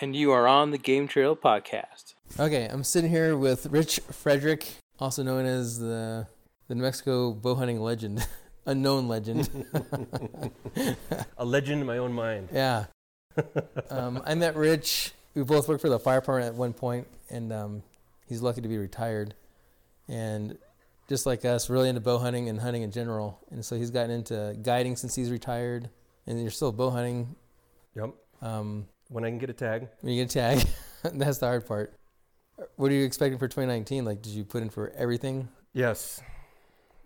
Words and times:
and 0.00 0.16
you 0.16 0.32
are 0.32 0.48
on 0.48 0.70
the 0.70 0.78
Game 0.78 1.06
Trail 1.06 1.36
Podcast. 1.36 2.14
Okay, 2.38 2.66
I'm 2.66 2.84
sitting 2.84 3.10
here 3.10 3.36
with 3.36 3.66
Rich 3.66 4.00
Frederick, 4.10 4.66
also 4.98 5.22
known 5.22 5.44
as 5.44 5.78
the 5.78 6.26
the 6.68 6.74
New 6.74 6.82
Mexico 6.82 7.32
bow 7.32 7.54
hunting 7.54 7.80
legend, 7.80 8.26
unknown 8.66 9.08
legend. 9.08 9.50
A 11.38 11.44
legend 11.44 11.80
in 11.80 11.86
my 11.86 11.98
own 11.98 12.12
mind. 12.12 12.48
yeah. 12.52 12.86
Um, 13.90 14.22
I 14.24 14.34
met 14.34 14.56
Rich. 14.56 15.12
We 15.34 15.42
both 15.42 15.68
worked 15.68 15.82
for 15.82 15.88
the 15.88 15.98
fire 15.98 16.20
department 16.20 16.52
at 16.52 16.58
one 16.58 16.72
point, 16.72 17.06
and 17.28 17.52
um, 17.52 17.82
he's 18.26 18.40
lucky 18.40 18.60
to 18.60 18.68
be 18.68 18.78
retired. 18.78 19.34
And 20.08 20.58
just 21.08 21.26
like 21.26 21.44
us, 21.44 21.68
really 21.68 21.88
into 21.88 22.00
bow 22.00 22.18
hunting 22.18 22.48
and 22.48 22.60
hunting 22.60 22.82
in 22.82 22.90
general. 22.90 23.38
And 23.50 23.64
so 23.64 23.76
he's 23.76 23.90
gotten 23.90 24.10
into 24.10 24.56
guiding 24.62 24.96
since 24.96 25.14
he's 25.14 25.30
retired. 25.30 25.90
And 26.26 26.40
you're 26.40 26.50
still 26.50 26.72
bow 26.72 26.90
hunting. 26.90 27.34
Yep. 27.94 28.10
Um, 28.42 28.86
When 29.10 29.24
I 29.24 29.28
can 29.28 29.38
get 29.38 29.50
a 29.50 29.52
tag. 29.52 29.88
when 30.02 30.14
you 30.14 30.24
get 30.24 30.30
a 30.30 30.38
tag, 30.38 30.68
that's 31.14 31.38
the 31.38 31.46
hard 31.46 31.66
part. 31.66 31.92
What 32.76 32.92
are 32.92 32.94
you 32.94 33.04
expecting 33.04 33.38
for 33.38 33.48
2019? 33.48 34.04
Like, 34.04 34.22
did 34.22 34.32
you 34.32 34.44
put 34.44 34.62
in 34.62 34.70
for 34.70 34.90
everything? 34.90 35.48
Yes, 35.72 36.22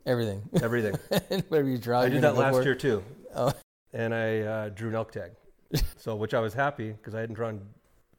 Everything. 0.06 0.42
everything. 0.62 0.94
Whatever 1.48 1.68
you 1.68 1.78
draw, 1.78 2.00
I 2.02 2.10
did 2.10 2.20
that 2.22 2.36
last 2.36 2.56
for. 2.56 2.62
year 2.62 2.74
too. 2.74 3.02
Oh. 3.34 3.52
And 3.94 4.14
I 4.14 4.40
uh, 4.40 4.68
drew 4.68 4.90
an 4.90 4.94
elk 4.96 5.12
tag. 5.12 5.30
so, 5.96 6.14
which 6.14 6.34
I 6.34 6.40
was 6.40 6.52
happy 6.52 6.92
because 6.92 7.14
I 7.14 7.20
hadn't 7.20 7.36
drawn 7.36 7.62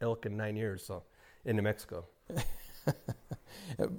elk 0.02 0.26
in 0.26 0.36
nine 0.36 0.56
years. 0.56 0.84
So, 0.84 1.04
in 1.46 1.56
New 1.56 1.62
Mexico. 1.62 2.06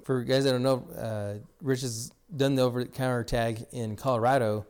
For 0.03 0.23
guys 0.23 0.43
that 0.43 0.51
don't 0.51 0.63
know, 0.63 0.85
uh, 0.97 1.33
Rich 1.61 1.81
has 1.81 2.11
done 2.35 2.55
the 2.55 2.61
over-the-counter 2.63 3.23
tag 3.23 3.65
in 3.71 3.95
Colorado, 3.95 4.65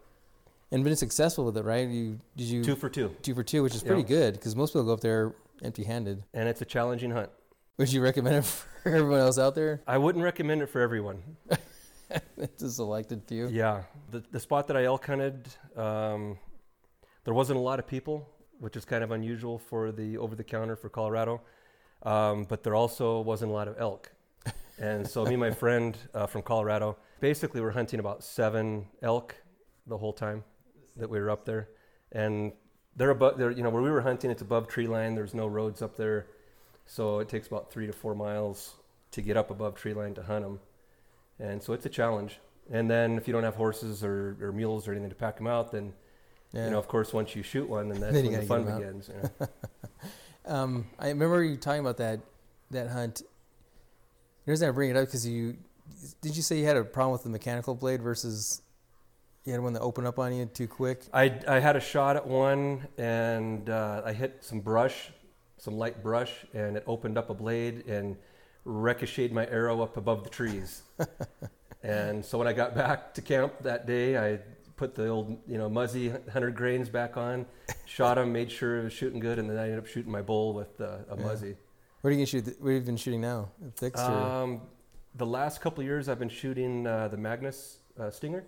and 0.71 0.83
been 0.83 0.95
successful 0.95 1.45
with 1.45 1.57
it, 1.57 1.63
right? 1.65 1.87
You 1.87 2.19
did 2.35 2.45
you 2.47 2.63
Two 2.63 2.75
for 2.75 2.89
two. 2.89 3.15
two 3.21 3.33
for 3.35 3.43
two, 3.43 3.63
which 3.63 3.75
is 3.75 3.83
pretty 3.83 4.01
Yeah. 4.01 4.07
good 4.07 4.33
because 4.35 4.55
most 4.55 4.71
people 4.71 4.83
go 4.85 4.93
up 4.93 5.01
there 5.01 5.33
empty-handed. 5.63 6.23
And 6.33 6.47
it's 6.49 6.61
a 6.61 6.65
challenging 6.65 7.11
hunt. 7.11 7.29
Would 7.77 7.91
you 7.91 8.01
recommend 8.01 8.35
it 8.37 8.45
for 8.83 8.89
everyone 8.89 9.19
else 9.19 9.37
out 9.37 9.55
there? 9.55 9.81
I 9.87 9.97
wouldn't 9.97 10.23
recommend 10.23 10.61
it 10.61 10.67
for 10.67 10.81
everyone. 10.81 11.21
It's 12.37 12.63
a 12.63 12.71
selected 12.71 13.23
few. 13.27 13.49
Yeah. 13.49 13.83
The, 14.11 14.23
the 14.31 14.39
spot 14.39 14.67
that 14.67 14.77
I 14.77 14.85
elk 14.85 15.05
hunted, 15.05 15.45
um, 15.75 16.37
there 17.25 17.33
wasn't 17.33 17.57
a 17.57 17.61
lot 17.61 17.79
of 17.79 17.85
people, 17.87 18.29
which 18.59 18.77
is 18.77 18.85
kind 18.85 19.03
of 19.03 19.11
unusual 19.11 19.57
for 19.59 19.91
the 19.91 20.17
over 20.17 20.33
the 20.33 20.43
counter 20.43 20.77
for 20.77 20.87
Colorado. 20.87 21.41
Um, 22.03 22.45
but 22.45 22.63
there 22.63 22.75
also 22.75 23.19
wasn't 23.19 23.51
a 23.51 23.53
lot 23.53 23.67
of 23.67 23.75
elk. 23.79 24.09
And 24.79 25.05
so, 25.05 25.25
me 25.25 25.31
and 25.33 25.39
my 25.41 25.51
friend 25.51 25.97
uh, 26.13 26.27
from 26.27 26.43
Colorado 26.43 26.97
basically 27.19 27.59
were 27.61 27.71
hunting 27.71 27.99
about 27.99 28.23
seven 28.23 28.87
elk 29.01 29.35
the 29.87 29.97
whole 29.97 30.13
time 30.13 30.43
that 30.97 31.09
we 31.09 31.19
were 31.19 31.29
up 31.29 31.45
there. 31.45 31.69
And 32.11 32.53
they're 32.95 33.09
above, 33.11 33.37
they're, 33.37 33.51
you 33.51 33.63
know, 33.63 33.69
where 33.69 33.81
we 33.83 33.91
were 33.91 34.01
hunting, 34.01 34.31
it's 34.31 34.41
above 34.41 34.67
tree 34.67 34.87
line. 34.87 35.15
There's 35.15 35.33
no 35.33 35.47
roads 35.47 35.81
up 35.81 35.95
there. 35.97 36.27
So, 36.85 37.19
it 37.19 37.27
takes 37.29 37.47
about 37.47 37.71
three 37.71 37.85
to 37.87 37.93
four 37.93 38.15
miles 38.15 38.75
to 39.11 39.21
get 39.21 39.35
up 39.37 39.51
above 39.51 39.75
tree 39.75 39.93
line 39.93 40.13
to 40.15 40.23
hunt 40.23 40.43
them. 40.45 40.59
And 41.39 41.61
so, 41.61 41.73
it's 41.73 41.85
a 41.85 41.89
challenge. 41.89 42.39
And 42.71 42.89
then 42.89 43.17
if 43.17 43.27
you 43.27 43.33
don't 43.33 43.43
have 43.43 43.55
horses 43.55 44.03
or, 44.03 44.35
or 44.41 44.51
mules 44.51 44.87
or 44.87 44.91
anything 44.91 45.09
to 45.09 45.15
pack 45.15 45.37
them 45.37 45.47
out, 45.47 45.71
then 45.71 45.93
Yeah. 46.53 46.65
you 46.65 46.71
know, 46.71 46.79
of 46.79 46.87
course, 46.87 47.13
once 47.13 47.35
you 47.35 47.43
shoot 47.43 47.67
one, 47.69 47.89
then 47.89 47.99
that's 48.01 48.13
Then 48.13 48.25
when 48.27 48.39
the 48.39 48.45
fun 48.45 48.63
get 48.63 48.67
'em 48.69 48.73
out. 48.75 48.79
begins. 48.79 49.09
you 49.09 49.15
know. 49.39 49.47
Um, 50.45 50.85
I 50.97 51.09
remember 51.09 51.43
you 51.43 51.57
talking 51.57 51.81
about 51.81 51.97
that 51.97 52.21
that 52.71 52.87
hunt. 52.87 53.21
The 54.45 54.51
reason 54.51 54.69
I 54.69 54.71
bring 54.71 54.89
it 54.89 54.95
up 54.95 55.05
because 55.05 55.27
you 55.27 55.57
did 56.21 56.37
you 56.37 56.41
say 56.41 56.57
you 56.57 56.65
had 56.65 56.77
a 56.77 56.85
problem 56.85 57.11
with 57.11 57.23
the 57.23 57.29
mechanical 57.29 57.75
blade 57.75 58.01
versus 58.01 58.61
you 59.47 59.53
had 59.53 59.61
one 59.61 59.71
that 59.71 59.81
opened 59.81 60.05
up 60.05 60.19
on 60.19 60.33
you 60.35 60.45
too 60.45 60.67
quick. 60.67 61.03
I, 61.13 61.33
I 61.47 61.59
had 61.59 61.77
a 61.77 61.79
shot 61.79 62.17
at 62.17 62.27
one, 62.27 62.85
and 62.97 63.69
uh, 63.69 64.01
I 64.05 64.11
hit 64.11 64.39
some 64.41 64.59
brush, 64.59 65.09
some 65.57 65.77
light 65.77 66.03
brush, 66.03 66.33
and 66.53 66.75
it 66.75 66.83
opened 66.85 67.17
up 67.17 67.29
a 67.29 67.33
blade 67.33 67.85
and 67.87 68.17
ricocheted 68.65 69.31
my 69.31 69.47
arrow 69.47 69.81
up 69.81 69.95
above 69.95 70.25
the 70.25 70.29
trees. 70.29 70.83
and 71.81 72.23
so 72.25 72.37
when 72.37 72.45
I 72.45 72.51
got 72.51 72.75
back 72.75 73.13
to 73.13 73.21
camp 73.21 73.53
that 73.61 73.87
day, 73.87 74.17
I 74.17 74.39
put 74.75 74.95
the 74.95 75.07
old, 75.07 75.37
you 75.47 75.57
know, 75.57 75.69
muzzy 75.69 76.09
100 76.09 76.53
grains 76.53 76.89
back 76.89 77.15
on, 77.15 77.45
shot 77.85 78.17
him, 78.17 78.33
made 78.33 78.51
sure 78.51 78.81
it 78.81 78.83
was 78.83 78.93
shooting 78.93 79.21
good, 79.21 79.39
and 79.39 79.49
then 79.49 79.57
I 79.57 79.63
ended 79.63 79.79
up 79.79 79.87
shooting 79.87 80.11
my 80.11 80.21
bull 80.21 80.53
with 80.53 80.81
uh, 80.81 80.97
a 81.09 81.15
Yeah. 81.17 81.23
muzzy. 81.23 81.55
Where 82.01 82.11
do 82.13 82.19
you 82.19 82.25
shoot? 82.25 82.53
Where 82.59 82.73
have 82.73 82.83
you 82.83 82.85
been 82.85 82.97
shooting 82.97 83.21
now? 83.21 83.49
Or 83.81 83.99
Um, 83.99 84.61
the 85.15 85.25
last 85.25 85.61
couple 85.61 85.79
of 85.79 85.85
years, 85.85 86.09
I've 86.09 86.19
been 86.19 86.27
shooting 86.29 86.85
uh, 86.85 87.07
the 87.07 87.17
Magnus 87.17 87.77
uh, 87.97 88.11
Stinger. 88.11 88.43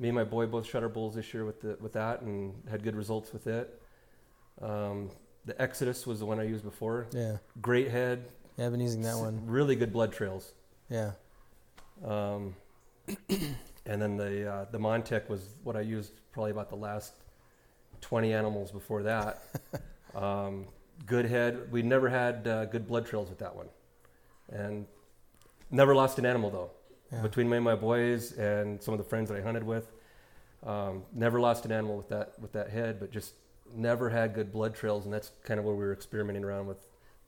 Me 0.00 0.08
and 0.08 0.16
my 0.16 0.24
boy 0.24 0.46
both 0.46 0.66
shot 0.66 0.82
our 0.82 0.88
bulls 0.88 1.14
this 1.14 1.32
year 1.34 1.44
with 1.44 1.60
the, 1.60 1.76
with 1.80 1.92
that, 1.92 2.22
and 2.22 2.54
had 2.70 2.82
good 2.82 2.96
results 2.96 3.32
with 3.34 3.46
it. 3.46 3.80
Um, 4.60 5.10
the 5.44 5.60
Exodus 5.60 6.06
was 6.06 6.18
the 6.20 6.26
one 6.26 6.40
I 6.40 6.44
used 6.44 6.64
before. 6.64 7.06
yeah? 7.12 7.36
Great 7.60 7.88
head, 7.90 8.24
Yeah, 8.56 8.66
I've 8.66 8.72
been 8.72 8.80
using 8.80 9.02
that 9.02 9.18
one. 9.18 9.42
really 9.46 9.76
good 9.76 9.92
blood 9.92 10.10
trails. 10.12 10.54
Yeah, 10.88 11.12
Um, 12.04 12.56
and 13.28 14.02
then 14.02 14.16
the 14.16 14.50
uh, 14.50 14.64
the 14.72 14.78
Montec 14.78 15.28
was 15.28 15.54
what 15.62 15.76
I 15.76 15.82
used 15.82 16.12
probably 16.32 16.50
about 16.50 16.68
the 16.70 16.76
last 16.76 17.12
20 18.00 18.32
animals 18.32 18.72
before 18.72 19.02
that. 19.04 19.42
um, 20.14 20.66
good 21.06 21.26
head. 21.26 21.70
We 21.70 21.82
never 21.82 22.08
had 22.08 22.46
uh, 22.48 22.64
good 22.64 22.86
blood 22.88 23.06
trails 23.06 23.28
with 23.28 23.38
that 23.38 23.54
one, 23.54 23.68
and 24.50 24.86
never 25.70 25.94
lost 25.94 26.18
an 26.18 26.26
animal 26.26 26.50
though. 26.50 26.70
Yeah. 27.12 27.22
Between 27.22 27.48
me 27.48 27.56
and 27.56 27.64
my 27.64 27.74
boys 27.74 28.32
and 28.32 28.82
some 28.82 28.94
of 28.94 28.98
the 28.98 29.04
friends 29.04 29.28
that 29.30 29.38
I 29.38 29.42
hunted 29.42 29.64
with, 29.64 29.90
um, 30.64 31.02
never 31.12 31.40
lost 31.40 31.64
an 31.64 31.72
animal 31.72 31.96
with 31.96 32.08
that 32.10 32.38
with 32.40 32.52
that 32.52 32.70
head, 32.70 33.00
but 33.00 33.10
just 33.10 33.34
never 33.74 34.08
had 34.10 34.34
good 34.34 34.52
blood 34.52 34.74
trails, 34.74 35.04
and 35.04 35.12
that's 35.14 35.30
kind 35.44 35.58
of 35.58 35.64
where 35.66 35.74
we 35.74 35.84
were 35.84 35.92
experimenting 35.92 36.44
around 36.44 36.66
with. 36.66 36.78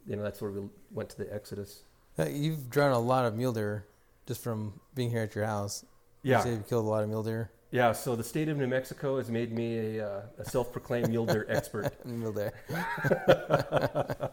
You 0.07 0.17
know, 0.17 0.23
that's 0.23 0.41
where 0.43 0.51
we 0.51 0.69
went 0.91 1.09
to 1.11 1.19
the 1.19 1.33
Exodus. 1.33 1.83
You've 2.19 2.69
drawn 2.69 2.91
a 2.93 2.99
lot 2.99 3.25
of 3.25 3.35
mule 3.37 3.53
deer 3.53 3.87
just 4.27 4.43
from 4.43 4.81
being 4.95 5.11
here 5.11 5.23
at 5.23 5.35
your 5.35 5.45
house. 5.47 5.85
You 6.23 6.33
Yeah, 6.33 6.41
say 6.41 6.51
you've 6.51 6.69
killed 6.69 6.85
a 6.85 6.89
lot 6.89 7.03
of 7.03 7.09
mule 7.09 7.23
deer. 7.23 7.51
Yeah, 7.71 7.93
so 7.93 8.15
the 8.15 8.25
state 8.25 8.49
of 8.51 8.59
New 8.59 8.67
Mexico 8.67 9.17
has 9.17 9.31
made 9.31 9.51
me 9.51 9.97
a, 9.97 10.07
uh, 10.07 10.23
a 10.39 10.45
self-proclaimed 10.45 11.09
mule 11.09 11.25
deer 11.25 11.47
expert. 11.49 11.91
Mule 12.05 12.33
deer. 12.33 12.53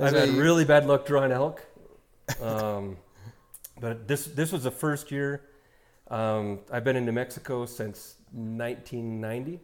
I've 0.00 0.12
had 0.14 0.28
you- 0.30 0.42
really 0.42 0.64
bad 0.64 0.86
luck 0.86 1.06
drawing 1.06 1.30
elk, 1.32 1.64
um, 2.42 2.96
but 3.80 4.06
this 4.08 4.26
this 4.26 4.52
was 4.52 4.64
the 4.64 4.70
first 4.70 5.10
year. 5.10 5.42
Um, 6.10 6.60
I've 6.70 6.84
been 6.84 6.96
in 6.96 7.06
New 7.06 7.12
Mexico 7.12 7.64
since 7.64 8.16
1990, 8.32 9.60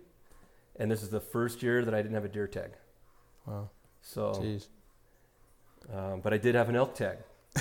and 0.77 0.91
this 0.91 1.03
is 1.03 1.11
the 1.11 1.21
first 1.21 1.63
year 1.63 1.85
that 1.85 1.95
I 1.95 1.99
didn't 1.99 2.15
have 2.15 2.25
a 2.25 2.29
deer 2.29 2.47
tag. 2.47 2.73
Wow. 3.47 3.71
So, 4.03 4.33
Jeez. 4.33 4.67
um, 5.95 6.21
but 6.21 6.33
I 6.33 6.39
did 6.39 6.55
have 6.55 6.69
an 6.69 6.77
elk 6.77 6.95
tag, 6.95 7.19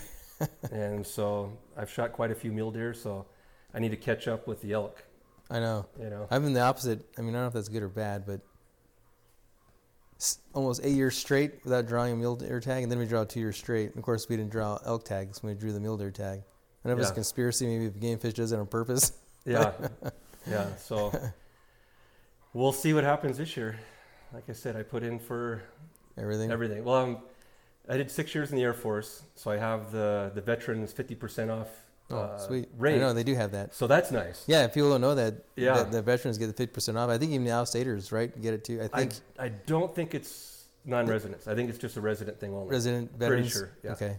and 0.72 1.06
so 1.06 1.52
I've 1.76 1.90
shot 1.90 2.14
quite 2.14 2.32
a 2.32 2.36
few 2.36 2.52
mule 2.52 2.72
deer. 2.72 2.94
So 2.94 3.26
I 3.74 3.80
need 3.80 3.90
to 3.90 3.98
catch 3.98 4.28
up 4.28 4.48
with 4.48 4.62
the 4.62 4.74
elk. 4.74 5.04
I 5.50 5.60
know. 5.60 5.86
You 6.00 6.10
know, 6.10 6.28
I've 6.32 6.44
been 6.44 6.54
the 6.54 6.62
opposite. 6.62 7.06
I 7.18 7.22
mean, 7.22 7.32
I 7.32 7.34
don't 7.34 7.42
know 7.42 7.48
if 7.48 7.54
that's 7.54 7.70
good 7.70 7.84
or 7.84 7.90
bad, 7.90 8.26
but 8.26 8.42
almost 10.54 10.82
eight 10.84 10.96
years 10.96 11.18
straight 11.18 11.64
without 11.64 11.88
drawing 11.88 12.14
a 12.14 12.16
mule 12.16 12.36
deer 12.36 12.60
tag, 12.60 12.84
and 12.84 12.92
then 12.92 13.00
we 13.00 13.06
draw 13.06 13.24
two 13.24 13.40
years 13.40 13.58
straight. 13.58 13.90
And 13.90 13.98
of 13.98 14.04
course, 14.04 14.28
we 14.30 14.36
didn't 14.38 14.52
draw 14.52 14.78
elk 14.86 15.06
tags 15.06 15.42
when 15.42 15.54
we 15.54 15.60
drew 15.60 15.72
the 15.72 15.80
mule 15.80 15.98
deer 15.98 16.12
tag. 16.12 16.40
I 16.84 16.88
don't 16.88 16.98
know 16.98 17.02
if 17.02 17.08
it's 17.08 17.12
a 17.12 17.16
conspiracy. 17.16 17.68
Maybe 17.68 17.88
the 17.88 18.00
game 18.00 18.18
fish 18.20 18.34
does 18.34 18.52
it 18.52 18.60
on 18.60 18.68
purpose. 18.68 19.14
Yeah, 19.46 19.72
yeah. 20.50 20.76
So 20.76 21.12
we'll 22.54 22.72
see 22.74 22.94
what 22.94 23.04
happens 23.04 23.38
this 23.38 23.56
year. 23.58 23.80
Like 24.34 24.44
I 24.50 24.54
said, 24.54 24.76
I 24.76 24.84
put 24.84 25.04
in 25.04 25.20
for 25.20 25.64
Everything. 26.18 26.52
everything. 26.52 26.84
Well, 26.84 26.96
um, 26.96 27.18
I 27.88 27.98
did 27.98 28.12
six 28.12 28.36
years 28.36 28.52
in 28.52 28.58
the 28.58 28.64
Air 28.64 28.74
Force, 28.74 29.24
so 29.36 29.50
I 29.50 29.58
have 29.58 29.92
the 29.92 30.32
the 30.36 30.42
veterans 30.42 30.92
fifty 30.94 31.16
percent 31.16 31.50
off. 31.50 31.70
Oh, 32.12 32.18
uh, 32.18 32.38
sweet. 32.38 32.70
I 32.82 32.98
know 32.98 33.14
they 33.14 33.24
do 33.24 33.36
have 33.36 33.52
that. 33.52 33.74
So 33.76 33.88
that's 33.88 34.12
nice. 34.12 34.44
Yeah, 34.48 34.66
if 34.66 34.74
people 34.74 34.90
don't 34.90 35.02
know 35.02 35.16
that, 35.16 35.46
Yeah. 35.56 35.76
that 35.76 35.92
the 35.92 36.02
veterans 36.02 36.38
get 36.38 36.48
the 36.48 36.54
fifty 36.54 36.74
percent 36.74 36.98
off. 36.98 37.10
I 37.10 37.18
think 37.18 37.32
even 37.32 37.46
the 37.46 37.52
outstaters, 37.52 38.12
right, 38.12 38.30
get 38.42 38.54
it 38.54 38.64
too. 38.64 38.82
I 38.82 38.86
I 38.86 38.88
think 38.88 39.14
I 39.38 39.50
don't 39.50 39.94
think 39.94 40.14
it's 40.16 40.66
non-residents. 40.86 41.48
I 41.48 41.56
think 41.56 41.70
it's 41.70 41.78
just 41.80 41.98
a 41.98 42.02
resident 42.02 42.40
thing 42.40 42.54
only. 42.54 42.70
resident 42.70 43.12
veterans. 43.18 43.52
Pretty 43.54 43.66
sure. 43.68 43.72
Yeah. 43.84 43.92
Okay. 43.92 44.18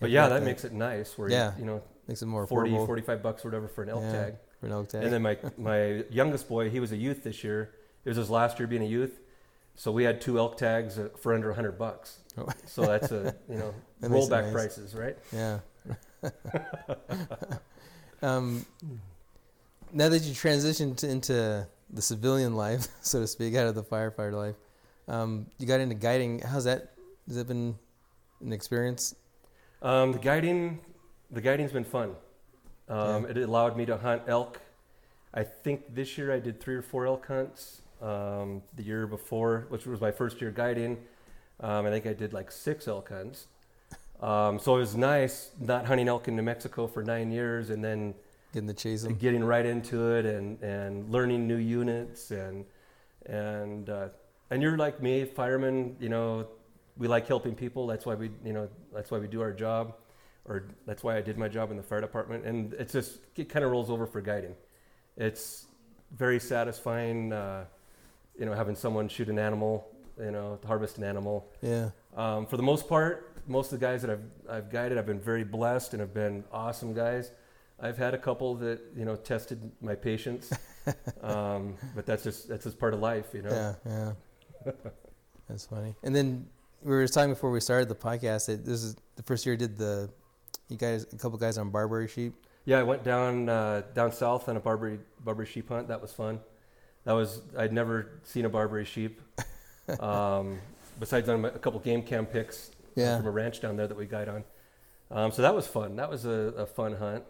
But 0.00 0.10
yeah, 0.10 0.22
not, 0.22 0.30
that 0.30 0.42
makes 0.44 0.64
it 0.64 0.72
nice. 0.72 1.16
Where 1.16 1.30
Yeah. 1.30 1.52
you, 1.54 1.60
you 1.60 1.64
know 1.66 1.82
makes 2.06 2.20
it 2.22 2.26
more 2.26 2.46
40, 2.46 2.70
affordable 2.70 2.86
45 2.86 3.22
bucks 3.22 3.44
or 3.44 3.48
whatever 3.48 3.68
for 3.68 3.82
an 3.82 3.88
elk 3.88 4.02
Yeah. 4.02 4.12
tag. 4.12 4.34
for 4.60 4.66
an 4.66 4.72
elk 4.72 4.88
tag. 4.88 5.04
And 5.04 5.12
then 5.12 5.22
my 5.22 5.38
my 5.56 6.04
youngest 6.10 6.48
boy, 6.48 6.68
he 6.70 6.80
was 6.80 6.92
a 6.92 6.96
youth 6.96 7.22
this 7.24 7.42
year. 7.42 7.70
It 8.04 8.10
was 8.10 8.18
his 8.18 8.28
last 8.30 8.58
year 8.58 8.66
being 8.68 8.82
a 8.82 8.86
youth, 8.86 9.18
so 9.76 9.90
we 9.90 10.04
had 10.04 10.20
two 10.20 10.38
elk 10.38 10.58
tags 10.58 10.98
uh, 10.98 11.08
for 11.18 11.32
under 11.32 11.52
hundred 11.54 11.78
bucks. 11.78 12.18
Oh. 12.36 12.48
So 12.66 12.82
that's 12.82 13.10
a 13.12 13.34
you 13.48 13.56
know 13.56 13.74
That 14.00 14.10
rollback 14.10 14.44
nice. 14.44 14.52
prices, 14.52 14.94
right? 14.94 15.16
Yeah. 15.32 15.60
um, 18.22 18.64
now 19.92 20.08
that 20.08 20.22
you 20.22 20.32
transitioned 20.32 20.96
to, 20.98 21.08
into 21.08 21.66
the 21.90 22.02
civilian 22.02 22.54
life, 22.56 22.88
so 23.02 23.20
to 23.20 23.26
speak, 23.26 23.54
out 23.54 23.66
of 23.66 23.74
the 23.74 23.82
firefighter 23.82 24.32
life, 24.32 24.56
um, 25.08 25.46
you 25.58 25.66
got 25.66 25.80
into 25.80 25.94
guiding. 25.94 26.40
How's 26.40 26.64
that? 26.64 26.92
Has 27.26 27.36
that 27.36 27.48
been 27.48 27.76
an 28.40 28.52
experience? 28.52 29.14
Um, 29.82 30.12
the 30.12 30.18
guiding, 30.18 30.80
the 31.30 31.40
guiding's 31.40 31.72
been 31.72 31.84
fun. 31.84 32.16
Um, 32.88 33.24
Yeah. 33.24 33.30
It 33.30 33.36
allowed 33.38 33.76
me 33.76 33.86
to 33.86 33.96
hunt 33.96 34.22
elk. 34.26 34.60
I 35.32 35.42
think 35.42 35.94
this 35.94 36.16
year 36.16 36.32
I 36.32 36.40
did 36.40 36.60
three 36.60 36.74
or 36.76 36.82
four 36.82 37.06
elk 37.06 37.26
hunts. 37.26 37.82
Um, 38.00 38.62
the 38.76 38.82
year 38.82 39.06
before, 39.06 39.66
which 39.68 39.86
was 39.86 40.00
my 40.00 40.10
first 40.10 40.40
year 40.40 40.50
guiding, 40.50 40.98
Um, 41.60 41.86
I 41.86 41.90
think 41.90 42.06
I 42.06 42.12
did 42.12 42.32
like 42.32 42.50
six 42.50 42.88
elk 42.88 43.08
hunts. 43.10 43.46
Um, 44.24 44.58
so 44.58 44.76
it 44.76 44.78
was 44.80 44.96
nice 44.96 45.50
not 45.60 45.84
hunting 45.84 46.08
elk 46.08 46.28
in 46.28 46.36
New 46.36 46.42
Mexico 46.42 46.86
for 46.86 47.02
nine 47.02 47.30
years 47.30 47.68
and 47.70 47.84
then 47.84 48.14
Getting 48.54 48.66
the 48.66 48.72
chase 48.74 49.02
them. 49.02 49.14
getting 49.16 49.44
right 49.44 49.66
into 49.66 50.12
it 50.14 50.24
and, 50.24 50.62
and 50.62 51.10
learning 51.10 51.46
new 51.46 51.56
units 51.56 52.30
and 52.30 52.64
and 53.26 53.90
uh, 53.90 54.08
and 54.50 54.62
you're 54.62 54.76
like 54.78 55.02
me, 55.02 55.24
firemen. 55.24 55.96
You 56.00 56.08
know, 56.08 56.46
we 56.96 57.08
like 57.08 57.26
helping 57.26 57.54
people. 57.54 57.86
That's 57.86 58.06
why 58.06 58.14
we 58.14 58.30
you 58.44 58.52
know 58.52 58.68
that's 58.94 59.10
why 59.10 59.18
we 59.18 59.26
do 59.26 59.40
our 59.42 59.52
job, 59.52 59.94
or 60.46 60.68
that's 60.86 61.02
why 61.02 61.16
I 61.16 61.20
did 61.20 61.36
my 61.36 61.48
job 61.48 61.70
in 61.70 61.76
the 61.76 61.82
fire 61.82 62.00
department. 62.00 62.44
And 62.46 62.72
it's 62.74 62.92
just 62.92 63.18
it 63.36 63.48
kind 63.48 63.64
of 63.64 63.70
rolls 63.72 63.90
over 63.90 64.06
for 64.06 64.20
guiding. 64.20 64.54
It's 65.16 65.66
very 66.12 66.38
satisfying. 66.38 67.32
Uh, 67.32 67.64
you 68.38 68.46
know, 68.46 68.54
having 68.54 68.74
someone 68.76 69.08
shoot 69.08 69.28
an 69.28 69.38
animal, 69.38 69.86
you 70.18 70.30
know, 70.30 70.58
harvest 70.66 70.98
an 70.98 71.04
animal. 71.04 71.46
Yeah. 71.60 71.90
Um, 72.16 72.46
for 72.46 72.56
the 72.56 72.62
most 72.62 72.88
part, 72.88 73.33
most 73.46 73.72
of 73.72 73.80
the 73.80 73.86
guys 73.86 74.02
that 74.02 74.10
I've, 74.10 74.24
I've 74.48 74.70
guided, 74.70 74.98
I've 74.98 75.06
been 75.06 75.20
very 75.20 75.44
blessed 75.44 75.92
and 75.92 76.00
have 76.00 76.14
been 76.14 76.44
awesome 76.52 76.94
guys. 76.94 77.30
I've 77.80 77.98
had 77.98 78.14
a 78.14 78.18
couple 78.18 78.54
that 78.56 78.80
you 78.96 79.04
know 79.04 79.16
tested 79.16 79.70
my 79.80 79.94
patience, 79.94 80.52
um, 81.22 81.74
but 81.94 82.06
that's 82.06 82.22
just 82.22 82.48
that's 82.48 82.64
just 82.64 82.78
part 82.78 82.94
of 82.94 83.00
life, 83.00 83.26
you 83.32 83.42
know. 83.42 83.74
Yeah, 83.86 84.12
yeah. 84.66 84.72
That's 85.48 85.66
funny. 85.66 85.94
And 86.02 86.16
then 86.16 86.46
we 86.82 86.92
were 86.92 87.06
talking 87.06 87.30
before 87.30 87.50
we 87.50 87.60
started 87.60 87.88
the 87.88 87.94
podcast 87.94 88.46
that 88.46 88.64
this 88.64 88.82
is 88.82 88.96
the 89.16 89.22
first 89.22 89.44
year 89.44 89.54
I 89.54 89.58
did 89.58 89.76
the 89.76 90.08
you 90.68 90.78
guys 90.78 91.06
a 91.12 91.16
couple 91.16 91.36
guys 91.38 91.58
on 91.58 91.70
Barbary 91.70 92.08
sheep. 92.08 92.34
Yeah, 92.64 92.78
I 92.78 92.82
went 92.82 93.04
down 93.04 93.48
uh, 93.48 93.82
down 93.92 94.12
south 94.12 94.48
on 94.48 94.56
a 94.56 94.60
Barbary 94.60 95.00
Barbary 95.22 95.46
sheep 95.46 95.68
hunt. 95.68 95.88
That 95.88 96.00
was 96.00 96.12
fun. 96.12 96.40
That 97.04 97.12
was 97.12 97.42
I'd 97.58 97.72
never 97.72 98.20
seen 98.22 98.44
a 98.44 98.48
Barbary 98.48 98.84
sheep. 98.84 99.20
Um, 100.00 100.60
besides 100.98 101.28
on 101.28 101.44
a 101.44 101.50
couple 101.50 101.78
game 101.78 102.02
cam 102.02 102.24
pics 102.24 102.70
Yeah. 102.94 103.16
from 103.16 103.26
a 103.26 103.30
ranch 103.30 103.60
down 103.60 103.76
there 103.76 103.86
that 103.86 103.96
we 103.96 104.06
guide 104.06 104.28
on. 104.28 104.44
Um, 105.10 105.30
so 105.32 105.42
that 105.42 105.54
was 105.54 105.66
fun. 105.66 105.96
That 105.96 106.10
was 106.10 106.24
a, 106.24 106.52
a 106.56 106.66
fun 106.66 106.94
hunt. 106.94 107.24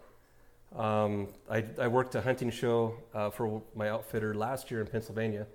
Um, 0.75 1.29
I, 1.49 1.63
I 1.79 1.87
worked 1.87 2.15
a 2.15 2.21
hunting 2.21 2.49
show 2.49 2.95
uh, 3.13 3.29
for 3.29 3.61
my 3.75 3.89
outfitter 3.89 4.33
last 4.33 4.71
year 4.71 4.81
in 4.81 4.87
Pennsylvania, 4.87 5.47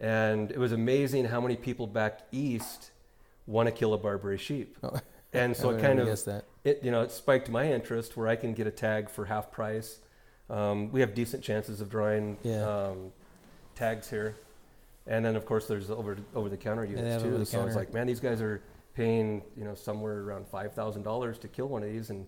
and 0.00 0.50
it 0.50 0.58
was 0.58 0.72
amazing 0.72 1.26
how 1.26 1.40
many 1.40 1.56
people 1.56 1.86
back 1.86 2.20
east 2.32 2.90
want 3.46 3.66
to 3.66 3.72
kill 3.72 3.94
a 3.94 3.98
Barbary 3.98 4.38
sheep. 4.38 4.76
Oh. 4.82 4.98
And 5.34 5.54
so 5.54 5.68
I 5.68 5.74
it 5.74 5.82
kind 5.82 6.00
of 6.00 6.08
it 6.64 6.80
you 6.82 6.90
know 6.90 7.02
it 7.02 7.10
spiked 7.10 7.50
my 7.50 7.70
interest 7.70 8.16
where 8.16 8.28
I 8.28 8.34
can 8.34 8.54
get 8.54 8.66
a 8.66 8.70
tag 8.70 9.10
for 9.10 9.26
half 9.26 9.52
price. 9.52 9.98
Um, 10.48 10.90
we 10.90 11.00
have 11.00 11.12
decent 11.12 11.42
chances 11.44 11.82
of 11.82 11.90
drawing 11.90 12.38
Yeah. 12.42 12.66
um, 12.66 13.12
tags 13.74 14.08
here, 14.08 14.36
and 15.06 15.22
then 15.22 15.36
of 15.36 15.44
course 15.44 15.66
there's 15.66 15.90
over 15.90 16.16
over 16.34 16.48
the 16.48 16.56
counter 16.56 16.82
units 16.86 17.22
too. 17.22 17.28
So 17.28 17.34
over-the-counter. 17.34 17.66
it's 17.66 17.76
like 17.76 17.92
man, 17.92 18.06
these 18.06 18.20
guys 18.20 18.40
are 18.40 18.62
paying 18.98 19.42
you 19.56 19.64
know 19.64 19.76
somewhere 19.76 20.22
around 20.22 20.44
five 20.48 20.74
thousand 20.74 21.04
dollars 21.04 21.38
to 21.38 21.46
kill 21.46 21.68
one 21.68 21.84
of 21.84 21.88
these, 21.88 22.10
and 22.10 22.26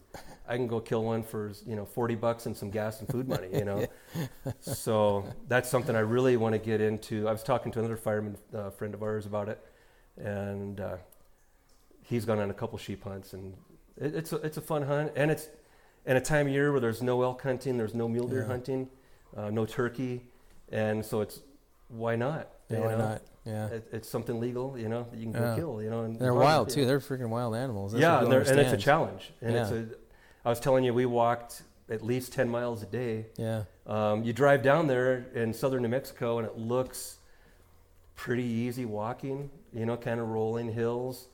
I 0.49 0.55
can 0.57 0.69
go 0.69 0.79
kill 0.79 1.03
one 1.03 1.25
for 1.25 1.51
you 1.67 1.75
know 1.75 1.85
forty 1.85 2.15
bucks 2.15 2.47
and 2.47 2.57
some 2.57 2.71
gas 2.71 3.01
and 3.01 3.09
food 3.09 3.29
money. 3.29 3.49
You 3.53 3.65
know, 3.65 3.89
so 4.61 5.25
that's 5.49 5.69
something 5.69 5.97
I 5.97 6.01
really 6.01 6.37
want 6.37 6.53
to 6.55 6.61
get 6.61 6.81
into. 6.81 7.27
I 7.29 7.33
was 7.33 7.43
talking 7.43 7.73
to 7.73 7.81
another 7.81 7.97
fireman 7.97 8.37
uh, 8.55 8.71
friend 8.71 8.95
of 8.95 9.03
ours 9.03 9.27
about 9.27 9.49
it, 9.49 9.59
and 10.17 10.81
uh, 10.81 10.97
he's 12.05 12.25
gone 12.25 12.39
on 12.39 12.51
a 12.51 12.55
couple 12.55 12.79
sheep 12.79 13.03
hunts, 13.03 13.33
and 13.33 13.53
it, 13.97 14.15
it's 14.15 14.33
a, 14.33 14.37
it's 14.37 14.57
a 14.57 14.61
fun 14.63 14.83
hunt, 14.83 15.11
and 15.17 15.29
it's 15.29 15.49
in 16.07 16.17
a 16.17 16.21
time 16.21 16.47
of 16.47 16.53
year 16.53 16.71
where 16.71 16.81
there's 16.81 17.03
no 17.03 17.23
elk 17.23 17.43
hunting, 17.43 17.79
there's 17.79 17.95
no 17.97 18.09
mule 18.09 18.29
deer 18.29 18.43
Yeah. 18.43 18.47
hunting, 18.47 18.89
uh, 19.37 19.51
no 19.51 19.67
turkey, 19.67 20.23
and 20.71 21.05
so 21.05 21.21
it's 21.21 21.41
why 21.89 22.15
not? 22.15 22.49
Yeah, 22.69 22.79
why 22.79 22.93
know? 22.93 22.99
not? 22.99 23.23
Yeah. 23.45 23.67
It, 23.69 23.89
it's 23.93 24.09
something 24.09 24.39
legal, 24.39 24.77
you 24.79 24.89
know, 24.89 25.07
that 25.11 25.17
you 25.17 25.25
can 25.25 25.33
go 25.33 25.41
Yeah. 25.41 25.55
kill, 25.57 25.83
you 25.83 25.89
know. 25.91 26.03
And 26.03 26.19
they're 26.19 26.29
as 26.31 26.35
long 26.35 26.43
as 26.43 26.47
wild 26.47 26.69
too. 26.71 26.85
They're 26.87 27.01
freaking 27.01 27.31
wild 27.31 27.55
animals. 27.55 27.93
That's 27.93 28.03
yeah, 28.03 28.21
and, 28.23 28.31
they're, 28.31 28.41
and 28.43 28.61
it's 28.61 28.73
a 28.73 28.77
challenge, 28.77 29.33
and 29.41 29.57
it's 29.57 29.71
a. 29.71 29.87
I 30.45 30.49
was 30.51 30.61
telling 30.61 30.85
you, 30.85 30.93
we 30.95 31.07
walked 31.07 31.63
at 31.89 32.03
least 32.05 32.33
ten 32.33 32.49
miles 32.49 32.83
a 32.83 32.87
day. 32.87 33.27
Yeah. 33.37 33.65
Um, 33.87 34.23
you 34.25 34.33
drive 34.33 34.63
down 34.63 34.87
there 34.87 35.27
in 35.35 35.53
southern 35.55 35.83
New 35.83 35.89
Mexico, 35.89 36.39
and 36.39 36.47
it 36.47 36.57
looks 36.59 37.17
pretty 38.15 38.45
easy 38.45 38.85
walking. 38.85 39.51
You 39.73 39.87
know, 39.87 39.97
kind 39.97 40.21
of 40.21 40.29
rolling 40.29 40.71
hills, 40.73 41.29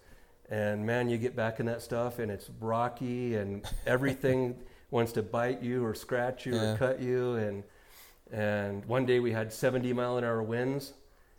and 0.51 0.85
man, 0.87 1.09
you 1.09 1.19
get 1.19 1.35
back 1.35 1.59
in 1.61 1.67
that 1.67 1.83
stuff, 1.83 2.19
and 2.19 2.31
it's 2.31 2.51
rocky, 2.61 3.35
and 3.35 3.65
everything 3.87 4.57
wants 4.91 5.13
to 5.13 5.23
bite 5.23 5.61
you 5.63 5.85
or 5.85 5.95
scratch 5.95 6.47
you 6.47 6.55
Yeah. 6.55 6.75
or 6.75 6.77
cut 6.77 7.01
you, 7.01 7.35
and 7.35 7.65
and 8.33 8.85
one 8.85 9.07
day 9.07 9.19
we 9.21 9.33
had 9.33 9.53
70 9.53 9.93
mile 9.93 10.19
an 10.19 10.25
hour 10.25 10.43
winds. 10.43 10.93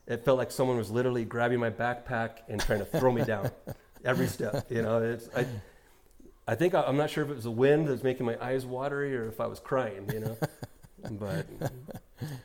It 0.08 0.24
felt 0.24 0.38
like 0.38 0.52
someone 0.52 0.78
was 0.78 0.90
literally 0.90 1.26
grabbing 1.26 1.60
my 1.60 1.70
backpack 1.70 2.38
and 2.48 2.60
trying 2.62 2.80
to 2.80 2.86
throw 2.86 3.12
me 3.12 3.24
down 3.24 3.52
every 4.06 4.28
step. 4.28 4.66
You 4.70 4.82
know, 4.82 5.02
it's 5.04 5.30
I. 5.36 5.46
I 6.50 6.56
think 6.56 6.74
I, 6.74 6.84
I'm 6.84 6.96
not 6.96 7.10
sure 7.10 7.26
if 7.26 7.30
it 7.30 7.36
was 7.36 7.44
the 7.44 7.52
wind 7.52 7.90
that's 7.90 8.04
making 8.04 8.26
my 8.26 8.38
eyes 8.42 8.66
watery 8.66 9.14
or 9.18 9.28
if 9.28 9.42
I 9.42 9.48
was 9.48 9.60
crying. 9.60 10.10
You 10.14 10.22
know, 10.22 10.38
but 11.12 11.46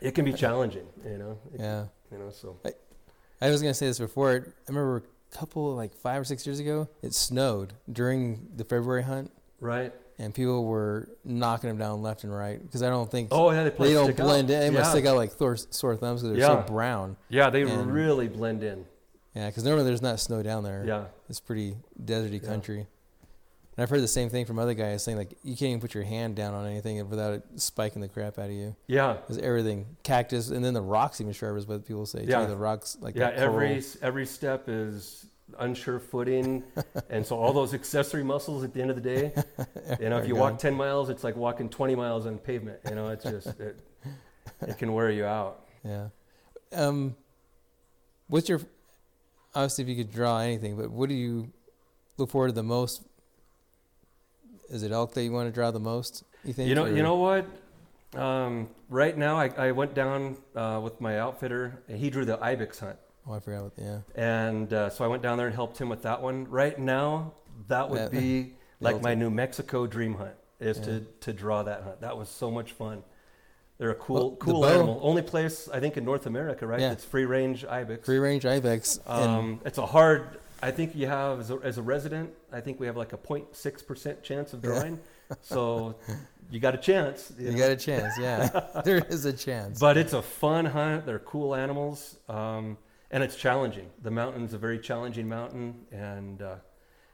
it 0.00 0.16
can 0.16 0.24
be 0.24 0.32
challenging. 0.32 0.86
You 1.04 1.18
know, 1.18 1.38
It- 1.54 1.60
Yeah. 1.60 1.84
you 2.10 2.18
know. 2.18 2.30
So 2.30 2.58
I 3.40 3.48
was 3.50 3.62
gonna 3.62 3.74
say 3.74 3.86
this 3.86 4.00
before. 4.00 4.30
I 4.30 4.40
remember 4.68 4.96
a 4.96 5.36
couple 5.36 5.74
like 5.76 5.94
five 5.94 6.20
or 6.20 6.24
six 6.24 6.44
years 6.44 6.58
ago. 6.58 6.88
It 7.00 7.14
snowed 7.14 7.74
during 7.92 8.48
the 8.56 8.64
February 8.64 9.04
hunt, 9.04 9.30
right. 9.60 9.92
And 10.18 10.34
people 10.34 10.64
were 10.64 11.08
knocking 11.24 11.68
them 11.68 11.78
down 11.78 12.02
left 12.02 12.24
and 12.24 12.34
right 12.34 12.62
because 12.62 12.82
I 12.82 12.88
don't 12.90 13.10
think 13.10 13.28
Oh 13.32 13.50
yeah, 13.50 13.64
they, 13.64 13.70
they 13.70 13.92
don't 13.92 14.04
stick 14.06 14.20
out. 14.20 14.24
blend 14.24 14.50
in. 14.50 14.60
They 14.60 14.70
must 14.70 14.84
yeah. 14.86 14.90
stick 14.90 15.06
out 15.06 15.16
like 15.16 15.32
Thor, 15.32 15.56
sore 15.56 15.96
thumbs 15.96 16.22
because 16.22 16.36
they're 16.36 16.48
Yeah. 16.48 16.64
so 16.64 16.72
brown. 16.72 17.16
Yeah, 17.28 17.50
they 17.50 17.62
and- 17.62 17.92
really 17.92 18.28
blend 18.28 18.62
in. 18.62 18.84
Yeah, 19.34 19.46
because 19.48 19.64
normally 19.64 19.84
there's 19.86 20.02
not 20.02 20.20
snow 20.20 20.42
down 20.42 20.62
there. 20.62 20.84
Yeah, 20.86 21.04
It's 21.30 21.40
pretty 21.40 21.76
deserty 22.04 22.42
Yeah. 22.42 22.48
country. 22.48 22.86
And 23.74 23.82
I've 23.82 23.88
heard 23.88 24.02
the 24.02 24.08
same 24.08 24.28
thing 24.28 24.44
from 24.44 24.58
other 24.58 24.74
guys 24.74 25.02
saying 25.02 25.16
like 25.16 25.30
you 25.42 25.56
can't 25.56 25.70
even 25.70 25.80
put 25.80 25.94
your 25.94 26.04
hand 26.04 26.36
down 26.36 26.52
on 26.52 26.66
anything 26.66 27.08
without 27.08 27.32
it 27.32 27.42
spiking 27.56 28.02
the 28.02 28.08
crap 28.08 28.38
out 28.38 28.46
of 28.46 28.52
you. 28.52 28.76
yeah, 28.86 29.14
Because 29.14 29.38
everything, 29.38 29.96
cactus, 30.02 30.50
and 30.50 30.62
then 30.62 30.74
the 30.74 30.82
rocks 30.82 31.22
even 31.22 31.32
sharp 31.32 31.56
is 31.56 31.66
what 31.66 31.86
people 31.86 32.04
say. 32.04 32.24
Yeah. 32.28 32.42
too. 32.42 32.48
the 32.48 32.56
rocks 32.56 32.98
like 33.00 33.16
yeah. 33.16 33.30
Every 33.34 33.82
every 34.02 34.26
step 34.26 34.64
is 34.68 35.24
unsure 35.58 35.98
footing, 35.98 36.62
and 37.10 37.24
so 37.26 37.36
all 37.38 37.52
those 37.52 37.74
accessory 37.74 38.22
muscles 38.24 38.64
at 38.64 38.72
the 38.74 38.80
end 38.80 38.90
of 38.90 38.96
the 38.96 39.02
day. 39.02 39.32
You 40.00 40.08
know, 40.10 40.18
if 40.18 40.26
you 40.28 40.34
walk 40.36 40.58
10 40.58 40.74
miles, 40.74 41.08
it's 41.10 41.24
like 41.24 41.36
walking 41.36 41.68
20 41.68 41.94
miles 41.94 42.26
on 42.26 42.38
pavement. 42.38 42.78
You 42.88 42.94
know, 42.94 43.08
it's 43.08 43.24
just 43.24 43.48
it, 43.60 43.76
it 44.62 44.78
can 44.78 44.92
wear 44.92 45.10
you 45.10 45.24
out. 45.24 45.66
Yeah. 45.84 46.08
Um, 46.72 47.16
what's 48.28 48.48
your 48.48 48.60
obviously 49.54 49.84
if 49.84 49.88
you 49.90 49.96
could 49.96 50.12
draw 50.12 50.38
anything, 50.38 50.76
but 50.76 50.90
what 50.90 51.08
do 51.08 51.14
you 51.14 51.52
look 52.16 52.30
forward 52.30 52.48
to 52.48 52.54
the 52.54 52.62
most? 52.62 53.02
Is 54.70 54.82
it 54.82 54.90
elk 54.92 55.12
that 55.14 55.22
you 55.22 55.32
want 55.32 55.48
to 55.48 55.52
draw 55.52 55.70
the 55.70 55.80
most? 55.80 56.24
You 56.44 56.52
think? 56.52 56.68
You 56.68 56.74
know, 56.74 56.84
or- 56.84 56.96
you 56.96 57.02
know 57.02 57.16
what? 57.16 57.46
Um, 58.14 58.68
right 58.90 59.16
now, 59.16 59.38
I, 59.38 59.48
I 59.56 59.72
went 59.72 59.94
down 59.94 60.36
uh, 60.54 60.80
with 60.82 61.00
my 61.00 61.18
outfitter, 61.18 61.82
and 61.88 61.98
he 61.98 62.10
drew 62.10 62.26
the 62.26 62.42
ibex 62.42 62.78
hunt, 62.78 62.98
Oh, 63.26 63.32
I 63.34 63.40
forgot. 63.40 63.62
What, 63.64 63.72
yeah. 63.76 63.98
and 64.14 64.72
uh, 64.72 64.90
so 64.90 65.04
I 65.04 65.08
went 65.08 65.22
down 65.22 65.38
there 65.38 65.46
and 65.46 65.54
helped 65.54 65.78
him 65.78 65.88
with 65.88 66.02
that 66.02 66.20
one. 66.20 66.48
Right 66.50 66.78
now, 66.78 67.32
that 67.68 67.88
would 67.88 68.10
be 68.10 68.54
like 68.80 69.00
my. 69.02 69.14
New 69.14 69.30
Mexico 69.30 69.86
dream 69.86 70.14
hunt 70.14 70.34
is 70.60 70.78
Yeah. 70.78 70.84
to 70.84 71.00
to 71.20 71.32
draw 71.32 71.62
that 71.62 71.82
hunt. 71.82 72.00
That 72.00 72.16
was 72.16 72.28
so 72.28 72.50
much 72.50 72.72
fun. 72.72 73.02
They're 73.78 73.90
a 73.90 73.94
cool 73.96 74.16
Well, 74.30 74.36
cool 74.36 74.66
animal. 74.66 75.00
Only 75.02 75.22
place 75.22 75.68
I 75.72 75.80
think 75.80 75.96
in 75.96 76.04
North 76.04 76.26
America, 76.26 76.66
right? 76.66 76.80
Yeah. 76.80 76.90
That's 76.90 77.04
free 77.04 77.24
range 77.24 77.64
ibex. 77.64 78.06
Free 78.06 78.18
range 78.18 78.44
ibex. 78.46 79.00
Um, 79.06 79.60
it's 79.64 79.78
a 79.78 79.86
hard. 79.86 80.38
I 80.62 80.70
think 80.70 80.94
you 80.94 81.08
have 81.08 81.40
as 81.40 81.50
a, 81.50 81.56
as 81.64 81.78
a 81.78 81.82
resident. 81.82 82.30
I 82.52 82.60
think 82.60 82.78
we 82.78 82.86
have 82.86 82.96
like 82.96 83.12
a 83.12 83.18
06 83.52 83.82
percent 83.82 84.22
chance 84.22 84.52
of 84.52 84.62
Yeah. 84.64 84.70
drawing. 84.70 85.00
so 85.40 85.96
you 86.50 86.60
got 86.60 86.74
a 86.74 86.78
chance. 86.78 87.32
you 87.38 87.50
know? 87.50 87.58
got 87.58 87.70
a 87.70 87.76
chance. 87.76 88.14
Yeah, 88.20 88.82
there 88.84 88.98
is 89.08 89.24
a 89.24 89.32
chance. 89.32 89.80
But 89.80 89.96
it's 89.96 90.12
a 90.12 90.22
fun 90.22 90.64
hunt. 90.66 91.06
They're 91.06 91.18
cool 91.20 91.54
animals, 91.54 92.16
um, 92.28 92.76
and 93.12 93.22
it's 93.22 93.36
challenging. 93.36 93.88
The 94.02 94.10
mountain's 94.10 94.54
a 94.54 94.58
very 94.58 94.78
challenging 94.78 95.28
mountain, 95.28 95.86
and 95.92 96.42
uh, 96.42 96.56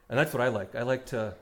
and 0.09 0.17
that's 0.17 0.33
what 0.33 0.41
I 0.41 0.47
like. 0.47 0.75
I 0.75 0.81
like 0.83 1.05
to 1.07 1.35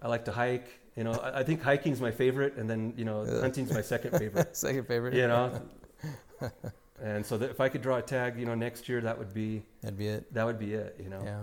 I 0.00 0.08
like 0.08 0.24
to 0.26 0.32
hike. 0.32 0.80
You 0.96 1.04
know, 1.04 1.12
I, 1.12 1.40
I 1.40 1.42
think 1.42 1.62
hiking's 1.62 2.00
my 2.00 2.10
favorite, 2.10 2.54
and 2.56 2.68
then 2.70 2.94
you 2.96 3.04
know, 3.04 3.24
Yeah. 3.24 3.40
hunting's 3.40 3.72
my 3.72 3.82
second 3.82 4.18
favorite. 4.18 4.56
Second 4.56 4.86
favorite. 4.86 5.14
you 5.14 5.26
know, 5.26 5.60
and 7.02 7.24
so 7.24 7.36
that 7.38 7.50
if 7.50 7.60
I 7.60 7.68
could 7.68 7.82
draw 7.82 7.96
a 7.98 8.02
tag, 8.02 8.38
you 8.38 8.46
know, 8.46 8.54
next 8.54 8.88
year 8.88 9.00
that 9.02 9.18
would 9.18 9.34
be 9.34 9.62
that'd 9.82 9.98
be 9.98 10.08
it. 10.08 10.32
that 10.32 10.44
would 10.44 10.58
be 10.58 10.74
it. 10.74 10.96
You 11.02 11.08
know. 11.10 11.20
Yeah, 11.24 11.40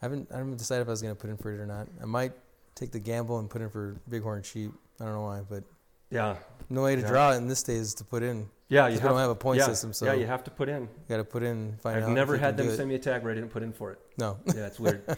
I 0.00 0.04
haven't. 0.06 0.28
I 0.32 0.38
haven't 0.38 0.56
decided 0.56 0.82
if 0.82 0.88
I 0.88 0.92
was 0.92 1.02
gonna 1.02 1.14
put 1.14 1.30
in 1.30 1.36
for 1.36 1.52
it 1.52 1.60
or 1.60 1.66
not. 1.66 1.86
I 2.00 2.06
might 2.06 2.32
take 2.74 2.90
the 2.90 2.98
gamble 2.98 3.38
and 3.38 3.48
put 3.50 3.60
in 3.62 3.68
for 3.70 3.96
bighorn 4.08 4.42
sheep. 4.42 4.72
I 5.00 5.04
don't 5.04 5.14
know 5.14 5.22
why, 5.22 5.42
but 5.48 5.62
Yeah, 6.10 6.36
no 6.70 6.82
way 6.82 6.96
to 6.96 7.02
Yeah. 7.02 7.08
draw 7.08 7.32
it 7.32 7.36
in 7.36 7.48
this 7.48 7.62
day 7.62 7.74
is 7.74 7.94
to 7.94 8.04
put 8.04 8.22
in. 8.22 8.48
Yeah. 8.72 8.88
You 8.88 8.94
we 8.94 9.00
don't 9.00 9.18
have 9.18 9.30
a 9.30 9.34
point 9.34 9.58
yeah, 9.58 9.66
system, 9.66 9.92
so 9.92 10.06
yeah, 10.06 10.14
you 10.14 10.26
have 10.26 10.42
to 10.44 10.50
put 10.50 10.68
in. 10.68 10.82
You 10.82 10.88
got 11.08 11.18
to 11.18 11.24
put 11.24 11.42
in. 11.42 11.76
Find 11.82 11.96
I've 11.98 12.04
out 12.04 12.10
never 12.10 12.36
had 12.36 12.56
them 12.56 12.74
send 12.74 12.88
me 12.88 12.94
a 12.94 12.98
tag 12.98 13.22
where 13.22 13.32
I 13.32 13.34
didn't 13.34 13.50
put 13.50 13.62
in 13.62 13.72
for 13.72 13.92
it. 13.92 13.98
No. 14.18 14.38
Yeah, 14.54 14.66
it's 14.66 14.80
weird. 14.80 15.02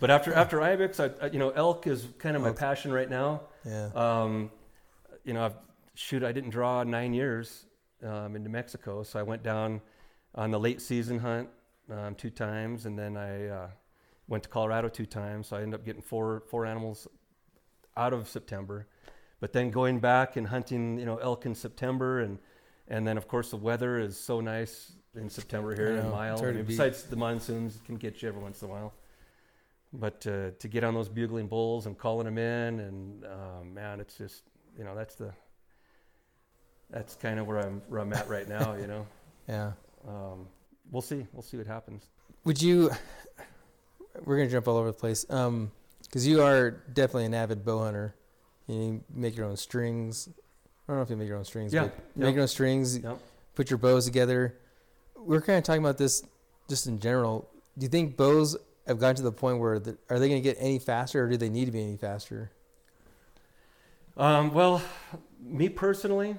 but 0.00 0.10
after 0.10 0.32
after 0.34 0.60
ibex, 0.60 1.00
I, 1.00 1.10
I 1.20 1.26
you 1.26 1.38
know 1.38 1.50
elk 1.50 1.86
is 1.86 2.06
kind 2.18 2.36
of 2.36 2.42
my 2.42 2.48
Elk. 2.48 2.58
passion 2.58 2.92
right 2.92 3.08
now. 3.08 3.42
Yeah. 3.64 3.90
Um, 3.94 4.50
you 5.24 5.34
know, 5.34 5.44
I've, 5.44 5.56
shoot, 5.94 6.22
I 6.22 6.32
didn't 6.32 6.50
draw 6.50 6.82
nine 6.84 7.12
years 7.12 7.66
um, 8.02 8.34
in 8.36 8.42
New 8.42 8.50
Mexico, 8.50 9.02
so 9.02 9.18
I 9.18 9.22
went 9.22 9.42
down 9.42 9.80
on 10.34 10.50
the 10.50 10.58
late 10.58 10.80
season 10.80 11.18
hunt 11.18 11.48
um, 11.90 12.14
two 12.14 12.30
times, 12.30 12.86
and 12.86 12.98
then 12.98 13.16
I 13.16 13.46
uh, 13.46 13.68
went 14.28 14.42
to 14.44 14.48
Colorado 14.48 14.88
two 14.88 15.06
times. 15.06 15.48
So 15.48 15.56
I 15.56 15.62
ended 15.62 15.80
up 15.80 15.86
getting 15.86 16.02
four 16.02 16.42
four 16.48 16.66
animals 16.66 17.06
out 17.96 18.12
of 18.12 18.28
September. 18.28 18.86
But 19.40 19.52
then 19.52 19.70
going 19.70 20.00
back 20.00 20.36
and 20.36 20.46
hunting, 20.46 20.98
you 20.98 21.06
know, 21.06 21.16
elk 21.18 21.46
in 21.46 21.54
September, 21.54 22.20
and 22.20 22.38
and 22.88 23.06
then 23.06 23.16
of 23.16 23.28
course 23.28 23.50
the 23.50 23.56
weather 23.56 23.98
is 23.98 24.18
so 24.18 24.40
nice 24.40 24.92
in 25.14 25.28
September 25.28 25.74
here 25.74 25.90
in 25.90 25.96
know, 25.96 26.10
it's 26.10 26.40
I 26.42 26.52
mean, 26.52 26.64
besides 26.64 27.04
the 27.04 27.16
monsoons, 27.16 27.76
can 27.84 27.96
get 27.96 28.22
you 28.22 28.28
every 28.28 28.42
once 28.42 28.62
in 28.62 28.68
a 28.68 28.72
while. 28.72 28.92
But 29.92 30.26
uh, 30.26 30.50
to 30.58 30.68
get 30.68 30.84
on 30.84 30.94
those 30.94 31.08
bugling 31.08 31.46
bulls 31.46 31.86
and 31.86 31.96
calling 31.96 32.24
them 32.26 32.36
in, 32.38 32.80
and 32.80 33.24
uh, 33.24 33.64
man, 33.64 34.00
it's 34.00 34.16
just 34.18 34.42
you 34.76 34.84
know 34.84 34.94
that's 34.94 35.14
the 35.14 35.32
that's 36.90 37.14
kind 37.14 37.38
of 37.38 37.46
where 37.46 37.58
I'm 37.58 37.80
where 37.88 38.00
I'm 38.00 38.12
at 38.12 38.28
right 38.28 38.48
now. 38.58 38.74
You 38.74 38.86
know, 38.86 39.06
Yeah. 39.48 39.72
um, 40.06 40.46
we'll 40.90 41.02
see. 41.02 41.26
We'll 41.32 41.42
see 41.42 41.56
what 41.56 41.66
happens. 41.66 42.10
Would 42.44 42.60
you? 42.60 42.90
We're 44.24 44.36
gonna 44.36 44.50
jump 44.50 44.66
all 44.66 44.76
over 44.76 44.88
the 44.88 44.98
place. 44.98 45.24
Um, 45.30 45.70
because 46.02 46.26
you 46.26 46.42
are 46.42 46.70
definitely 46.70 47.26
an 47.26 47.34
avid 47.34 47.64
bow 47.64 47.80
hunter. 47.84 48.14
You 48.68 49.02
make 49.12 49.36
your 49.36 49.46
own 49.46 49.56
strings. 49.56 50.28
I 50.28 50.92
don't 50.92 50.96
know 50.98 51.02
if 51.02 51.10
you 51.10 51.16
make 51.16 51.28
your 51.28 51.38
own 51.38 51.44
strings. 51.44 51.72
Yeah, 51.72 51.84
but 51.84 51.94
you 52.16 52.24
make 52.24 52.34
your 52.34 52.42
own 52.42 52.48
strings. 52.48 52.98
Yep. 52.98 53.18
Put 53.54 53.70
your 53.70 53.78
bows 53.78 54.04
together. 54.04 54.56
We're 55.16 55.40
kind 55.40 55.58
of 55.58 55.64
talking 55.64 55.82
about 55.82 55.98
this 55.98 56.22
just 56.68 56.86
in 56.86 57.00
general. 57.00 57.48
Do 57.76 57.84
you 57.84 57.88
think 57.88 58.16
bows 58.16 58.56
have 58.86 58.98
gotten 58.98 59.16
to 59.16 59.22
the 59.22 59.32
point 59.32 59.58
where 59.58 59.78
the, 59.78 59.98
are 60.08 60.18
they 60.18 60.28
going 60.28 60.40
to 60.40 60.48
get 60.48 60.56
any 60.60 60.78
faster, 60.78 61.24
or 61.24 61.28
do 61.28 61.36
they 61.36 61.48
need 61.48 61.64
to 61.64 61.70
be 61.70 61.82
any 61.82 61.96
faster? 61.96 62.50
Um, 64.16 64.52
well, 64.52 64.82
me 65.40 65.68
personally, 65.68 66.36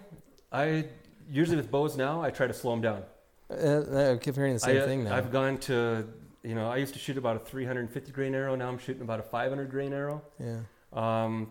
I 0.52 0.86
usually 1.32 1.58
with 1.58 1.72
bows 1.72 1.96
now 1.96 2.22
I 2.22 2.30
try 2.30 2.48
to 2.48 2.54
slow 2.54 2.72
them 2.72 2.82
down. 2.82 3.04
Uh, 3.50 4.14
I 4.14 4.18
keep 4.18 4.36
hearing 4.36 4.54
the 4.54 4.60
same 4.60 4.78
I, 4.78 4.82
uh, 4.82 4.86
thing 4.86 5.04
now. 5.06 5.16
I've 5.16 5.32
gone 5.32 5.58
to 5.60 6.08
you 6.44 6.56
know 6.56 6.70
I 6.70 6.78
used 6.78 6.94
to 6.94 7.00
shoot 7.00 7.18
about 7.18 7.36
a 7.36 7.40
350 7.40 8.12
grain 8.12 8.36
arrow. 8.36 8.56
Now 8.56 8.68
I'm 8.68 8.78
shooting 8.78 9.02
about 9.02 9.20
a 9.20 9.24
500 9.24 9.70
grain 9.72 9.94
arrow. 9.94 10.22
yeah. 10.40 10.60
Um, 10.92 11.50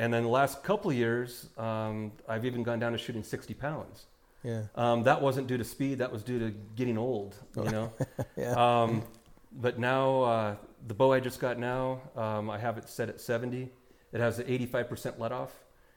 and 0.00 0.14
then 0.14 0.22
the 0.22 0.30
last 0.30 0.62
couple 0.62 0.90
of 0.90 0.96
years, 0.96 1.46
um, 1.58 2.12
I've 2.26 2.46
even 2.46 2.62
gone 2.62 2.78
down 2.78 2.92
to 2.92 2.98
shooting 2.98 3.22
60 3.22 3.52
pounds. 3.52 4.06
Yeah. 4.42 4.62
Um, 4.74 5.02
that 5.02 5.20
wasn't 5.20 5.46
due 5.46 5.58
to 5.58 5.64
speed. 5.64 5.98
That 5.98 6.10
was 6.10 6.22
due 6.22 6.38
to 6.38 6.54
getting 6.74 6.96
old. 6.96 7.36
You 7.54 7.70
know. 7.70 7.92
Yeah. 8.36 8.52
Um, 8.52 9.02
but 9.52 9.78
now 9.78 10.22
uh, 10.22 10.56
the 10.86 10.94
bow 10.94 11.12
I 11.12 11.20
just 11.20 11.38
got 11.38 11.58
now, 11.58 12.00
um, 12.16 12.48
I 12.48 12.56
have 12.58 12.78
it 12.78 12.88
set 12.88 13.10
at 13.10 13.20
70. 13.20 13.68
It 14.12 14.20
has 14.20 14.38
an 14.38 14.46
85% 14.46 15.18
let 15.18 15.32
off, 15.32 15.52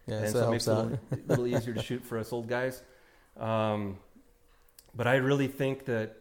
yeah. 0.06 0.16
and 0.16 0.32
so, 0.34 0.42
so, 0.42 0.48
it 0.48 0.52
makes 0.52 0.68
it 0.68 0.72
a 0.72 0.74
little, 0.74 1.00
little 1.28 1.48
easier 1.56 1.74
to 1.74 1.82
shoot 1.82 2.04
for 2.04 2.18
us 2.18 2.34
old 2.34 2.50
guys. 2.50 2.82
Um, 3.38 3.98
but 4.94 5.08
I 5.08 5.16
really 5.16 5.48
think 5.48 5.86
that, 5.86 6.18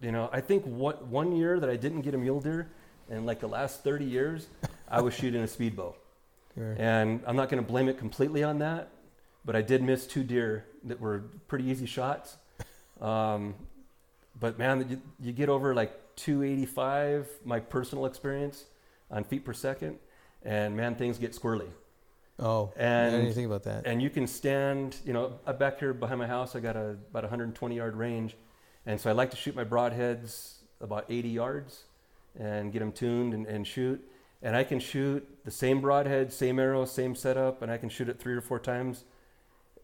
you 0.00 0.12
know, 0.12 0.30
I 0.32 0.40
think 0.40 0.64
what 0.64 1.06
one 1.06 1.34
year 1.34 1.58
that 1.58 1.68
I 1.68 1.76
didn't 1.76 2.02
get 2.02 2.14
a 2.14 2.18
mule 2.18 2.40
deer, 2.40 2.70
in 3.08 3.26
like 3.26 3.40
the 3.40 3.48
last 3.48 3.82
30 3.82 4.04
years, 4.04 4.46
I 4.88 5.00
was 5.00 5.14
shooting 5.14 5.42
a 5.42 5.48
speed 5.48 5.74
bow. 5.74 5.96
Sure. 6.54 6.76
And 6.78 7.20
I'm 7.26 7.36
not 7.36 7.48
going 7.48 7.62
to 7.62 7.66
blame 7.68 7.88
it 7.88 7.98
completely 7.98 8.42
on 8.42 8.58
that, 8.58 8.90
but 9.44 9.56
I 9.56 9.62
did 9.62 9.82
miss 9.82 10.06
two 10.06 10.22
deer 10.22 10.66
that 10.84 11.00
were 11.00 11.24
pretty 11.48 11.64
easy 11.64 11.86
shots. 11.86 12.36
Um, 13.00 13.54
but 14.38 14.58
man, 14.58 14.86
you, 14.88 15.00
you 15.20 15.32
get 15.32 15.48
over 15.48 15.74
like 15.74 15.92
285, 16.16 17.28
my 17.44 17.60
personal 17.60 18.06
experience 18.06 18.64
on 19.10 19.24
feet 19.24 19.44
per 19.44 19.52
second, 19.52 19.98
and 20.42 20.76
man, 20.76 20.94
things 20.94 21.18
get 21.18 21.32
squirrely. 21.32 21.68
Oh, 22.38 22.72
And 22.76 23.12
didn't 23.12 23.34
think 23.34 23.46
about 23.46 23.62
that. 23.64 23.86
and 23.86 24.02
you 24.02 24.10
can 24.10 24.26
stand, 24.26 24.96
you 25.04 25.12
know, 25.12 25.38
back 25.58 25.78
here 25.78 25.92
behind 25.92 26.18
my 26.18 26.26
house, 26.26 26.56
I 26.56 26.60
got 26.60 26.76
a 26.76 26.96
about 27.10 27.22
120 27.24 27.76
yard 27.76 27.94
range, 27.94 28.36
and 28.86 29.00
so 29.00 29.10
I 29.10 29.12
like 29.12 29.30
to 29.30 29.36
shoot 29.36 29.54
my 29.54 29.64
broadheads 29.64 30.54
about 30.80 31.04
80 31.08 31.28
yards, 31.28 31.84
and 32.38 32.72
get 32.72 32.80
them 32.80 32.90
tuned 32.92 33.34
and, 33.34 33.46
and 33.46 33.66
shoot. 33.66 34.02
And 34.42 34.56
I 34.56 34.64
can 34.64 34.80
shoot 34.80 35.28
the 35.44 35.50
same 35.50 35.80
broadhead, 35.80 36.32
same 36.32 36.58
arrow, 36.58 36.84
same 36.84 37.14
setup, 37.14 37.62
and 37.62 37.70
I 37.70 37.78
can 37.78 37.88
shoot 37.88 38.08
it 38.08 38.18
three 38.20 38.34
or 38.34 38.40
four 38.40 38.58
times. 38.58 39.04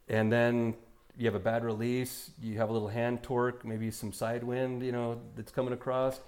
And 0.08 0.32
then 0.32 0.74
you 1.16 1.26
have 1.26 1.34
a 1.34 1.40
bad 1.40 1.64
release, 1.64 2.30
you 2.40 2.58
have 2.58 2.70
a 2.70 2.72
little 2.72 2.88
hand 2.88 3.22
torque, 3.22 3.64
maybe 3.64 3.90
some 3.90 4.12
side 4.12 4.44
wind, 4.44 4.82
you 4.82 4.92
know, 4.92 5.20
that's 5.36 5.50
coming 5.52 5.72
across, 5.72 6.20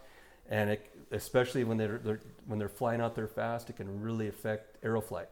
and 0.48 0.70
it, 0.70 0.90
especially 1.12 1.64
when 1.64 1.76
they're, 1.76 1.98
they're 1.98 2.20
when 2.46 2.58
they're 2.58 2.68
flying 2.68 3.00
out 3.00 3.14
there 3.14 3.28
fast, 3.28 3.70
it 3.70 3.76
can 3.76 4.00
really 4.02 4.26
affect 4.28 4.84
arrow 4.84 5.00
flight. 5.00 5.28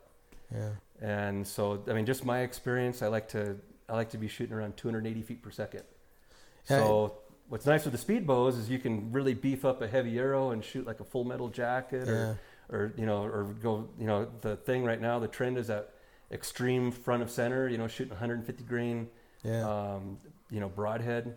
Yeah. 0.55 0.71
And 1.02 1.47
so, 1.47 1.83
I 1.88 1.93
mean, 1.93 2.07
just 2.07 2.25
my 2.25 2.40
experience, 2.40 3.02
I 3.02 3.09
like 3.09 3.28
to 3.31 3.57
I 3.88 3.95
like 3.95 4.11
to 4.11 4.19
be 4.19 4.28
shooting 4.28 4.55
around 4.55 4.76
280 4.76 5.23
feet 5.23 5.43
per 5.43 5.50
second. 5.50 5.83
Yeah, 6.71 6.78
So, 6.78 7.19
what's 7.49 7.64
nice 7.67 7.85
with 7.85 7.93
the 7.93 7.99
speed 7.99 8.26
bows 8.26 8.57
is 8.57 8.69
you 8.69 8.78
can 8.78 9.11
really 9.11 9.35
beef 9.35 9.64
up 9.64 9.81
a 9.83 9.88
heavy 9.88 10.19
arrow 10.19 10.50
and 10.50 10.62
shoot 10.62 10.87
like 10.87 11.00
a 11.00 11.05
full 11.05 11.25
metal 11.25 11.49
jacket, 11.49 12.05
Yeah. 12.07 12.12
or 12.12 12.38
or 12.71 12.93
you 12.97 13.07
know, 13.07 13.23
or 13.25 13.45
go 13.63 13.89
you 13.99 14.07
know 14.07 14.29
the 14.41 14.57
thing 14.57 14.85
right 14.85 15.01
now. 15.01 15.19
The 15.19 15.29
trend 15.29 15.59
is 15.59 15.67
that 15.69 15.91
extreme 16.31 16.91
front 16.91 17.23
of 17.23 17.31
center. 17.31 17.69
You 17.69 17.79
know, 17.79 17.89
shooting 17.89 18.11
150 18.11 18.65
grain, 18.65 19.09
Yeah. 19.43 19.69
um, 19.69 20.19
you 20.51 20.61
know, 20.61 20.69
broadhead, 20.69 21.35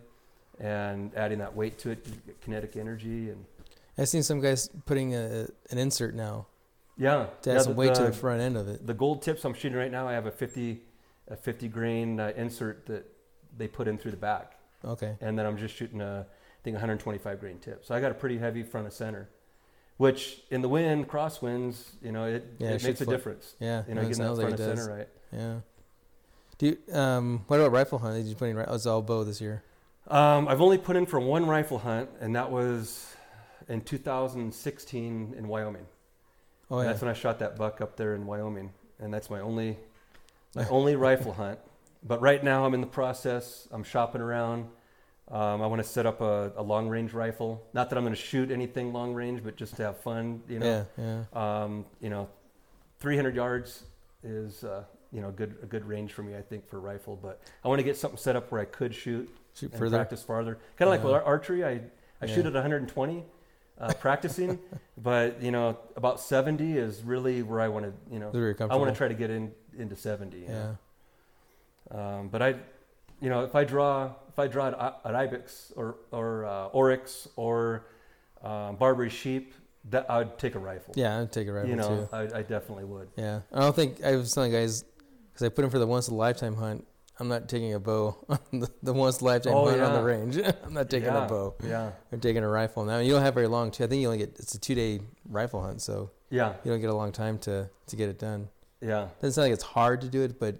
and 0.58 1.14
adding 1.16 1.38
that 1.38 1.54
weight 1.54 1.78
to 1.80 1.90
it, 1.90 2.06
kinetic 2.40 2.76
energy, 2.76 3.30
and 3.30 3.44
I've 3.98 4.08
seen 4.08 4.22
some 4.22 4.40
guys 4.40 4.68
putting 4.86 5.14
a, 5.14 5.46
an 5.70 5.78
insert 5.78 6.14
now 6.14 6.46
yeah, 6.96 7.26
to 7.42 7.50
add 7.50 7.54
yeah, 7.54 7.62
some 7.62 7.72
the- 7.72 7.78
weight 7.78 7.94
to 7.94 8.02
the- 8.02 8.06
the 8.08 8.12
front 8.14 8.40
end 8.40 8.56
of 8.56 8.68
it. 8.68 8.86
The 8.86 8.94
gold 8.94 9.22
tips 9.22 9.44
I'm 9.44 9.54
shooting 9.54 9.76
right 9.76 9.90
now, 9.90 10.08
I 10.08 10.12
have 10.12 10.26
a 10.26 10.30
50, 10.30 10.80
a 11.28 11.36
50 11.36 11.68
grain 11.68 12.18
uh, 12.20 12.32
insert 12.36 12.86
that 12.86 13.04
they 13.56 13.68
put 13.68 13.88
in 13.88 13.98
through 13.98 14.12
the 14.12 14.16
back, 14.16 14.58
Okay. 14.84 15.16
and 15.20 15.38
then 15.38 15.44
I'm 15.46 15.56
just 15.58 15.74
shooting 15.74 16.00
a, 16.00 16.26
I 16.26 16.60
think 16.64 16.74
125 16.74 17.38
grain 17.40 17.58
tip. 17.58 17.84
So 17.84 17.94
I 17.94 18.00
got 18.00 18.10
a 18.10 18.14
pretty 18.14 18.38
heavy 18.38 18.62
front 18.62 18.86
of 18.86 18.92
center, 18.94 19.28
which 19.96 20.40
in 20.50 20.62
the 20.62 20.68
wind, 20.68 21.08
crosswinds, 21.08 21.84
you 22.02 22.12
know, 22.12 22.24
it, 22.24 22.46
Yeah, 22.58 22.70
it 22.70 22.74
it 22.76 22.84
makes 22.84 23.00
a 23.00 23.06
difference. 23.06 23.54
Yeah. 23.60 23.82
You 23.88 23.94
know, 23.94 24.02
it 24.02 24.08
getting 24.08 24.24
that 24.24 24.32
like 24.32 24.56
front 24.56 24.60
of 24.60 24.78
center 24.78 24.96
right. 24.96 25.08
Yeah. 25.32 25.54
Do 26.58 26.66
you, 26.66 26.94
um, 26.94 27.44
what 27.46 27.58
about 27.58 27.72
rifle 27.72 27.98
hunt? 27.98 28.16
Did 28.16 28.26
you 28.26 28.34
put 28.34 28.54
ri- 28.54 28.64
Oh, 28.66 28.74
it's 28.74 28.86
all 28.86 29.02
bow 29.02 29.24
this 29.24 29.40
year. 29.40 29.62
Um, 30.08 30.48
I've 30.48 30.60
only 30.60 30.78
put 30.78 30.96
in 30.96 31.06
for 31.06 31.20
one 31.20 31.46
rifle 31.46 31.78
hunt, 31.78 32.10
and 32.20 32.36
that 32.36 32.50
was 32.50 33.14
in 33.68 33.80
2016 33.82 35.34
in 35.36 35.48
Wyoming. 35.48 35.86
Oh 36.70 36.78
And 36.78 36.86
yeah. 36.86 36.92
That's 36.92 37.02
when 37.02 37.10
I 37.10 37.14
shot 37.14 37.38
that 37.40 37.56
buck 37.56 37.80
up 37.80 37.96
there 37.96 38.14
in 38.14 38.26
Wyoming, 38.26 38.70
and 38.98 39.12
that's 39.12 39.30
my 39.30 39.40
only 39.40 39.78
my 40.54 40.66
only 40.70 40.96
rifle 40.96 41.32
hunt. 41.32 41.58
But 42.04 42.20
right 42.20 42.42
now, 42.42 42.64
I'm 42.64 42.74
in 42.74 42.80
the 42.80 42.86
process. 42.86 43.68
I'm 43.70 43.84
shopping 43.84 44.20
around. 44.20 44.68
Um, 45.30 45.62
I 45.62 45.66
want 45.66 45.82
to 45.82 45.88
set 45.88 46.04
up 46.04 46.20
a, 46.20 46.52
a 46.56 46.62
long 46.62 46.88
range 46.88 47.12
rifle. 47.14 47.62
Not 47.72 47.88
that 47.90 47.96
I'm 47.96 48.04
going 48.04 48.14
to 48.14 48.20
shoot 48.20 48.50
anything 48.50 48.92
long 48.92 49.14
range, 49.14 49.42
but 49.42 49.56
just 49.56 49.76
to 49.76 49.84
have 49.84 49.98
fun. 49.98 50.42
You 50.48 50.58
know, 50.58 50.86
Yeah. 50.98 51.24
Yeah. 51.34 51.62
um, 51.64 51.86
you 52.00 52.10
know, 52.10 52.28
300 53.00 53.34
yards 53.34 53.84
is 54.22 54.62
uh, 54.64 54.84
you 55.12 55.20
know 55.20 55.30
good 55.30 55.56
a 55.62 55.66
good 55.66 55.84
range 55.86 56.12
for 56.12 56.22
me, 56.22 56.36
I 56.36 56.42
think, 56.42 56.66
for 56.68 56.76
a 56.76 56.80
rifle. 56.80 57.18
But 57.20 57.40
I 57.64 57.68
want 57.68 57.78
to 57.78 57.82
get 57.84 57.96
something 57.96 58.18
set 58.18 58.36
up 58.36 58.50
where 58.52 58.60
I 58.60 58.64
could 58.64 58.94
shoot 58.94 59.28
Shoot 59.54 59.70
and 59.72 59.78
further. 59.78 59.96
practice 59.96 60.22
farther. 60.22 60.58
Kind 60.76 60.88
of 60.88 60.92
like 60.94 61.02
with 61.04 61.12
archery, 61.24 61.64
I 61.64 61.80
I 62.20 62.26
shoot 62.26 62.46
at 62.46 62.52
120 62.52 63.24
uh, 63.80 63.92
practicing, 64.00 64.58
but 64.98 65.42
you 65.42 65.50
know 65.50 65.78
about 65.96 66.20
70 66.20 66.76
is 66.78 67.02
really 67.02 67.42
where 67.42 67.60
I 67.60 67.68
want 67.68 67.86
to 67.86 67.92
you 68.12 68.18
know 68.20 68.30
I 68.70 68.76
want 68.76 68.90
to 68.92 68.96
try 68.98 69.08
to 69.08 69.14
get 69.14 69.30
in 69.30 69.52
into 69.76 69.96
70. 69.96 70.46
Yeah. 70.48 70.74
Um, 71.90 72.28
but 72.28 72.40
I, 72.42 72.54
you 73.20 73.28
know, 73.28 73.44
if 73.44 73.54
I 73.54 73.64
draw 73.64 74.12
if 74.32 74.38
I 74.38 74.46
draw 74.48 74.66
an, 74.68 74.74
i- 74.74 74.94
an 75.04 75.14
ibex 75.14 75.72
or 75.76 75.96
or 76.10 76.44
uh, 76.46 76.66
oryx 76.68 77.28
or 77.36 77.86
um, 78.42 78.76
Barbary 78.76 79.10
sheep, 79.10 79.54
that 79.90 80.10
I'd 80.10 80.38
take 80.38 80.54
a 80.54 80.58
rifle. 80.58 80.94
Yeah. 80.96 81.20
I'd 81.20 81.32
take 81.32 81.48
a 81.48 81.52
rifle 81.52 81.70
you 81.70 81.76
know, 81.76 82.08
too. 82.10 82.16
I, 82.16 82.38
I 82.38 82.42
definitely 82.42 82.84
would. 82.84 83.08
Yeah. 83.16 83.40
I 83.52 83.60
don't 83.60 83.74
think 83.76 84.02
I 84.04 84.16
was 84.16 84.32
telling 84.32 84.52
guys 84.52 84.84
because 85.32 85.44
I 85.46 85.48
put 85.48 85.64
in 85.64 85.70
for 85.70 85.78
the 85.78 85.86
once 85.86 86.08
in 86.08 86.14
a 86.14 86.16
lifetime 86.16 86.54
hunt. 86.56 86.86
I'm 87.20 87.28
not 87.28 87.48
taking 87.48 87.74
a 87.74 87.78
bow 87.78 88.16
on 88.28 88.60
the, 88.60 88.68
the 88.82 88.92
once 88.92 89.20
in 89.20 89.26
a 89.26 89.30
lifetime 89.30 89.52
Oh, 89.54 89.68
hunt 89.68 89.80
on 89.80 89.92
the 89.92 90.02
range. 90.02 90.38
I'm 90.64 90.72
not 90.74 90.88
taking 90.90 91.08
yeah, 91.12 91.24
a 91.26 91.28
bow. 91.28 91.54
Yeah, 91.62 91.90
I'm 92.10 92.20
taking 92.20 92.42
a 92.42 92.48
rifle. 92.48 92.84
Now 92.84 92.98
you 92.98 93.12
don't 93.12 93.22
have 93.22 93.34
very 93.34 93.46
long 93.48 93.70
too. 93.70 93.84
I 93.84 93.86
think 93.86 94.00
you 94.00 94.06
only 94.08 94.18
get 94.18 94.30
it's 94.38 94.54
a 94.54 94.58
two 94.60 94.74
day 94.74 95.00
rifle 95.28 95.62
hunt, 95.62 95.82
so 95.82 96.10
yeah, 96.30 96.54
you 96.64 96.70
don't 96.72 96.80
get 96.80 96.90
a 96.90 96.94
long 96.94 97.12
time 97.12 97.38
to 97.40 97.68
to 97.88 97.96
get 97.96 98.08
it 98.08 98.18
done. 98.18 98.48
yeah. 98.80 99.08
Doesn't 99.20 99.32
sound 99.34 99.44
like 99.46 99.52
it's 99.52 99.62
hard 99.62 100.00
to 100.00 100.08
do 100.08 100.22
it, 100.22 100.40
but 100.40 100.56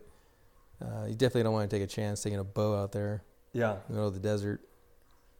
uh, 0.81 1.07
you 1.07 1.14
definitely 1.14 1.45
don't 1.45 1.52
want 1.55 1.69
to 1.71 1.76
take 1.76 1.83
a 1.83 1.87
chance 1.91 2.23
taking 2.23 2.38
a 2.38 2.45
bow 2.45 2.76
out 2.81 2.93
there 2.93 3.23
Yeah, 3.52 3.73
in 3.73 3.78
the 3.88 3.92
middle 3.94 4.09
of 4.09 4.14
the 4.14 4.21
desert. 4.21 4.61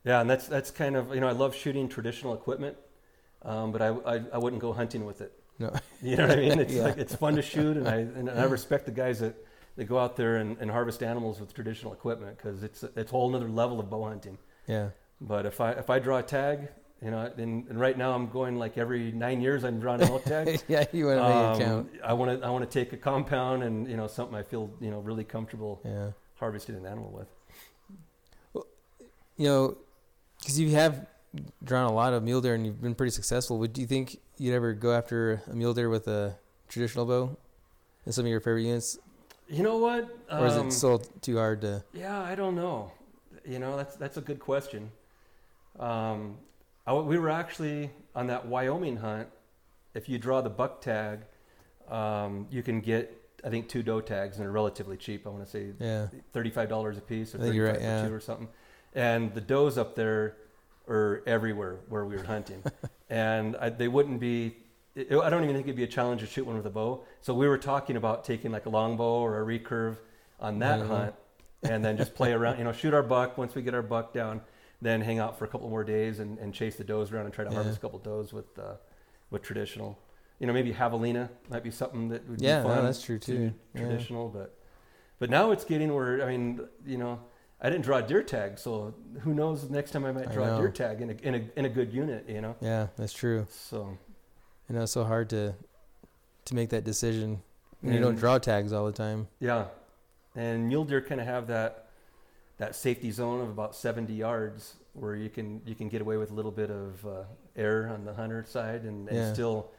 yeah, 0.05 0.21
and 0.21 0.29
that's 0.29 0.47
that's 0.47 0.71
kind 0.71 0.97
of 0.97 1.15
you 1.15 1.21
know 1.21 1.29
I 1.29 1.33
love 1.33 1.55
shooting 1.55 1.89
traditional 1.89 2.35
equipment, 2.35 2.77
um, 3.43 3.73
but 3.73 3.81
I, 3.83 3.89
I 3.89 4.23
I 4.35 4.39
wouldn't 4.39 4.61
go 4.61 4.73
hunting 4.73 5.05
with 5.07 5.21
it. 5.21 5.33
No. 5.59 5.73
you 6.03 6.17
know 6.17 6.27
what 6.29 6.39
I 6.39 6.43
mean? 6.43 6.61
It's 6.61 6.73
Yeah. 6.79 6.83
like 6.85 6.99
it's 6.99 7.15
fun 7.15 7.37
to 7.37 7.43
shoot, 7.43 7.77
and 7.77 7.89
I 7.89 7.97
and 8.19 8.29
I 8.31 8.45
respect 8.45 8.85
the 8.87 8.93
guys 8.93 9.21
that, 9.21 9.35
that 9.77 9.85
go 9.85 9.99
out 9.99 10.17
there 10.17 10.37
and, 10.37 10.57
and 10.61 10.71
harvest 10.71 11.03
animals 11.03 11.41
with 11.41 11.55
traditional 11.55 11.93
equipment 11.93 12.37
because 12.37 12.63
it's 12.63 12.83
it's 12.83 13.11
a 13.11 13.15
whole 13.15 13.29
another 13.29 13.49
level 13.49 13.81
of 13.81 13.89
bow 13.89 14.05
hunting. 14.09 14.37
Yeah. 14.67 14.91
But 15.21 15.47
if 15.47 15.61
I 15.61 15.73
if 15.73 15.89
I 15.89 15.99
draw 15.99 16.19
a 16.19 16.23
tag, 16.23 16.69
you 17.03 17.11
know, 17.11 17.33
and, 17.39 17.67
and 17.69 17.81
right 17.81 17.97
now 17.97 18.13
I'm 18.13 18.29
going 18.29 18.57
like 18.59 18.77
every 18.77 19.13
nine 19.13 19.41
years 19.41 19.65
I'm 19.65 19.81
drawing 19.81 20.03
an 20.03 20.09
elk 20.09 20.25
tag. 20.25 20.61
yeah, 20.69 20.85
you 20.93 21.07
want 21.07 21.19
to 21.19 21.29
make 21.29 21.61
it 21.61 21.65
count. 21.65 21.89
Um, 21.95 22.01
I 22.05 22.13
want 22.13 22.41
to 22.41 22.47
I 22.47 22.51
want 22.51 22.69
to 22.71 22.79
take 22.79 22.93
a 22.93 22.97
compound 22.99 23.63
and 23.63 23.89
you 23.89 23.97
know 23.97 24.07
something 24.09 24.37
I 24.37 24.43
feel 24.43 24.71
you 24.81 24.91
know 24.91 24.99
really 25.01 25.25
comfortable 25.25 25.81
Yeah. 25.85 26.11
harvesting 26.35 26.75
an 26.77 26.85
animal 26.87 27.11
with. 27.11 27.29
You 29.43 29.49
know, 29.49 29.77
because 30.39 30.61
you 30.61 30.71
have 30.71 31.05
drawn 31.65 31.91
a 31.91 31.93
lot 31.93 32.13
of 32.13 32.23
mule 32.23 32.41
deer 32.41 32.55
and 32.55 32.65
you've 32.65 32.81
been 32.81 32.95
pretty 32.95 33.11
successful. 33.11 33.59
Would 33.59 33.77
you 33.77 33.87
think 33.89 34.19
you'd 34.39 34.55
ever 34.55 34.73
go 34.73 34.93
after 34.93 35.43
a 35.51 35.55
mule 35.57 35.75
deer 35.75 35.89
with 35.89 36.07
a 36.07 36.37
traditional 36.69 37.07
bow? 37.07 37.37
In 38.07 38.13
some 38.13 38.25
of 38.25 38.31
your 38.31 38.39
favorite 38.39 38.63
units, 38.63 38.99
You 39.49 39.65
know 39.65 39.79
what? 39.79 40.17
or 40.31 40.47
is 40.47 40.57
Um, 40.57 40.69
it 40.69 40.73
still 40.73 40.99
too 40.99 41.39
hard 41.39 41.61
to? 41.63 41.83
Yeah, 41.93 42.21
I 42.23 42.37
don't 42.37 42.55
know. 42.55 42.93
You 43.45 43.59
know, 43.59 43.77
that's 43.77 43.97
that's 43.97 44.17
a 44.17 44.21
good 44.21 44.39
question. 44.39 44.93
Um, 45.81 46.37
I 46.87 46.93
we 46.95 47.19
were 47.19 47.31
actually 47.31 47.91
on 48.15 48.29
that 48.29 48.47
Wyoming 48.47 48.97
hunt. 48.99 49.29
If 49.95 50.09
you 50.09 50.19
draw 50.19 50.41
the 50.41 50.51
buck 50.51 50.81
tag, 50.81 51.21
um, 51.89 52.47
you 52.49 52.63
can 52.63 52.81
get 52.81 53.19
I 53.45 53.51
think 53.51 53.69
two 53.69 53.83
doe 53.83 54.01
tags 54.01 54.37
and 54.37 54.45
they're 54.45 54.53
relatively 54.53 54.97
cheap. 54.97 55.27
I 55.27 55.31
want 55.31 55.45
to 55.45 55.51
say 55.51 55.73
Yeah, 55.81 56.07
thirty-five 56.33 56.69
dollars 56.69 56.97
a 56.97 57.01
piece 57.01 57.35
or 57.35 57.39
you're 57.39 57.67
thirty-five 57.67 57.75
right, 57.75 57.83
yeah. 57.83 58.07
two 58.09 58.15
or 58.15 58.21
something. 58.21 58.49
And 58.95 59.33
the 59.35 59.41
does 59.41 59.79
up 59.79 59.95
there 59.95 60.37
are 60.89 61.23
everywhere 61.27 61.79
where 61.89 62.05
we 62.05 62.17
were 62.17 62.25
hunting, 62.25 62.63
and 63.11 63.57
I, 63.57 63.71
they 63.71 63.89
wouldn't 63.89 64.21
be. 64.21 64.57
It, 64.95 65.11
I 65.13 65.31
don't 65.31 65.43
even 65.45 65.55
think 65.57 65.67
it'd 65.67 65.77
be 65.77 65.85
a 65.85 65.87
challenge 65.89 66.21
to 66.21 66.27
shoot 66.27 66.45
one 66.47 66.57
with 66.57 66.67
a 66.67 66.71
bow. 66.71 67.05
So 67.23 67.33
we 67.33 67.49
were 67.49 67.57
talking 67.57 67.97
about 67.97 68.25
taking 68.25 68.53
like 68.53 68.67
a 68.67 68.69
longbow 68.69 69.21
or 69.21 69.41
a 69.41 69.45
recurve 69.59 69.97
on 70.39 70.59
that 70.59 70.81
Mhm. 70.81 70.89
hunt, 70.89 71.15
and 71.63 71.83
then 71.85 71.97
just 71.97 72.15
play 72.15 72.33
around. 72.33 72.59
You 72.59 72.65
know, 72.65 72.73
shoot 72.73 72.93
our 72.93 73.03
buck. 73.03 73.39
Once 73.39 73.55
we 73.55 73.63
get 73.63 73.73
our 73.75 73.81
buck 73.83 74.13
down, 74.13 74.43
then 74.83 75.01
hang 75.01 75.19
out 75.19 75.39
for 75.39 75.47
a 75.47 75.49
couple 75.49 75.71
more 75.71 75.85
days 75.85 76.19
and, 76.19 76.39
and 76.39 76.53
chase 76.53 76.77
the 76.77 76.85
does 76.85 77.11
around 77.11 77.25
and 77.25 77.33
try 77.33 77.45
to 77.45 77.51
Yeah. 77.51 77.55
harvest 77.57 77.79
a 77.79 77.81
couple 77.81 77.99
does 78.01 78.33
with 78.35 78.59
uh, 78.59 78.75
with 79.31 79.41
traditional. 79.43 79.99
You 80.39 80.47
know, 80.49 80.53
maybe 80.53 80.73
javelina 80.75 81.31
might 81.49 81.63
be 81.63 81.71
something 81.71 82.09
that 82.09 82.29
would 82.29 82.43
yeah, 82.43 82.63
be 82.63 82.69
no, 82.69 82.75
fun 82.75 82.85
that's 82.85 83.01
true 83.03 83.19
to 83.21 83.27
too. 83.27 83.55
Yeah. 83.75 83.81
traditional, 83.81 84.29
but 84.29 84.59
but 85.19 85.31
now 85.31 85.53
it's 85.53 85.65
getting 85.65 85.95
where 85.95 86.23
I 86.23 86.27
mean, 86.37 86.61
you 86.85 86.99
know, 86.99 87.21
I 87.65 87.71
didn't 87.71 87.85
draw 87.85 87.99
a 87.99 88.03
deer 88.03 88.23
tag, 88.25 88.59
so 88.59 88.93
who 89.21 89.33
knows? 89.35 89.71
Next 89.71 89.93
time 89.93 90.05
I 90.05 90.11
might 90.13 90.33
draw 90.33 90.57
a 90.57 90.59
deer 90.59 90.69
tag 90.71 91.01
in 91.01 91.11
a, 91.11 91.13
in 91.23 91.35
a 91.37 91.49
in 91.57 91.65
a 91.65 91.69
good 91.69 91.93
unit, 91.93 92.29
you 92.29 92.41
know. 92.41 92.57
Yeah, 92.61 92.89
that's 92.97 93.13
true. 93.13 93.47
So 93.51 93.97
you 94.69 94.75
know 94.75 94.83
it's 94.83 94.93
so 94.93 95.05
hard 95.05 95.31
to 95.31 95.55
to 96.47 96.55
make 96.55 96.71
that 96.71 96.83
decision 96.85 97.41
when 97.81 97.95
you 97.95 98.01
don't 98.01 98.17
draw 98.17 98.39
tags 98.39 98.73
all 98.73 98.85
the 98.87 98.93
time. 98.93 99.29
yeah, 99.39 99.67
and 100.35 100.67
mule 100.69 100.85
deer 100.85 101.01
kind 101.01 101.21
of 101.21 101.27
have 101.27 101.47
that 101.47 101.87
that 102.59 102.75
safety 102.75 103.11
zone 103.11 103.41
of 103.41 103.49
about 103.49 103.75
70 103.75 104.13
yards 104.13 104.75
where 104.95 105.15
you 105.17 105.31
can 105.31 105.63
you 105.65 105.75
can 105.75 105.89
get 105.89 106.01
away 106.01 106.17
with 106.17 106.31
a 106.33 106.35
little 106.35 106.51
bit 106.51 106.71
of 106.71 107.07
uh, 107.07 107.23
air 107.57 107.89
on 107.89 108.05
the 108.05 108.13
hunter 108.15 108.45
side 108.47 108.83
and, 108.83 109.09
and 109.09 109.17
Yeah. 109.17 109.33
still 109.33 109.71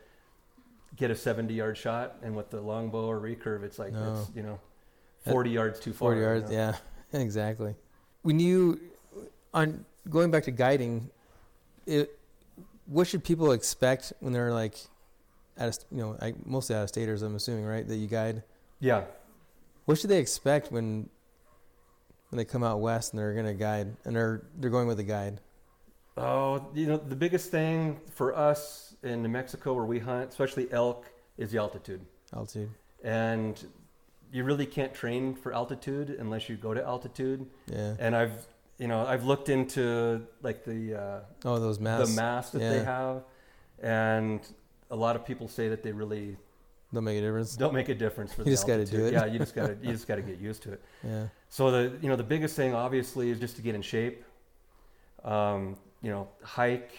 get 0.95 1.11
a 1.11 1.15
70 1.15 1.53
yard 1.53 1.77
shot. 1.77 2.15
And 2.23 2.35
with 2.35 2.49
the 2.49 2.61
longbow 2.61 3.05
or 3.07 3.19
recurve, 3.19 3.63
it's 3.63 3.77
like 3.79 3.91
No. 3.93 4.13
it's 4.21 4.31
you 4.35 4.43
know 4.43 4.59
That- 5.25 5.31
40 5.31 5.49
yards 5.51 5.79
too 5.79 5.91
far. 5.91 6.09
Forty 6.11 6.19
you 6.21 6.25
yards, 6.25 6.49
know? 6.49 6.55
yeah, 6.57 6.75
exactly. 7.21 7.75
When 8.21 8.39
you 8.39 8.79
on 9.53 9.85
going 10.09 10.31
back 10.31 10.43
to 10.43 10.51
guiding, 10.51 11.09
it 11.85 12.17
what 12.85 13.07
should 13.07 13.23
people 13.23 13.51
expect 13.51 14.13
when 14.19 14.33
they're 14.33 14.53
like 14.53 14.75
out 15.57 15.69
of 15.69 15.77
you 15.91 15.97
know 15.97 16.17
like 16.21 16.45
mostly 16.45 16.75
out 16.75 16.83
of 16.83 16.89
staters? 16.89 17.21
I'm 17.21 17.35
assuming 17.35 17.65
right 17.65 17.87
that 17.87 17.95
you 17.95 18.07
guide. 18.07 18.43
Yeah. 18.79 19.03
What 19.85 19.97
should 19.97 20.09
they 20.09 20.19
expect 20.19 20.71
when 20.71 21.09
when 22.29 22.37
they 22.37 22.45
come 22.45 22.63
out 22.63 22.79
west 22.79 23.13
and 23.13 23.19
they're 23.19 23.33
gonna 23.33 23.53
guide 23.53 23.95
and 24.05 24.15
they're 24.15 24.43
they're 24.57 24.71
going 24.71 24.87
with 24.87 24.99
a 24.99 25.03
guide? 25.03 25.39
Oh, 26.15 26.67
you 26.73 26.85
know, 26.85 26.97
the 26.97 27.15
biggest 27.15 27.49
thing 27.49 27.99
for 28.13 28.35
us 28.35 28.95
in 29.01 29.23
New 29.23 29.29
Mexico 29.29 29.73
where 29.73 29.85
we 29.85 29.97
hunt, 29.97 30.29
especially 30.29 30.71
elk, 30.71 31.11
is 31.37 31.51
the 31.51 31.57
altitude. 31.57 32.05
Altitude. 32.33 32.69
And 33.03 33.65
you 34.33 34.43
really 34.43 34.65
can't 34.65 34.93
train 34.93 35.33
for 35.35 35.53
altitude 35.53 36.09
unless 36.19 36.49
you 36.49 36.57
go 36.57 36.73
to 36.73 36.83
altitude. 36.83 37.45
Yeah. 37.67 37.95
And 37.99 38.15
I've, 38.15 38.45
you 38.79 38.87
know, 38.87 39.05
I've 39.05 39.23
looked 39.23 39.47
into 39.47 40.25
like 40.41 40.65
the 40.65 40.95
uh, 40.95 41.19
Oh, 41.45 41.59
those 41.59 41.79
masks. 41.79 42.09
the 42.09 42.15
mass 42.21 42.49
that 42.49 42.61
yeah. 42.61 42.69
they 42.73 42.83
have, 42.83 43.23
and 43.81 44.41
a 44.91 44.95
lot 44.95 45.15
of 45.15 45.25
people 45.25 45.47
say 45.47 45.69
that 45.69 45.83
they 45.83 45.91
really 45.91 46.35
Don't 46.91 47.03
make 47.03 47.17
a 47.17 47.21
difference. 47.21 47.55
don't 47.55 47.73
make 47.73 47.89
a 47.89 47.95
difference 47.95 48.33
for 48.33 48.41
You 48.41 48.45
the 48.45 48.51
just 48.51 48.67
gotta 48.67 48.79
altitude. 48.81 48.99
do 48.99 49.05
it. 49.07 49.13
Yeah, 49.13 49.25
you 49.25 49.39
just 49.39 49.55
gotta 49.55 49.77
you 49.83 49.91
just 49.91 50.07
gotta 50.07 50.21
get 50.23 50.39
used 50.39 50.63
to 50.63 50.73
it. 50.73 50.81
Yeah. 51.03 51.27
So 51.49 51.69
the 51.71 51.97
you 52.01 52.09
know 52.09 52.15
the 52.15 52.23
biggest 52.23 52.55
thing 52.55 52.73
obviously 52.73 53.29
is 53.29 53.39
just 53.39 53.55
to 53.57 53.61
get 53.61 53.75
in 53.75 53.81
shape. 53.83 54.23
Um, 55.23 55.77
you 56.01 56.09
know, 56.11 56.27
hike 56.41 56.91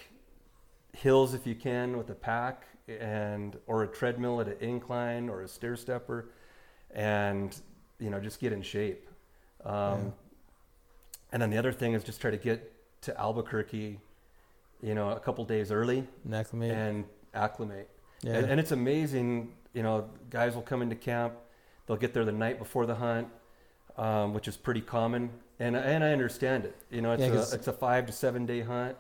hills 0.93 1.35
if 1.35 1.47
you 1.47 1.55
can 1.57 1.97
with 1.99 2.09
a 2.11 2.15
pack 2.15 2.65
and 2.89 3.57
or 3.67 3.83
a 3.83 3.87
treadmill 3.89 4.41
at 4.41 4.47
an 4.49 4.57
incline 4.61 5.29
or 5.29 5.43
a 5.43 5.49
stair 5.49 5.77
stepper, 5.77 6.31
and 6.95 7.55
you 7.99 8.09
know 8.11 8.19
just 8.21 8.41
get 8.41 8.53
in 8.53 8.63
shape. 8.63 9.07
Um, 9.65 9.73
Yeah. 9.75 10.11
And 11.33 11.43
then 11.43 11.51
the 11.51 11.59
other 11.59 11.73
thing 11.73 11.95
is 11.95 12.05
just 12.05 12.21
try 12.21 12.31
to 12.31 12.37
get 12.37 12.73
to 13.03 13.21
Albuquerque, 13.21 13.99
you 14.81 14.95
know, 14.95 15.11
a 15.11 15.19
couple 15.19 15.45
days 15.45 15.73
early 15.73 16.07
And 16.25 16.33
acclimate. 16.35 16.71
and 16.71 17.05
acclimate. 17.35 17.89
yeah. 18.23 18.35
And, 18.37 18.51
and 18.53 18.61
it's 18.61 18.71
amazing, 18.71 19.53
you 19.73 19.83
know, 19.83 20.09
guys 20.31 20.55
will 20.55 20.63
come 20.63 20.81
into 20.81 20.95
camp, 20.95 21.35
they'll 21.87 21.97
get 21.97 22.15
there 22.15 22.25
the 22.25 22.31
night 22.31 22.59
before 22.61 22.87
the 22.87 22.95
hunt, 22.95 23.27
um, 23.99 24.33
which 24.33 24.47
is 24.47 24.57
pretty 24.57 24.81
common. 24.81 25.31
And, 25.59 25.75
and 25.75 26.05
I 26.05 26.13
understand 26.13 26.67
it. 26.67 26.77
You 26.89 27.03
know, 27.03 27.11
it's, 27.13 27.23
Yeah, 27.23 27.31
a, 27.35 27.55
it's 27.59 27.67
a 27.67 27.73
five 27.73 28.07
to 28.07 28.13
seven 28.13 28.47
day 28.47 28.61
hunt, 28.61 28.97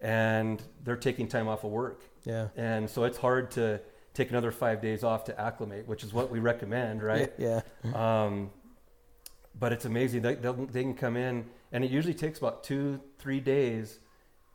and 0.00 0.62
they're 0.84 0.96
taking 0.96 1.28
time 1.28 1.48
off 1.48 1.64
of 1.64 1.70
work. 1.70 2.02
yeah. 2.24 2.48
And 2.56 2.90
so 2.90 3.04
it's 3.04 3.16
hard 3.18 3.50
to 3.52 3.80
take 4.14 4.30
another 4.30 4.50
five 4.50 4.80
days 4.82 5.04
off 5.04 5.24
to 5.24 5.40
acclimate, 5.40 5.86
which 5.86 6.02
is 6.04 6.12
what 6.12 6.30
we 6.30 6.38
recommend, 6.40 7.02
right? 7.02 7.32
Yeah. 7.38 7.60
Um, 7.94 8.50
but 9.58 9.72
it's 9.72 9.84
amazing. 9.84 10.22
They, 10.22 10.34
they 10.34 10.82
can 10.82 10.94
come 10.94 11.16
in, 11.16 11.44
and 11.72 11.84
it 11.84 11.90
usually 11.90 12.14
takes 12.14 12.38
about 12.38 12.64
two, 12.64 13.00
three 13.18 13.40
days, 13.40 13.98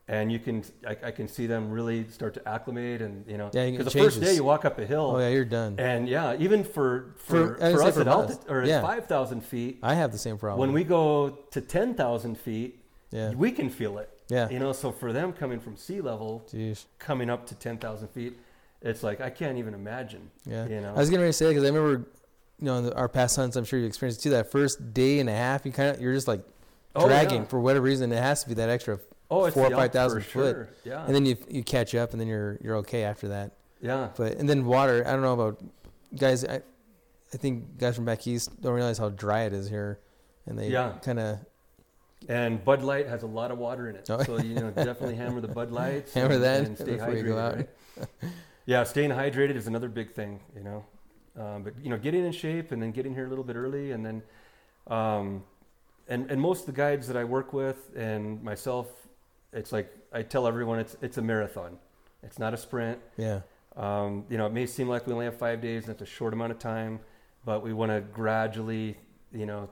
and 0.07 0.31
you 0.31 0.39
can 0.39 0.63
I, 0.87 0.97
I 1.05 1.11
can 1.11 1.27
see 1.27 1.47
them 1.47 1.69
really 1.71 2.07
start 2.09 2.33
to 2.35 2.47
acclimate, 2.47 3.01
and 3.01 3.25
you 3.27 3.37
know, 3.37 3.49
Yeah, 3.53 3.69
because 3.69 3.91
the 3.93 3.99
first 3.99 4.21
day 4.21 4.35
you 4.35 4.43
walk 4.43 4.65
up 4.65 4.77
a 4.79 4.85
hill, 4.85 5.13
Oh 5.15 5.19
yeah, 5.19 5.29
you're 5.29 5.45
done. 5.45 5.75
and 5.79 6.07
yeah, 6.07 6.35
even 6.39 6.63
for 6.63 7.13
for, 7.17 7.55
For- 7.55 7.71
for 7.71 7.83
us 7.83 7.87
at 7.87 7.93
for 7.95 8.01
us, 8.01 8.07
altitude 8.07 8.49
or 8.51 8.63
yeah. 8.63 8.77
at 8.77 8.81
five 8.83 9.07
thousand 9.07 9.41
feet, 9.41 9.79
I 9.83 9.95
have 9.95 10.11
the 10.11 10.17
same 10.17 10.37
problem. 10.37 10.59
when 10.59 10.73
we 10.73 10.83
go 10.83 11.29
to 11.51 11.61
ten 11.61 11.95
thousand 11.95 12.37
feet, 12.37 12.83
yeah. 13.11 13.31
we 13.31 13.51
can 13.51 13.69
feel 13.69 13.97
it. 13.97 14.09
Yeah. 14.27 14.49
You 14.49 14.57
know, 14.59 14.73
so 14.73 14.91
for 14.91 15.13
them 15.13 15.33
coming 15.33 15.59
from 15.59 15.77
sea 15.77 16.01
level, 16.01 16.45
Jeez. 16.51 16.85
coming 16.99 17.29
up 17.29 17.45
to 17.47 17.55
ten 17.55 17.77
thousand 17.77 18.07
feet, 18.09 18.37
it's 18.81 19.03
like 19.03 19.21
I 19.21 19.29
can't 19.29 19.57
even 19.57 19.73
imagine. 19.73 20.29
Yeah. 20.45 20.67
You 20.67 20.81
know, 20.81 20.89
I 20.89 20.97
was 20.97 21.09
getting 21.09 21.21
ready 21.21 21.29
to 21.29 21.37
say 21.37 21.47
because 21.49 21.63
I 21.63 21.67
remember, 21.67 22.07
you 22.59 22.65
know, 22.65 22.77
in 22.77 22.93
our 22.93 23.09
past 23.09 23.35
hunts, 23.35 23.55
I'm 23.55 23.65
sure 23.65 23.79
you 23.79 23.85
experienced 23.85 24.21
too. 24.23 24.29
That 24.31 24.51
first 24.51 24.93
day 24.93 25.19
and 25.19 25.29
a 25.29 25.33
half, 25.35 25.65
you 25.65 25.71
kind 25.71 25.95
of 25.95 26.01
you're 26.01 26.13
just 26.13 26.27
like 26.27 26.41
Oh, 26.97 27.07
dragging 27.07 27.41
yeah. 27.41 27.47
for 27.47 27.59
whatever 27.59 27.83
reason. 27.83 28.11
It 28.13 28.21
has 28.21 28.43
to 28.43 28.47
be 28.49 28.55
that 28.55 28.69
extra, 28.69 28.99
oh, 29.29 29.49
four 29.51 29.65
or 29.67 29.71
five 29.71 29.91
thousand 29.91 30.21
foot. 30.23 30.55
sure. 30.55 30.69
Yeah, 30.85 31.05
and 31.05 31.13
then 31.13 31.25
you 31.25 31.35
you 31.49 31.61
catch 31.63 31.93
up, 31.93 32.11
and 32.11 32.21
then 32.21 32.27
you're 32.27 32.57
you're 32.61 32.77
okay 32.77 33.03
after 33.03 33.27
that. 33.29 33.51
yeah. 33.81 34.09
But 34.15 34.37
and 34.37 34.47
then 34.47 34.65
water. 34.65 35.03
I 35.05 35.11
don't 35.11 35.21
know 35.21 35.33
about 35.33 35.59
guys. 36.15 36.45
I 36.45 36.61
I 37.33 37.37
think 37.37 37.77
guys 37.77 37.95
from 37.97 38.05
back 38.05 38.25
east 38.27 38.61
don't 38.61 38.73
realize 38.73 38.97
how 38.97 39.09
dry 39.09 39.41
it 39.43 39.51
is 39.51 39.67
here, 39.69 39.99
and 40.45 40.57
they 40.57 40.69
Yeah. 40.69 40.93
kind 41.03 41.19
of 41.19 41.39
And 42.29 42.63
Bud 42.63 42.81
Light 42.81 43.07
has 43.09 43.23
a 43.23 43.27
lot 43.27 43.51
of 43.51 43.57
water 43.57 43.89
in 43.89 43.97
it, 43.97 44.09
Oh. 44.09 44.23
so 44.23 44.37
you 44.39 44.55
know 44.55 44.71
definitely 44.71 45.15
hammer 45.15 45.41
the 45.41 45.49
Bud 45.49 45.71
Lights. 45.81 46.13
Hammer 46.13 46.35
and, 46.35 46.43
that 46.43 46.63
and 46.65 46.77
stay 46.77 46.91
before 46.93 47.07
hydrated. 47.09 47.17
you 47.17 47.23
go 47.23 47.37
out. 47.37 47.55
Right? 47.57 47.69
yeah, 48.65 48.83
staying 48.83 49.11
hydrated 49.11 49.55
is 49.55 49.67
another 49.67 49.89
big 49.89 50.11
thing. 50.13 50.39
You 50.55 50.63
know, 50.63 50.85
um, 51.39 51.63
but 51.63 51.73
you 51.81 51.89
know, 51.89 51.97
getting 51.97 52.25
in 52.25 52.31
shape 52.31 52.71
and 52.71 52.81
then 52.81 52.91
getting 52.91 53.13
here 53.13 53.25
a 53.25 53.29
little 53.29 53.43
bit 53.43 53.55
early, 53.55 53.91
and 53.91 54.05
then, 54.05 54.23
um, 54.87 55.43
and 56.07 56.29
and 56.31 56.39
most 56.41 56.61
of 56.61 56.65
the 56.67 56.71
guides 56.73 57.07
that 57.07 57.17
I 57.17 57.23
work 57.23 57.53
with 57.53 57.91
and 57.95 58.41
myself, 58.43 58.87
it's 59.53 59.71
like 59.71 59.93
I 60.11 60.21
tell 60.23 60.47
everyone 60.47 60.79
it's 60.79 60.95
it's 61.01 61.17
a 61.17 61.21
marathon. 61.21 61.77
It's 62.23 62.39
not 62.39 62.53
a 62.53 62.57
sprint. 62.57 62.99
yeah 63.17 63.41
Um, 63.75 64.25
you 64.29 64.37
know, 64.37 64.47
it 64.47 64.53
may 64.53 64.65
seem 64.65 64.87
like 64.89 65.05
we 65.05 65.13
only 65.13 65.25
have 65.25 65.37
five 65.37 65.61
days 65.61 65.83
and 65.83 65.91
it's 65.93 66.01
a 66.01 66.05
short 66.05 66.33
amount 66.33 66.51
of 66.51 66.59
time, 66.59 66.99
but 67.45 67.61
we 67.61 67.71
want 67.73 67.91
to 67.91 68.01
gradually, 68.01 68.97
you 69.31 69.45
know, 69.45 69.69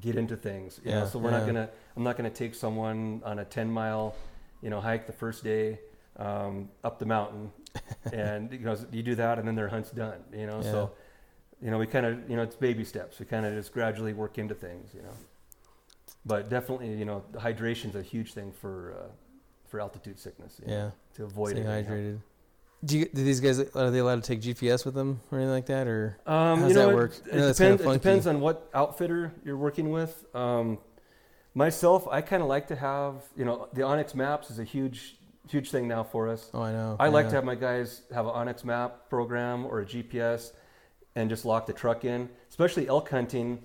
get 0.00 0.16
into 0.16 0.36
things. 0.36 0.80
You 0.84 0.92
know, 0.92 0.98
Yeah, 1.00 1.06
so 1.06 1.18
we're 1.18 1.30
yeah. 1.30 1.38
not 1.38 1.46
gonna. 1.46 1.68
I'm 1.96 2.04
not 2.04 2.16
gonna 2.16 2.30
take 2.30 2.54
someone 2.54 3.20
on 3.24 3.38
a 3.40 3.44
10 3.44 3.70
mile, 3.70 4.14
you 4.62 4.70
know, 4.70 4.80
hike 4.80 5.06
the 5.06 5.12
first 5.12 5.44
day 5.44 5.78
um, 6.16 6.70
up 6.84 6.98
the 6.98 7.06
mountain, 7.06 7.52
and 8.12 8.52
you 8.52 8.58
know, 8.60 8.76
you 8.90 9.02
do 9.02 9.14
that 9.16 9.38
and 9.38 9.46
then 9.46 9.54
their 9.54 9.68
hunt's 9.68 9.90
done. 9.90 10.20
You 10.32 10.46
know, 10.46 10.62
so 10.62 10.92
you 11.60 11.70
know, 11.70 11.78
we 11.78 11.86
kind 11.86 12.06
of, 12.06 12.28
you 12.28 12.36
know, 12.36 12.42
it's 12.42 12.56
baby 12.56 12.84
steps. 12.84 13.18
We 13.20 13.26
kind 13.26 13.46
of 13.46 13.54
just 13.54 13.72
gradually 13.72 14.12
work 14.12 14.38
into 14.38 14.54
things. 14.54 14.90
You 14.94 15.02
know, 15.02 15.14
but 16.26 16.48
definitely, 16.48 16.94
you 16.94 17.04
know, 17.04 17.22
hydration's 17.38 17.94
a 17.94 18.02
huge 18.02 18.32
thing 18.32 18.52
for 18.52 18.94
uh, 18.98 19.10
for 19.68 19.80
altitude 19.80 20.18
sickness. 20.18 20.60
you 20.60 20.68
know, 20.68 20.74
yeah 20.74 20.90
to 21.16 21.24
avoid 21.24 21.50
staying 21.52 21.66
it. 21.66 21.86
hydrated. 21.88 22.18
Do 22.84 22.98
you 22.98 23.04
do 23.06 23.22
these 23.22 23.38
guys 23.40 23.60
are 23.60 23.90
they 23.92 23.98
allowed 24.00 24.22
to 24.24 24.26
take 24.28 24.40
GPS 24.42 24.84
with 24.84 24.94
them 24.94 25.20
or 25.30 25.38
anything 25.38 25.54
like 25.54 25.66
that 25.66 25.86
or 25.86 26.18
Um, 26.26 26.60
How's 26.60 26.70
you 26.70 26.74
know, 26.74 26.86
that 26.88 26.94
work? 26.94 27.12
It, 27.26 27.32
I 27.32 27.36
know 27.36 27.46
that's 27.46 27.58
kinda 27.58 27.76
depends, 27.76 27.94
it 27.96 27.98
depends 27.98 28.26
on 28.26 28.40
what 28.40 28.68
outfitter 28.74 29.32
you're 29.44 29.56
working 29.56 29.92
with. 29.92 30.24
Um, 30.34 30.78
myself, 31.54 32.08
I 32.08 32.22
kind 32.22 32.42
of 32.42 32.48
like 32.48 32.66
to 32.68 32.76
have, 32.76 33.22
you 33.36 33.44
know, 33.44 33.68
the 33.72 33.82
onX 33.82 34.16
Maps 34.16 34.50
is 34.50 34.58
a 34.58 34.64
huge, 34.64 35.16
huge 35.48 35.70
thing 35.70 35.88
now 35.88 36.04
for 36.04 36.28
us. 36.28 36.50
oh 36.54 36.62
I 36.62 36.72
know 36.72 36.96
I 37.00 37.08
like 37.08 37.28
to 37.28 37.34
have 37.34 37.44
my 37.44 37.54
guys 37.54 38.02
have 38.14 38.26
an 38.26 38.32
onX 38.32 38.64
Map 38.64 39.08
program 39.08 39.66
or 39.66 39.80
a 39.80 39.84
GPS 39.84 40.52
and 41.14 41.28
just 41.28 41.44
lock 41.44 41.66
the 41.66 41.72
truck 41.72 42.04
in. 42.04 42.28
Especially 42.48 42.88
elk 42.88 43.10
hunting, 43.10 43.58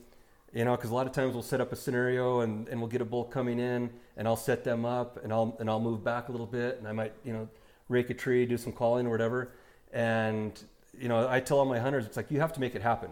You 0.54 0.66
know, 0.66 0.76
because 0.76 0.90
a 0.90 0.96
lot 0.96 1.08
of 1.08 1.14
times 1.14 1.34
we'll 1.34 1.44
set 1.44 1.62
up 1.62 1.72
a 1.72 1.76
scenario 1.76 2.42
and, 2.42 2.68
and 2.70 2.80
we'll 2.80 2.90
get 2.90 3.02
a 3.02 3.06
bull 3.06 3.24
coming 3.26 3.60
in, 3.60 3.90
and 4.16 4.28
I'll 4.28 4.36
set 4.36 4.64
them 4.64 4.86
up, 4.86 5.24
and 5.24 5.32
I'll 5.32 5.56
and 5.60 5.70
I'll 5.70 5.80
move 5.80 6.04
back 6.04 6.30
a 6.30 6.32
little 6.32 6.48
bit, 6.48 6.78
and 6.80 6.88
I 6.88 6.94
might 6.94 7.14
you 7.24 7.34
know 7.34 7.48
rake 7.90 8.10
a 8.10 8.14
tree, 8.14 8.46
do 8.46 8.58
some 8.58 8.74
calling 8.74 9.06
or 9.08 9.10
whatever, 9.12 9.52
and 9.94 10.52
you 11.00 11.10
know 11.10 11.28
I 11.30 11.40
tell 11.42 11.60
all 11.60 11.66
my 11.66 11.80
hunters, 11.80 12.06
it's 12.06 12.18
like 12.18 12.32
you 12.32 12.40
have 12.40 12.54
to 12.54 12.60
make 12.60 12.76
it 12.76 12.82
happen. 12.82 13.12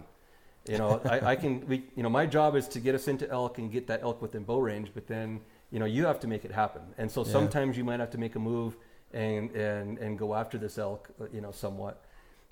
You 0.68 0.80
know, 0.80 1.00
I, 1.06 1.20
I 1.32 1.36
can 1.36 1.68
we 1.68 1.84
you 1.96 2.04
know 2.04 2.10
my 2.10 2.26
job 2.26 2.56
is 2.56 2.68
to 2.70 2.80
get 2.80 2.96
us 2.96 3.08
into 3.08 3.30
elk 3.30 3.60
and 3.60 3.72
get 3.72 3.86
that 3.88 4.02
elk 4.02 4.22
within 4.22 4.44
bow 4.44 4.60
range, 4.60 4.92
but 4.94 5.06
then 5.08 5.40
you 5.76 5.80
know 5.80 5.86
you 5.98 6.06
have 6.06 6.22
to 6.22 6.28
make 6.28 6.46
it 6.46 6.54
happen, 6.54 6.82
and 6.98 7.12
so 7.12 7.26
Yeah. 7.26 7.34
sometimes 7.34 7.78
you 7.78 7.84
might 7.84 8.00
have 8.00 8.12
to 8.12 8.18
make 8.18 8.36
a 8.36 8.40
move 8.40 8.78
and 9.14 9.52
and 9.52 9.98
and 10.00 10.18
go 10.18 10.34
after 10.34 10.58
this 10.58 10.78
elk, 10.78 11.10
uh, 11.20 11.26
you 11.34 11.42
know, 11.42 11.52
somewhat, 11.52 11.96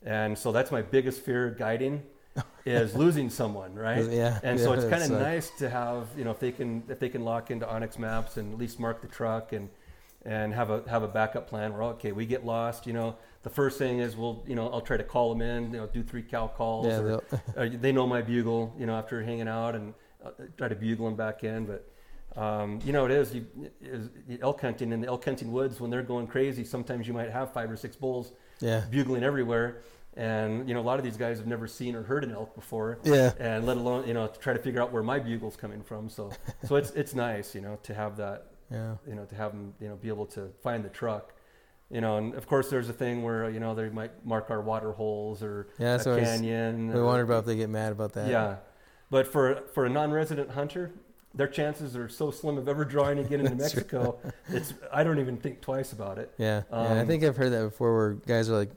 and 0.05 0.37
so 0.37 0.51
that's 0.51 0.71
my 0.71 0.81
biggest 0.81 1.21
fear 1.21 1.49
guiding. 1.49 2.03
is 2.65 2.95
losing 2.95 3.29
someone, 3.29 3.75
right? 3.75 4.05
Yeah. 4.09 4.39
And 4.43 4.59
so 4.59 4.73
it's 4.73 4.85
kind 4.85 5.03
of 5.03 5.11
nice 5.11 5.51
to 5.59 5.69
have, 5.69 6.07
you 6.17 6.23
know, 6.25 6.31
if 6.31 6.39
they 6.39 6.51
can 6.51 6.83
if 6.89 6.99
they 6.99 7.07
can 7.07 7.23
lock 7.23 7.49
into 7.51 7.65
onX 7.65 7.97
Maps 7.97 8.37
and 8.37 8.51
at 8.53 8.59
least 8.59 8.77
mark 8.79 9.01
the 9.01 9.07
truck 9.07 9.53
and 9.53 9.69
and 10.25 10.53
have 10.53 10.69
a 10.71 10.81
have 10.89 11.03
a 11.03 11.07
backup 11.07 11.47
plan 11.47 11.71
where 11.73 11.83
okay, 11.95 12.11
we 12.11 12.25
get 12.25 12.43
lost, 12.43 12.87
you 12.87 12.93
know, 12.93 13.15
the 13.43 13.49
first 13.51 13.77
thing 13.77 13.99
is 13.99 14.17
we'll, 14.17 14.43
you 14.47 14.55
know, 14.55 14.67
I'll 14.73 14.81
try 14.81 14.97
to 14.97 15.03
call 15.03 15.29
them 15.33 15.41
in, 15.43 15.71
you 15.73 15.77
know, 15.79 15.87
do 15.87 16.01
three 16.03 16.23
cow 16.23 16.47
calls. 16.47 16.87
Yeah, 16.87 16.99
or, 16.99 17.07
they'll- 17.07 17.23
uh, 17.57 17.69
they 17.85 17.91
know 17.93 18.07
my 18.07 18.21
bugle, 18.21 18.73
you 18.79 18.85
know, 18.87 18.95
after 18.97 19.21
hanging 19.23 19.47
out 19.47 19.75
and 19.75 19.93
uh, 20.25 20.31
try 20.57 20.67
to 20.67 20.75
bugle 20.75 21.05
them 21.05 21.15
back 21.15 21.43
in. 21.43 21.65
But 21.65 21.87
um, 22.35 22.79
you 22.83 22.91
know, 22.93 23.05
it 23.05 23.11
is, 23.11 23.35
you, 23.35 23.45
is 23.81 24.09
elk 24.41 24.61
hunting 24.61 24.91
in 24.91 25.01
the 25.01 25.07
elk 25.07 25.23
hunting 25.25 25.51
woods 25.51 25.79
when 25.79 25.91
they're 25.91 26.01
going 26.03 26.27
crazy. 26.27 26.63
Sometimes 26.63 27.07
you 27.07 27.13
might 27.13 27.29
have 27.29 27.53
five 27.53 27.69
or 27.69 27.77
six 27.77 27.95
bulls 27.95 28.31
yeah. 28.59 28.83
bugling 28.89 29.23
everywhere, 29.23 29.81
and 30.15 30.67
you 30.67 30.73
know, 30.73 30.79
a 30.79 30.83
lot 30.83 30.97
of 30.99 31.05
these 31.05 31.17
guys 31.17 31.37
have 31.37 31.47
never 31.47 31.67
seen 31.67 31.95
or 31.95 32.03
heard 32.03 32.23
an 32.23 32.31
elk 32.31 32.55
before 32.55 32.99
Yeah. 33.03 33.33
and 33.39 33.65
let 33.65 33.77
alone 33.77 34.07
you 34.07 34.13
know 34.13 34.27
to 34.27 34.39
try 34.39 34.53
to 34.53 34.59
figure 34.59 34.81
out 34.81 34.91
where 34.91 35.03
my 35.03 35.19
bugle's 35.19 35.55
coming 35.55 35.81
from. 35.83 36.09
So 36.09 36.31
so 36.67 36.75
it's 36.75 36.91
it's 36.91 37.13
nice 37.13 37.53
you 37.55 37.61
know 37.61 37.77
to 37.83 37.93
have 37.93 38.17
that 38.17 38.47
Yeah. 38.71 38.95
you 39.07 39.15
know 39.15 39.25
to 39.25 39.35
have 39.35 39.51
them 39.51 39.73
you 39.79 39.89
know 39.89 39.95
be 39.95 40.07
able 40.07 40.25
to 40.27 40.49
find 40.61 40.83
the 40.83 40.89
truck. 40.89 41.33
You 41.91 42.01
know, 42.01 42.17
and 42.17 42.33
of 42.33 42.47
course 42.47 42.69
there's 42.71 42.89
a 42.89 42.93
thing 42.93 43.21
where 43.21 43.49
you 43.49 43.59
know 43.59 43.75
they 43.75 43.89
might 43.89 44.25
mark 44.25 44.49
our 44.49 44.61
water 44.61 44.91
holes 44.91 45.43
or 45.43 45.67
Yeah. 45.77 45.95
A 45.95 45.97
what 45.97 46.07
I 46.07 46.15
was- 46.15 46.23
canyon. 46.29 46.91
we 46.91 47.01
wonder 47.01 47.23
about 47.23 47.39
if 47.39 47.45
they 47.45 47.55
get 47.57 47.69
mad 47.69 47.91
about 47.91 48.13
that. 48.13 48.29
Yeah, 48.29 48.55
but 49.11 49.27
for 49.27 49.63
for 49.73 49.85
a 49.85 49.89
non-resident 49.89 50.49
hunter, 50.51 50.91
their 51.35 51.47
chances 51.47 51.95
are 51.95 52.07
so 52.07 52.29
slim 52.31 52.57
of 52.57 52.67
ever 52.67 52.85
drawing 52.85 53.19
again 53.19 53.43
That's 53.57 53.71
true. 53.73 53.81
Mexico. 53.81 54.19
It's 54.49 54.73
I 54.91 55.03
don't 55.03 55.19
even 55.19 55.37
think 55.37 55.61
twice 55.61 55.91
about 55.93 56.17
it. 56.19 56.31
Yeah. 56.37 56.63
yeah. 56.71 56.77
I 56.77 56.99
Um, 56.99 57.07
think 57.07 57.23
I've 57.23 57.35
heard 57.37 57.51
that 57.51 57.63
before 57.63 57.95
where 57.95 58.13
guys 58.13 58.49
are 58.49 58.57
like, 58.57 58.69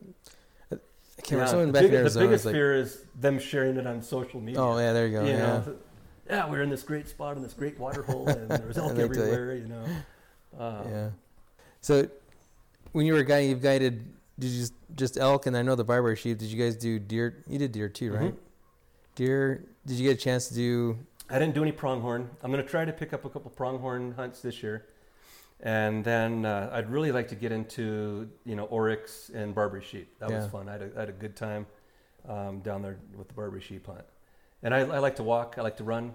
I 0.72 0.76
can't 1.22 1.40
Yeah, 1.42 1.46
someone 1.46 1.66
the, 1.68 1.72
back 1.74 1.82
big- 1.82 1.92
in 1.92 1.96
Arizona. 2.00 2.24
the 2.24 2.28
biggest 2.28 2.44
was 2.44 2.46
like, 2.46 2.54
fear 2.54 2.74
is 2.74 3.04
them 3.20 3.38
sharing 3.38 3.76
it 3.76 3.86
on 3.86 4.02
social 4.02 4.40
media. 4.40 4.60
oh, 4.60 4.78
yeah, 4.78 4.92
there 4.92 5.06
you 5.06 5.12
go. 5.18 5.24
you 5.24 5.30
yeah. 5.32 5.38
know, 5.38 5.76
yeah, 6.28 6.50
we're 6.50 6.62
in 6.62 6.70
this 6.70 6.82
great 6.82 7.08
spot 7.08 7.36
in 7.36 7.42
this 7.42 7.52
great 7.54 7.78
water 7.78 8.02
hole, 8.02 8.26
and 8.28 8.48
there's 8.50 8.76
elk 8.78 8.90
And 8.90 8.98
they 8.98 9.02
you. 9.04 9.08
everywhere. 9.10 9.54
You 9.56 9.68
know, 9.68 9.84
uh, 10.58 10.82
yeah. 10.88 11.08
So 11.82 12.08
when 12.92 13.06
you 13.06 13.12
were 13.14 13.22
guiding, 13.22 13.50
you've 13.50 13.62
guided, 13.62 14.12
did 14.38 14.50
you 14.50 14.60
just, 14.60 14.74
just 14.96 15.18
elk? 15.18 15.46
And 15.46 15.56
I 15.56 15.62
know 15.62 15.74
the 15.76 15.84
Barbary 15.84 16.16
sheep. 16.16 16.38
Did 16.38 16.48
you 16.48 16.58
guys 16.62 16.74
do 16.76 16.98
deer? 16.98 17.42
You 17.48 17.58
did 17.58 17.72
deer 17.72 17.88
too, 17.88 18.12
right? 18.12 18.32
Mhm. 18.34 18.38
Deer. 19.14 19.64
Did 19.86 19.98
you 19.98 20.08
get 20.08 20.18
a 20.18 20.20
chance 20.20 20.48
to 20.48 20.54
do? 20.54 20.98
I 21.28 21.38
didn't 21.38 21.54
do 21.54 21.62
any 21.62 21.72
pronghorn. 21.72 22.30
I'm 22.42 22.52
going 22.52 22.62
to 22.62 22.68
try 22.70 22.84
to 22.84 22.92
pick 22.92 23.12
up 23.12 23.24
a 23.24 23.28
couple 23.28 23.50
pronghorn 23.50 24.12
hunts 24.12 24.40
this 24.42 24.62
year, 24.62 24.86
and 25.60 26.04
then 26.04 26.44
uh, 26.44 26.70
I'd 26.72 26.88
really 26.90 27.10
like 27.12 27.28
to 27.28 27.34
get 27.34 27.50
into 27.52 28.28
you 28.44 28.54
know 28.56 28.64
oryx 28.66 29.30
and 29.34 29.54
Barbary 29.54 29.82
sheep. 29.82 30.18
That 30.20 30.30
was 30.30 30.46
fun. 30.46 30.68
I 30.68 30.72
had 30.72 30.82
a, 30.82 30.90
I 30.96 31.00
had 31.00 31.08
a 31.08 31.12
good 31.12 31.34
time 31.36 31.66
um, 32.28 32.60
down 32.60 32.82
there 32.82 32.98
with 33.16 33.28
the 33.28 33.34
Barbary 33.34 33.60
sheep 33.60 33.86
hunt, 33.86 34.04
and 34.62 34.72
I, 34.74 34.80
I 34.80 34.98
like 34.98 35.16
to 35.16 35.22
walk. 35.24 35.56
I 35.58 35.62
like 35.62 35.76
to 35.78 35.84
run, 35.84 36.12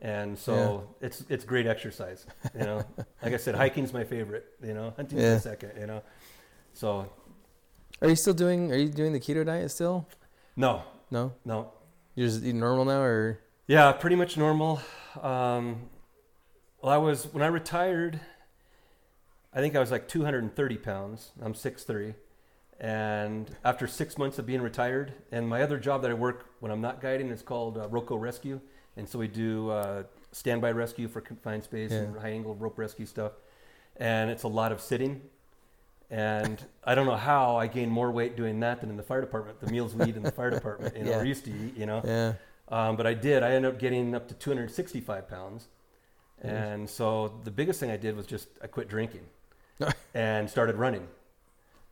and 0.00 0.38
so 0.38 0.88
it's 1.00 1.24
it's 1.28 1.44
great 1.44 1.66
exercise. 1.66 2.24
You 2.54 2.60
know, 2.64 2.84
like 3.22 3.34
I 3.34 3.38
said, 3.38 3.56
hiking's 3.56 3.92
my 3.92 4.04
favorite. 4.04 4.46
You 4.62 4.74
know, 4.74 4.92
hunting's 4.96 5.22
Yeah. 5.22 5.32
my 5.34 5.38
second. 5.40 5.72
You 5.80 5.86
know, 5.88 6.02
so 6.72 7.10
Are 8.00 8.08
you 8.08 8.16
still 8.16 8.34
doing? 8.34 8.70
Are 8.72 8.76
you 8.76 8.88
doing 8.90 9.12
the 9.12 9.20
keto 9.20 9.44
diet 9.44 9.70
still? 9.72 10.06
no, 10.54 10.82
No. 11.10 11.32
no, 11.44 11.72
You're 12.14 12.28
just 12.28 12.42
eating 12.44 12.60
normal 12.60 12.84
now, 12.84 13.00
or 13.00 13.40
Yeah, 13.72 13.90
pretty 13.92 14.16
much 14.16 14.36
normal. 14.36 14.82
Um, 15.22 15.88
well, 16.82 16.92
I 16.92 16.98
was 16.98 17.24
when 17.32 17.42
I 17.42 17.46
retired. 17.46 18.20
I 19.54 19.60
think 19.60 19.74
I 19.74 19.80
was 19.80 19.90
like 19.90 20.08
230 20.08 20.76
pounds. 20.76 21.30
I'm 21.42 21.54
6'3", 21.54 22.14
and 22.78 23.56
after 23.64 23.86
six 23.86 24.18
months 24.18 24.38
of 24.38 24.44
being 24.44 24.60
retired, 24.60 25.14
and 25.30 25.48
my 25.48 25.62
other 25.62 25.78
job 25.78 26.02
that 26.02 26.10
I 26.10 26.14
work 26.14 26.50
when 26.60 26.70
I'm 26.70 26.82
not 26.82 27.00
guiding 27.00 27.30
is 27.30 27.40
called 27.40 27.78
uh, 27.78 27.88
Roco 27.88 28.20
Rescue, 28.20 28.60
and 28.98 29.08
so 29.08 29.18
we 29.18 29.26
do 29.26 29.70
uh, 29.70 30.02
standby 30.32 30.72
rescue 30.72 31.08
for 31.08 31.22
confined 31.22 31.64
space 31.64 31.92
and 31.92 32.14
high 32.18 32.28
angle 32.28 32.54
rope 32.54 32.78
rescue 32.78 33.06
stuff, 33.06 33.32
and 33.96 34.30
it's 34.30 34.42
a 34.42 34.48
lot 34.48 34.70
of 34.72 34.82
sitting. 34.82 35.22
And 36.10 36.62
I 36.84 36.94
don't 36.94 37.06
know 37.06 37.16
how 37.16 37.56
I 37.56 37.68
gained 37.68 37.90
more 37.90 38.10
weight 38.10 38.36
doing 38.36 38.60
that 38.60 38.82
than 38.82 38.90
in 38.90 38.98
the 38.98 39.02
fire 39.02 39.22
department. 39.22 39.60
The 39.62 39.72
meals 39.72 39.94
we 39.94 40.10
eat 40.10 40.16
in 40.16 40.22
the 40.22 40.30
fire 40.30 40.50
department, 40.50 40.94
you 40.94 41.04
know, 41.04 41.12
Yeah. 41.12 41.20
or 41.20 41.24
used 41.24 41.46
to 41.46 41.50
eat, 41.50 41.74
you 41.74 41.86
know. 41.86 42.02
yeah, 42.04 42.34
Um, 42.68 42.96
but 42.96 43.06
I 43.06 43.14
did. 43.14 43.42
I 43.42 43.52
ended 43.52 43.72
up 43.74 43.78
getting 43.78 44.14
up 44.14 44.28
to 44.28 44.34
265 44.34 45.28
pounds. 45.28 45.68
And 46.40 46.88
so 46.90 47.40
the 47.44 47.50
biggest 47.50 47.78
thing 47.78 47.90
I 47.90 47.96
did 47.96 48.16
was 48.16 48.26
just 48.26 48.48
I 48.62 48.66
quit 48.66 48.88
drinking 48.88 49.24
and 50.14 50.50
started 50.50 50.76
running. 50.76 51.06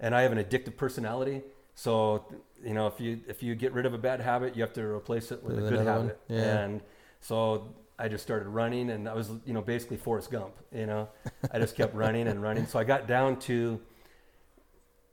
And 0.01 0.15
I 0.15 0.23
have 0.23 0.33
an 0.33 0.43
addictive 0.43 0.77
personality. 0.77 1.43
So, 1.75 2.25
you 2.65 2.75
know, 2.75 2.87
if 2.87 3.01
you 3.01 3.21
if 3.29 3.43
you 3.43 3.55
get 3.55 3.73
rid 3.73 3.87
of 3.87 3.95
a 3.95 3.99
bad 3.99 4.21
habit, 4.21 4.57
you 4.57 4.63
have 4.63 4.73
to 4.73 4.83
replace 4.83 5.31
it 5.31 5.43
with 5.43 5.57
With 5.57 5.67
a 5.67 5.71
good 5.71 5.87
habit. 5.87 6.21
Yeah. 6.29 6.59
And 6.59 6.81
so 7.21 7.75
I 7.99 8.09
just 8.09 8.25
started 8.25 8.49
running 8.49 8.91
and 8.91 9.09
I 9.09 9.15
was, 9.15 9.31
you 9.45 9.53
know, 9.53 9.63
basically 9.63 9.99
Forrest 9.99 10.31
Gump, 10.31 10.55
you 10.75 10.87
know. 10.87 11.09
I 11.53 11.59
just 11.59 11.77
kept 11.77 11.95
running 11.95 12.27
and 12.29 12.43
running. 12.43 12.67
So 12.67 12.79
I 12.79 12.85
got 12.85 13.07
down 13.07 13.39
to 13.41 13.81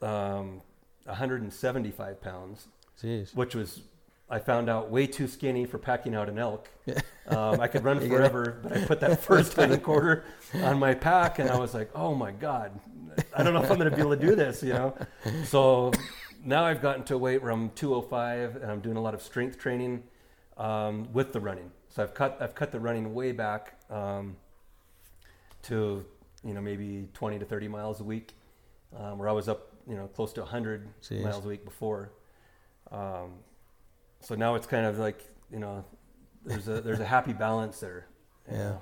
um, 0.02 0.62
175 1.04 2.22
pounds 2.22 2.68
jeez. 3.02 3.36
which 3.36 3.56
was 3.56 3.82
I 4.30 4.40
found 4.40 4.70
out 4.70 4.90
way 4.90 5.08
too 5.08 5.28
skinny 5.28 5.66
for 5.66 5.78
packing 5.78 6.14
out 6.14 6.28
an 6.28 6.38
elk. 6.38 6.70
Um, 7.28 7.62
I 7.62 7.68
could 7.68 7.84
run 7.84 8.00
forever, 8.10 8.60
but 8.62 8.76
I 8.76 8.86
put 8.86 9.00
that 9.00 9.22
first 9.24 9.54
hind 9.54 9.82
quarter 9.82 10.26
on 10.56 10.78
my 10.80 10.94
pack, 10.94 11.40
and 11.40 11.50
I 11.50 11.58
was 11.58 11.74
like, 11.74 11.90
"Oh 11.96 12.14
my 12.14 12.32
god, 12.32 12.78
I 13.36 13.44
don't 13.44 13.54
know 13.54 13.64
if 13.64 13.72
I'm 13.72 13.78
going 13.78 13.90
to 13.90 13.96
be 13.96 14.02
able 14.02 14.16
to 14.16 14.22
do 14.22 14.36
this," 14.36 14.62
you 14.62 14.74
know. 14.74 14.96
So 15.46 15.92
now 16.44 16.66
I've 16.66 16.82
gotten 16.82 17.04
to 17.06 17.16
a 17.16 17.18
weight 17.18 17.42
where 17.42 17.52
I'm 17.52 17.70
205, 17.72 18.58
and 18.58 18.70
I'm 18.70 18.82
doing 18.82 18.98
a 18.98 19.02
lot 19.02 19.14
of 19.14 19.22
strength 19.22 19.58
training 19.58 20.04
um, 20.58 21.08
with 21.14 21.32
the 21.32 21.40
running. 21.40 21.72
So 21.90 22.04
I've 22.04 22.14
cut 22.14 22.38
I've 22.42 22.54
cut 22.54 22.72
the 22.74 22.80
running 22.80 23.14
way 23.14 23.32
back 23.32 23.80
um, 23.90 24.36
to 25.64 26.06
you 26.44 26.54
know 26.54 26.62
maybe 26.62 27.08
20 27.14 27.40
to 27.40 27.46
30 27.46 27.70
miles 27.70 28.02
a 28.02 28.04
week, 28.04 28.34
um, 28.98 29.20
where 29.20 29.30
I 29.30 29.32
was 29.32 29.48
up 29.48 29.74
you 29.88 29.96
know 29.96 30.08
close 30.08 30.34
to 30.34 30.42
100 30.42 30.90
Jeez. 31.02 31.24
miles 31.24 31.46
a 31.46 31.48
week 31.48 31.64
before. 31.64 32.12
So 34.20 34.36
now 34.36 34.56
it's 34.56 34.68
kind 34.68 34.86
of 34.86 35.00
like 35.00 35.24
you 35.52 35.60
know 35.60 35.86
there's 36.46 36.68
a 36.68 36.82
there's 36.82 37.00
a 37.00 37.06
happy 37.06 37.34
balance 37.34 37.80
there. 37.80 38.08
Yeah. 38.52 38.78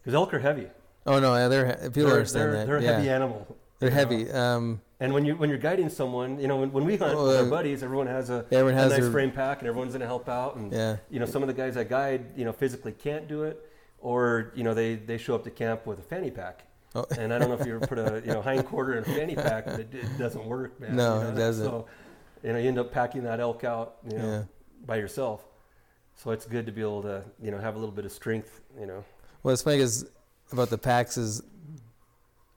Because 0.00 0.14
elk 0.14 0.34
are 0.34 0.38
heavy. 0.38 0.68
Oh 1.06 1.18
no, 1.18 1.34
yeah, 1.34 1.48
they're 1.48 1.76
people 1.76 2.04
they're, 2.04 2.12
understand 2.12 2.44
they're, 2.44 2.52
that. 2.52 2.66
They're 2.66 2.76
a 2.78 2.82
yeah. 2.82 2.92
heavy 2.92 3.10
animal. 3.10 3.56
They're 3.78 3.90
heavy. 3.90 4.30
Um, 4.30 4.80
And 5.00 5.12
when 5.12 5.24
you 5.24 5.36
when 5.36 5.50
you're 5.50 5.58
guiding 5.58 5.90
someone, 5.90 6.38
you 6.38 6.48
know 6.48 6.56
when, 6.56 6.72
when 6.72 6.84
we 6.84 6.96
hunt 6.96 7.14
Oh, 7.14 7.26
with 7.26 7.36
our 7.36 7.46
uh, 7.46 7.50
buddies, 7.50 7.82
everyone 7.82 8.06
has 8.06 8.30
a, 8.30 8.46
everyone 8.50 8.74
has 8.74 8.92
a 8.92 8.94
nice 8.94 9.02
their 9.02 9.10
frame 9.10 9.30
pack, 9.30 9.58
and 9.58 9.68
everyone's 9.68 9.92
going 9.92 10.00
to 10.00 10.06
help 10.06 10.28
out. 10.28 10.56
And 10.56 10.72
yeah. 10.72 10.96
you 11.10 11.20
know 11.20 11.26
some 11.26 11.42
of 11.42 11.48
the 11.48 11.54
guys 11.54 11.76
I 11.76 11.84
guide, 11.84 12.26
you 12.36 12.44
know, 12.44 12.52
physically 12.52 12.92
can't 12.92 13.28
do 13.28 13.42
it, 13.42 13.68
or 13.98 14.52
you 14.54 14.62
know 14.62 14.72
they 14.72 14.94
they 14.94 15.18
show 15.18 15.34
up 15.34 15.44
to 15.44 15.50
camp 15.50 15.86
with 15.86 15.98
a 15.98 16.02
fanny 16.02 16.30
pack. 16.30 16.66
Oh. 16.94 17.04
And 17.18 17.34
I 17.34 17.38
don't 17.38 17.48
know 17.48 17.56
if 17.56 17.66
you 17.66 17.74
ever 17.74 17.86
put 17.86 17.98
a 17.98 18.22
you 18.24 18.32
know 18.32 18.40
hind 18.48 18.64
quarter 18.66 18.96
in 18.96 19.02
a 19.02 19.14
fanny 19.14 19.34
pack, 19.34 19.66
but 19.66 19.80
it, 19.80 19.88
it 19.92 20.18
doesn't 20.18 20.46
work, 20.46 20.80
man. 20.80 20.96
No, 20.96 21.18
you 21.18 21.24
know? 21.24 21.30
it 21.30 21.34
doesn't. 21.34 21.66
So 21.66 21.86
know 22.52 22.58
you 22.58 22.68
end 22.68 22.78
up 22.78 22.92
packing 22.92 23.22
that 23.24 23.40
elk 23.40 23.64
out, 23.64 23.96
you 24.10 24.18
know, 24.18 24.30
Yeah. 24.30 24.42
by 24.86 24.96
yourself. 24.96 25.44
So 26.16 26.30
it's 26.30 26.46
good 26.46 26.66
to 26.66 26.72
be 26.72 26.80
able 26.80 27.02
to 27.02 27.24
you 27.42 27.50
know 27.50 27.58
have 27.58 27.74
a 27.74 27.78
little 27.78 27.94
bit 27.94 28.04
of 28.04 28.12
strength, 28.12 28.60
you 28.78 28.86
know. 28.86 29.04
Well, 29.42 29.52
it's 29.52 29.62
funny 29.62 29.78
because 29.78 30.06
about 30.52 30.70
the 30.70 30.78
packs 30.78 31.16
is, 31.16 31.42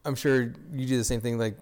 I'm 0.06 0.16
sure 0.16 0.54
you 0.72 0.86
do 0.88 0.98
the 0.98 1.04
same 1.04 1.22
thing. 1.22 1.38
Like, 1.38 1.58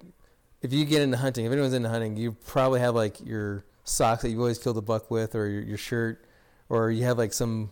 if 0.62 0.74
you 0.74 0.86
get 0.86 1.02
into 1.02 1.18
hunting, 1.18 1.46
if 1.46 1.52
anyone's 1.52 1.74
into 1.74 1.90
hunting, 1.90 2.18
you 2.18 2.34
probably 2.34 2.80
have 2.80 2.96
like 2.96 3.26
your 3.26 3.64
socks 3.86 4.24
that 4.24 4.30
you 4.30 4.40
always 4.40 4.58
killed 4.60 4.78
a 4.78 4.82
buck 4.82 5.10
with, 5.10 5.36
or 5.36 5.48
your, 5.48 5.62
your 5.62 5.78
shirt, 5.78 6.26
or 6.70 6.92
you 6.92 7.04
have 7.04 7.18
like 7.18 7.32
some, 7.34 7.72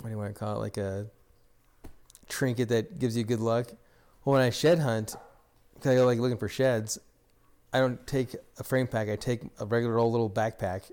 what 0.00 0.08
do 0.08 0.10
you 0.10 0.18
want 0.18 0.34
to 0.34 0.38
call 0.38 0.56
it, 0.56 0.58
like 0.58 0.76
a 0.76 1.06
trinket 2.28 2.68
that 2.68 2.98
gives 2.98 3.16
you 3.16 3.24
good 3.24 3.40
luck. 3.40 3.68
Well, 4.24 4.34
when 4.34 4.42
I 4.42 4.50
shed 4.50 4.78
hunt, 4.80 5.16
because 5.74 5.92
I 5.92 5.94
go 5.94 6.04
like 6.06 6.18
looking 6.18 6.36
for 6.38 6.48
sheds, 6.48 6.98
I 7.78 7.80
don't 7.80 8.04
take 8.06 8.34
a 8.58 8.64
frame 8.64 8.88
pack. 8.88 9.08
I 9.08 9.14
take 9.16 9.40
a 9.60 9.64
regular 9.64 9.98
old 9.98 10.10
little 10.12 10.28
backpack. 10.28 10.90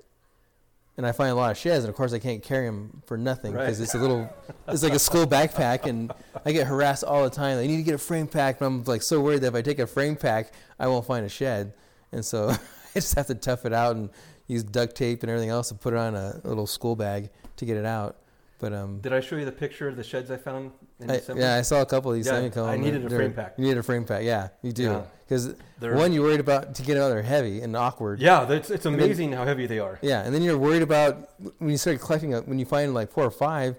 And 0.98 1.06
I 1.06 1.12
find 1.12 1.30
a 1.30 1.36
lot 1.36 1.52
of 1.52 1.58
sheds, 1.58 1.84
and 1.84 1.90
of 1.90 1.96
course 1.98 2.14
I 2.14 2.20
can't 2.20 2.42
carry 2.42 2.68
them 2.68 3.02
for 3.06 3.18
nothing 3.18 3.52
because 3.52 3.80
Right. 3.80 3.84
it's 3.84 3.96
a 3.96 3.98
little, 3.98 4.30
it's 4.70 4.82
like 4.82 4.94
a 4.94 5.00
school 5.00 5.28
backpack, 5.28 5.84
and 5.90 6.14
I 6.46 6.54
get 6.54 6.68
harassed 6.68 7.04
all 7.04 7.26
the 7.26 7.30
time. 7.30 7.58
They 7.58 7.68
need 7.68 7.76
to 7.76 7.84
get 7.84 7.96
a 7.96 7.98
frame 7.98 8.28
pack, 8.28 8.60
but 8.60 8.66
I'm 8.68 8.82
like 8.86 9.02
so 9.02 9.20
worried 9.20 9.42
that 9.42 9.48
if 9.48 9.56
I 9.56 9.62
take 9.62 9.80
a 9.80 9.88
frame 9.88 10.16
pack, 10.16 10.54
I 10.80 10.88
won't 10.88 11.06
find 11.06 11.26
a 11.26 11.30
shed, 11.30 11.74
and 12.14 12.24
so 12.24 12.48
I 12.50 12.58
just 12.94 13.14
have 13.16 13.28
to 13.28 13.36
tough 13.36 13.66
it 13.66 13.74
out 13.74 13.98
and 13.98 14.10
use 14.48 14.64
duct 14.64 14.96
tape 14.96 15.22
and 15.22 15.30
everything 15.30 15.50
else 15.50 15.68
to 15.68 15.76
put 15.76 15.94
it 15.94 15.98
on 15.98 16.16
a 16.16 16.40
little 16.46 16.66
school 16.66 16.96
bag 16.96 17.30
to 17.58 17.66
get 17.66 17.76
it 17.76 17.86
out. 17.86 18.16
But 18.60 18.72
um, 18.72 19.00
Did 19.02 19.12
I 19.12 19.20
show 19.20 19.36
you 19.36 19.44
the 19.44 19.52
picture 19.52 19.90
of 19.90 19.98
the 19.98 20.04
sheds 20.04 20.32
I 20.32 20.38
found 20.38 20.72
I, 21.02 21.22
yeah, 21.36 21.56
I 21.56 21.62
saw 21.62 21.82
a 21.82 21.86
couple 21.86 22.12
of 22.12 22.16
these 22.18 22.26
Yeah, 22.26 22.34
semi-cone. 22.34 22.70
I 22.70 22.78
needed 22.78 23.06
a 23.06 23.10
frame 23.10 23.34
pack. 23.34 23.56
You 23.58 23.64
needed 23.66 23.78
a 23.80 23.84
frame 23.84 24.06
pack. 24.06 24.24
Yeah, 24.24 24.50
you 24.62 24.72
do. 24.72 25.04
Because 25.26 25.54
They're- 25.80 25.96
one, 25.96 26.14
you're 26.14 26.24
worried 26.24 26.40
about 26.40 26.76
to 26.76 26.84
get 26.84 26.98
out, 26.98 27.10
they're 27.10 27.22
heavy 27.22 27.62
and 27.62 27.76
awkward. 27.76 28.20
Yeah, 28.22 28.46
that's, 28.46 28.70
it's 28.70 28.84
then- 28.86 28.94
amazing 28.94 29.32
how 29.34 29.44
heavy 29.44 29.66
they 29.68 29.80
are. 29.80 30.00
Yeah, 30.02 30.22
and 30.24 30.34
then 30.34 30.42
you're 30.42 30.58
worried 30.58 30.84
about 30.84 31.32
when 31.58 31.72
you 31.72 31.78
start 31.78 32.00
collecting. 32.00 32.34
A, 32.34 32.42
when 32.42 32.60
you 32.60 32.66
find 32.66 32.94
like 32.94 33.12
four 33.12 33.26
or 33.26 33.32
five, 33.32 33.78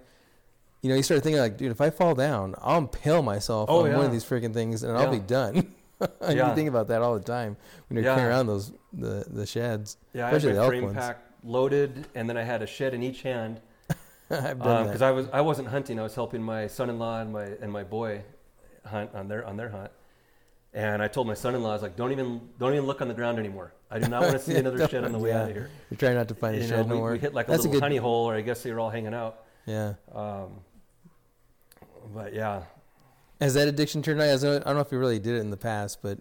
you 0.82 0.90
know, 0.90 0.96
you 0.96 1.02
start 1.02 1.22
thinking 1.22 1.40
like, 1.40 1.56
dude, 1.56 1.70
if 1.70 1.80
I 1.80 1.88
fall 1.90 2.14
down, 2.14 2.54
I'll 2.60 2.78
impale 2.78 3.22
myself 3.22 3.70
Oh, 3.70 3.86
on 3.86 3.92
one 3.96 4.04
of 4.04 4.12
these 4.12 4.24
freaking 4.24 4.52
things, 4.52 4.82
and 4.82 4.96
I'll 4.98 5.10
be 5.10 5.18
done. 5.18 5.72
and 6.20 6.36
Yeah. 6.36 6.50
you 6.50 6.54
think 6.54 6.68
about 6.68 6.88
that 6.88 7.00
all 7.00 7.14
the 7.14 7.24
time 7.24 7.56
when 7.88 7.96
you're 7.96 8.04
Yeah. 8.04 8.16
carrying 8.16 8.30
around 8.32 8.46
those 8.48 8.72
the 8.92 9.24
the 9.30 9.46
sheds. 9.46 9.96
Yeah, 10.12 10.26
I 10.26 10.28
had 10.30 10.36
Especially 10.36 10.52
the 10.54 10.58
my 10.58 10.64
elk 10.64 10.70
frame 10.72 10.82
ones. 10.84 10.96
pack 10.96 11.18
loaded, 11.44 12.06
and 12.14 12.28
then 12.28 12.36
I 12.36 12.42
had 12.42 12.60
a 12.60 12.66
shed 12.66 12.92
in 12.92 13.02
each 13.02 13.22
hand 13.22 13.60
I've 14.30 14.58
done 14.58 14.84
because 14.86 15.00
that. 15.00 15.08
I 15.08 15.10
was 15.12 15.28
I 15.32 15.40
wasn't 15.40 15.68
hunting. 15.68 15.98
I 16.00 16.02
was 16.02 16.14
helping 16.14 16.42
my 16.42 16.66
son-in-law 16.66 17.20
and 17.20 17.32
my 17.32 17.44
and 17.60 17.70
my 17.72 17.84
boy 17.84 18.22
hunt 18.84 19.14
on 19.14 19.28
their 19.28 19.44
on 19.46 19.56
their 19.56 19.68
hunt. 19.70 19.90
And 20.74 21.02
I 21.02 21.08
told 21.08 21.26
my 21.26 21.34
son-in-law, 21.34 21.70
I 21.70 21.72
was 21.72 21.82
like, 21.82 21.96
"Don't 21.96 22.12
even 22.12 22.40
don't 22.58 22.72
even 22.74 22.86
look 22.86 23.00
on 23.00 23.08
the 23.08 23.14
ground 23.14 23.38
anymore. 23.38 23.72
I 23.90 23.98
do 23.98 24.08
not 24.08 24.22
want 24.22 24.32
to 24.34 24.38
see 24.40 24.54
another 24.62 24.86
shed 24.88 25.04
on 25.04 25.12
the 25.12 25.18
way 25.18 25.30
yeah. 25.30 25.42
out 25.42 25.48
of 25.50 25.54
here." 25.56 25.70
You're 25.90 25.98
trying 25.98 26.16
not 26.16 26.28
to 26.28 26.34
find 26.34 26.56
a 26.56 26.58
You 26.58 26.64
know, 26.68 26.76
shed 26.76 26.90
we, 26.90 26.96
no 26.96 27.02
we 27.02 27.18
hit 27.18 27.32
like 27.34 27.48
a 27.48 27.52
That's 27.52 27.60
a 27.64 27.68
little 27.68 27.80
good- 27.80 27.82
honey 27.84 27.96
hole, 27.96 28.26
or 28.28 28.34
I 28.34 28.40
guess 28.42 28.62
they 28.62 28.72
were 28.72 28.80
all 28.80 28.90
hanging 28.90 29.14
out. 29.14 29.44
Yeah. 29.64 29.94
Um, 30.14 30.60
but 32.14 32.34
yeah, 32.34 32.62
Has 33.40 33.54
that 33.54 33.68
addiction 33.68 34.02
turned 34.02 34.20
out? 34.20 34.28
I 34.28 34.58
don't 34.58 34.74
know 34.74 34.80
if 34.80 34.92
you 34.92 34.98
really 34.98 35.18
did 35.18 35.34
it 35.36 35.40
in 35.40 35.50
the 35.50 35.56
past, 35.56 36.00
but 36.02 36.18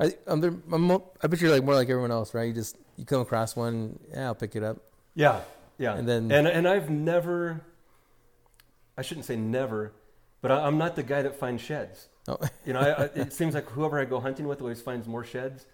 I, 0.00 0.12
I'm, 0.26 0.40
there- 0.40 0.54
I'm, 0.72 0.90
I 0.90 1.26
bet 1.26 1.40
you're 1.40 1.50
like 1.50 1.64
more 1.64 1.74
like 1.74 1.88
everyone 1.88 2.10
else, 2.10 2.34
right? 2.34 2.44
You 2.44 2.52
just 2.52 2.76
you 2.96 3.04
come 3.04 3.20
across 3.20 3.56
one, 3.56 3.98
yeah, 4.12 4.26
I'll 4.26 4.34
pick 4.34 4.54
it 4.54 4.62
up. 4.62 4.78
yeah, 5.14 5.40
yeah. 5.78 5.94
And 5.96 6.08
then- 6.08 6.30
and 6.30 6.46
and 6.46 6.66
I've 6.68 6.90
never, 6.90 7.62
I 8.96 9.02
shouldn't 9.02 9.26
say 9.26 9.36
never, 9.36 9.92
but 10.40 10.50
I, 10.50 10.66
I'm 10.66 10.78
not 10.78 10.96
the 10.96 11.02
guy 11.02 11.22
that 11.22 11.36
finds 11.36 11.62
sheds. 11.62 12.08
Oh, 12.28 12.38
You 12.64 12.72
know, 12.72 12.80
I, 12.80 13.02
I, 13.02 13.04
it 13.16 13.32
seems 13.32 13.54
like 13.54 13.68
whoever 13.70 13.98
I 14.00 14.04
go 14.06 14.18
hunting 14.20 14.46
with 14.48 14.60
always 14.62 14.80
finds 14.80 15.06
more 15.06 15.24
sheds, 15.24 15.66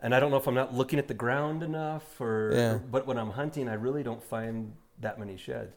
and 0.00 0.14
I 0.14 0.18
don't 0.20 0.30
know 0.32 0.36
if 0.36 0.46
I'm 0.48 0.54
not 0.54 0.74
looking 0.74 0.98
at 0.98 1.06
the 1.06 1.14
ground 1.14 1.62
enough, 1.62 2.20
or 2.20 2.50
Yeah. 2.54 2.78
but 2.90 3.06
when 3.06 3.18
I'm 3.18 3.30
hunting, 3.30 3.68
I 3.68 3.74
really 3.74 4.02
don't 4.02 4.22
find 4.22 4.72
that 5.00 5.18
many 5.18 5.36
sheds. 5.36 5.76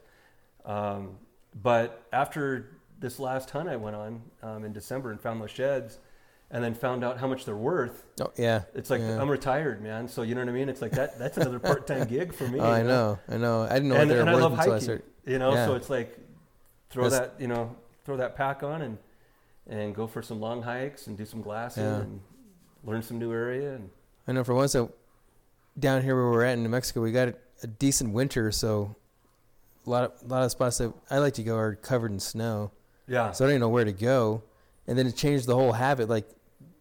Um, 0.64 1.18
but 1.62 2.02
after 2.12 2.76
this 2.98 3.18
last 3.20 3.50
hunt 3.50 3.68
I 3.68 3.76
went 3.76 3.94
on 3.94 4.22
um, 4.42 4.64
in 4.64 4.72
December 4.72 5.10
and 5.12 5.20
found 5.20 5.40
those 5.40 5.50
sheds, 5.50 5.98
and 6.50 6.62
then 6.62 6.74
found 6.74 7.02
out 7.04 7.18
how 7.18 7.26
much 7.26 7.44
they're 7.44 7.56
worth, 7.56 8.04
oh 8.20 8.30
yeah. 8.36 8.62
it's 8.74 8.88
like 8.90 9.00
Yeah. 9.00 9.20
I'm 9.20 9.28
retired, 9.28 9.82
man. 9.82 10.06
So 10.08 10.22
you 10.22 10.34
know 10.34 10.42
what 10.42 10.48
I 10.48 10.52
mean? 10.52 10.68
It's 10.68 10.80
like 10.82 10.92
that. 10.92 11.18
That's 11.18 11.36
another 11.36 11.58
part-time 11.70 12.06
gig 12.06 12.32
for 12.34 12.46
me. 12.48 12.60
Oh, 12.60 12.70
I 12.70 12.82
know, 12.82 13.18
I 13.28 13.36
know. 13.36 13.62
I 13.62 13.74
didn't 13.74 13.88
know 13.88 13.96
and, 13.96 14.08
what 14.10 14.14
they 14.14 14.20
and 14.20 14.26
were 14.26 14.30
I 14.30 14.34
worth 14.34 14.42
love 14.42 14.52
until 14.52 14.64
I 14.70 14.74
hiking. 14.74 14.80
started. 14.84 15.04
You 15.26 15.38
know, 15.38 15.52
Yeah. 15.54 15.66
so 15.66 15.74
it's 15.74 15.90
like 15.90 16.18
throw 16.90 17.08
That's- 17.08 17.30
that, 17.36 17.40
you 17.40 17.48
know, 17.48 17.74
throw 18.04 18.16
that 18.18 18.36
pack 18.36 18.62
on 18.62 18.82
and 18.82 18.98
and 19.68 19.94
go 19.94 20.06
for 20.06 20.22
some 20.22 20.40
long 20.40 20.62
hikes 20.62 21.08
and 21.08 21.18
do 21.18 21.24
some 21.24 21.42
glassing 21.42 21.82
Yeah. 21.82 21.96
and 22.02 22.20
learn 22.84 23.02
some 23.02 23.18
new 23.18 23.32
area 23.32 23.74
and 23.74 23.90
I 24.28 24.32
know 24.32 24.44
for 24.44 24.54
once, 24.54 24.74
uh, 24.76 24.86
down 25.78 26.02
here 26.02 26.14
where 26.16 26.30
we're 26.30 26.44
at 26.44 26.54
in 26.54 26.62
New 26.62 26.68
Mexico, 26.68 27.00
we 27.02 27.12
got 27.12 27.28
a, 27.28 27.34
a 27.62 27.66
decent 27.66 28.12
winter, 28.12 28.50
so 28.52 28.94
a 29.86 29.90
lot 29.90 30.04
of 30.04 30.12
a 30.24 30.26
lot 30.26 30.42
of 30.44 30.50
spots 30.50 30.78
that 30.78 30.92
I 31.10 31.18
like 31.18 31.34
to 31.34 31.42
go 31.42 31.56
are 31.56 31.74
covered 31.76 32.10
in 32.12 32.18
snow. 32.20 32.70
yeah. 33.06 33.30
So 33.32 33.44
I 33.44 33.46
don't 33.46 33.52
even 33.52 33.60
know 33.60 33.68
where 33.68 33.84
to 33.84 33.92
go. 33.92 34.42
And 34.88 34.96
then 34.98 35.06
it 35.06 35.16
changed 35.16 35.46
the 35.46 35.54
whole 35.54 35.72
habit. 35.72 36.08
Like, 36.08 36.28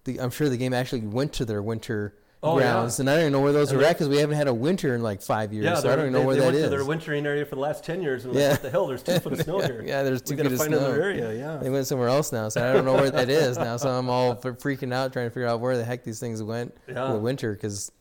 the, 0.05 0.19
I'm 0.21 0.29
sure 0.31 0.47
the 0.49 0.57
game 0.57 0.73
actually 0.73 1.01
went 1.01 1.33
to 1.33 1.45
their 1.45 1.61
winter 1.61 2.15
Oh, 2.43 2.59
yeah. 2.59 2.73
grounds, 2.73 2.99
and 2.99 3.09
I 3.09 3.13
don't 3.15 3.21
even 3.21 3.31
know 3.33 3.41
where 3.41 3.53
those 3.53 3.71
And 3.71 3.79
are 3.79 3.83
they- 3.83 3.89
at 3.89 3.93
because 3.95 4.07
we 4.07 4.17
haven't 4.17 4.35
had 4.35 4.47
a 4.47 4.53
winter 4.53 4.93
in 4.93 5.01
like 5.01 5.23
five 5.23 5.51
years. 5.51 5.65
yeah, 5.65 5.75
so 5.75 5.91
I 5.91 5.95
don't 5.95 6.01
even 6.05 6.13
know 6.13 6.19
they, 6.19 6.25
where 6.27 6.35
they 6.35 6.41
that 6.41 6.45
went 6.45 6.57
is. 6.57 6.63
to 6.65 6.69
their 6.69 6.85
wintering 6.85 7.25
area 7.25 7.43
for 7.43 7.55
the 7.55 7.61
last 7.61 7.83
ten 7.83 8.03
years, 8.03 8.23
and 8.25 8.35
Yeah. 8.35 8.41
like, 8.41 8.51
what 8.51 8.61
the 8.61 8.69
hell? 8.69 8.85
There's 8.87 9.01
two 9.01 9.19
foot 9.19 9.33
of 9.33 9.41
snow 9.43 9.61
yeah, 9.61 9.65
here. 9.67 9.83
yeah, 9.83 10.03
there's 10.03 10.21
two 10.21 10.37
feet 10.37 10.45
of 10.45 10.51
find 10.55 10.69
snow. 10.69 10.77
another 10.77 11.01
area. 11.01 11.33
Yeah. 11.33 11.57
They 11.57 11.71
went 11.71 11.87
somewhere 11.87 12.07
else 12.09 12.31
now, 12.31 12.49
so 12.49 12.67
I 12.67 12.71
don't 12.71 12.85
know 12.85 12.93
where 12.93 13.09
that 13.09 13.29
is 13.31 13.57
now. 13.57 13.77
So 13.77 13.89
I'm 13.89 14.09
all 14.09 14.35
freaking 14.35 14.93
out 14.93 15.11
trying 15.11 15.25
to 15.25 15.31
figure 15.31 15.47
out 15.47 15.59
where 15.59 15.75
the 15.75 15.83
heck 15.85 16.03
these 16.03 16.19
things 16.19 16.43
went 16.43 16.75
Yeah. 16.87 17.11
the 17.13 17.17
winter 17.19 17.53
because 17.53 17.91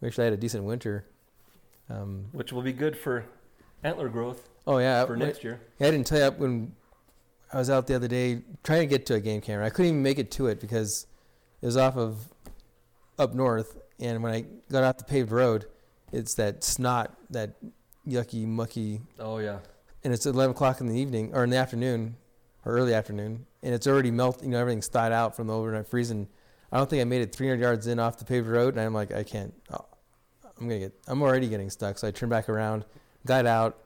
we 0.00 0.08
actually 0.08 0.24
had 0.24 0.32
a 0.32 0.36
decent 0.38 0.64
winter. 0.64 1.04
Um, 1.88 2.24
Which 2.32 2.52
will 2.52 2.62
be 2.62 2.72
good 2.72 2.96
for 2.96 3.24
antler 3.84 4.08
growth 4.08 4.48
oh 4.66 4.78
yeah, 4.78 5.04
for 5.06 5.14
I- 5.14 5.18
next 5.18 5.44
year. 5.44 5.60
I 5.80 5.84
didn't 5.92 6.06
tell 6.08 6.18
you 6.32 6.36
when 6.38 6.72
I 7.52 7.58
was 7.58 7.70
out 7.70 7.86
the 7.86 7.94
other 7.94 8.08
day 8.08 8.42
trying 8.64 8.80
to 8.80 8.86
get 8.86 9.06
to 9.06 9.14
a 9.14 9.20
game 9.20 9.40
camera. 9.40 9.64
I 9.66 9.70
couldn't 9.70 9.90
even 9.90 10.02
make 10.02 10.18
it 10.18 10.32
to 10.32 10.46
it 10.48 10.58
because 10.60 11.06
it 11.62 11.66
was 11.66 11.76
off 11.76 11.96
of 11.96 12.16
up 13.18 13.34
north, 13.34 13.78
and 14.00 14.22
when 14.22 14.32
I 14.34 14.44
got 14.70 14.84
off 14.84 14.98
the 14.98 15.04
paved 15.04 15.30
road, 15.32 15.66
it's 16.12 16.34
that 16.34 16.64
snot, 16.64 17.14
that 17.30 17.54
yucky, 18.06 18.46
mucky, 18.46 19.00
Oh 19.18 19.38
yeah. 19.38 19.58
and 20.04 20.12
it's 20.12 20.26
11 20.26 20.50
o'clock 20.56 20.80
in 20.80 20.88
the 20.88 20.98
evening 20.98 21.30
or 21.34 21.44
in 21.44 21.50
the 21.50 21.56
afternoon 21.56 22.16
or 22.64 22.72
early 22.72 22.94
afternoon, 22.94 23.46
and 23.62 23.74
it's 23.74 23.86
already 23.86 24.10
melted. 24.10 24.44
You 24.44 24.50
know, 24.50 24.58
everything's 24.58 24.88
thawed 24.88 25.12
out 25.12 25.36
from 25.36 25.46
the 25.46 25.54
overnight 25.54 25.86
freezing. 25.88 26.28
I 26.70 26.78
don't 26.78 26.88
think 26.88 27.00
I 27.00 27.04
made 27.04 27.22
it 27.22 27.34
300 27.34 27.60
yards 27.62 27.86
in 27.86 27.98
off 27.98 28.18
the 28.18 28.24
paved 28.24 28.46
road, 28.48 28.74
and 28.74 28.80
I'm 28.84 28.94
like, 28.94 29.12
I 29.12 29.22
can't. 29.22 29.52
oh, 29.72 29.84
I'm 30.58 30.68
gonna 30.68 30.80
get. 30.80 30.92
I'm 31.06 31.22
already 31.22 31.48
getting 31.48 31.70
stuck. 31.70 31.98
So 31.98 32.08
I 32.08 32.10
turned 32.10 32.30
back 32.30 32.48
around, 32.48 32.84
got 33.26 33.46
out, 33.46 33.78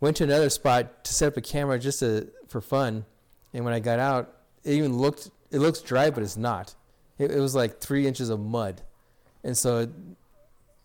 went 0.00 0.16
to 0.18 0.24
another 0.24 0.48
spot 0.50 1.04
to 1.04 1.12
set 1.14 1.28
up 1.28 1.36
a 1.36 1.40
camera 1.40 1.78
just 1.78 1.98
to, 2.00 2.28
for 2.48 2.60
fun. 2.60 3.04
And 3.52 3.64
when 3.64 3.74
I 3.74 3.80
got 3.80 3.98
out, 3.98 4.34
it 4.64 4.72
even 4.72 4.96
looked. 4.98 5.30
It 5.50 5.58
looks 5.60 5.80
dry, 5.80 6.10
but 6.10 6.22
it's 6.22 6.36
not. 6.36 6.74
It, 7.18 7.30
it 7.32 7.40
was 7.40 7.54
like 7.54 7.80
three 7.80 8.06
inches 8.06 8.30
of 8.30 8.40
mud, 8.40 8.80
and 9.44 9.56
so 9.56 9.78
it, 9.80 9.90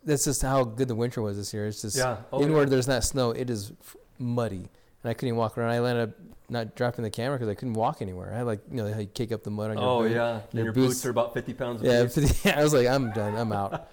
that's 0.03 0.25
just 0.25 0.41
how 0.41 0.63
good 0.63 0.87
the 0.87 0.95
winter 0.95 1.21
was 1.21 1.37
this 1.37 1.53
year. 1.53 1.67
It's 1.67 1.81
just 1.81 1.95
Yeah. 1.97 2.17
Oh, 2.31 2.39
even 2.39 2.51
yeah. 2.51 2.57
where 2.57 2.65
there's 2.65 2.87
not 2.87 3.03
snow, 3.03 3.31
it 3.31 3.49
is 3.49 3.71
f- 3.81 3.95
muddy, 4.19 4.57
and 4.57 5.09
I 5.09 5.13
couldn't 5.13 5.29
even 5.29 5.37
walk 5.37 5.57
around. 5.57 5.69
I 5.71 5.77
ended 5.77 6.09
up 6.09 6.15
not 6.49 6.75
dropping 6.75 7.03
the 7.03 7.09
camera 7.09 7.37
because 7.37 7.49
I 7.49 7.55
couldn't 7.55 7.73
walk 7.75 8.01
anywhere. 8.01 8.31
I 8.33 8.37
had 8.37 8.45
like 8.45 8.59
you 8.69 8.77
know 8.77 8.91
how 8.93 8.99
you 8.99 9.05
kick 9.07 9.31
up 9.31 9.43
the 9.43 9.49
mud 9.51 9.71
on 9.71 9.77
your 9.77 9.85
boots. 9.85 10.05
Oh 10.05 10.09
boot. 10.09 10.11
yeah. 10.15 10.33
And 10.33 10.53
your 10.53 10.63
your 10.65 10.73
boots- 10.73 10.87
boots 10.95 11.05
are 11.05 11.09
about 11.11 11.33
fifty 11.33 11.53
pounds. 11.53 11.81
a 11.81 11.85
Yeah. 12.43 12.59
I 12.59 12.63
was 12.63 12.73
like, 12.73 12.87
I'm 12.87 13.11
done. 13.11 13.35
I'm 13.35 13.51
out. 13.53 13.87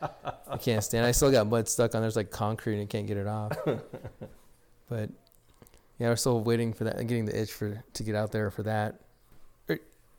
I 0.49 0.57
can't 0.57 0.83
stand. 0.83 1.07
I 1.07 1.13
still 1.13 1.31
got 1.31 1.47
mud 1.47 1.69
stuck 1.69 1.95
on. 1.95 2.01
There's 2.03 2.17
like 2.17 2.31
concrete 2.31 2.75
and 2.75 2.83
I 2.83 2.87
can't 2.87 3.07
get 3.07 3.17
it 3.19 3.27
off. 3.29 3.53
but 4.89 5.11
yeah, 5.99 6.09
we're 6.09 6.17
still 6.17 6.41
waiting 6.41 6.73
for 6.73 6.85
that. 6.85 6.97
Getting 7.07 7.27
the 7.27 7.41
itch 7.41 7.53
for 7.53 7.83
to 7.95 8.03
get 8.03 8.15
out 8.15 8.33
there 8.33 8.51
for 8.51 8.63
that. 8.65 9.01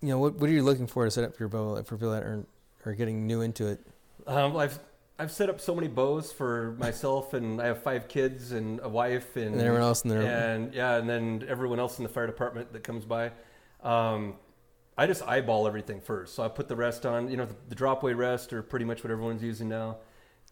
You 0.02 0.10
know, 0.10 0.20
what 0.20 0.36
what 0.36 0.50
are 0.50 0.54
you 0.54 0.64
looking 0.64 0.88
for 0.88 1.06
to 1.06 1.12
set 1.12 1.24
up 1.24 1.40
your 1.40 1.50
bow 1.50 1.82
for 1.84 1.96
people 1.96 2.12
that 2.12 2.24
aren't 2.24 2.48
are 2.86 2.94
getting 2.94 3.28
new 3.28 3.42
into 3.42 3.68
it? 3.68 3.80
Um, 4.26 4.58
I've 4.58 4.80
I've 5.20 5.32
set 5.32 5.50
up 5.50 5.62
so 5.62 5.76
many 5.76 5.88
bows 5.88 6.32
for 6.32 6.76
myself, 6.80 7.36
and 7.36 7.62
I 7.62 7.68
have 7.68 7.84
five 7.84 8.08
kids 8.08 8.52
and 8.54 8.80
a 8.82 8.90
wife, 8.90 9.36
and, 9.36 9.54
And 9.54 9.62
everyone 9.62 9.82
else 9.84 10.02
in 10.04 10.10
there. 10.10 10.22
and 10.22 10.74
yeah, 10.74 10.96
and 10.98 11.08
then 11.08 11.46
everyone 11.48 11.80
else 11.80 12.00
in 12.00 12.04
the 12.04 12.10
fire 12.10 12.26
department 12.26 12.74
that 12.74 12.84
comes 12.84 13.06
by. 13.06 13.32
Um, 13.84 14.36
I 14.98 15.06
just 15.06 15.22
eyeball 15.24 15.68
everything 15.68 16.02
first, 16.02 16.34
so 16.36 16.44
I 16.44 16.48
put 16.48 16.68
the 16.68 16.76
rest 16.76 17.06
on. 17.06 17.30
You 17.30 17.38
know, 17.38 17.46
the, 17.46 17.56
the 17.70 17.76
drop-away 17.76 18.14
rest 18.14 18.52
are 18.54 18.62
pretty 18.64 18.86
much 18.86 19.04
what 19.04 19.12
everyone's 19.12 19.44
using 19.44 19.70
now. 19.70 19.98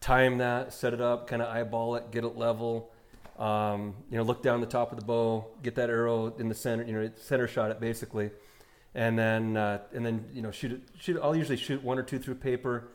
Time 0.00 0.38
that, 0.38 0.72
set 0.72 0.94
it 0.94 1.00
up, 1.00 1.26
kind 1.26 1.42
of 1.42 1.48
eyeball 1.48 1.96
it, 1.96 2.10
get 2.10 2.24
it 2.24 2.36
level. 2.36 2.90
Um, 3.38 3.94
you 4.10 4.16
know, 4.16 4.22
look 4.22 4.42
down 4.42 4.60
the 4.60 4.66
top 4.66 4.92
of 4.92 4.98
the 4.98 5.04
bow, 5.04 5.46
get 5.62 5.74
that 5.74 5.90
arrow 5.90 6.34
in 6.38 6.48
the 6.48 6.54
center. 6.54 6.84
You 6.84 6.92
know, 6.92 7.10
center 7.16 7.46
shot 7.48 7.70
it 7.70 7.80
basically, 7.80 8.30
and 8.94 9.18
then 9.18 9.56
uh, 9.56 9.80
and 9.94 10.04
then 10.04 10.26
you 10.32 10.42
know 10.42 10.50
shoot 10.50 10.72
it. 10.72 10.80
Shoot. 10.98 11.20
I'll 11.22 11.36
usually 11.36 11.56
shoot 11.56 11.82
one 11.82 11.98
or 11.98 12.02
two 12.02 12.18
through 12.18 12.36
paper. 12.36 12.88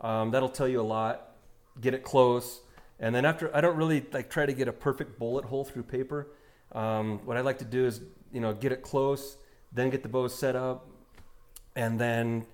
Um, 0.00 0.30
that'll 0.30 0.48
tell 0.48 0.68
you 0.68 0.80
a 0.80 0.82
lot. 0.82 1.36
Get 1.80 1.94
it 1.94 2.02
close, 2.02 2.60
and 2.98 3.14
then 3.14 3.24
after 3.24 3.54
I 3.54 3.60
don't 3.60 3.76
really 3.76 4.04
like 4.12 4.30
try 4.30 4.46
to 4.46 4.52
get 4.52 4.68
a 4.68 4.72
perfect 4.72 5.18
bullet 5.18 5.44
hole 5.44 5.64
through 5.64 5.84
paper. 5.84 6.28
Um, 6.72 7.20
what 7.24 7.36
I 7.36 7.40
like 7.40 7.58
to 7.58 7.64
do 7.64 7.86
is 7.86 8.00
you 8.32 8.40
know 8.40 8.52
get 8.52 8.72
it 8.72 8.82
close, 8.82 9.36
then 9.72 9.90
get 9.90 10.02
the 10.02 10.08
bow 10.08 10.28
set 10.28 10.56
up, 10.56 10.88
and 11.74 11.98
then 11.98 12.46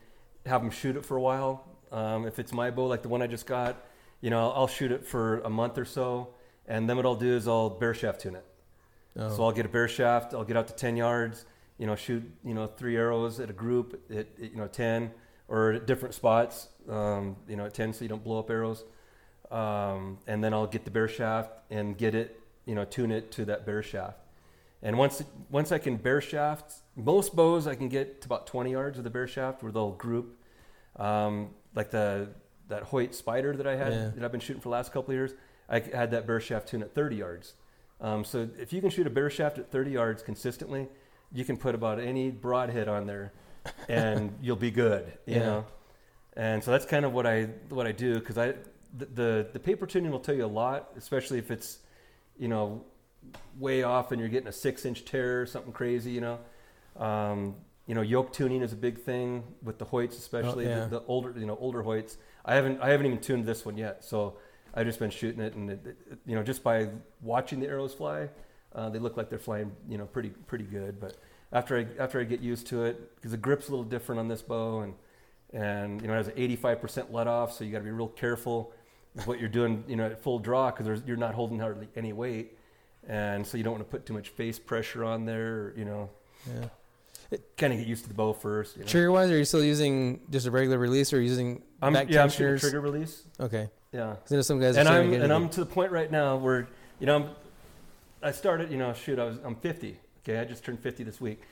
have 0.46 0.62
them 0.62 0.70
shoot 0.70 0.96
it 0.96 1.04
for 1.04 1.16
a 1.16 1.20
while. 1.20 1.64
Um, 1.92 2.26
if 2.26 2.38
it's 2.38 2.52
my 2.52 2.70
bow, 2.70 2.86
like 2.86 3.02
the 3.02 3.08
one 3.08 3.22
I 3.22 3.26
just 3.26 3.46
got, 3.46 3.84
you 4.20 4.30
know, 4.30 4.50
I'll, 4.50 4.66
shoot 4.66 4.90
it 4.92 5.04
for 5.04 5.40
a 5.40 5.50
month 5.50 5.78
or 5.78 5.84
so, 5.84 6.34
and 6.66 6.88
then 6.88 6.96
what 6.96 7.06
I'll 7.06 7.14
do 7.14 7.34
is 7.34 7.46
I'll 7.46 7.70
bare 7.70 7.94
shaft 7.94 8.22
tune 8.22 8.34
it. 8.34 8.44
Oh. 9.18 9.34
So 9.34 9.44
I'll 9.44 9.52
get 9.52 9.66
a 9.66 9.68
bare 9.68 9.88
shaft. 9.88 10.34
I'll 10.34 10.44
get 10.44 10.56
out 10.56 10.68
to 10.68 10.74
10 10.74 10.96
yards. 10.96 11.46
You 11.78 11.86
know, 11.86 11.94
shoot 11.96 12.22
you 12.44 12.54
know 12.54 12.66
three 12.66 12.96
arrows 12.96 13.38
at 13.40 13.50
a 13.50 13.52
group 13.52 14.02
at, 14.10 14.16
at 14.16 14.50
you 14.52 14.56
know 14.56 14.66
10 14.68 15.10
or 15.48 15.72
at 15.72 15.86
different 15.86 16.14
spots. 16.14 16.68
Um, 16.88 17.36
you 17.48 17.56
know, 17.56 17.66
at 17.66 17.74
10 17.74 17.92
so 17.92 18.02
you 18.04 18.08
don't 18.08 18.24
blow 18.24 18.38
up 18.38 18.50
arrows. 18.50 18.84
Um, 19.50 20.18
and 20.26 20.42
then 20.42 20.52
I'll 20.54 20.66
get 20.66 20.84
the 20.84 20.90
bare 20.90 21.08
shaft 21.08 21.50
and 21.70 21.96
get 21.96 22.14
it 22.14 22.40
you 22.64 22.74
know 22.74 22.84
tune 22.84 23.10
it 23.12 23.30
to 23.32 23.44
that 23.46 23.64
bare 23.66 23.82
shaft. 23.82 24.18
And 24.82 24.98
once 24.98 25.22
once 25.50 25.70
I 25.72 25.78
can 25.78 25.96
bare 25.96 26.20
shaft, 26.20 26.74
most 26.96 27.34
bows 27.36 27.66
I 27.66 27.74
can 27.74 27.88
get 27.88 28.22
to 28.22 28.26
about 28.26 28.46
20 28.46 28.70
yards 28.72 28.98
of 28.98 29.04
the 29.04 29.10
bare 29.10 29.28
shaft 29.28 29.62
where 29.62 29.72
they'll 29.72 29.92
group. 29.92 30.38
Um, 30.96 31.50
like 31.74 31.90
the 31.90 32.28
that 32.68 32.84
Hoyt 32.84 33.10
Spyder 33.12 33.56
that 33.56 33.66
I 33.66 33.76
had 33.76 33.92
Yeah. 33.92 34.10
that 34.16 34.24
I've 34.24 34.32
been 34.32 34.40
shooting 34.40 34.60
for 34.60 34.68
the 34.68 34.72
last 34.72 34.92
couple 34.92 35.10
of 35.12 35.16
years, 35.16 35.34
I 35.68 35.80
had 35.80 36.10
that 36.12 36.26
bare 36.26 36.40
shaft 36.40 36.68
tune 36.68 36.82
at 36.82 36.94
30 36.94 37.16
yards. 37.16 37.54
Um, 38.00 38.24
so 38.24 38.48
if 38.58 38.72
you 38.72 38.80
can 38.80 38.90
shoot 38.90 39.06
a 39.06 39.10
bare 39.10 39.30
shaft 39.30 39.58
at 39.58 39.70
30 39.70 39.92
yards 39.92 40.22
consistently, 40.22 40.88
you 41.36 41.44
can 41.44 41.56
put 41.56 41.74
about 41.74 42.00
any 42.00 42.30
broadhead 42.30 42.88
on 42.88 43.06
there, 43.06 43.32
and 43.88 44.32
you'll 44.42 44.56
be 44.56 44.70
good. 44.70 45.12
You 45.26 45.34
Yeah. 45.36 45.44
know, 45.46 45.64
and 46.36 46.62
so 46.64 46.70
that's 46.70 46.86
kind 46.86 47.04
of 47.04 47.12
what 47.12 47.26
I 47.26 47.44
what 47.68 47.86
I 47.86 47.92
do 47.92 48.14
because 48.18 48.38
I 48.38 48.54
the, 48.96 49.06
the 49.06 49.46
the 49.52 49.60
paper 49.60 49.86
tuning 49.86 50.10
will 50.10 50.20
tell 50.20 50.34
you 50.34 50.44
a 50.44 50.54
lot, 50.64 50.90
especially 50.96 51.38
if 51.38 51.50
it's 51.50 51.78
you 52.38 52.48
know 52.48 52.84
way 53.58 53.82
off 53.82 54.12
and 54.12 54.20
you're 54.20 54.28
getting 54.30 54.48
a 54.48 54.52
six 54.52 54.84
inch 54.84 55.04
tear 55.04 55.42
or 55.42 55.46
something 55.46 55.72
crazy, 55.72 56.10
you 56.12 56.20
know. 56.20 56.38
Um, 56.96 57.56
you 57.86 57.94
know, 57.94 58.02
yoke 58.02 58.32
tuning 58.32 58.62
is 58.62 58.72
a 58.72 58.76
big 58.76 58.98
thing 59.02 59.44
with 59.62 59.78
the 59.78 59.84
Hoyts, 59.84 60.12
especially 60.18 60.66
Oh, 60.66 60.68
yeah. 60.70 60.84
the, 60.86 60.98
the 61.00 61.06
older, 61.06 61.32
you 61.38 61.46
know, 61.46 61.56
older 61.60 61.82
Hoyts. 61.84 62.16
I 62.44 62.54
haven't, 62.54 62.80
I 62.80 62.90
haven't 62.90 63.06
even 63.06 63.20
tuned 63.20 63.44
this 63.44 63.64
one 63.64 63.76
yet, 63.76 64.04
so 64.04 64.38
I've 64.74 64.86
just 64.86 64.98
been 64.98 65.10
shooting 65.10 65.40
it, 65.40 65.54
and 65.54 65.70
it, 65.70 65.86
it- 65.86 66.18
you 66.26 66.34
know, 66.34 66.42
just 66.42 66.64
by 66.64 66.88
watching 67.22 67.60
the 67.60 67.68
arrows 67.68 67.94
fly, 67.94 68.28
uh, 68.74 68.88
they 68.90 68.98
look 68.98 69.16
like 69.16 69.28
they're 69.30 69.38
flying, 69.38 69.70
you 69.88 69.98
know, 69.98 70.06
pretty, 70.06 70.30
pretty 70.30 70.64
good. 70.64 70.98
But 71.00 71.16
after 71.56 71.78
I, 71.78 72.02
after 72.02 72.20
I 72.20 72.24
get 72.24 72.40
used 72.40 72.66
to 72.68 72.84
it, 72.84 73.16
because 73.16 73.30
the 73.30 73.38
grip's 73.38 73.68
a 73.68 73.70
little 73.70 73.84
different 73.84 74.18
on 74.18 74.28
this 74.28 74.42
bow, 74.42 74.80
and 74.80 74.94
and 75.52 76.02
you 76.02 76.08
know, 76.08 76.14
it 76.14 76.16
has 76.18 76.28
an 76.28 76.34
85% 76.34 77.10
let 77.10 77.26
off, 77.26 77.52
so 77.52 77.64
you 77.64 77.72
got 77.72 77.78
to 77.78 77.84
be 77.84 77.90
real 77.90 78.08
careful 78.08 78.72
with 79.14 79.26
what 79.26 79.40
you're 79.40 79.48
doing, 79.48 79.82
you 79.88 79.96
know, 79.96 80.06
at 80.06 80.22
full 80.22 80.38
draw, 80.38 80.70
because 80.70 81.02
you're 81.06 81.16
not 81.16 81.34
holding 81.34 81.58
hardly 81.58 81.88
any 81.96 82.12
weight, 82.12 82.58
and 83.08 83.46
so 83.46 83.56
you 83.56 83.64
don't 83.64 83.72
want 83.72 83.84
to 83.84 83.90
put 83.90 84.04
too 84.04 84.12
much 84.12 84.28
face 84.28 84.58
pressure 84.58 85.02
on 85.02 85.24
there, 85.24 85.72
you 85.76 85.84
know 85.86 86.10
Yeah. 86.46 87.38
kind 87.56 87.72
of 87.72 87.78
get 87.78 87.88
used 87.88 88.02
to 88.02 88.08
the 88.08 88.14
bow 88.14 88.34
first. 88.34 88.76
You 88.76 88.82
know? 88.82 88.88
Trigger 88.88 89.10
wise, 89.12 89.30
are 89.30 89.38
you 89.38 89.46
still 89.46 89.64
using 89.64 90.20
just 90.30 90.46
a 90.46 90.50
regular 90.50 90.78
release 90.78 91.12
or 91.14 91.20
using 91.22 91.62
I'm, 91.80 91.94
back 91.94 92.10
yeah, 92.10 92.22
I'm 92.22 92.28
shooting 92.28 92.58
trigger 92.58 92.80
release. 92.80 93.22
Okay. 93.40 93.70
Yeah. 93.92 94.16
I 94.30 94.34
know 94.34 94.42
some 94.42 94.60
guys 94.60 94.76
are 94.76 94.80
and 94.80 94.88
I'm 94.88 95.04
to 95.04 95.10
get 95.10 95.22
and 95.22 95.32
I'm 95.32 95.48
to 95.50 95.60
the 95.60 95.66
point 95.66 95.90
right 95.90 96.10
now 96.10 96.36
where 96.36 96.68
you 97.00 97.06
know 97.06 97.16
I'm, 97.16 97.30
I 98.22 98.32
started. 98.32 98.70
You 98.70 98.76
know, 98.78 98.92
shoot, 98.92 99.18
I 99.18 99.24
was 99.24 99.38
I'm 99.44 99.56
50. 99.56 99.98
Okay, 100.28 100.40
I 100.40 100.44
just 100.44 100.64
turned 100.64 100.80
50 100.80 101.04
this 101.04 101.20
week, 101.20 101.42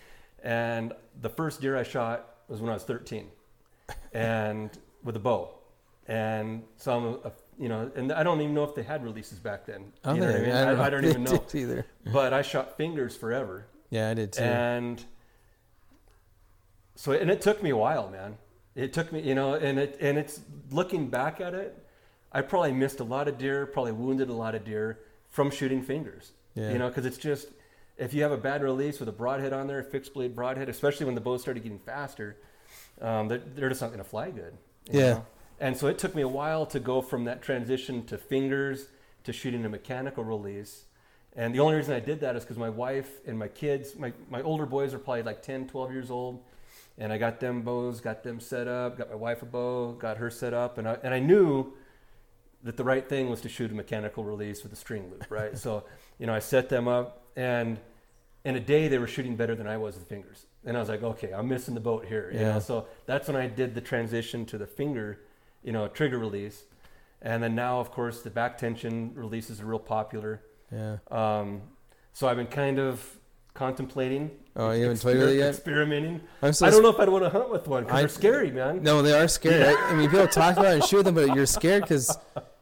and 0.43 0.93
the 1.21 1.29
first 1.29 1.61
deer 1.61 1.77
I 1.77 1.85
shot 1.85 2.39
was 2.49 2.61
when 2.61 2.71
I 2.71 2.75
was 2.75 2.83
13, 2.83 3.29
and 4.13 4.69
with 5.05 5.15
a 5.15 5.21
bow, 5.21 5.55
and 6.09 6.65
so 6.77 6.97
I'm 6.97 7.05
a, 7.25 7.33
you 7.57 7.69
know, 7.69 7.89
and 7.95 8.11
I 8.11 8.25
don't 8.25 8.41
even 8.41 8.53
know 8.53 8.65
if 8.65 8.75
they 8.75 8.83
had 8.83 9.05
releases 9.05 9.39
back 9.39 9.65
then. 9.65 9.93
I 10.03 10.09
don't 10.09 10.17
you 10.17 10.23
know 10.23 10.27
what 10.27 10.37
I 10.37 10.43
mean? 10.43 10.51
I 10.51 10.65
don't, 10.65 10.81
I, 10.81 10.85
I 10.87 10.91
don't 10.91 11.05
even 11.05 11.23
know. 11.25 11.45
either. 11.55 11.87
But 12.13 12.33
I 12.33 12.43
shot 12.43 12.77
fingers 12.77 13.17
forever. 13.17 13.67
Yeah, 13.91 14.11
I 14.11 14.15
did 14.15 14.33
too. 14.33 14.43
And 14.43 15.05
so, 16.97 17.13
and 17.13 17.31
it 17.31 17.41
took 17.41 17.63
me 17.63 17.71
a 17.71 17.77
while, 17.77 18.11
man. 18.11 18.39
It 18.75 18.93
took 18.93 19.13
me, 19.13 19.21
you 19.21 19.37
know, 19.37 19.55
and 19.55 19.79
it 19.79 19.99
and 20.01 20.19
it's 20.19 20.41
looking 20.73 21.07
back 21.11 21.41
at 21.41 21.55
it, 21.55 21.79
I 22.33 22.43
probably 22.43 22.73
missed 22.73 22.99
a 22.99 23.05
lot 23.05 23.29
of 23.29 23.39
deer, 23.39 23.67
probably 23.67 23.93
wounded 23.93 24.31
a 24.31 24.35
lot 24.35 24.57
of 24.57 24.65
deer 24.65 24.99
from 25.31 25.53
shooting 25.53 25.81
fingers. 25.81 26.33
Yeah. 26.57 26.73
You 26.73 26.79
know, 26.79 26.89
because 26.89 27.07
it's 27.07 27.19
just 27.19 27.47
if 27.97 28.13
you 28.13 28.23
have 28.23 28.33
a 28.33 28.37
bad 28.37 28.63
release 28.63 28.99
with 28.99 29.09
a 29.09 29.13
broadhead 29.13 29.53
on 29.53 29.67
there, 29.67 29.79
a 29.79 29.85
fixed 29.85 30.15
blade 30.15 30.35
broadhead, 30.35 30.69
especially 30.69 31.07
when 31.07 31.15
the 31.15 31.21
bows 31.21 31.43
started 31.43 31.63
getting 31.63 31.79
faster, 31.79 32.37
um, 33.01 33.29
they're, 33.29 33.39
they're 33.39 33.69
just 33.69 33.81
not 33.81 33.89
going 33.89 33.99
to 33.99 34.05
fly 34.09 34.31
good. 34.31 34.57
Yeah. 34.91 35.01
know? 35.01 35.27
And 35.61 35.77
so 35.77 35.87
it 35.87 35.99
took 35.99 36.15
me 36.15 36.23
a 36.23 36.29
while 36.29 36.67
to 36.67 36.81
go 36.81 37.01
from 37.01 37.25
that 37.25 37.43
transition 37.43 38.05
to 38.07 38.19
fingers 38.19 38.89
to 39.25 39.33
shooting 39.33 39.65
a 39.65 39.69
mechanical 39.69 40.25
release. 40.25 40.85
And 41.37 41.55
the 41.55 41.61
only 41.61 41.77
reason 41.77 41.95
I 41.95 42.01
did 42.01 42.21
that 42.21 42.37
is 42.37 42.45
because 42.45 42.59
my 42.59 42.69
wife 42.69 43.11
and 43.27 43.39
my 43.39 43.49
kids, 43.49 43.97
my, 43.97 44.13
my 44.31 44.43
older 44.43 44.67
boys 44.67 44.95
are 44.95 44.99
probably 44.99 45.23
like 45.23 45.43
10, 45.43 45.69
12 45.69 45.93
years 45.93 46.11
old. 46.11 46.43
And 46.99 47.13
I 47.13 47.19
got 47.19 47.41
them 47.41 47.63
bows, 47.63 48.01
got 48.01 48.23
them 48.23 48.39
set 48.39 48.69
up, 48.69 48.99
got 48.99 49.11
my 49.11 49.17
wife 49.17 49.43
a 49.43 49.47
bow, 49.47 49.93
got 49.93 50.17
her 50.19 50.31
set 50.31 50.55
up. 50.55 50.79
And 50.79 50.89
I, 50.89 50.99
and 51.03 51.13
I 51.13 51.19
knew 51.19 51.73
that 52.63 52.77
the 52.77 52.85
right 52.85 53.09
thing 53.09 53.31
was 53.31 53.41
to 53.43 53.49
shoot 53.49 53.71
a 53.71 53.75
mechanical 53.75 54.25
release 54.25 54.63
with 54.63 54.73
a 54.73 54.77
string 54.77 55.11
loop, 55.11 55.27
right? 55.29 55.57
so, 55.65 55.85
you 56.19 56.27
know, 56.27 56.35
I 56.35 56.39
set 56.39 56.69
them 56.69 56.87
up 56.87 57.24
and 57.37 57.79
in 58.45 58.57
a 58.57 58.61
day 58.61 58.89
they 58.89 58.99
were 58.99 59.07
shooting 59.07 59.37
better 59.37 59.55
than 59.55 59.67
I 59.67 59.77
was 59.77 59.95
with 59.97 60.07
fingers. 60.09 60.47
And 60.67 60.77
I 60.77 60.81
was 60.81 60.89
like, 60.89 61.03
okay, 61.03 61.33
I'm 61.33 61.49
missing 61.49 61.75
the 61.75 61.81
boat 61.81 62.05
here. 62.07 62.31
You 62.33 62.41
Yeah. 62.41 62.53
know? 62.55 62.59
So 62.61 62.87
that's 63.07 63.29
when 63.29 63.37
I 63.37 63.47
did 63.47 63.75
the 63.75 63.81
transition 63.81 64.45
to 64.47 64.59
the 64.59 64.67
finger, 64.67 65.21
you 65.63 65.73
know, 65.73 65.89
trigger 65.89 66.19
release. 66.19 66.65
And 67.23 67.43
then 67.43 67.55
now, 67.55 67.81
of 67.81 67.91
course, 67.91 68.21
the 68.23 68.31
back 68.31 68.59
tension 68.59 69.13
releases 69.15 69.61
are 69.61 69.67
real 69.67 69.79
popular. 69.79 70.43
yeah. 70.73 70.97
Um, 71.11 71.63
so 72.13 72.29
I've 72.29 72.37
been 72.37 72.47
kind 72.47 72.79
of 72.79 73.03
contemplating. 73.55 74.31
Oh, 74.57 74.71
you 74.73 74.83
haven't 74.85 75.03
with 75.05 75.23
it 75.31 75.37
yet? 75.37 75.51
Experimenting. 75.51 76.21
I'm 76.43 76.53
so 76.53 76.67
I 76.67 76.71
don't 76.71 76.83
know 76.83 76.91
if 76.91 76.99
I'd 77.01 77.09
want 77.09 77.25
to 77.25 77.31
hunt 77.31 77.51
with 77.51 77.67
one 77.67 77.85
because 77.85 78.01
they're 78.01 78.09
scary, 78.09 78.51
man. 78.51 78.83
No, 78.83 79.01
they 79.03 79.13
are 79.19 79.27
scary. 79.29 79.65
I, 79.65 79.73
I 79.91 79.95
mean, 79.95 80.11
people 80.11 80.27
talk 80.29 80.57
about 80.57 80.67
it 80.67 80.75
and 80.75 80.85
shoot 80.85 81.03
them, 81.05 81.15
but 81.15 81.35
you're 81.35 81.47
scared 81.47 81.83
because 81.83 82.17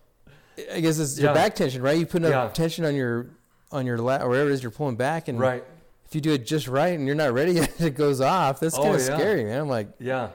I 0.73 0.81
guess 0.81 0.99
it's 0.99 1.19
your 1.19 1.35
back 1.35 1.55
tension, 1.55 1.83
right? 1.83 1.99
You 1.99 2.07
put 2.07 2.23
enough 2.23 2.31
Yeah. 2.31 2.53
tension 2.53 2.85
on 2.85 2.95
your 2.95 3.27
on 3.73 3.87
your 3.87 3.99
lat 3.99 4.23
or 4.23 4.29
wherever 4.29 4.51
it 4.51 4.53
is 4.53 4.63
you're 4.63 4.71
pulling 4.73 4.97
back, 4.97 5.29
and 5.29 5.39
Right. 5.41 5.65
if 6.07 6.15
you 6.15 6.21
do 6.21 6.33
it 6.33 6.47
just 6.47 6.69
right 6.69 6.97
and 6.99 7.07
you're 7.07 7.15
not 7.17 7.33
ready 7.33 7.53
yet, 7.53 7.81
it 7.81 7.95
goes 7.95 8.21
off. 8.21 8.61
That's 8.61 8.77
Oh, 8.79 8.83
kind 8.83 8.95
of 8.97 9.01
yeah. 9.01 9.17
scary, 9.17 9.45
man. 9.45 9.61
I'm 9.61 9.69
like, 9.69 9.89
Yeah. 9.99 10.31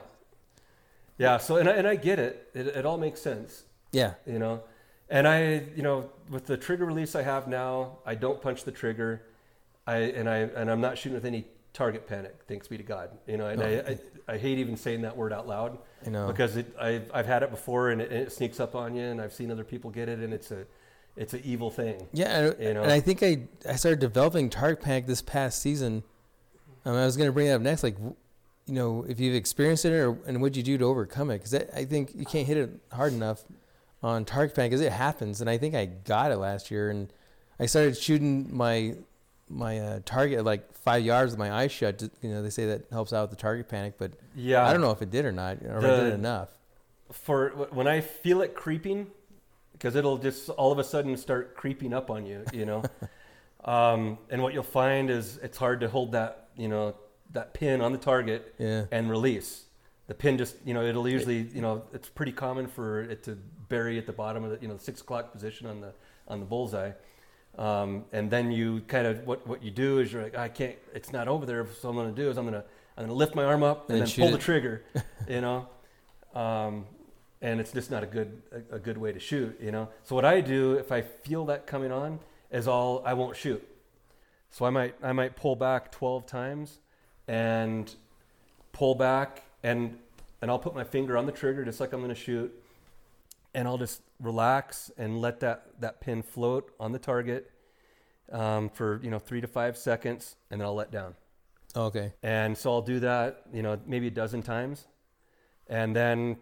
Yeah. 1.16 1.38
So, 1.38 1.56
and 1.56 1.68
I, 1.68 1.72
and 1.72 1.86
I 1.86 1.96
get 1.96 2.18
it. 2.18 2.48
it. 2.54 2.66
It 2.68 2.86
all 2.86 2.98
makes 2.98 3.20
sense, 3.20 3.64
yeah, 3.92 4.14
you 4.26 4.38
know. 4.38 4.62
And 5.10 5.26
I, 5.26 5.62
you 5.74 5.82
know, 5.82 6.10
with 6.28 6.46
the 6.46 6.56
trigger 6.56 6.84
release 6.84 7.14
I 7.14 7.22
have 7.22 7.48
now, 7.48 7.98
I 8.04 8.14
don't 8.14 8.40
punch 8.42 8.64
the 8.64 8.72
trigger. 8.72 9.22
I 9.86 9.96
and 9.96 10.28
I 10.28 10.36
and 10.38 10.70
I'm 10.70 10.80
not 10.80 10.98
shooting 10.98 11.14
with 11.14 11.24
any 11.24 11.46
target 11.72 12.06
panic. 12.06 12.36
Thanks 12.46 12.68
be 12.68 12.76
to 12.76 12.82
God. 12.84 13.10
You 13.26 13.38
know, 13.38 13.46
and 13.46 13.62
Oh. 13.62 13.64
I, 13.66 14.32
I 14.32 14.34
I 14.34 14.36
hate 14.38 14.58
even 14.58 14.76
saying 14.76 15.02
that 15.02 15.16
word 15.16 15.32
out 15.32 15.48
loud. 15.48 15.78
you 16.04 16.10
know, 16.10 16.26
because 16.26 16.56
it, 16.58 16.66
I've, 16.78 17.10
I've 17.14 17.24
had 17.26 17.42
it 17.42 17.50
before 17.50 17.88
and 17.90 18.02
it, 18.02 18.10
and 18.12 18.20
it 18.20 18.30
sneaks 18.32 18.60
up 18.60 18.74
on 18.74 18.94
you 18.94 19.02
and 19.02 19.20
I've 19.22 19.32
seen 19.32 19.50
other 19.50 19.64
people 19.64 19.90
get 19.90 20.08
it 20.10 20.18
and 20.18 20.34
it's 20.34 20.50
a 20.50 20.66
it's 21.18 21.34
an 21.34 21.42
evil 21.44 21.70
thing. 21.70 22.06
yeah. 22.12 22.38
And, 22.38 22.56
you 22.62 22.74
know. 22.74 22.82
and 22.82 22.92
I 22.92 23.00
think 23.00 23.22
I 23.22 23.40
I 23.68 23.76
started 23.76 24.00
developing 24.00 24.48
target 24.50 24.82
panic 24.82 25.06
this 25.06 25.22
past 25.22 25.60
season. 25.60 26.02
Um, 26.84 26.94
I 26.94 27.04
was 27.04 27.16
going 27.16 27.28
to 27.28 27.32
bring 27.32 27.48
it 27.48 27.50
up 27.52 27.60
next, 27.60 27.82
like, 27.82 27.96
you 27.98 28.74
know, 28.74 29.04
if 29.08 29.18
you've 29.20 29.34
experienced 29.34 29.84
it 29.84 29.92
or 29.92 30.16
and 30.26 30.40
what'd 30.40 30.56
you 30.56 30.62
do 30.62 30.78
to 30.78 30.84
overcome 30.84 31.30
it? 31.30 31.38
Because 31.38 31.54
I 31.54 31.84
think 31.84 32.12
you 32.14 32.24
can't 32.24 32.46
hit 32.46 32.56
it 32.56 32.70
hard 32.92 33.12
enough 33.12 33.44
on 34.02 34.24
target 34.24 34.54
panic 34.54 34.70
because 34.70 34.80
it 34.80 34.92
happens, 34.92 35.40
and 35.40 35.50
I 35.50 35.58
think 35.58 35.74
I 35.74 35.86
got 35.86 36.30
it 36.30 36.36
last 36.36 36.70
year, 36.70 36.88
and 36.90 37.12
I 37.58 37.66
started 37.66 37.96
shooting 37.96 38.48
my 38.56 38.94
my 39.50 39.78
uh, 39.80 40.00
target 40.04 40.44
like 40.44 40.72
five 40.76 41.02
yards 41.02 41.32
with 41.32 41.38
my 41.38 41.50
eyes 41.52 41.72
shut. 41.72 42.02
You 42.22 42.30
know, 42.30 42.42
they 42.42 42.50
say 42.50 42.66
that 42.66 42.82
helps 42.92 43.12
out 43.12 43.22
with 43.22 43.30
the 43.30 43.42
target 43.42 43.68
panic, 43.68 43.94
but 43.98 44.12
Yeah, 44.36 44.64
I 44.64 44.72
don't 44.72 44.82
know 44.82 44.92
if 44.92 45.02
it 45.02 45.10
did 45.10 45.24
or 45.24 45.32
not, 45.32 45.58
or 45.64 45.78
I 45.78 45.80
did 45.80 45.90
The- 46.12 46.14
enough. 46.14 46.50
For 47.10 47.48
when 47.70 47.88
I 47.88 48.02
feel 48.02 48.42
it 48.42 48.54
creeping, 48.54 49.06
because 49.78 49.94
it'll 49.94 50.18
just 50.18 50.50
all 50.50 50.72
of 50.72 50.78
a 50.78 50.84
sudden 50.84 51.16
start 51.16 51.54
creeping 51.54 51.94
up 51.94 52.10
on 52.10 52.26
you, 52.26 52.44
you 52.52 52.66
know. 52.66 52.82
um, 53.64 54.18
and 54.28 54.42
what 54.42 54.52
you'll 54.52 54.62
find 54.62 55.08
is 55.08 55.38
it's 55.42 55.56
hard 55.56 55.80
to 55.80 55.88
hold 55.88 56.12
that 56.12 56.48
you 56.56 56.68
know 56.68 56.94
that 57.32 57.54
pin 57.54 57.80
on 57.80 57.92
the 57.92 57.98
target 57.98 58.54
Yeah, 58.58 58.84
and 58.90 59.08
release. 59.08 59.64
The 60.08 60.14
pin 60.14 60.38
just 60.38 60.56
you 60.64 60.74
know 60.74 60.82
it'll 60.82 61.08
usually 61.08 61.48
you 61.54 61.60
know 61.60 61.84
it's 61.92 62.08
pretty 62.08 62.32
common 62.32 62.66
for 62.66 63.02
it 63.02 63.22
to 63.24 63.38
bury 63.68 63.98
at 63.98 64.06
the 64.06 64.12
bottom 64.12 64.44
of 64.44 64.50
the 64.50 64.58
you 64.60 64.68
know 64.68 64.74
the 64.74 64.82
six 64.82 65.00
o'clock 65.00 65.32
position 65.32 65.66
on 65.66 65.80
the 65.80 65.92
on 66.26 66.40
the 66.40 66.46
bullseye. 66.46 66.92
Um, 67.56 68.04
and 68.12 68.30
then 68.30 68.52
you 68.52 68.82
kind 68.86 69.06
of 69.06 69.26
what 69.26 69.46
what 69.46 69.62
you 69.62 69.70
do 69.70 69.98
is 69.98 70.12
you're 70.12 70.22
like 70.22 70.36
I 70.36 70.48
can't 70.48 70.76
it's 70.94 71.12
not 71.12 71.28
over 71.28 71.44
there 71.44 71.66
so 71.80 71.88
I'm 71.88 71.96
gonna 71.96 72.12
do 72.12 72.30
is 72.30 72.36
I'm 72.36 72.44
gonna 72.44 72.64
I'm 72.96 73.04
gonna 73.04 73.14
lift 73.14 73.34
my 73.34 73.44
arm 73.44 73.62
up 73.62 73.90
and, 73.90 73.98
And 73.98 74.08
then 74.08 74.16
pull 74.16 74.32
the 74.32 74.38
trigger, 74.38 74.82
you 75.28 75.40
know, 75.40 75.68
um, 76.34 76.86
and 77.40 77.60
it's 77.60 77.72
just 77.72 77.90
not 77.90 78.02
a 78.02 78.06
good 78.06 78.42
a, 78.52 78.76
a 78.76 78.78
good 78.78 78.98
way 78.98 79.12
to 79.12 79.20
shoot, 79.20 79.58
you 79.60 79.70
know. 79.70 79.88
So 80.04 80.14
what 80.14 80.24
I 80.24 80.40
do 80.40 80.74
if 80.74 80.92
I 80.92 81.02
feel 81.02 81.44
that 81.46 81.66
coming 81.66 81.92
on 81.92 82.20
is 82.50 82.66
all 82.66 83.02
I 83.04 83.14
won't 83.14 83.36
shoot. 83.36 83.66
So 84.50 84.64
I 84.64 84.70
might 84.70 84.94
I 85.02 85.12
might 85.12 85.36
pull 85.36 85.56
back 85.56 85.92
12 85.92 86.26
times 86.26 86.78
and 87.26 87.94
pull 88.72 88.94
back 88.94 89.42
and 89.62 89.98
and 90.40 90.50
I'll 90.50 90.58
put 90.58 90.74
my 90.74 90.84
finger 90.84 91.16
on 91.16 91.26
the 91.26 91.32
trigger 91.32 91.64
just 91.64 91.80
like 91.80 91.92
I'm 91.92 92.00
going 92.00 92.14
to 92.14 92.20
shoot 92.20 92.52
and 93.54 93.66
I'll 93.66 93.78
just 93.78 94.02
relax 94.20 94.90
and 94.96 95.20
let 95.20 95.40
that 95.40 95.66
that 95.80 96.00
pin 96.00 96.22
float 96.22 96.72
on 96.78 96.92
the 96.92 96.98
target 96.98 97.50
um, 98.32 98.68
for 98.68 99.00
you 99.02 99.10
know 99.10 99.18
three 99.18 99.40
to 99.40 99.46
five 99.46 99.76
seconds 99.76 100.36
and 100.50 100.60
then 100.60 100.66
I'll 100.66 100.74
let 100.74 100.90
down. 100.90 101.14
okay, 101.76 102.12
And 102.22 102.56
so 102.56 102.72
I'll 102.72 102.82
do 102.82 103.00
that, 103.00 103.42
you 103.52 103.62
know, 103.62 103.78
maybe 103.86 104.08
a 104.08 104.10
dozen 104.10 104.42
times. 104.42 104.86
And 105.68 105.94
then 105.94 106.38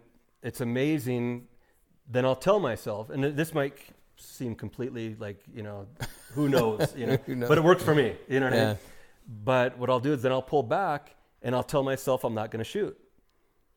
it's 0.47 0.61
amazing. 0.61 1.47
Then 2.09 2.23
I'll 2.25 2.35
tell 2.35 2.59
myself, 2.59 3.09
and 3.09 3.23
this 3.23 3.53
might 3.53 3.77
seem 4.15 4.55
completely 4.55 5.15
like, 5.19 5.39
you 5.53 5.61
know, 5.63 5.87
who 6.33 6.47
knows, 6.55 6.93
you 6.95 7.05
know, 7.05 7.17
knows? 7.27 7.49
but 7.49 7.57
it 7.57 7.63
works 7.63 7.83
for 7.83 7.93
me, 7.93 8.15
you 8.27 8.39
know 8.39 8.47
what 8.49 8.53
I 8.53 8.65
mean? 8.67 8.77
But 9.43 9.77
what 9.77 9.89
I'll 9.89 9.99
do 9.99 10.13
is 10.13 10.21
then 10.21 10.31
I'll 10.31 10.41
pull 10.41 10.63
back 10.63 11.15
and 11.41 11.53
I'll 11.53 11.63
tell 11.63 11.83
myself 11.83 12.23
I'm 12.23 12.33
not 12.33 12.49
going 12.49 12.59
to 12.63 12.69
shoot. 12.69 12.97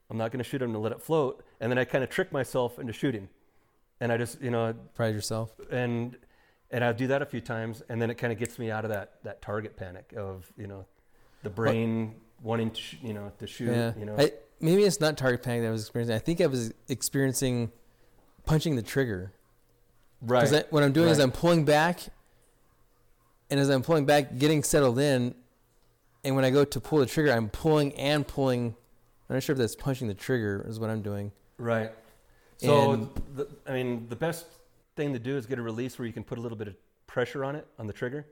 I'm 0.09 0.17
not 0.17 0.31
going 0.33 0.39
to 0.39 0.49
shoot. 0.49 0.63
I'm 0.63 0.73
going 0.73 0.81
to 0.83 0.89
let 0.89 0.93
it 0.93 1.03
float. 1.03 1.45
And 1.61 1.71
then 1.71 1.79
I 1.79 1.85
kind 1.85 2.03
of 2.05 2.11
trick 2.11 2.33
myself 2.33 2.79
into 2.79 2.93
shooting. 2.93 3.29
And 4.01 4.11
I 4.13 4.17
just, 4.17 4.41
you 4.41 4.51
know, 4.51 4.75
pride 4.95 5.15
yourself. 5.15 5.53
and 5.71 6.17
and 6.73 6.85
I'll 6.85 6.95
do 6.95 7.09
that 7.09 7.21
a 7.21 7.27
few 7.27 7.41
times, 7.41 7.83
and 7.89 8.01
then 8.01 8.11
it 8.11 8.15
kind 8.15 8.33
of 8.33 8.39
gets 8.39 8.57
me 8.59 8.71
out 8.71 8.85
of 8.85 8.91
that 8.93 9.15
that 9.25 9.43
target 9.43 9.77
panic 9.77 10.15
of 10.17 10.51
you 10.57 10.69
know 10.69 10.87
the 11.43 11.51
brain 11.51 12.15
wanting 12.43 12.71
to 12.71 12.81
sh- 12.81 12.97
you 13.03 13.13
know 13.13 13.33
to 13.41 13.47
shoot. 13.47 13.73
Yeah, 13.73 13.93
You 13.99 14.07
know, 14.07 14.15
I, 14.17 14.33
maybe 14.61 14.85
it's 14.85 15.01
not 15.01 15.17
target 15.17 15.43
panic 15.43 15.63
that 15.63 15.69
I 15.69 15.71
was 15.71 15.83
experiencing. 15.83 16.15
I 16.17 16.19
think 16.19 16.41
I 16.41 16.47
was 16.47 16.73
experiencing 16.89 17.73
punching 18.47 18.77
the 18.77 18.83
trigger. 18.83 19.33
right? 20.23 20.49
Because 20.49 20.65
what 20.71 20.83
I'm 20.83 20.93
doing 20.93 21.09
is. 21.09 21.19
I'm 21.19 21.33
pulling 21.33 21.65
back, 21.65 22.01
and 23.51 23.59
as 23.61 23.69
I'm 23.69 23.83
pulling 23.83 24.07
back, 24.07 24.39
getting 24.39 24.63
settled 24.63 24.99
in, 24.99 25.35
and 26.25 26.37
when 26.37 26.45
I 26.45 26.51
go 26.51 26.65
to 26.65 26.81
pull 26.81 26.99
the 26.99 27.07
trigger, 27.07 27.33
I'm 27.33 27.49
pulling 27.49 27.95
and 27.95 28.27
pulling. 28.27 28.75
I'm 29.29 29.37
not 29.37 29.43
sure 29.43 29.53
if 29.55 29.59
that's 29.59 29.77
punching 29.77 30.09
the 30.09 30.15
trigger 30.15 30.65
is 30.69 30.79
what 30.81 30.91
I'm 30.91 31.03
doing. 31.03 31.33
right. 31.59 31.93
So 32.59 32.91
And- 32.93 33.11
the, 33.37 33.49
I 33.67 33.73
mean, 33.73 34.07
the 34.11 34.17
best 34.17 34.45
thing 34.95 35.15
to 35.15 35.19
do 35.19 35.39
is 35.39 35.47
get 35.47 35.59
a 35.59 35.63
release 35.63 35.99
where 35.99 36.05
you 36.07 36.13
can 36.13 36.25
put 36.25 36.37
a 36.37 36.43
little 36.43 36.59
bit 36.59 36.69
of 36.69 36.75
pressure 37.07 37.43
on 37.43 37.57
it 37.57 37.67
on 37.79 37.87
the 37.87 37.93
trigger, 37.95 38.27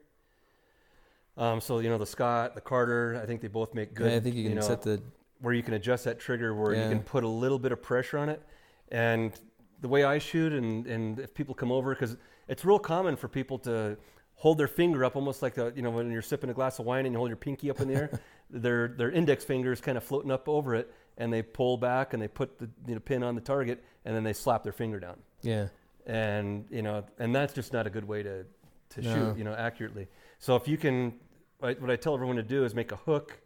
Um, 1.39 1.61
so 1.62 1.79
you 1.79 1.89
know 1.89 1.97
the 1.97 2.05
Scott, 2.05 2.55
the 2.55 2.61
Carter, 2.61 3.18
I 3.22 3.24
think 3.26 3.41
they 3.41 3.49
both 3.49 3.72
make 3.72 3.95
good. 3.95 4.11
Yeah, 4.11 4.16
I 4.18 4.20
think 4.20 4.35
you 4.37 4.45
can 4.45 4.57
know, 4.57 4.61
set 4.61 4.83
the 4.83 5.01
where 5.41 5.55
you 5.55 5.62
can 5.62 5.74
adjust 5.74 6.05
that 6.05 6.18
trigger 6.18 6.55
where 6.55 6.74
Yeah. 6.74 6.84
you 6.84 6.89
can 6.89 7.03
put 7.03 7.24
a 7.24 7.28
little 7.28 7.59
bit 7.59 7.72
of 7.72 7.80
pressure 7.82 8.18
on 8.18 8.28
it. 8.28 8.43
And 8.91 9.32
the 9.80 9.89
way 9.89 10.05
I 10.05 10.18
shoot, 10.18 10.53
and, 10.53 10.86
and 10.86 11.18
if 11.20 11.34
people 11.34 11.55
come 11.55 11.70
over, 11.70 11.95
because 11.95 12.16
it's 12.49 12.64
real 12.64 12.78
common 12.78 13.16
for 13.16 13.28
people 13.28 13.59
to 13.61 13.97
hold 14.34 14.59
their 14.59 14.68
finger 14.68 15.05
up 15.05 15.16
almost 15.16 15.43
like 15.43 15.59
a, 15.59 15.72
you 15.76 15.82
know 15.82 15.91
when 15.91 16.11
you're 16.11 16.22
sipping 16.22 16.49
a 16.51 16.55
glass 16.55 16.78
of 16.78 16.86
wine 16.86 17.05
and 17.07 17.12
you 17.12 17.18
hold 17.18 17.28
your 17.28 17.36
pinky 17.36 17.70
up 17.70 17.80
in 17.80 17.89
the 17.89 17.95
air, 17.95 18.20
their 18.51 18.89
their 18.89 19.11
index 19.11 19.45
finger 19.45 19.72
is 19.72 19.80
kind 19.80 19.97
of 19.99 20.05
floating 20.05 20.30
up 20.30 20.49
over 20.49 20.74
it, 20.74 20.93
and 21.18 21.32
they 21.32 21.43
pull 21.43 21.76
back 21.76 22.12
and 22.14 22.22
they 22.22 22.28
put 22.28 22.59
the 22.59 22.68
you 22.86 22.95
know, 22.95 23.01
pin 23.01 23.22
on 23.22 23.34
the 23.34 23.41
target, 23.41 23.84
and 24.05 24.14
then 24.16 24.24
they 24.24 24.32
slap 24.32 24.62
their 24.62 24.72
finger 24.72 24.99
down 25.01 25.16
yeah 25.43 25.68
and 26.07 26.64
you 26.70 26.82
know, 26.82 27.05
and 27.18 27.34
that's 27.34 27.53
just 27.53 27.72
not 27.72 27.86
a 27.86 27.91
good 27.91 28.05
way 28.05 28.22
to 28.22 28.45
to 28.91 29.03
No. 29.03 29.12
shoot, 29.12 29.39
you 29.39 29.45
know, 29.45 29.53
accurately. 29.55 30.09
So 30.39 30.57
if 30.57 30.66
you 30.66 30.78
can, 30.78 31.12
what 31.59 31.80
what 31.80 31.91
I 31.91 31.97
tell 31.97 32.14
everyone 32.14 32.36
to 32.36 32.43
do 32.43 32.64
is 32.64 32.74
make 32.74 32.91
a 32.93 32.97
hook 32.97 33.39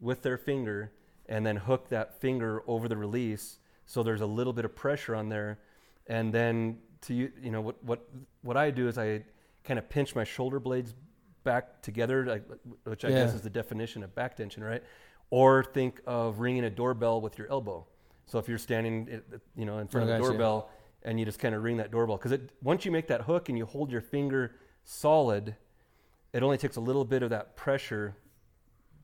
with 0.00 0.22
their 0.22 0.36
finger, 0.36 0.90
and 1.30 1.46
then 1.46 1.56
hook 1.56 1.88
that 1.88 2.20
finger 2.20 2.62
over 2.66 2.88
the 2.88 2.96
release, 2.96 3.58
so 3.86 4.02
there's 4.02 4.20
a 4.20 4.26
little 4.26 4.52
bit 4.52 4.64
of 4.66 4.74
pressure 4.76 5.14
on 5.14 5.28
there, 5.30 5.58
and 6.08 6.34
then 6.34 6.78
to 7.02 7.14
you, 7.14 7.32
you 7.40 7.50
know, 7.50 7.62
what 7.62 7.82
what 7.82 8.06
what 8.42 8.56
I 8.58 8.70
do 8.70 8.88
is 8.88 8.98
I 8.98 9.24
kind 9.64 9.78
of 9.78 9.88
pinch 9.88 10.14
my 10.14 10.24
shoulder 10.24 10.60
blades 10.60 10.92
back 11.44 11.80
together, 11.80 12.42
which 12.84 13.04
I 13.04 13.08
guess 13.10 13.32
is 13.34 13.40
the 13.40 13.50
definition 13.50 14.02
of 14.02 14.14
back 14.14 14.36
tension, 14.36 14.62
right? 14.62 14.82
Or 15.30 15.64
think 15.64 16.00
of 16.06 16.40
ringing 16.40 16.64
a 16.64 16.70
doorbell 16.70 17.20
with 17.20 17.38
your 17.38 17.48
elbow. 17.48 17.86
So 18.26 18.38
if 18.38 18.48
you're 18.48 18.58
standing, 18.58 19.08
eh, 19.10 19.16
eh, 19.16 19.38
you 19.56 19.64
know, 19.64 19.78
in 19.78 19.86
front 19.88 20.08
Oh, 20.08 20.12
of 20.12 20.20
the 20.20 20.28
doorbell 20.28 20.70
and 21.02 21.18
you 21.18 21.24
just 21.24 21.38
kind 21.38 21.54
of 21.54 21.62
ring 21.62 21.78
that 21.78 21.90
doorbell, 21.90 22.16
because 22.16 22.32
it 22.32 22.50
once 22.62 22.84
you 22.84 22.90
make 22.90 23.06
that 23.06 23.22
hook 23.22 23.48
and 23.48 23.56
you 23.56 23.64
hold 23.64 23.90
your 23.90 24.02
finger 24.02 24.56
solid, 24.84 25.56
it 26.32 26.42
only 26.42 26.58
takes 26.58 26.76
a 26.76 26.80
little 26.80 27.04
bit 27.04 27.22
of 27.22 27.30
that 27.30 27.56
pressure 27.56 28.16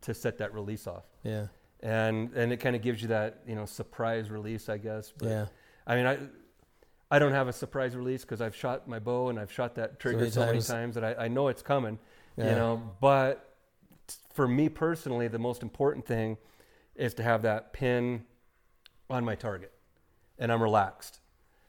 to 0.02 0.12
set 0.12 0.38
that 0.38 0.52
release 0.52 0.86
off, 0.86 1.04
yeah 1.22 1.46
and 1.80 2.32
and 2.34 2.52
it 2.52 2.58
kind 2.58 2.74
of 2.76 2.82
gives 2.82 3.02
you 3.02 3.08
that 3.08 3.42
you 3.46 3.54
know 3.54 3.66
surprise 3.66 4.30
release, 4.30 4.68
I 4.68 4.78
guess. 4.78 5.12
But, 5.16 5.28
yeah 5.28 5.46
I 5.86 5.96
mean, 5.96 6.06
I 6.06 6.18
I 7.10 7.18
don't 7.18 7.32
have 7.32 7.46
a 7.48 7.52
surprise 7.52 7.94
release 7.94 8.22
because 8.22 8.40
I've 8.40 8.56
shot 8.56 8.88
my 8.88 8.98
bow 8.98 9.28
and 9.28 9.38
I've 9.38 9.52
shot 9.52 9.76
that 9.76 10.00
trigger 10.00 10.18
many 10.18 10.30
so 10.30 10.40
many 10.40 10.52
times. 10.54 10.66
times 10.68 10.94
that 10.96 11.04
I, 11.04 11.26
I 11.26 11.28
know 11.28 11.48
it's 11.48 11.62
coming. 11.62 11.98
Yeah. 12.36 12.50
You 12.50 12.56
know, 12.56 12.82
but 13.00 13.54
for 14.34 14.48
me 14.48 14.68
personally, 14.68 15.28
the 15.28 15.38
most 15.38 15.62
important 15.62 16.04
thing 16.06 16.36
is 16.96 17.14
to 17.14 17.22
have 17.22 17.42
that 17.42 17.72
pin 17.72 18.24
on 19.08 19.24
my 19.24 19.34
target, 19.36 19.72
and 20.38 20.50
I'm 20.50 20.62
relaxed. 20.62 21.20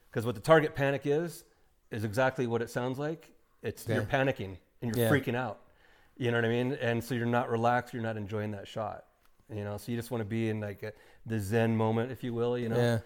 Because 0.09 0.25
what 0.25 0.35
the 0.35 0.41
target 0.41 0.73
panic 0.75 1.05
is 1.05 1.43
is 1.91 2.03
exactly 2.03 2.47
what 2.47 2.61
it 2.61 2.69
sounds 2.69 2.97
like. 2.97 3.31
It's 3.61 3.87
you're 3.87 4.01
panicking 4.03 4.57
and 4.81 4.95
you're 4.95 5.05
Yeah. 5.05 5.11
freaking 5.11 5.35
out. 5.35 5.61
You 6.17 6.31
know 6.31 6.37
what 6.37 6.45
I 6.45 6.49
mean? 6.49 6.73
And 6.81 7.03
so 7.03 7.13
you're 7.13 7.25
not 7.27 7.49
relaxed. 7.51 7.93
You're 7.93 8.03
not 8.03 8.17
enjoying 8.17 8.51
that 8.51 8.67
shot. 8.67 9.05
You 9.53 9.63
know, 9.63 9.77
so 9.77 9.91
you 9.91 9.97
just 9.97 10.11
want 10.11 10.21
to 10.21 10.25
be 10.25 10.49
in 10.49 10.59
like 10.59 10.83
a, 10.83 10.91
the 11.25 11.39
zen 11.39 11.75
moment, 11.75 12.11
if 12.11 12.23
you 12.23 12.33
will. 12.33 12.57
You 12.57 12.69
know. 12.69 12.75
Yeah, 12.75 12.99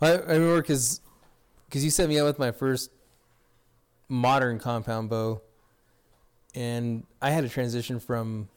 I, 0.00 0.12
I 0.12 0.16
remember 0.34 0.60
because 0.60 1.00
because 1.68 1.84
you 1.84 1.90
set 1.90 2.08
me 2.08 2.18
up 2.18 2.26
with 2.26 2.38
my 2.38 2.50
first 2.52 2.90
modern 4.08 4.58
compound 4.58 5.10
bow, 5.10 5.42
and 6.54 7.04
I 7.20 7.30
had 7.30 7.44
to 7.44 7.48
transition 7.48 8.00
from 8.00 8.48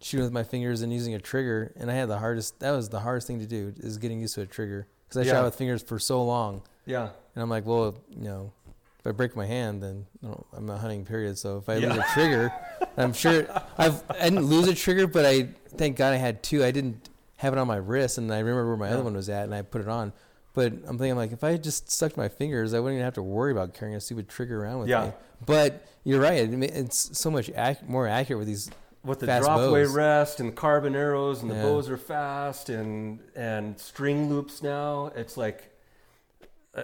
shooting 0.00 0.24
with 0.24 0.32
my 0.32 0.42
fingers 0.42 0.82
and 0.82 0.92
using 0.92 1.14
a 1.14 1.18
trigger, 1.18 1.72
and 1.76 1.90
I 1.90 1.94
had 1.94 2.08
the 2.08 2.18
hardest. 2.18 2.58
That 2.60 2.72
was 2.72 2.88
the 2.88 3.00
hardest 3.00 3.26
thing 3.26 3.38
to 3.40 3.46
do 3.46 3.72
is 3.78 3.98
getting 3.98 4.20
used 4.20 4.34
to 4.34 4.42
a 4.42 4.46
trigger 4.46 4.86
because 5.08 5.18
I 5.18 5.22
Yeah. 5.28 5.32
shot 5.38 5.44
with 5.44 5.54
fingers 5.54 5.82
for 5.82 5.98
so 5.98 6.22
long, 6.24 6.62
Yeah. 6.86 7.10
and 7.34 7.42
I'm 7.42 7.50
like, 7.50 7.64
well, 7.66 7.96
you 8.10 8.24
know. 8.24 8.52
If 9.00 9.06
I 9.06 9.12
break 9.12 9.34
my 9.34 9.46
hand, 9.46 9.82
then 9.82 10.06
know, 10.22 10.44
I'm 10.52 10.66
not 10.66 10.78
hunting. 10.80 11.04
Period. 11.04 11.38
So 11.38 11.56
if 11.58 11.68
I 11.68 11.76
Yeah. 11.76 11.88
lose 11.94 11.98
a 11.98 12.06
trigger, 12.12 12.52
I'm 12.96 13.12
sure 13.12 13.46
I've 13.78 14.02
I 14.10 14.24
didn't 14.28 14.44
lose 14.44 14.68
a 14.68 14.74
trigger, 14.74 15.06
but 15.06 15.24
I 15.26 15.48
thank 15.76 15.96
God 15.96 16.12
I 16.12 16.16
had 16.16 16.42
two. 16.42 16.62
I 16.62 16.70
didn't 16.70 17.08
have 17.36 17.52
it 17.54 17.58
on 17.58 17.66
my 17.66 17.76
wrist, 17.76 18.18
and 18.18 18.32
I 18.32 18.38
remember 18.40 18.66
where 18.68 18.76
my 18.76 18.88
Yeah. 18.88 18.94
other 18.94 19.04
one 19.04 19.14
was 19.14 19.28
at, 19.30 19.44
and 19.44 19.54
I 19.54 19.62
put 19.62 19.80
it 19.80 19.88
on. 19.88 20.12
But 20.52 20.72
I'm 20.86 20.98
thinking 20.98 21.16
like 21.16 21.32
if 21.32 21.42
I 21.42 21.56
just 21.56 21.90
stuck 21.90 22.16
my 22.16 22.28
fingers, 22.28 22.74
I 22.74 22.80
wouldn't 22.80 22.96
even 22.96 23.04
have 23.04 23.14
to 23.14 23.22
worry 23.22 23.52
about 23.52 23.72
carrying 23.72 23.96
a 23.96 24.00
stupid 24.00 24.28
trigger 24.28 24.62
around 24.64 24.80
with 24.80 24.88
Yeah. 24.88 25.06
me. 25.06 25.12
But 25.46 25.86
you're 26.04 26.20
right; 26.20 26.52
it's 26.62 27.16
so 27.18 27.30
much 27.30 27.48
ac- 27.56 27.80
more 27.86 28.06
accurate 28.06 28.38
with 28.40 28.48
these. 28.48 28.70
with 29.02 29.20
the 29.20 29.26
Fast 29.26 29.46
drop 29.46 29.60
away 29.60 29.84
bows. 29.84 29.94
rest 29.94 30.40
and 30.40 30.50
the 30.50 30.54
carbon 30.54 30.94
arrows 30.94 31.40
and 31.40 31.50
the 31.50 31.54
bows 31.54 31.88
are 31.88 31.96
fast 31.96 32.68
and 32.68 33.20
and 33.34 33.80
string 33.80 34.28
loops 34.28 34.62
now 34.62 35.10
it's 35.16 35.38
like 35.38 35.70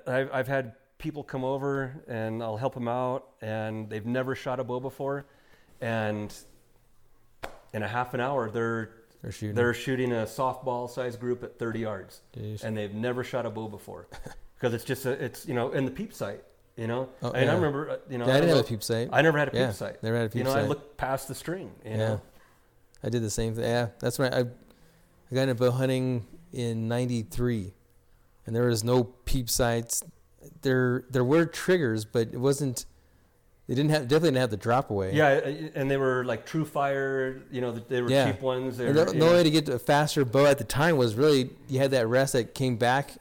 I've, 0.07 0.31
I've 0.33 0.49
had 0.49 0.73
people 0.99 1.22
come 1.22 1.44
over 1.44 2.03
and 2.09 2.42
I'll 2.42 2.57
help 2.57 2.74
them 2.74 2.88
out 2.88 3.26
and 3.42 3.88
they've 3.90 4.07
never 4.07 4.34
shot 4.34 4.61
a 4.61 4.64
bow 4.64 4.80
before 4.80 5.26
and 5.80 6.34
in 7.72 7.82
a 7.82 7.88
half 7.88 8.14
an 8.14 8.20
hour 8.20 8.51
they're 8.51 8.90
They're 9.22 9.32
shooting. 9.32 9.55
they're 9.55 9.74
shooting 9.74 10.12
a 10.12 10.24
softball 10.24 10.88
size 10.88 11.16
group 11.16 11.42
at 11.42 11.59
30 11.59 11.80
yards 11.80 12.20
Jeez. 12.36 12.64
and 12.64 12.76
they've 12.76 12.94
never 12.94 13.22
shot 13.24 13.44
a 13.47 13.51
bow 13.51 13.68
before 13.68 14.09
because 14.57 14.72
it's 14.74 14.84
just 14.84 15.05
a, 15.07 15.12
it's 15.12 15.47
you 15.47 15.55
know 15.55 15.70
in 15.72 15.84
the 15.84 15.90
peep 15.90 16.12
sight 16.14 16.42
you 16.76 16.86
know 16.86 17.09
Oh, 17.22 17.30
and 17.32 17.44
yeah. 17.47 17.53
I 17.53 17.55
remember 17.55 17.90
uh, 17.90 17.97
you 18.09 18.16
know 18.18 18.26
Yeah, 18.26 18.32
I 18.36 18.40
didn't 18.40 18.57
have 18.57 18.64
a 18.64 18.68
peep 18.68 18.82
sight. 18.82 19.09
I 19.12 19.20
never 19.22 19.38
had 19.38 19.49
a 19.49 19.51
peep 19.51 19.61
Yeah, 19.61 19.72
sight 19.72 20.03
never 20.03 20.16
had 20.16 20.26
a 20.26 20.28
peep 20.30 20.38
you 20.38 20.44
know 20.44 20.53
I 20.55 20.62
looked 20.62 20.97
past 20.97 21.28
the 21.28 21.34
string 21.34 21.70
you 21.84 21.90
yeah, 21.92 21.97
know 21.97 22.20
I 23.05 23.11
did 23.11 23.22
the 23.22 23.30
same 23.30 23.55
thing. 23.55 23.64
Yeah, 23.64 23.88
that's 24.01 24.18
right. 24.18 24.32
I, 24.32 24.40
I 24.40 25.34
got 25.34 25.42
into 25.42 25.55
bow 25.55 25.70
hunting 25.70 26.26
in 26.53 26.88
'93, 26.88 27.74
and 28.47 28.57
there 28.57 28.64
was 28.64 28.82
no 28.82 29.05
peep 29.05 29.51
sights. 29.51 30.03
There 30.62 31.05
there 31.11 31.24
were 31.24 31.47
triggers, 31.47 32.05
but 32.05 32.28
it 32.32 32.38
wasn't. 32.40 32.86
They 33.68 33.74
didn't 33.74 33.90
have 33.90 34.03
definitely 34.03 34.28
didn't 34.30 34.40
have 34.42 34.51
the 34.51 34.57
drop 34.57 34.90
away. 34.90 35.12
Yeah, 35.12 35.28
uh, 35.44 35.53
and 35.74 35.90
they 35.90 35.97
were 35.97 36.24
like 36.24 36.47
Tru-Fire. 36.47 37.42
You 37.51 37.61
know, 37.61 37.72
they 37.72 38.01
were 38.01 38.09
Yeah. 38.11 38.30
cheap 38.30 38.40
ones. 38.40 38.76
They 38.76 38.86
were, 38.86 38.92
the, 38.92 39.05
the 39.07 39.14
know- 39.14 39.32
way 39.32 39.42
to 39.42 39.51
get 39.51 39.68
a 39.68 39.78
faster 39.78 40.24
bow 40.24 40.47
at 40.47 40.59
the 40.59 40.64
time 40.64 40.97
was 40.97 41.14
really 41.16 41.51
you 41.68 41.80
had 41.80 41.90
that 41.90 42.07
rest 42.07 42.34
that 42.34 42.55
came 42.55 42.76
back, 42.76 43.14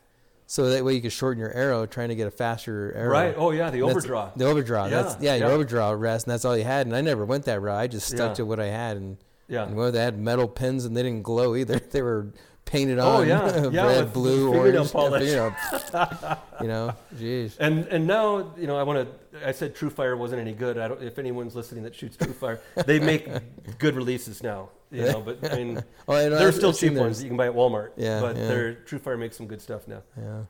so 0.45 0.69
that 0.69 0.85
way 0.85 0.93
you 0.93 1.01
could 1.01 1.11
shorten 1.11 1.39
your 1.39 1.51
arrow, 1.51 1.87
trying 1.87 2.09
to 2.09 2.15
get 2.15 2.27
a 2.27 2.31
faster 2.31 2.93
arrow. 2.95 3.09
right? 3.11 3.33
Oh 3.35 3.49
yeah, 3.51 3.71
the 3.71 3.81
overdraw. 3.81 4.29
The 4.35 4.45
overdraw. 4.45 4.85
Yeah, 4.85 5.01
That's 5.01 5.15
yeah, 5.19 5.33
your 5.35 5.47
yeah. 5.47 5.53
overdraw 5.55 5.91
rest, 5.91 6.27
and 6.27 6.33
that's 6.33 6.45
all 6.45 6.55
you 6.55 6.63
had. 6.63 6.85
And 6.85 6.95
I 6.95 7.01
never 7.01 7.25
went 7.25 7.45
that 7.45 7.59
route. 7.59 7.79
I 7.79 7.87
just 7.87 8.05
stuck 8.07 8.29
Yeah. 8.29 8.33
to 8.35 8.45
what 8.45 8.59
I 8.59 8.67
had, 8.67 8.97
and 8.97 9.17
yeah. 9.47 9.63
and 9.65 9.75
well, 9.75 9.91
they 9.91 9.99
had 9.99 10.19
metal 10.19 10.47
pins, 10.47 10.85
and 10.85 10.95
they 10.95 11.01
didn't 11.01 11.23
glow 11.23 11.55
either. 11.55 11.79
They 11.91 12.03
were 12.03 12.27
painted 12.65 12.99
Oh, 12.99 13.21
on. 13.21 13.27
yeah. 13.27 13.69
Yeah, 13.71 13.85
red, 13.87 14.13
blue, 14.13 14.53
orange. 14.53 14.91
polish. 14.91 15.23
fingernail- 15.23 16.37
you 16.61 16.67
know, 16.67 16.93
jeez. 17.15 17.55
And 17.59 17.87
and 17.87 18.05
now 18.07 18.53
you 18.57 18.67
know 18.67 18.77
I 18.77 18.83
want 18.83 19.07
to. 19.31 19.47
I 19.47 19.51
said 19.51 19.75
Tru-Fire 19.75 20.15
wasn't 20.17 20.41
any 20.41 20.53
good. 20.53 20.77
I 20.77 20.87
don't. 20.87 21.01
If 21.03 21.19
anyone's 21.19 21.55
listening 21.55 21.83
that 21.83 21.93
shoots 21.95 22.17
Tru-Fire, 22.17 22.59
they 22.85 22.99
make 22.99 23.27
good 23.79 23.95
releases 23.95 24.41
now. 24.43 24.69
You 24.91 25.03
know, 25.11 25.21
but 25.21 25.51
I 25.51 25.55
mean, 25.57 25.83
Oh, 26.07 26.13
I 26.15 26.29
know, 26.29 26.37
there's 26.37 26.55
I've- 26.55 26.57
still 26.57 26.73
cheap 26.73 26.93
ones 26.93 27.17
that 27.17 27.23
you 27.23 27.29
can 27.29 27.37
buy 27.37 27.47
at 27.47 27.53
Walmart. 27.53 27.91
Yeah, 27.97 28.21
but 28.21 28.35
yeah. 28.37 28.47
their 28.47 28.73
Tru-Fire 28.75 29.17
makes 29.17 29.35
some 29.35 29.47
good 29.47 29.61
stuff 29.61 29.87
now. 29.87 30.03
Yeah. 30.17 30.43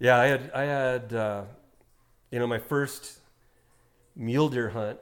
Yeah, 0.00 0.18
I 0.18 0.26
had 0.26 0.50
I 0.54 0.62
had 0.64 1.12
uh, 1.14 1.42
you 2.30 2.38
know 2.38 2.46
my 2.46 2.58
first 2.58 3.18
mule 4.16 4.48
deer 4.48 4.68
hunt 4.68 4.98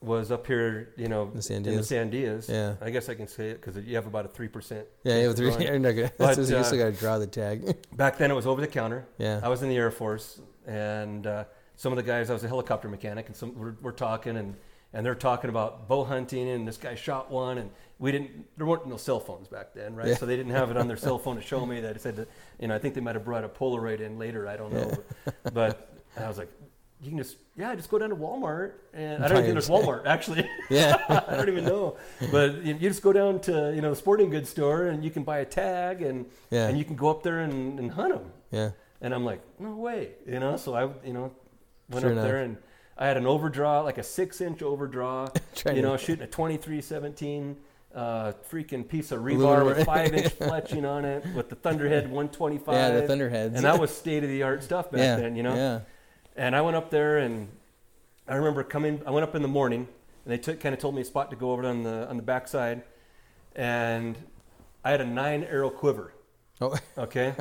was 0.00 0.30
up 0.30 0.46
here. 0.46 0.92
You 0.96 1.08
know, 1.08 1.30
The 1.34 1.54
in 1.54 1.62
the 1.62 1.70
Sandias. 1.80 2.48
Yeah. 2.48 2.74
I 2.80 2.90
guess 2.90 3.08
I 3.08 3.14
can 3.14 3.26
say 3.26 3.50
it 3.50 3.60
because 3.60 3.76
you 3.84 3.96
have 3.96 4.06
about 4.06 4.24
a 4.24 4.28
three 4.28 4.48
percent. 4.48 4.86
Yeah, 5.04 5.20
yeah, 5.20 5.28
with 5.28 5.36
three, 5.36 5.52
you're 5.64 5.78
not 5.78 5.92
gonna, 5.92 6.12
But, 6.18 6.36
you 6.48 6.56
uh, 6.56 6.62
still 6.62 6.78
got 6.78 6.92
to 6.92 6.92
draw 6.92 7.18
the 7.18 7.26
tag. 7.26 7.76
Back 7.96 8.18
then, 8.18 8.30
it 8.30 8.34
was 8.34 8.46
over 8.46 8.60
the 8.60 8.66
counter. 8.66 9.06
yeah. 9.18 9.40
I 9.42 9.48
was 9.48 9.62
in 9.62 9.68
the 9.68 9.76
Air 9.76 9.90
Force, 9.90 10.40
and 10.66 11.26
uh, 11.26 11.44
some 11.76 11.92
of 11.92 11.96
the 11.96 12.02
guys, 12.02 12.30
I 12.30 12.32
was 12.32 12.44
a 12.44 12.48
helicopter 12.48 12.88
mechanic, 12.88 13.26
and 13.26 13.36
some 13.36 13.56
we're, 13.58 13.74
we're 13.80 13.92
talking, 13.92 14.36
and 14.36 14.54
and 14.92 15.04
they're 15.04 15.14
talking 15.14 15.50
about 15.50 15.88
bow 15.88 16.04
hunting, 16.04 16.48
and 16.48 16.66
this 16.66 16.76
guy 16.78 16.94
shot 16.94 17.30
one, 17.30 17.58
and 17.58 17.70
we 17.98 18.12
didn't. 18.12 18.46
There 18.56 18.66
weren't 18.66 18.86
no 18.86 18.96
cell 18.96 19.20
phones 19.20 19.48
back 19.48 19.74
then, 19.74 19.94
right? 19.94 20.08
Yeah. 20.08 20.16
So 20.16 20.26
they 20.26 20.36
didn't 20.36 20.52
have 20.52 20.70
it 20.70 20.76
on 20.76 20.88
their 20.88 20.96
cell 20.96 21.18
phone 21.18 21.36
to 21.36 21.42
show 21.42 21.66
me. 21.66 21.80
That 21.80 21.96
it 21.96 22.02
said, 22.02 22.16
that, 22.16 22.28
you 22.60 22.68
know, 22.68 22.74
I 22.74 22.78
think 22.78 22.94
they 22.94 23.00
might 23.00 23.14
have 23.14 23.24
brought 23.24 23.44
a 23.44 23.48
Polaroid 23.48 24.00
in 24.00 24.18
later. 24.18 24.46
I 24.48 24.56
don't 24.56 24.72
know, 24.72 24.92
but 25.52 25.90
I 26.16 26.28
was 26.28 26.38
like, 26.38 26.50
you 27.00 27.10
can 27.10 27.18
just 27.18 27.36
yeah, 27.56 27.74
just 27.74 27.90
go 27.90 27.98
down 27.98 28.10
to 28.10 28.16
Walmart, 28.16 28.72
and 28.92 29.24
I 29.24 29.28
don't 29.28 29.38
even 29.38 29.54
think 29.54 29.54
there's 29.54 29.68
Walmart 29.68 30.06
actually. 30.06 30.48
Yeah. 30.70 30.96
I 31.28 31.36
don't 31.36 31.48
even 31.48 31.64
know, 31.64 31.96
but 32.30 32.62
you, 32.64 32.74
you 32.74 32.88
just 32.88 33.02
go 33.02 33.12
down 33.12 33.40
to 33.40 33.72
you 33.74 33.82
know 33.82 33.90
the 33.90 33.96
sporting 33.96 34.30
goods 34.30 34.48
store, 34.48 34.86
and 34.86 35.04
you 35.04 35.10
can 35.10 35.22
buy 35.22 35.38
a 35.38 35.44
tag, 35.44 36.02
and 36.02 36.26
Yeah. 36.50 36.68
and 36.68 36.78
you 36.78 36.84
can 36.84 36.96
go 36.96 37.08
up 37.08 37.22
there 37.22 37.40
and, 37.40 37.78
and 37.78 37.90
hunt 37.90 38.14
them. 38.14 38.32
Yeah. 38.50 38.70
And 39.00 39.14
I'm 39.14 39.24
like, 39.24 39.40
no 39.58 39.74
way, 39.74 40.12
you 40.26 40.40
know. 40.40 40.56
So 40.56 40.74
I, 40.74 40.84
you 41.06 41.12
know, 41.12 41.30
went 41.90 42.02
Sure 42.02 42.12
up 42.12 42.22
there 42.22 42.38
and 42.42 42.56
I 42.98 43.06
had 43.06 43.16
an 43.16 43.26
overdraw, 43.26 43.82
like 43.82 43.98
a 43.98 44.02
six-inch 44.02 44.62
overdraw, 44.62 45.28
Trying 45.54 45.76
you 45.76 45.82
know, 45.82 45.96
shooting 45.96 46.24
a 46.24 46.28
23-17, 46.28 47.56
uh, 47.94 48.32
freaking 48.50 48.88
piece 48.88 49.12
of 49.12 49.20
rebar 49.20 49.64
with 49.64 49.84
five-inch 49.84 50.38
fletching 50.38 50.88
on 50.88 51.04
it, 51.04 51.24
with 51.34 51.48
the 51.50 51.56
Thunderhead 51.56 52.04
125. 52.04 52.74
Yeah, 52.74 53.00
the 53.00 53.06
Thunderheads. 53.06 53.54
And 53.54 53.64
that 53.64 53.78
was 53.78 53.94
state-of-the-art 53.94 54.62
stuff 54.62 54.90
back 54.90 55.00
yeah. 55.00 55.16
then, 55.16 55.36
you 55.36 55.42
know. 55.42 55.54
Yeah. 55.54 55.80
And 56.36 56.54
I 56.54 56.60
went 56.60 56.76
up 56.76 56.90
there, 56.90 57.18
and 57.18 57.48
I 58.28 58.34
remember 58.34 58.62
coming. 58.62 59.00
I 59.06 59.10
went 59.10 59.24
up 59.24 59.34
in 59.34 59.42
the 59.42 59.48
morning, 59.48 59.88
and 60.24 60.32
they 60.32 60.38
took, 60.38 60.60
kind 60.60 60.74
of 60.74 60.80
told 60.80 60.94
me 60.94 61.00
a 61.00 61.04
spot 61.04 61.30
to 61.30 61.36
go 61.36 61.52
over 61.52 61.64
on 61.66 61.82
the 61.82 62.08
on 62.08 62.16
the 62.16 62.22
backside, 62.22 62.82
and 63.54 64.16
I 64.84 64.90
had 64.90 65.00
a 65.00 65.06
nine-arrow 65.06 65.70
quiver. 65.70 66.12
Oh, 66.60 66.76
Okay, 66.98 67.34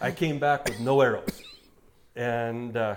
I 0.00 0.12
came 0.12 0.38
back 0.38 0.68
with 0.68 0.78
no 0.80 1.00
arrows, 1.00 1.42
and 2.14 2.76
uh, 2.76 2.96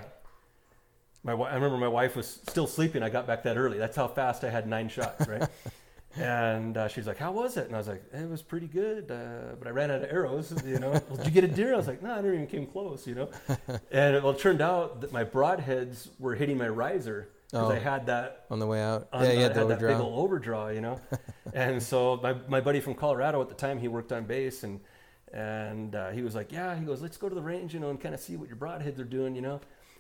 my 1.23 1.33
I 1.33 1.55
remember 1.55 1.77
my 1.77 1.87
wife 1.87 2.15
was 2.15 2.27
still 2.27 2.67
sleeping. 2.67 3.01
I 3.01 3.09
got 3.09 3.25
back 3.25 3.43
that 3.43 3.57
early. 3.57 3.77
That's 3.77 3.95
how 3.95 4.07
fast 4.07 4.43
I 4.43 4.49
had 4.49 4.67
nine 4.67 4.89
shots, 4.89 5.27
right? 5.27 5.47
and 6.15 6.77
uh, 6.77 6.87
she's 6.87 7.07
like, 7.07 7.17
"How 7.17 7.31
was 7.31 7.57
it?" 7.57 7.65
And 7.67 7.75
I 7.75 7.77
was 7.77 7.87
like, 7.87 8.03
"It 8.13 8.29
was 8.29 8.41
pretty 8.41 8.67
good, 8.67 9.09
uh, 9.11 9.55
but 9.57 9.67
I 9.67 9.71
ran 9.71 9.91
out 9.91 10.03
of 10.03 10.11
arrows." 10.11 10.53
You 10.65 10.79
know, 10.79 10.91
well, 10.91 11.17
did 11.17 11.25
you 11.25 11.31
get 11.31 11.43
a 11.43 11.47
deer? 11.47 11.73
I 11.73 11.77
was 11.77 11.87
like, 11.87 12.01
"No, 12.03 12.11
I 12.11 12.15
never 12.15 12.33
even 12.33 12.47
came 12.47 12.65
close." 12.67 13.05
You 13.07 13.15
know, 13.15 13.29
and 13.91 14.15
it, 14.15 14.23
well, 14.23 14.33
it 14.33 14.39
turned 14.39 14.61
out 14.61 15.01
that 15.01 15.11
my 15.11 15.23
broadheads 15.23 16.09
were 16.19 16.35
hitting 16.35 16.57
my 16.57 16.69
riser 16.69 17.29
because 17.51 17.69
I 17.71 17.77
Oh. 17.77 17.79
had 17.79 18.05
that 18.07 18.45
on 18.49 18.59
the 18.59 18.67
way 18.67 18.81
out. 18.81 19.07
on, 19.13 19.23
yeah, 19.23 19.31
you 19.31 19.39
I 19.39 19.41
had 19.43 19.53
the 19.53 19.59
had 19.59 19.67
that 19.69 19.79
big 19.79 19.89
overdraw. 19.91 20.05
old 20.05 20.25
overdraw, 20.25 20.67
you 20.69 20.81
know. 20.81 20.99
and 21.53 21.81
so 21.81 22.19
my, 22.23 22.33
my 22.47 22.61
buddy 22.61 22.79
from 22.79 22.95
Colorado 22.95 23.41
at 23.41 23.49
the 23.49 23.55
time, 23.55 23.77
he 23.79 23.87
worked 23.87 24.11
on 24.11 24.23
base, 24.25 24.63
and 24.63 24.79
and 25.33 25.95
uh, 25.95 26.09
he 26.11 26.21
was 26.21 26.35
like, 26.35 26.51
"Yeah," 26.51 26.75
he 26.77 26.85
goes, 26.85 27.01
"Let's 27.01 27.17
go 27.17 27.27
to 27.29 27.35
the 27.35 27.41
range, 27.41 27.73
you 27.73 27.79
know, 27.79 27.89
and 27.89 27.99
kind 27.99 28.13
of 28.13 28.21
see 28.21 28.35
what 28.37 28.47
your 28.47 28.57
broadheads 28.57 28.99
are 28.99 29.03
doing, 29.03 29.35
you 29.35 29.41
know." 29.41 29.59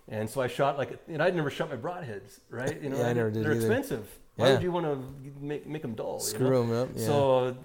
And 0.09 0.29
so 0.29 0.41
I 0.41 0.47
shot 0.47 0.77
like, 0.77 0.99
and 1.07 1.21
I'd 1.23 1.35
never 1.35 1.49
shot 1.49 1.69
my 1.69 1.77
broadheads, 1.77 2.39
right? 2.49 2.81
You 2.81 2.89
know, 2.89 2.97
Yeah, 2.97 3.07
I 3.07 3.13
never 3.13 3.31
did 3.31 3.43
They're 3.45 3.53
either. 3.53 3.61
expensive. 3.67 4.19
Why 4.35 4.47
Yeah. 4.47 4.53
would 4.53 4.63
you 4.63 4.71
want 4.71 4.85
to 4.85 5.31
make 5.39 5.65
make 5.67 5.81
them 5.81 5.93
dull? 5.95 6.13
you 6.25 6.33
know? 6.39 6.45
Screw 6.45 6.57
them 6.67 6.71
up. 6.73 6.89
Yeah. 6.95 7.05
So 7.05 7.57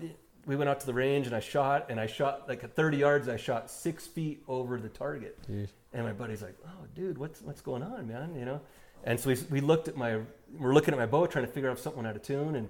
we 0.47 0.55
went 0.57 0.69
out 0.71 0.81
to 0.81 0.87
the 0.87 0.95
range, 0.95 1.27
and 1.27 1.35
I 1.35 1.41
shot, 1.41 1.87
and 1.91 1.99
I 1.99 2.07
shot 2.07 2.49
like 2.49 2.63
at 2.65 2.75
30 2.75 2.97
yards. 2.99 3.29
I 3.29 3.37
shot 3.37 3.71
six 3.71 4.07
feet 4.07 4.43
over 4.49 4.79
the 4.79 4.89
target. 4.89 5.39
Jeez. 5.51 5.69
And 5.93 6.05
my 6.07 6.13
buddy's 6.13 6.43
like, 6.43 6.55
"Oh, 6.67 6.85
dude, 6.95 7.19
what's 7.19 7.41
what's 7.43 7.61
going 7.61 7.83
on, 7.83 8.07
man?" 8.07 8.35
You 8.37 8.45
know. 8.45 8.61
And 9.05 9.19
so 9.19 9.31
we, 9.31 9.37
we 9.51 9.61
looked 9.61 9.89
at 9.89 9.97
my 9.97 10.21
we're 10.59 10.75
looking 10.75 10.93
at 10.95 10.99
my 11.01 11.07
bow, 11.07 11.27
trying 11.27 11.47
to 11.47 11.51
figure 11.51 11.71
out 11.71 11.77
if 11.77 11.83
something 11.83 12.03
went 12.03 12.09
out 12.09 12.17
of 12.17 12.23
tune, 12.23 12.55
and 12.57 12.69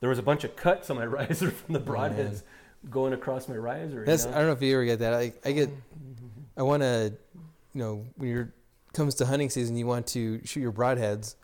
there 0.00 0.08
was 0.10 0.18
a 0.18 0.22
bunch 0.22 0.44
of 0.44 0.56
cuts 0.56 0.90
on 0.90 0.96
my 0.96 1.06
riser 1.18 1.50
from 1.50 1.72
the 1.74 1.80
Oh, 1.80 1.84
broadheads 1.84 2.42
going 2.90 3.12
across 3.12 3.48
my 3.48 3.56
riser. 3.56 4.04
That's 4.04 4.24
you 4.24 4.30
I 4.32 4.34
don't 4.34 4.46
know 4.46 4.52
if 4.52 4.62
you 4.62 4.74
ever 4.74 4.84
get 4.84 4.98
that. 4.98 5.14
I 5.14 5.32
I 5.44 5.52
get 5.52 5.70
I 6.56 6.62
want 6.62 6.82
to, 6.82 7.12
you 7.74 7.80
know, 7.80 8.04
when 8.16 8.28
you're 8.28 8.52
comes 8.96 9.14
to 9.16 9.26
hunting 9.26 9.50
season, 9.50 9.76
you 9.76 9.86
want 9.86 10.06
to 10.08 10.40
shoot 10.44 10.60
your 10.60 10.72
broadheads 10.72 11.36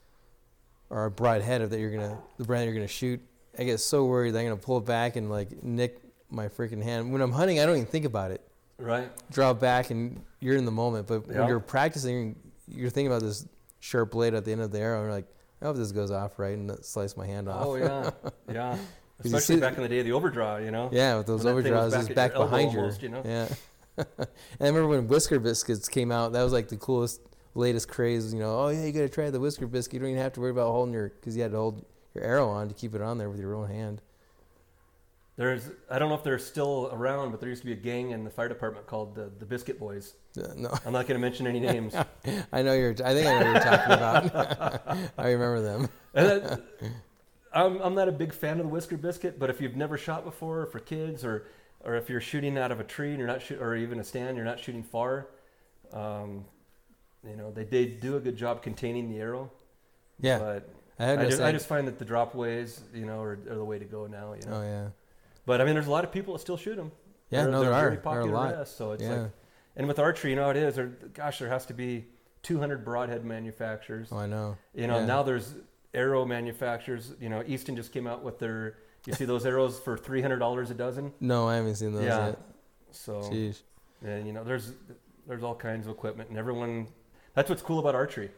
or 0.90 1.05
a 1.05 1.11
broadhead 1.11 1.61
of 1.62 1.70
that 1.70 1.78
you're 1.80 1.90
gonna 1.90 2.18
the 2.38 2.44
brand 2.44 2.64
you're 2.64 2.74
gonna 2.74 2.88
shoot. 2.88 3.20
I 3.59 3.64
get 3.64 3.78
so 3.80 4.07
worried 4.07 4.32
that 4.34 4.40
I'm 4.40 4.46
gonna 4.46 4.57
pull 4.57 4.78
it 4.78 4.86
back 4.86 5.16
and 5.16 5.30
like 5.30 5.62
nick 5.62 5.98
my 6.30 6.48
freaking 6.48 6.82
hand. 6.82 7.12
When 7.12 7.20
I'm 7.22 7.32
hunting, 7.32 7.61
I 7.61 7.66
don't 7.66 7.76
even 7.76 7.86
think 7.86 8.05
about 8.07 8.30
it. 8.30 8.40
right? 8.78 9.09
Draw 9.30 9.53
back 9.55 9.90
and 9.90 10.22
you're 10.40 10.57
in 10.57 10.64
the 10.64 10.72
moment. 10.72 11.07
But 11.07 11.24
Yeah. 11.28 11.40
when 11.40 11.48
you're 11.48 11.61
practicing, 11.61 12.34
you're 12.66 12.90
thinking 12.90 13.12
about 13.12 13.22
this 13.22 13.46
sharp 13.80 14.11
blade 14.12 14.34
at 14.34 14.44
the 14.44 14.53
end 14.53 14.61
of 14.62 14.72
the 14.72 14.78
arrow. 14.80 14.96
And 14.98 15.05
you're 15.07 15.12
like, 15.14 15.26
I 15.61 15.66
hope 15.66 15.76
this 15.76 15.92
goes 15.92 16.11
off 16.11 16.38
right 16.38 16.57
and 16.57 16.72
slice 16.84 17.16
my 17.16 17.26
hand 17.26 17.48
off. 17.48 17.66
Oh 17.66 17.76
yeah, 17.76 18.11
yeah. 18.53 18.76
Especially 19.24 19.61
back 19.61 19.76
in 19.76 19.82
the 19.82 19.88
day, 19.88 20.00
of 20.00 20.07
the 20.07 20.12
overdraw. 20.12 20.57
You 20.57 20.70
know. 20.72 20.88
Yeah, 20.90 21.18
with 21.18 21.26
those 21.26 21.44
When 21.44 21.55
that 21.57 21.62
thing 21.62 21.72
was 21.72 21.94
overdraws, 21.94 22.07
it's 22.07 22.14
back 22.14 22.32
behind 22.32 22.76
almost, 22.76 23.03
you. 23.03 23.09
you 23.11 23.14
know? 23.14 23.22
Yeah. 23.24 23.48
and 23.98 24.26
I 24.61 24.66
remember 24.66 24.88
when 24.88 25.07
Whisker 25.07 25.38
Biscuits 25.38 25.88
came 25.88 26.11
out, 26.11 26.32
that 26.32 26.42
was 26.42 26.53
like 26.53 26.68
the 26.68 26.76
coolest, 26.78 27.20
latest 27.55 27.88
craze. 27.88 28.32
You 28.32 28.40
know, 28.40 28.59
oh 28.59 28.68
yeah, 28.68 28.84
you 28.84 28.92
got 28.92 29.00
to 29.00 29.09
try 29.09 29.30
the 29.30 29.40
Whisker 29.40 29.66
Biscuit. 29.66 29.94
You 29.94 30.00
don't 30.00 30.11
even 30.11 30.22
have 30.22 30.32
to 30.34 30.40
worry 30.40 30.50
about 30.50 30.70
holding 30.70 30.94
your, 30.94 31.09
because 31.09 31.36
you 31.36 31.42
had 31.42 31.53
to 31.53 31.59
hold 31.59 31.84
your 32.14 32.24
arrow 32.24 32.48
on 32.48 32.68
to 32.68 32.74
keep 32.74 32.94
it 32.94 33.00
on 33.03 33.18
there 33.18 33.30
with 33.30 33.40
your 33.40 33.55
own 33.55 33.68
hand. 33.68 34.03
There's 35.36 35.70
I 35.90 35.98
don't 35.98 36.11
know 36.11 36.14
if 36.14 36.22
they're 36.22 36.38
still 36.38 36.90
around, 36.92 37.30
but 37.30 37.40
there 37.40 37.48
used 37.48 37.62
to 37.62 37.66
be 37.66 37.72
a 37.72 37.76
gang 37.76 38.11
in 38.11 38.22
the 38.22 38.30
fire 38.30 38.48
department 38.48 38.86
called 38.86 39.14
the, 39.14 39.30
the 39.38 39.46
Biscuit 39.46 39.78
Boys. 39.78 40.14
Uh, 40.38 40.48
no, 40.57 40.68
I'm 40.86 40.92
not 40.92 41.07
going 41.07 41.18
to 41.18 41.18
mention 41.18 41.46
any 41.46 41.61
names. 41.61 41.94
I 42.53 42.62
know 42.62 42.74
you're. 42.74 42.92
I 43.05 43.14
think 43.14 43.26
I 43.26 43.40
know 43.40 43.53
what 43.53 43.64
you're 43.64 43.76
talking 43.76 43.92
about. 43.92 44.98
I 45.18 45.30
remember 45.30 45.62
them. 45.62 45.88
And 46.14 46.26
that, 46.26 46.61
I'm, 47.55 47.80
I'm 47.80 47.94
not 47.94 48.09
a 48.09 48.12
big 48.12 48.32
fan 48.34 48.59
of 48.59 48.66
the 48.66 48.68
whisker 48.68 48.96
biscuit, 48.96 49.38
but 49.38 49.48
if 49.48 49.61
you've 49.61 49.76
never 49.76 49.96
shot 49.96 50.24
before 50.24 50.66
for 50.66 50.80
kids, 50.80 51.24
or 51.24 51.46
or 51.80 51.96
if 51.96 52.11
you're 52.11 52.20
shooting 52.20 52.59
out 52.59 52.70
of 52.70 52.78
a 52.78 52.84
tree 52.84 53.11
and 53.11 53.18
you're 53.18 53.26
not 53.26 53.40
shoot, 53.40 53.61
or 53.61 53.74
even 53.74 54.00
a 54.00 54.05
stand, 54.05 54.36
you're 54.36 54.44
not 54.44 54.61
shooting 54.61 54.82
far, 54.82 55.28
um, 55.92 56.44
you 57.28 57.36
know 57.36 57.50
they 57.50 57.64
they 57.64 57.86
do 57.86 58.16
a 58.16 58.20
good 58.20 58.36
job 58.36 58.62
containing 58.62 59.08
the 59.08 59.18
arrow. 59.20 59.50
Yeah, 60.20 60.38
but 60.38 60.68
I 60.98 61.12
I 61.12 61.24
just, 61.26 61.40
I 61.42 61.52
just 61.52 61.66
find 61.66 61.86
that 61.88 61.98
the 61.98 62.04
drop 62.04 62.34
ways, 62.34 62.80
you 62.94 63.06
know, 63.06 63.20
are, 63.20 63.32
are 63.50 63.54
the 63.56 63.64
way 63.64 63.78
to 63.78 63.84
go 63.84 64.06
now. 64.06 64.34
You 64.34 64.48
know, 64.48 64.56
Oh 64.58 64.62
yeah, 64.62 64.88
but 65.46 65.60
I 65.60 65.64
mean, 65.64 65.74
there's 65.74 65.86
a 65.86 65.90
lot 65.90 66.04
of 66.04 66.12
people 66.12 66.34
that 66.34 66.40
still 66.40 66.56
shoot 66.56 66.76
them. 66.76 66.92
yeah. 67.30 67.42
they're, 67.42 67.50
no, 67.52 67.60
they're 67.60 67.70
there 67.70 67.78
are. 67.78 67.82
very 67.90 67.96
There 67.96 68.06
are 68.12 68.20
a 68.20 68.22
popular 68.22 68.34
lot. 68.36 68.54
arrests, 68.54 68.76
so 68.76 68.92
it's 68.92 69.02
Yeah. 69.02 69.22
like, 69.22 69.30
and 69.76 69.88
with 69.88 69.98
archery, 69.98 70.30
you 70.30 70.36
know 70.36 70.50
it 70.50 70.56
is. 70.56 70.74
There, 70.76 70.86
gosh, 71.14 71.38
there 71.38 71.48
has 71.48 71.64
to 71.66 71.74
be 71.74 72.04
200 72.42 72.84
broadhead 72.84 73.24
manufacturers. 73.24 74.08
Oh, 74.12 74.18
I 74.18 74.26
know. 74.26 74.56
You 74.74 74.86
know, 74.86 74.98
Yeah. 74.98 75.06
now 75.06 75.22
there's 75.22 75.54
arrow 75.94 76.24
manufacturers. 76.24 77.14
You 77.20 77.28
know, 77.30 77.42
Easton 77.46 77.74
just 77.76 77.92
came 77.92 78.06
out 78.06 78.22
with 78.22 78.38
their. 78.38 78.76
You 79.06 79.14
see 79.14 79.24
those 79.24 79.44
arrows 79.46 79.80
for 79.80 79.96
three 79.98 80.22
hundred 80.22 80.38
dollars 80.38 80.70
a 80.70 80.74
dozen. 80.74 81.12
No, 81.20 81.48
I 81.48 81.56
haven't 81.56 81.74
seen 81.76 81.92
those 81.92 82.04
Yeah. 82.04 82.26
yet. 82.28 82.38
So, 82.92 83.14
Jeez. 83.22 83.62
and 84.04 84.26
you 84.26 84.32
know, 84.32 84.44
there's 84.44 84.72
there's 85.26 85.42
all 85.42 85.54
kinds 85.56 85.86
of 85.86 85.92
equipment, 85.92 86.28
and 86.28 86.38
everyone. 86.38 86.86
That's 87.34 87.48
what's 87.48 87.62
cool 87.62 87.78
about 87.78 87.94
archery, 87.94 88.30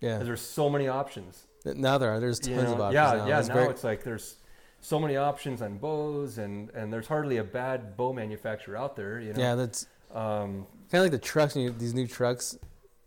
Yeah. 0.00 0.18
there's 0.18 0.40
so 0.40 0.68
many 0.68 0.88
options. 0.88 1.46
Now 1.64 1.96
there 1.98 2.10
are. 2.10 2.18
There's 2.20 2.38
tons 2.40 2.56
You 2.56 2.62
know? 2.62 2.74
of 2.74 2.80
options 2.80 2.94
yeah, 2.94 3.12
now. 3.14 3.26
yeah. 3.26 3.38
It's 3.38 3.48
now 3.48 3.54
very- 3.54 3.68
it's 3.70 3.84
like 3.84 4.02
there's 4.02 4.36
so 4.80 4.98
many 4.98 5.16
options 5.16 5.62
on 5.62 5.78
bows, 5.78 6.38
and 6.38 6.70
and 6.70 6.92
there's 6.92 7.06
hardly 7.06 7.36
a 7.36 7.44
bad 7.44 7.96
bow 7.96 8.12
manufacturer 8.12 8.76
out 8.76 8.96
there. 8.96 9.20
You 9.20 9.32
know. 9.32 9.40
yeah, 9.40 9.54
that's 9.54 9.86
Um, 10.12 10.66
kind 10.90 11.00
of 11.00 11.02
like 11.02 11.12
the 11.12 11.18
trucks. 11.18 11.54
and 11.56 11.78
These 11.78 11.94
new 11.94 12.06
trucks 12.08 12.58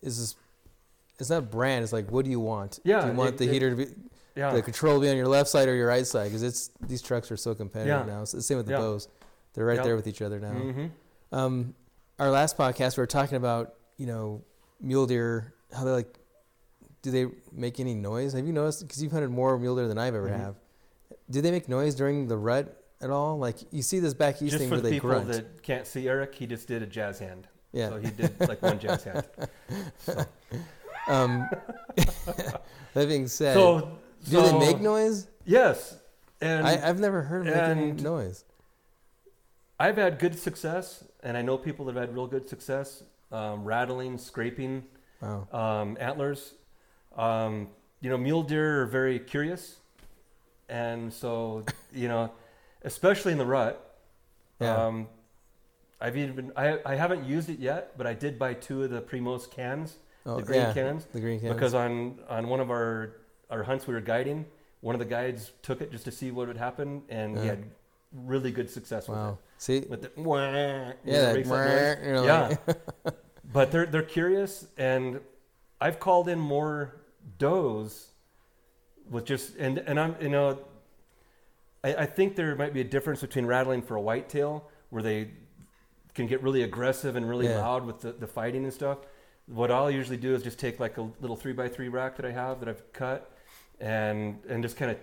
is 0.02 0.18
this. 0.20 0.36
It's 1.20 1.30
not 1.30 1.50
brand. 1.52 1.84
It's 1.84 1.94
like, 1.94 2.10
what 2.12 2.26
do 2.26 2.32
you 2.32 2.40
want? 2.42 2.80
Yeah, 2.84 3.02
Do 3.02 3.08
you 3.08 3.14
want 3.14 3.30
it- 3.32 3.38
the 3.38 3.46
it- 3.46 3.52
heater 3.54 3.70
to 3.72 3.76
be 3.76 3.88
yeah. 4.36 4.52
the 4.54 4.62
control 4.62 4.96
to 4.96 5.02
be 5.02 5.10
on 5.10 5.16
your 5.18 5.28
left 5.28 5.50
side 5.50 5.68
or 5.70 5.76
your 5.76 5.88
right 5.88 6.06
side? 6.08 6.26
Because 6.26 6.44
it's 6.44 6.72
these 6.82 7.02
trucks 7.02 7.30
are 7.32 7.38
so 7.38 7.54
competitive 7.56 8.06
Yeah. 8.08 8.14
now. 8.14 8.22
It's 8.22 8.32
the 8.34 8.42
same 8.42 8.58
with 8.58 8.66
the 8.68 8.74
Yeah. 8.74 8.80
bows. 8.80 9.08
They're 9.54 9.66
right 9.66 9.82
there 9.84 9.96
with 9.98 10.08
each 10.08 10.22
other 10.22 10.40
now. 10.40 10.52
hmm 10.54 10.86
Um, 11.32 11.76
our 12.20 12.30
last 12.32 12.58
podcast, 12.58 12.96
we 12.98 13.02
were 13.02 13.08
talking 13.08 13.36
about 13.38 13.76
you 13.98 14.08
know 14.08 14.42
mule 14.82 15.06
deer. 15.08 15.54
How 15.74 15.84
they 15.84 15.92
like? 15.92 16.18
Do 17.02 17.12
they 17.12 17.28
make 17.52 17.80
any 17.80 17.94
noise? 17.94 18.34
Have 18.34 18.46
you 18.48 18.54
noticed? 18.54 18.82
Because 18.88 19.02
you've 19.04 19.12
hunted 19.12 19.30
more 19.30 19.58
mule 19.60 19.76
deer 19.76 19.88
than 19.88 19.98
I've 19.98 20.16
ever 20.16 20.30
Mhm. 20.30 20.38
have. 20.38 20.56
Do 21.30 21.42
they 21.42 21.52
make 21.52 21.68
noise 21.70 21.94
during 21.96 22.28
the 22.28 22.38
rut 22.38 22.82
at 23.02 23.10
all? 23.10 23.38
Like 23.38 23.58
you 23.72 23.82
see 23.82 24.00
this 24.00 24.14
back 24.14 24.42
east 24.42 24.52
Just 24.52 24.58
thing 24.58 24.70
where 24.70 24.80
the 24.82 24.90
they 24.90 24.96
people 24.96 25.10
grunt. 25.10 25.28
that 25.28 25.62
can't 25.64 25.86
see 25.86 26.08
Eric, 26.08 26.34
he 26.36 26.48
just 26.48 26.68
did 26.68 26.82
a 26.82 26.88
jazz 26.88 27.20
hand. 27.20 27.48
yeah. 27.72 27.90
So 27.90 27.98
he 27.98 28.10
did 28.10 28.40
like 28.48 28.62
one 28.62 28.80
jazz 28.80 29.04
hand. 29.04 29.26
So, 30.00 30.26
um, 31.08 31.48
that 32.94 33.08
being 33.08 33.28
said, 33.28 33.54
so 33.54 33.98
do 34.30 34.42
they 34.42 34.58
make 34.60 34.80
noise? 34.82 35.28
Yes, 35.46 35.98
and 36.42 36.66
I, 36.66 36.88
I've 36.90 37.00
never 37.00 37.22
heard 37.22 37.46
them 37.46 37.78
making 37.92 38.04
noise. 38.04 38.44
I've 39.80 39.98
had 39.98 40.18
good 40.20 40.40
success, 40.40 41.04
and 41.22 41.36
I 41.38 41.42
know 41.42 41.58
people 41.58 41.86
that 41.86 41.96
have 41.96 42.08
had 42.08 42.16
real 42.16 42.28
good 42.28 42.48
success, 42.50 43.04
um, 43.36 43.64
rattling, 43.64 44.18
scraping 44.18 44.84
Wow. 45.22 45.48
um, 45.52 45.98
antlers. 46.00 46.54
Um, 47.18 47.70
you 48.02 48.10
know, 48.10 48.18
mule 48.18 48.44
deer 48.44 48.82
are 48.84 48.86
very 48.86 49.20
curious, 49.20 49.78
and 50.70 51.12
so 51.12 51.64
you 51.94 52.08
know, 52.08 52.32
especially 52.84 53.32
in 53.32 53.38
the 53.38 53.46
rut. 53.46 53.82
Yeah. 54.60 54.76
Um, 54.86 55.08
I've 56.00 56.18
even 56.18 56.52
I, 56.56 56.80
I 56.86 56.96
haven't 56.96 57.26
used 57.26 57.50
it 57.50 57.60
yet, 57.60 57.98
but 57.98 58.06
I 58.08 58.14
did 58.14 58.38
buy 58.38 58.54
two 58.54 58.84
of 58.84 58.90
the 58.92 59.02
Primos 59.02 59.50
cans, 59.50 59.96
oh, 60.26 60.38
the 60.38 60.44
green 60.44 60.62
yeah. 60.62 60.74
cans, 60.74 61.06
The 61.06 61.20
green 61.22 61.40
cans. 61.40 61.54
because 61.54 61.74
on 61.74 62.20
on 62.30 62.48
one 62.50 62.60
of 62.60 62.70
our 62.70 63.14
our 63.50 63.64
hunts 63.64 63.88
we 63.88 63.94
were 63.94 64.02
guiding, 64.02 64.46
one 64.82 64.94
of 64.96 65.00
the 65.00 65.06
guides 65.06 65.52
took 65.62 65.82
it 65.82 65.92
just 65.92 66.06
to 66.06 66.12
see 66.12 66.32
what 66.32 66.48
would 66.48 66.58
happen, 66.58 67.02
and 67.10 67.38
he 67.40 67.48
had 67.48 67.64
really 68.14 68.52
good 68.52 68.70
success 68.70 69.08
with 69.08 69.18
it. 69.18 69.36
See. 69.58 69.80
With 69.90 70.02
the 70.04 70.22
wah, 70.22 70.38
you 70.46 70.52
know, 70.54 70.94
Yeah. 71.06 71.34
That, 71.34 72.00
you 72.06 72.14
know, 72.14 72.24
Yeah. 72.26 72.56
like- 72.68 73.16
but 73.56 73.72
they're 73.72 73.86
they're 73.88 74.04
curious, 74.04 74.68
and 74.78 75.20
I've 75.82 76.00
called 76.00 76.28
in 76.30 76.40
more 76.40 76.96
does 77.40 78.10
with 79.10 79.26
just 79.26 79.56
and 79.58 79.78
and 79.80 80.00
I'm 80.00 80.16
you 80.22 80.30
know 80.30 80.60
I, 81.84 81.96
I 81.96 82.06
think 82.06 82.36
there 82.36 82.56
might 82.56 82.74
be 82.74 82.82
a 82.82 82.90
difference 82.96 83.22
between 83.22 83.46
rattling 83.46 83.82
for 83.82 83.96
a 83.96 84.02
whitetail 84.02 84.70
where 84.90 85.02
they 85.04 85.32
can 86.14 86.28
get 86.28 86.42
really 86.44 86.64
aggressive 86.64 87.16
and 87.16 87.28
really 87.28 87.48
Yeah. 87.48 87.60
loud 87.62 87.86
with 87.86 88.00
the, 88.02 88.12
the 88.14 88.28
fighting 88.28 88.64
and 88.64 88.74
stuff. 88.74 89.00
What 89.48 89.70
I'll 89.72 89.92
usually 89.92 90.18
do 90.18 90.34
is 90.34 90.44
just 90.44 90.58
take 90.60 90.80
like 90.80 90.98
a 90.98 91.04
little 91.22 91.36
three 91.36 91.54
by 91.54 91.68
three 91.68 91.90
rack 91.90 92.16
that 92.18 92.26
I 92.26 92.32
have 92.32 92.60
that 92.62 92.70
I've 92.70 92.84
cut 92.94 93.32
and 93.80 94.40
and 94.50 94.64
just 94.64 94.76
kind 94.78 94.92
of 94.92 94.98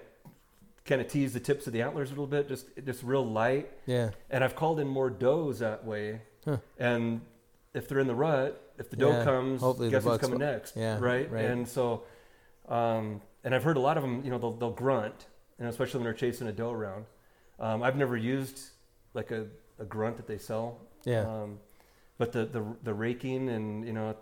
kind 0.85 1.01
of 1.01 1.07
tease 1.09 1.33
the 1.33 1.41
tips 1.41 1.67
of 1.67 1.73
the 1.73 1.81
antlers 1.83 2.09
a 2.09 2.13
little 2.13 2.27
bit, 2.27 2.49
just 2.49 2.67
just 2.85 3.03
real 3.03 3.25
light. 3.25 3.71
yeah. 3.87 4.11
And 4.31 4.45
I've 4.45 4.57
called 4.57 4.79
in 4.81 4.89
more 4.89 5.11
does 5.11 5.59
that 5.61 5.85
way. 5.85 6.21
Huh. 6.45 6.57
And 6.79 7.21
if 7.75 7.89
they're 7.89 7.99
in 8.01 8.07
the 8.07 8.15
rut, 8.15 8.61
if 8.79 8.91
the 8.91 8.97
doe 8.97 9.11
Yeah, 9.11 9.25
comes, 9.25 9.61
hopefully 9.61 9.91
guess 9.91 10.05
who's 10.05 10.19
coming 10.19 10.39
next? 10.39 10.77
yeah, 10.77 10.99
right? 10.99 11.31
right. 11.31 11.45
And 11.45 11.67
so, 11.67 12.03
um, 12.69 13.21
and 13.45 13.55
I've 13.55 13.65
heard 13.65 13.77
a 13.77 13.81
lot 13.81 13.97
of 13.97 14.03
them. 14.03 14.23
You 14.25 14.31
know, 14.31 14.39
they'll, 14.39 14.53
they'll 14.57 14.71
grunt, 14.71 15.27
and 15.59 15.69
especially 15.69 15.99
when 15.99 16.05
they're 16.05 16.13
chasing 16.15 16.47
a 16.49 16.53
doe 16.53 16.71
around. 16.71 17.07
Um, 17.59 17.83
I've 17.83 17.97
never 17.97 18.17
used 18.17 18.61
like 19.15 19.31
a, 19.31 19.47
a 19.79 19.85
grunt 19.85 20.17
that 20.17 20.27
they 20.27 20.39
sell. 20.39 20.79
Yeah. 21.05 21.21
Um, 21.23 21.59
but 22.19 22.33
the, 22.33 22.45
the 22.45 22.65
the 22.85 22.95
raking 22.95 23.49
and 23.49 23.85
you 23.87 23.93
know 23.93 24.15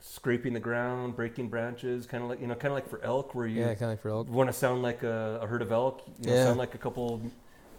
scraping 0.00 0.52
the 0.52 0.60
ground, 0.60 1.14
breaking 1.14 1.48
branches, 1.48 2.06
kind 2.06 2.24
of 2.24 2.28
like 2.30 2.40
you 2.40 2.46
know, 2.46 2.54
kind 2.54 2.72
of 2.72 2.74
like 2.74 2.88
for 2.88 3.00
elk, 3.04 3.34
where 3.34 3.46
you 3.46 3.60
yeah. 3.60 3.66
Kind 3.68 3.82
of 3.82 3.88
like 3.90 4.00
for 4.02 4.10
elk. 4.10 4.28
want 4.28 4.48
to 4.48 4.52
sound 4.52 4.82
like 4.82 5.02
a, 5.02 5.38
a 5.42 5.46
herd 5.46 5.62
of 5.62 5.70
elk, 5.70 6.02
you 6.20 6.28
know, 6.28 6.34
Yeah. 6.34 6.44
sound 6.46 6.58
like 6.58 6.74
a 6.74 6.78
couple 6.78 7.22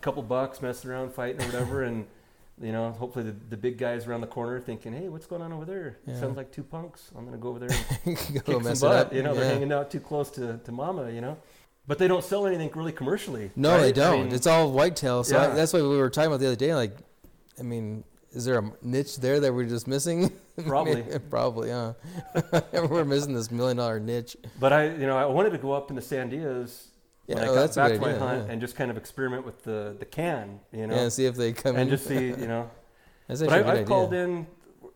couple 0.02 0.22
bucks 0.24 0.62
messing 0.62 0.90
around 0.92 1.14
fighting 1.14 1.42
or 1.42 1.46
whatever, 1.46 1.84
and 1.84 2.06
You 2.62 2.72
know, 2.72 2.92
hopefully 2.92 3.26
the, 3.26 3.36
the 3.50 3.58
big 3.58 3.78
guys 3.78 4.06
around 4.08 4.22
the 4.22 4.28
corner 4.28 4.60
thinking, 4.60 4.94
"Hey, 4.94 5.10
what's 5.10 5.26
going 5.26 5.42
on 5.42 5.52
over 5.52 5.66
there? 5.66 5.98
Yeah. 6.06 6.20
Sounds 6.20 6.38
like 6.38 6.52
two 6.52 6.64
punks. 6.64 7.10
I'm 7.18 7.26
gonna 7.26 7.38
go 7.38 7.50
over 7.50 7.60
there 7.60 7.70
and 8.06 8.16
Go 8.46 8.60
kick 8.60 8.76
some 8.76 8.90
butt." 8.90 9.08
up. 9.08 9.14
You 9.14 9.24
know, 9.24 9.34
they're 9.34 9.46
hanging 9.46 9.72
out 9.74 9.90
too 9.90 10.00
close 10.00 10.30
to, 10.32 10.60
to 10.64 10.72
mama. 10.72 11.10
You 11.10 11.22
know, 11.22 11.38
but 11.88 11.98
they 11.98 12.08
don't 12.08 12.24
sell 12.24 12.46
anything 12.46 12.70
really 12.76 12.92
commercially. 12.92 13.50
No, 13.56 13.72
right? 13.72 13.82
they 13.82 13.92
don't. 13.92 14.26
mean, 14.26 14.34
it's 14.34 14.46
all 14.48 14.72
whitetail. 14.72 15.24
So 15.24 15.38
I- 15.38 15.48
Yeah. 15.48 15.56
that's 15.56 15.74
why 15.74 15.82
we 15.82 15.98
were 15.98 16.10
talking 16.12 16.28
about 16.28 16.40
the 16.42 16.48
other 16.48 16.56
day. 16.56 16.76
Like, 16.76 16.96
I 17.60 17.64
mean, 17.64 18.04
is 18.32 18.46
there 18.46 18.60
a 18.60 18.72
niche 18.84 19.18
there 19.18 19.40
that 19.40 19.52
we're 19.54 19.66
just 19.66 19.88
missing? 19.88 20.32
Probably. 20.68 21.04
Probably, 21.32 21.72
huh? 21.72 21.94
we're 22.72 23.04
missing 23.06 23.34
this 23.34 23.50
million 23.52 23.78
dollar 23.78 24.00
niche. 24.00 24.38
But 24.60 24.74
I, 24.74 24.90
you 24.90 25.08
know, 25.08 25.18
I 25.18 25.26
wanted 25.26 25.50
to 25.52 25.58
go 25.58 25.72
up 25.72 25.90
in 25.90 25.96
the 25.96 26.02
Sandias 26.04 26.86
Yeah, 27.28 27.36
when 27.36 27.44
I 27.44 27.48
oh, 27.48 27.54
got 27.54 27.62
that's 27.62 27.78
a 27.78 27.80
back 27.80 27.94
to 27.94 28.00
my 28.00 28.08
idea, 28.10 28.20
hunt 28.20 28.46
yeah. 28.46 28.52
and 28.52 28.62
just 28.62 28.76
kind 28.76 28.92
of 28.92 28.98
experiment 28.98 29.46
with 29.46 29.64
the 29.64 29.96
the 29.98 30.06
can, 30.06 30.60
you 30.72 30.88
know, 30.88 30.96
Yeah, 30.96 31.10
see 31.10 31.26
if 31.26 31.36
they 31.36 31.54
come 31.54 31.76
and 31.76 31.84
in. 31.84 31.90
just 31.90 32.06
see, 32.06 32.28
you 32.28 32.48
know. 32.48 32.70
that's 33.28 33.42
but 33.42 33.54
actually 33.54 33.58
I, 33.58 33.60
a 33.60 33.64
good 33.64 33.82
I've 33.82 33.88
called 33.88 34.14
in 34.14 34.48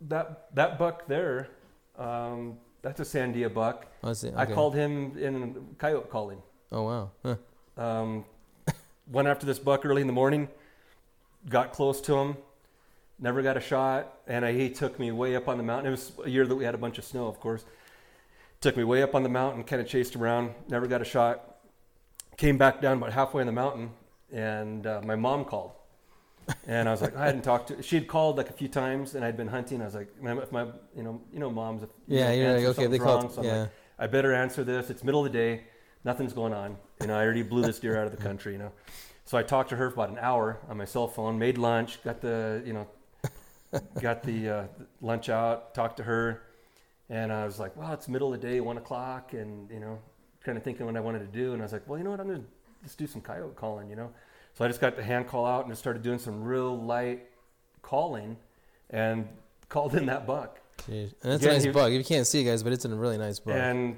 that 0.01 0.53
that 0.55 0.77
buck 0.77 1.07
there. 1.07 1.49
Um, 1.97 2.57
that's 2.81 2.99
a 2.99 3.03
Sandia 3.03 3.53
buck. 3.53 3.87
Oh, 4.03 4.09
I 4.09 4.13
see. 4.13 4.31
I 4.35 4.45
called 4.45 4.75
him 4.75 5.17
in 5.17 5.67
coyote 5.77 6.09
calling. 6.09 6.41
Oh 6.71 6.83
wow. 6.83 7.11
Huh. 7.23 7.81
Um, 7.81 8.25
went 9.11 9.27
after 9.27 9.45
this 9.45 9.59
buck 9.59 9.85
early 9.85 10.01
in 10.01 10.07
the 10.07 10.13
morning, 10.13 10.49
got 11.49 11.71
close 11.71 12.01
to 12.01 12.15
him, 12.15 12.37
never 13.19 13.41
got 13.41 13.57
a 13.57 13.61
shot, 13.61 14.19
and 14.27 14.45
I, 14.45 14.51
he 14.53 14.69
took 14.69 14.99
me 14.99 15.11
way 15.11 15.35
up 15.35 15.47
on 15.47 15.57
the 15.57 15.63
mountain. 15.63 15.87
It 15.87 15.91
was 15.91 16.11
a 16.25 16.29
year 16.29 16.45
that 16.45 16.55
we 16.55 16.65
had 16.65 16.75
a 16.75 16.77
bunch 16.77 16.97
of 16.97 17.05
snow, 17.05 17.27
of 17.27 17.39
course. 17.39 17.65
Took 18.59 18.75
me 18.75 18.83
way 18.83 19.03
up 19.03 19.15
on 19.15 19.23
the 19.23 19.29
mountain, 19.29 19.63
kind 19.63 19.81
of 19.81 19.87
chased 19.87 20.15
around, 20.15 20.53
never 20.67 20.87
got 20.87 21.01
a 21.01 21.05
shot. 21.05 21.56
Came 22.37 22.57
back 22.57 22.81
down 22.81 22.97
about 22.97 23.13
halfway 23.13 23.41
in 23.41 23.47
the 23.47 23.53
mountain, 23.53 23.89
and 24.31 24.85
uh, 24.85 25.01
my 25.03 25.15
mom 25.15 25.43
called. 25.43 25.71
And 26.65 26.87
I 26.87 26.91
was 26.91 27.01
like, 27.01 27.15
I 27.15 27.25
hadn't 27.25 27.41
talked 27.41 27.69
to. 27.69 27.81
She 27.81 27.95
had 27.95 28.07
called 28.07 28.37
like 28.37 28.49
a 28.49 28.53
few 28.53 28.67
times, 28.67 29.15
and 29.15 29.25
I'd 29.25 29.35
been 29.35 29.47
hunting. 29.47 29.81
I 29.81 29.85
was 29.85 29.95
like, 29.95 30.21
my, 30.21 30.37
if 30.37 30.51
my 30.51 30.65
you 30.95 31.03
know, 31.03 31.21
you 31.33 31.39
know, 31.39 31.49
moms. 31.49 31.83
If, 31.83 31.89
Yeah, 32.07 32.31
you're 32.31 32.53
like 32.53 32.65
okay. 32.77 32.87
They 32.87 32.99
called. 32.99 33.23
wrong, 33.23 33.33
so 33.33 33.41
I'm 33.41 33.47
yeah. 33.47 33.59
like, 33.61 33.69
I 33.99 34.07
better 34.07 34.33
answer 34.33 34.63
this. 34.63 34.89
It's 34.89 35.03
middle 35.03 35.25
of 35.25 35.31
the 35.31 35.37
day. 35.37 35.63
Nothing's 36.05 36.31
going 36.31 36.53
on. 36.53 36.77
You 37.01 37.07
know, 37.07 37.15
I 37.15 37.23
already 37.23 37.41
blew 37.41 37.63
this 37.63 37.79
deer 37.79 37.99
out 37.99 38.05
of 38.05 38.15
the 38.15 38.21
country, 38.23 38.53
you 38.53 38.59
know. 38.59 38.71
So 39.25 39.37
I 39.37 39.43
talked 39.43 39.69
to 39.71 39.75
her 39.75 39.89
for 39.89 39.95
about 39.95 40.09
an 40.09 40.19
hour 40.19 40.59
on 40.69 40.77
my 40.77 40.85
cell 40.85 41.07
phone, 41.07 41.37
made 41.37 41.57
lunch, 41.57 42.01
got 42.03 42.21
the, 42.21 42.63
you 42.65 42.71
know, 42.71 42.87
got 43.99 44.23
the 44.23 44.49
uh, 44.49 44.63
lunch 45.01 45.27
out, 45.27 45.75
talked 45.75 45.97
to 45.97 46.03
her. 46.03 46.43
And 47.09 47.33
I 47.33 47.45
was 47.45 47.59
like, 47.59 47.75
well, 47.75 47.91
it's 47.91 48.07
middle 48.07 48.33
of 48.33 48.39
the 48.39 48.47
day, 48.47 48.61
one 48.61 48.77
o'clock. 48.77 49.33
And, 49.33 49.69
you 49.69 49.81
know, 49.81 49.99
kind 50.47 50.57
of 50.57 50.63
thinking 50.63 50.85
what 50.87 50.95
I 50.97 50.99
wanted 51.01 51.19
to 51.19 51.37
do. 51.37 51.53
And 51.53 51.61
I 51.61 51.65
was 51.65 51.73
like, 51.73 51.87
well, 51.87 51.97
you 51.99 52.03
know 52.03 52.09
what? 52.11 52.19
I'm 52.19 52.27
going 52.27 52.39
to 52.41 52.47
just 52.83 52.97
do 52.97 53.05
some 53.05 53.21
coyote 53.21 53.55
calling, 53.55 53.89
you 53.89 53.95
know. 53.95 54.09
So 54.55 54.65
I 54.65 54.67
just 54.67 54.81
got 54.81 54.95
the 54.95 55.03
hand 55.03 55.27
call 55.27 55.45
out 55.45 55.65
and 55.65 55.71
just 55.71 55.81
started 55.81 56.01
doing 56.01 56.17
some 56.17 56.43
real 56.43 56.75
light 56.75 57.27
calling 57.83 58.37
and 58.89 59.27
called 59.69 59.93
in 59.93 60.07
that 60.07 60.25
buck. 60.25 60.59
Jeez. 60.89 61.13
And 61.21 61.31
that's 61.33 61.43
Again, 61.43 61.49
a 61.49 61.53
nice 61.57 61.63
he- 61.65 61.69
bug. 61.71 61.91
You 61.93 62.03
can't 62.03 62.25
see 62.25 62.41
it, 62.41 62.45
guys, 62.45 62.63
but 62.63 62.73
it's 62.73 62.85
a 62.85 62.89
really 62.89 63.17
nice 63.17 63.39
bug. 63.39 63.55
And 63.55 63.97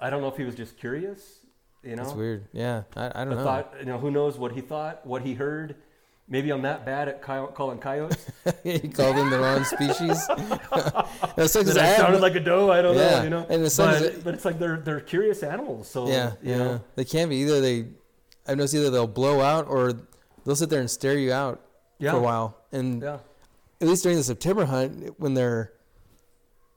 I 0.00 0.10
don't 0.10 0.20
know 0.20 0.28
if 0.28 0.36
he 0.36 0.44
was 0.44 0.54
just 0.54 0.76
curious, 0.76 1.40
you 1.82 1.96
know. 1.96 2.02
It's 2.02 2.12
weird. 2.12 2.46
Yeah, 2.52 2.82
I, 2.96 3.06
I 3.14 3.24
don't 3.24 3.32
I 3.34 3.36
know. 3.36 3.44
thought, 3.44 3.74
you 3.80 3.86
know, 3.86 3.98
who 3.98 4.10
knows 4.10 4.38
what 4.38 4.52
he 4.52 4.60
thought, 4.60 5.06
what 5.06 5.22
he 5.22 5.34
heard. 5.34 5.76
Maybe 6.30 6.50
I'm 6.50 6.60
that 6.62 6.84
bad 6.84 7.08
at 7.08 7.22
coy- 7.22 7.46
calling 7.54 7.78
coyotes 7.78 8.26
you 8.64 8.78
called 8.90 9.16
them 9.16 9.30
the 9.30 9.38
wrong 9.38 9.64
species. 9.64 10.26
That's 10.26 11.54
like, 11.54 11.64
'cause 11.64 11.74
that 11.74 11.78
I 11.78 11.94
I 11.94 11.96
sounded 11.96 12.20
like 12.20 12.34
a 12.34 12.40
doe. 12.40 12.70
I 12.70 12.82
don't 12.82 12.96
Yeah, 12.96 13.18
know, 13.18 13.22
you 13.24 13.30
know. 13.30 13.46
and 13.48 13.64
the 13.64 13.70
sun 13.70 14.02
but, 14.02 14.24
but 14.24 14.34
it's 14.34 14.44
like 14.44 14.58
they're 14.58 14.76
they're 14.78 15.00
curious 15.00 15.42
animals. 15.42 15.88
So 15.88 16.06
yeah, 16.08 16.32
you 16.42 16.50
yeah. 16.52 16.58
know, 16.58 16.80
They 16.96 17.04
can 17.04 17.28
be 17.30 17.36
either 17.36 17.60
they. 17.62 17.86
I've 18.46 18.56
noticed 18.58 18.74
either 18.74 18.90
they'll 18.90 19.06
blow 19.06 19.40
out 19.40 19.68
or 19.68 19.92
they'll 20.44 20.56
sit 20.56 20.68
there 20.70 20.80
and 20.80 20.90
stare 20.90 21.16
you 21.18 21.32
out 21.32 21.60
yeah, 21.98 22.12
for 22.12 22.18
a 22.18 22.20
while. 22.20 22.56
And 22.72 23.02
yeah, 23.02 23.18
at 23.80 23.88
least 23.88 24.02
during 24.02 24.18
the 24.18 24.24
September 24.24 24.64
hunt, 24.66 25.14
when 25.18 25.32
they're 25.34 25.72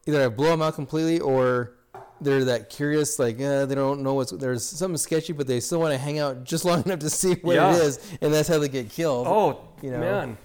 either 0.08 0.24
I 0.24 0.30
blow 0.30 0.48
them 0.50 0.62
out 0.62 0.76
completely 0.76 1.20
or 1.20 1.74
they're 2.22 2.46
that 2.46 2.70
curious, 2.70 3.20
like 3.20 3.40
uh, 3.42 3.66
they 3.66 3.76
don't 3.76 4.02
know 4.04 4.14
what's 4.14 4.32
there's 4.32 4.64
something 4.64 4.98
sketchy, 4.98 5.34
but 5.34 5.48
they 5.48 5.60
still 5.60 5.80
want 5.80 5.94
to 5.94 5.98
hang 5.98 6.20
out 6.20 6.44
just 6.44 6.64
long 6.66 6.82
enough 6.86 7.00
to 7.00 7.10
see 7.10 7.34
what 7.36 7.56
Yeah. 7.56 7.76
it 7.76 7.82
is, 7.82 8.12
and 8.22 8.34
that's 8.34 8.48
how 8.48 8.60
they 8.60 8.70
get 8.70 8.90
killed. 8.90 9.28
Oh 9.28 9.62
you 9.82 9.92
know. 9.92 10.00
man, 10.00 10.38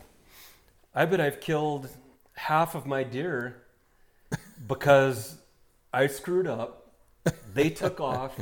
I 0.95 1.05
bet 1.05 1.20
I've 1.20 1.41
killed 1.41 1.89
half 2.35 2.74
of 2.74 2.87
my 2.87 3.03
deer 3.05 3.62
because 4.66 5.37
I 5.93 6.07
screwed 6.07 6.47
up. 6.47 6.93
They 7.55 7.70
took 7.70 8.01
off. 8.01 8.37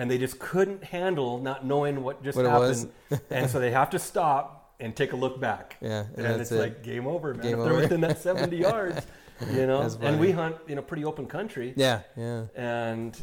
And 0.00 0.08
they 0.08 0.16
just 0.16 0.38
couldn't 0.38 0.84
handle 0.84 1.38
not 1.40 1.66
knowing 1.66 2.04
what 2.04 2.22
just 2.22 2.36
What 2.36 2.46
happened, 2.46 2.92
and 3.30 3.50
so 3.50 3.58
they 3.58 3.72
have 3.72 3.90
to 3.90 3.98
stop 3.98 4.74
and 4.78 4.94
take 4.94 5.12
a 5.12 5.16
look 5.16 5.40
back. 5.40 5.76
Yeah, 5.82 6.04
and, 6.14 6.24
that's 6.24 6.40
it's 6.42 6.52
it. 6.52 6.60
like 6.60 6.82
game 6.84 7.08
over, 7.08 7.34
man. 7.34 7.42
Game 7.42 7.58
if 7.58 7.64
they're 7.64 7.72
over. 7.72 7.82
within 7.82 8.00
that 8.02 8.18
70 8.22 8.56
yards, 8.56 9.04
you 9.52 9.66
know. 9.66 9.88
And 10.00 10.18
we 10.18 10.30
hunt, 10.30 10.56
you 10.66 10.74
know, 10.74 10.82
pretty 10.82 11.04
open 11.04 11.26
country, 11.26 11.72
yeah, 11.76 12.02
yeah, 12.16 12.44
and 12.54 13.18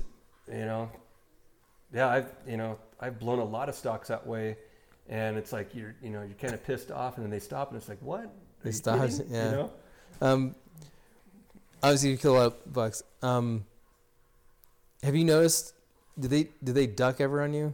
you 0.48 0.66
know, 0.66 0.90
yeah, 1.94 2.10
I've 2.10 2.32
you 2.48 2.58
know 2.58 2.78
I've 3.00 3.20
blown 3.20 3.40
a 3.40 3.46
lot 3.46 3.70
of 3.70 3.76
stocks 3.76 4.08
that 4.08 4.26
way, 4.26 4.58
and 5.10 5.38
it's 5.38 5.52
like 5.54 5.76
you're 5.76 5.96
you 6.02 6.10
know 6.10 6.22
you're 6.22 6.38
kind 6.38 6.54
of 6.54 6.64
pissed 6.64 6.92
off, 6.92 7.16
and 7.18 7.26
then 7.26 7.32
they 7.32 7.40
stop, 7.40 7.72
and 7.72 7.78
it's 7.78 7.90
like 7.90 8.02
what? 8.02 8.26
Are 8.26 8.30
They 8.64 8.72
stop, 8.72 9.10
yeah. 9.30 9.46
You 9.46 9.52
know? 9.52 9.72
Um, 10.22 10.56
obviously, 11.84 12.12
you 12.12 12.18
kill 12.18 12.36
a 12.36 12.38
lot 12.38 12.46
of 12.48 12.74
bucks. 12.74 13.04
Um, 13.22 13.66
have 15.04 15.16
you 15.16 15.26
noticed? 15.26 15.74
Did 16.18 16.32
they 16.32 16.50
did 16.64 16.76
they 16.76 16.88
duck 16.88 17.20
ever 17.20 17.42
on 17.42 17.54
you? 17.54 17.74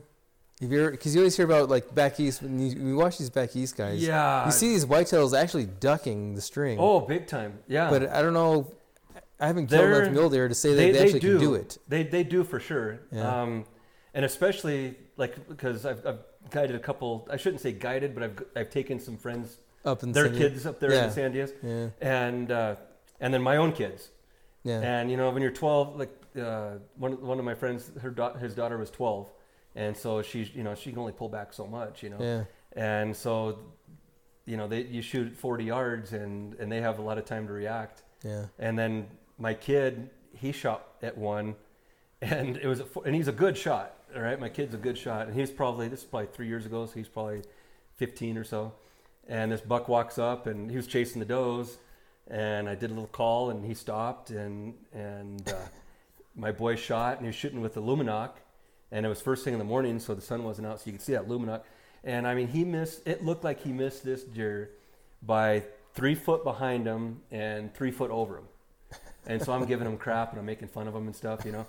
Have 0.61 0.71
you 0.71 0.91
because 0.91 1.15
you 1.15 1.21
always 1.21 1.35
hear 1.35 1.45
about 1.45 1.69
like 1.69 1.93
back 1.95 2.19
east 2.19 2.41
when 2.43 2.59
you, 2.59 2.89
you 2.89 2.95
watch 2.95 3.17
these 3.17 3.29
back 3.31 3.55
east 3.55 3.75
guys. 3.75 4.01
Yeah. 4.01 4.45
You 4.45 4.51
see 4.51 4.69
these 4.69 4.85
whitetails 4.85 5.37
actually 5.37 5.65
ducking 5.65 6.35
the 6.35 6.41
string. 6.41 6.77
Oh, 6.79 6.99
big 6.99 7.25
time. 7.27 7.59
Yeah. 7.67 7.89
but 7.89 8.09
I 8.09 8.21
don't 8.21 8.33
know. 8.33 8.71
I 9.39 9.47
haven't 9.47 9.67
killed 9.67 9.81
They're- 9.81 10.01
enough 10.03 10.13
mule 10.13 10.29
deer 10.29 10.47
to 10.47 10.53
say 10.53 10.69
that 10.69 10.75
they, 10.75 10.91
they, 10.91 10.97
they 10.99 11.03
actually 11.05 11.19
do. 11.21 11.31
can 11.37 11.39
do 11.47 11.55
it. 11.55 11.77
They 11.87 12.03
they 12.03 12.23
do 12.23 12.43
for 12.43 12.59
sure. 12.59 12.99
Yeah. 13.11 13.41
Um, 13.41 13.65
and 14.13 14.23
especially 14.23 14.95
like 15.17 15.47
because 15.47 15.85
I've, 15.85 16.05
I've 16.05 16.19
guided 16.51 16.75
a 16.75 16.79
couple. 16.79 17.27
I 17.31 17.37
shouldn't 17.37 17.61
say 17.61 17.71
guided, 17.71 18.13
but 18.13 18.23
I've 18.23 18.43
I've 18.55 18.69
taken 18.69 18.99
some 18.99 19.17
friends, 19.17 19.57
Up 19.83 20.03
in 20.03 20.11
their 20.11 20.25
San- 20.27 20.37
kids 20.37 20.65
up 20.67 20.79
there 20.79 20.91
Yeah. 20.93 21.05
in 21.05 21.09
Sandias, 21.09 21.53
Yeah, 21.63 21.89
and 22.07 22.51
uh, 22.51 22.75
and 23.19 23.33
then 23.33 23.41
my 23.41 23.57
own 23.57 23.71
kids. 23.71 24.09
yeah, 24.63 24.79
And 24.81 25.09
you 25.09 25.17
know, 25.17 25.31
when 25.31 25.41
you're 25.41 25.51
12, 25.51 25.97
like 25.97 26.11
uh, 26.39 26.73
one 26.97 27.13
one 27.25 27.39
of 27.39 27.45
my 27.45 27.55
friends, 27.55 27.89
her 28.01 28.11
da- 28.11 28.35
his 28.35 28.53
daughter 28.53 28.77
was 28.77 28.91
12, 28.91 29.27
and 29.75 29.95
so 29.95 30.21
she's 30.21 30.53
you 30.53 30.63
know 30.63 30.75
she 30.75 30.89
can 30.91 30.99
only 30.99 31.13
pull 31.13 31.29
back 31.29 31.53
so 31.53 31.65
much, 31.65 32.03
you 32.03 32.09
know, 32.09 32.17
yeah, 32.19 32.43
and 32.81 33.15
so 33.15 33.59
you 34.45 34.57
know 34.57 34.67
they 34.67 34.81
you 34.83 35.01
shoot 35.01 35.35
40 35.35 35.63
yards 35.63 36.13
and 36.13 36.55
and 36.55 36.71
they 36.71 36.81
have 36.81 36.99
a 36.99 37.01
lot 37.01 37.17
of 37.17 37.25
time 37.25 37.47
to 37.47 37.53
react. 37.53 38.03
yeah. 38.23 38.45
And 38.59 38.77
then 38.77 39.07
my 39.37 39.53
kid, 39.53 40.09
he 40.35 40.51
shot 40.51 40.87
at 41.01 41.17
one, 41.17 41.55
and 42.21 42.57
it 42.57 42.67
was 42.67 42.79
a, 42.81 42.85
and 43.05 43.15
he's 43.15 43.27
a 43.27 43.31
good 43.33 43.57
shot. 43.57 43.93
All 44.15 44.21
right, 44.21 44.39
my 44.39 44.49
kid's 44.49 44.73
a 44.73 44.77
good 44.77 44.97
shot, 44.97 45.27
and 45.27 45.35
he's 45.35 45.49
probably 45.51 45.87
this 45.87 45.99
is 46.01 46.05
probably 46.05 46.27
three 46.33 46.47
years 46.47 46.65
ago, 46.65 46.85
so 46.85 46.93
he's 46.93 47.07
probably 47.07 47.41
15 47.95 48.37
or 48.37 48.43
so. 48.43 48.73
And 49.27 49.51
this 49.51 49.61
buck 49.61 49.87
walks 49.87 50.17
up, 50.17 50.47
and 50.47 50.69
he 50.69 50.75
was 50.75 50.87
chasing 50.87 51.19
the 51.19 51.25
does, 51.25 51.77
and 52.27 52.67
I 52.67 52.75
did 52.75 52.89
a 52.91 52.93
little 52.93 53.07
call, 53.07 53.51
and 53.51 53.65
he 53.65 53.73
stopped, 53.73 54.31
and 54.31 54.73
and 54.93 55.47
uh, 55.47 55.53
my 56.35 56.51
boy 56.51 56.75
shot, 56.75 57.13
and 57.17 57.21
he 57.21 57.27
was 57.27 57.35
shooting 57.35 57.61
with 57.61 57.73
the 57.73 57.81
Lumenok, 57.81 58.31
and 58.91 59.05
it 59.05 59.09
was 59.09 59.21
first 59.21 59.43
thing 59.43 59.53
in 59.53 59.59
the 59.59 59.65
morning, 59.65 59.99
so 59.99 60.13
the 60.13 60.21
sun 60.21 60.43
wasn't 60.43 60.67
out, 60.67 60.79
so 60.79 60.83
you 60.87 60.91
could 60.93 61.01
see 61.01 61.13
that 61.13 61.27
Lumenok. 61.27 61.61
And 62.03 62.27
I 62.27 62.33
mean, 62.35 62.47
he 62.47 62.63
missed. 62.63 63.07
It 63.07 63.23
looked 63.23 63.43
like 63.43 63.61
he 63.61 63.71
missed 63.71 64.03
this 64.03 64.23
deer 64.23 64.71
by 65.21 65.63
three 65.93 66.15
foot 66.15 66.43
behind 66.43 66.85
him 66.85 67.21
and 67.31 67.73
three 67.73 67.91
foot 67.91 68.09
over 68.11 68.37
him. 68.37 68.45
And 69.27 69.41
so 69.41 69.53
I'm 69.53 69.65
giving 69.65 69.85
him 69.85 69.97
crap 69.97 70.31
and 70.31 70.39
I'm 70.39 70.45
making 70.47 70.67
fun 70.69 70.87
of 70.87 70.95
him 70.95 71.05
and 71.05 71.15
stuff, 71.15 71.45
you 71.45 71.51
know. 71.51 71.65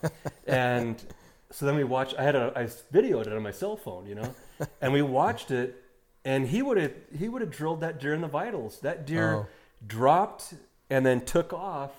And 0.46 1.02
so 1.50 1.66
then 1.66 1.76
we 1.76 1.84
watched. 1.84 2.14
I 2.18 2.22
had 2.22 2.34
a 2.34 2.50
I 2.56 2.64
videoed 2.64 3.26
it 3.26 3.32
on 3.34 3.42
my 3.42 3.50
cell 3.50 3.76
phone, 3.76 4.06
you 4.06 4.14
know, 4.14 4.34
and 4.80 4.92
we 4.92 5.02
watched 5.02 5.50
it. 5.50 5.76
And 6.24 6.46
he 6.48 6.62
would 6.62 6.78
have 6.78 6.92
he 7.18 7.28
would 7.28 7.42
have 7.42 7.50
drilled 7.50 7.80
that 7.82 8.00
deer 8.00 8.14
in 8.14 8.22
the 8.22 8.28
vitals. 8.28 8.80
That 8.80 9.06
deer 9.06 9.34
Oh. 9.34 9.46
dropped 9.86 10.54
and 10.88 11.04
then 11.04 11.20
took 11.24 11.52
off, 11.52 11.90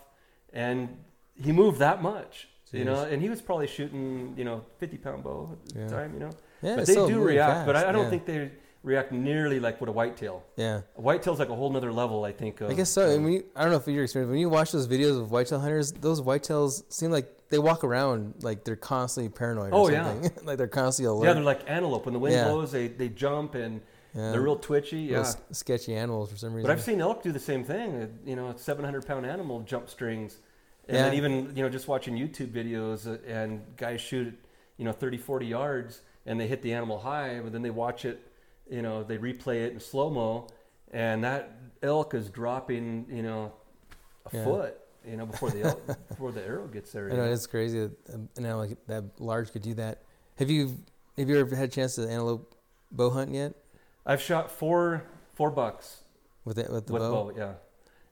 and 0.51 0.97
he 1.41 1.51
moved 1.51 1.77
that 1.79 2.01
much, 2.01 2.47
you 2.73 2.85
know. 2.85 3.03
And 3.03 3.21
he 3.21 3.29
was 3.29 3.41
probably 3.41 3.67
shooting, 3.67 4.33
you 4.37 4.43
know, 4.43 4.63
50 4.79 4.97
pound 4.97 5.23
bow 5.23 5.49
at 5.53 5.73
the 5.73 5.79
Yeah. 5.81 5.87
time, 5.87 6.13
you 6.13 6.19
know. 6.19 6.31
Yeah, 6.61 6.75
but 6.77 6.85
they 6.87 6.95
do 6.95 7.21
react. 7.21 7.65
But 7.65 7.75
I, 7.75 7.89
I 7.89 7.91
don't 7.91 8.03
yeah. 8.05 8.09
think 8.09 8.25
they 8.25 8.51
react 8.83 9.11
nearly 9.13 9.59
like 9.59 9.79
what 9.79 9.89
a 9.89 9.93
whitetail. 9.93 10.43
Yeah, 10.57 10.81
A 10.97 11.01
whitetail's 11.01 11.39
like 11.39 11.49
a 11.49 11.55
whole 11.55 11.69
nother 11.69 11.91
level, 11.93 12.25
I 12.25 12.31
think. 12.33 12.59
Of, 12.61 12.69
I 12.69 12.73
guess 12.73 12.89
so. 12.89 13.05
of- 13.05 13.11
And 13.15 13.23
when 13.23 13.33
you, 13.33 13.45
I 13.55 13.61
don't 13.63 13.71
know 13.71 13.77
if 13.77 13.87
your 13.87 14.03
experience, 14.03 14.29
when 14.29 14.39
you 14.39 14.49
watch 14.49 14.71
those 14.73 14.87
videos 14.87 15.19
of 15.19 15.31
whitetail 15.31 15.59
hunters, 15.59 15.91
those 15.93 16.21
whitetails 16.21 16.83
seem 16.91 17.11
like 17.11 17.29
they 17.49 17.59
walk 17.59 17.83
around 17.83 18.35
like 18.41 18.63
they're 18.63 18.75
constantly 18.75 19.29
paranoid. 19.29 19.71
Or 19.73 19.85
Oh, 19.85 19.87
yeah. 19.89 20.13
like 20.43 20.57
they're 20.57 20.67
constantly 20.67 21.11
alert. 21.15 21.27
yeah, 21.27 21.33
they're 21.33 21.43
like 21.43 21.61
antelope. 21.67 22.05
When 22.05 22.13
the 22.13 22.19
wind 22.19 22.35
Yeah. 22.35 22.45
blows, 22.45 22.71
they, 22.71 22.87
they 22.87 23.09
jump 23.09 23.55
and 23.55 23.79
Yeah. 24.15 24.31
they're 24.31 24.41
real 24.41 24.55
twitchy. 24.57 25.01
Yeah. 25.01 25.19
s- 25.19 25.37
sketchy 25.51 25.95
animals 25.95 26.31
for 26.31 26.37
some 26.37 26.53
reason. 26.53 26.67
But 26.67 26.73
I've 26.73 26.83
seen 26.83 26.99
elk 26.99 27.23
do 27.23 27.31
the 27.31 27.39
same 27.39 27.63
thing. 27.63 28.09
You 28.25 28.35
know, 28.35 28.47
a 28.49 28.57
700 28.57 29.05
pound 29.05 29.25
animal 29.25 29.61
jump 29.61 29.89
strings. 29.89 30.39
And 30.87 30.97
then 30.97 31.13
even, 31.13 31.55
you 31.55 31.63
know, 31.63 31.69
just 31.69 31.87
watching 31.87 32.15
YouTube 32.15 32.51
videos 32.51 33.07
uh, 33.07 33.17
and 33.25 33.61
guys 33.77 34.01
shoot, 34.01 34.37
you 34.77 34.85
know, 34.85 34.91
30, 34.91 35.17
40 35.17 35.45
yards 35.45 36.01
and 36.25 36.39
they 36.39 36.47
hit 36.47 36.61
the 36.61 36.73
animal 36.73 36.99
high, 36.99 37.39
but 37.41 37.51
then 37.53 37.61
they 37.61 37.69
watch 37.69 38.05
it, 38.05 38.19
you 38.69 38.81
know, 38.81 39.03
they 39.03 39.17
replay 39.17 39.65
it 39.65 39.73
in 39.73 39.79
slow 39.79 40.09
mo 40.09 40.47
and 40.91 41.23
that 41.23 41.57
elk 41.81 42.13
is 42.13 42.29
dropping, 42.29 43.05
you 43.09 43.23
know, 43.23 43.53
a 44.31 44.35
Yeah. 44.35 44.43
foot, 44.43 44.77
you 45.07 45.17
know, 45.17 45.25
before 45.25 45.49
the 45.49 45.63
elk, 45.63 45.81
before 46.09 46.31
the 46.31 46.45
arrow 46.45 46.67
gets 46.67 46.91
there. 46.91 47.09
You 47.09 47.17
know 47.17 47.23
it's 47.31 47.47
crazy 47.47 47.79
that 47.79 48.13
um, 48.13 48.29
an 48.37 48.45
antelope 48.45 48.69
like 48.69 48.87
that 48.87 49.03
large 49.19 49.51
could 49.51 49.61
do 49.61 49.73
that. 49.75 50.03
Have 50.37 50.49
you 50.49 50.77
have 51.17 51.29
you 51.29 51.39
ever 51.39 51.55
had 51.55 51.69
a 51.69 51.71
chance 51.71 51.95
to 51.95 52.01
antelope 52.03 52.55
bow 52.91 53.09
hunt 53.09 53.33
yet 53.33 53.53
I've 54.05 54.21
shot 54.21 54.51
four 54.51 55.03
four 55.33 55.49
bucks 55.49 56.03
with 56.45 56.57
it 56.57 56.71
with 56.71 56.87
the 56.87 56.93
with 56.93 57.01
bow? 57.01 57.31
bow, 57.31 57.33
yeah, 57.37 57.53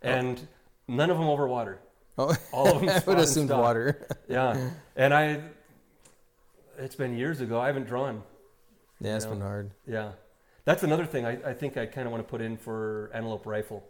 and 0.02 0.48
none 0.88 1.10
of 1.10 1.18
them 1.18 1.28
over 1.28 1.48
water. 1.48 1.80
Oh, 2.18 2.36
All 2.52 2.68
of 2.76 2.80
them 2.82 2.90
I 2.90 3.00
would 3.00 3.08
and 3.08 3.20
assumed 3.20 3.50
water. 3.50 4.08
Yeah, 4.28 4.70
and 4.96 5.14
I, 5.14 5.42
it's 6.78 6.96
been 6.96 7.18
years 7.18 7.42
ago. 7.42 7.60
I 7.60 7.68
haven't 7.68 7.88
drawn. 7.88 8.24
yeah, 9.00 9.16
it's 9.16 9.26
You 9.26 9.32
been 9.32 9.42
hard. 9.42 9.72
Yeah, 9.88 10.12
that's 10.66 10.84
another 10.84 11.06
thing 11.06 11.26
I, 11.26 11.52
I 11.52 11.54
think 11.54 11.78
I 11.78 11.86
kind 11.86 12.08
of 12.08 12.12
want 12.12 12.26
to 12.26 12.30
put 12.30 12.42
in 12.42 12.58
for 12.58 13.10
antelope 13.14 13.46
rifle, 13.46 13.84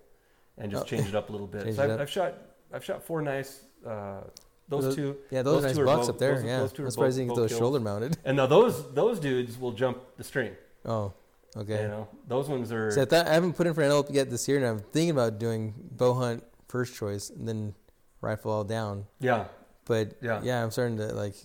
and 0.57 0.71
just 0.71 0.83
Oh. 0.83 0.87
change 0.87 1.07
it 1.07 1.15
up 1.15 1.29
a 1.29 1.31
little 1.31 1.47
bit. 1.47 1.75
So 1.75 1.83
I've. 1.83 2.01
I've 2.01 2.09
shot 2.09 2.33
I've 2.73 2.83
shot 2.85 3.03
four 3.03 3.21
nice. 3.21 3.61
Uh, 3.85 4.21
those, 4.69 4.85
Those- 4.85 4.95
two, 4.95 5.17
Yeah, 5.31 5.41
those, 5.41 5.63
Those 5.63 5.77
are 5.79 5.83
nice 5.85 5.95
bucks 5.97 6.09
up 6.09 6.17
there. 6.17 6.35
those- 6.35 6.43
yeah, 6.45 6.59
those 6.59 6.71
two 6.71 6.89
surprised 6.89 7.17
you 7.19 7.25
get 7.25 7.35
those 7.35 7.49
kills. 7.49 7.59
shoulder 7.59 7.79
mounted. 7.81 8.17
and 8.23 8.37
now 8.37 8.45
those 8.45 8.93
those 8.93 9.19
dudes 9.19 9.59
will 9.59 9.73
jump 9.73 9.97
the 10.15 10.23
string. 10.23 10.53
Oh, 10.85 11.11
okay. 11.57 11.81
You 11.81 11.87
know, 11.89 12.07
those 12.27 12.47
ones 12.47 12.71
are. 12.71 12.89
So 12.91 13.01
I 13.01 13.05
thought 13.05 13.27
I 13.27 13.33
haven't 13.33 13.53
put 13.53 13.67
in 13.67 13.73
for 13.73 13.81
antelope 13.81 14.07
yet 14.11 14.29
this 14.29 14.47
year, 14.47 14.57
and 14.57 14.65
I'm 14.65 14.79
thinking 14.79 15.09
about 15.09 15.39
doing 15.39 15.73
bow 15.97 16.13
hunt 16.13 16.43
first 16.69 16.95
choice 16.95 17.29
and 17.29 17.45
then 17.45 17.75
rifle 18.21 18.51
all 18.51 18.63
down. 18.63 19.05
yeah, 19.19 19.45
But 19.85 20.13
Yeah. 20.21 20.41
yeah, 20.43 20.63
I'm 20.63 20.71
starting 20.71 20.97
to 20.97 21.07
like. 21.13 21.35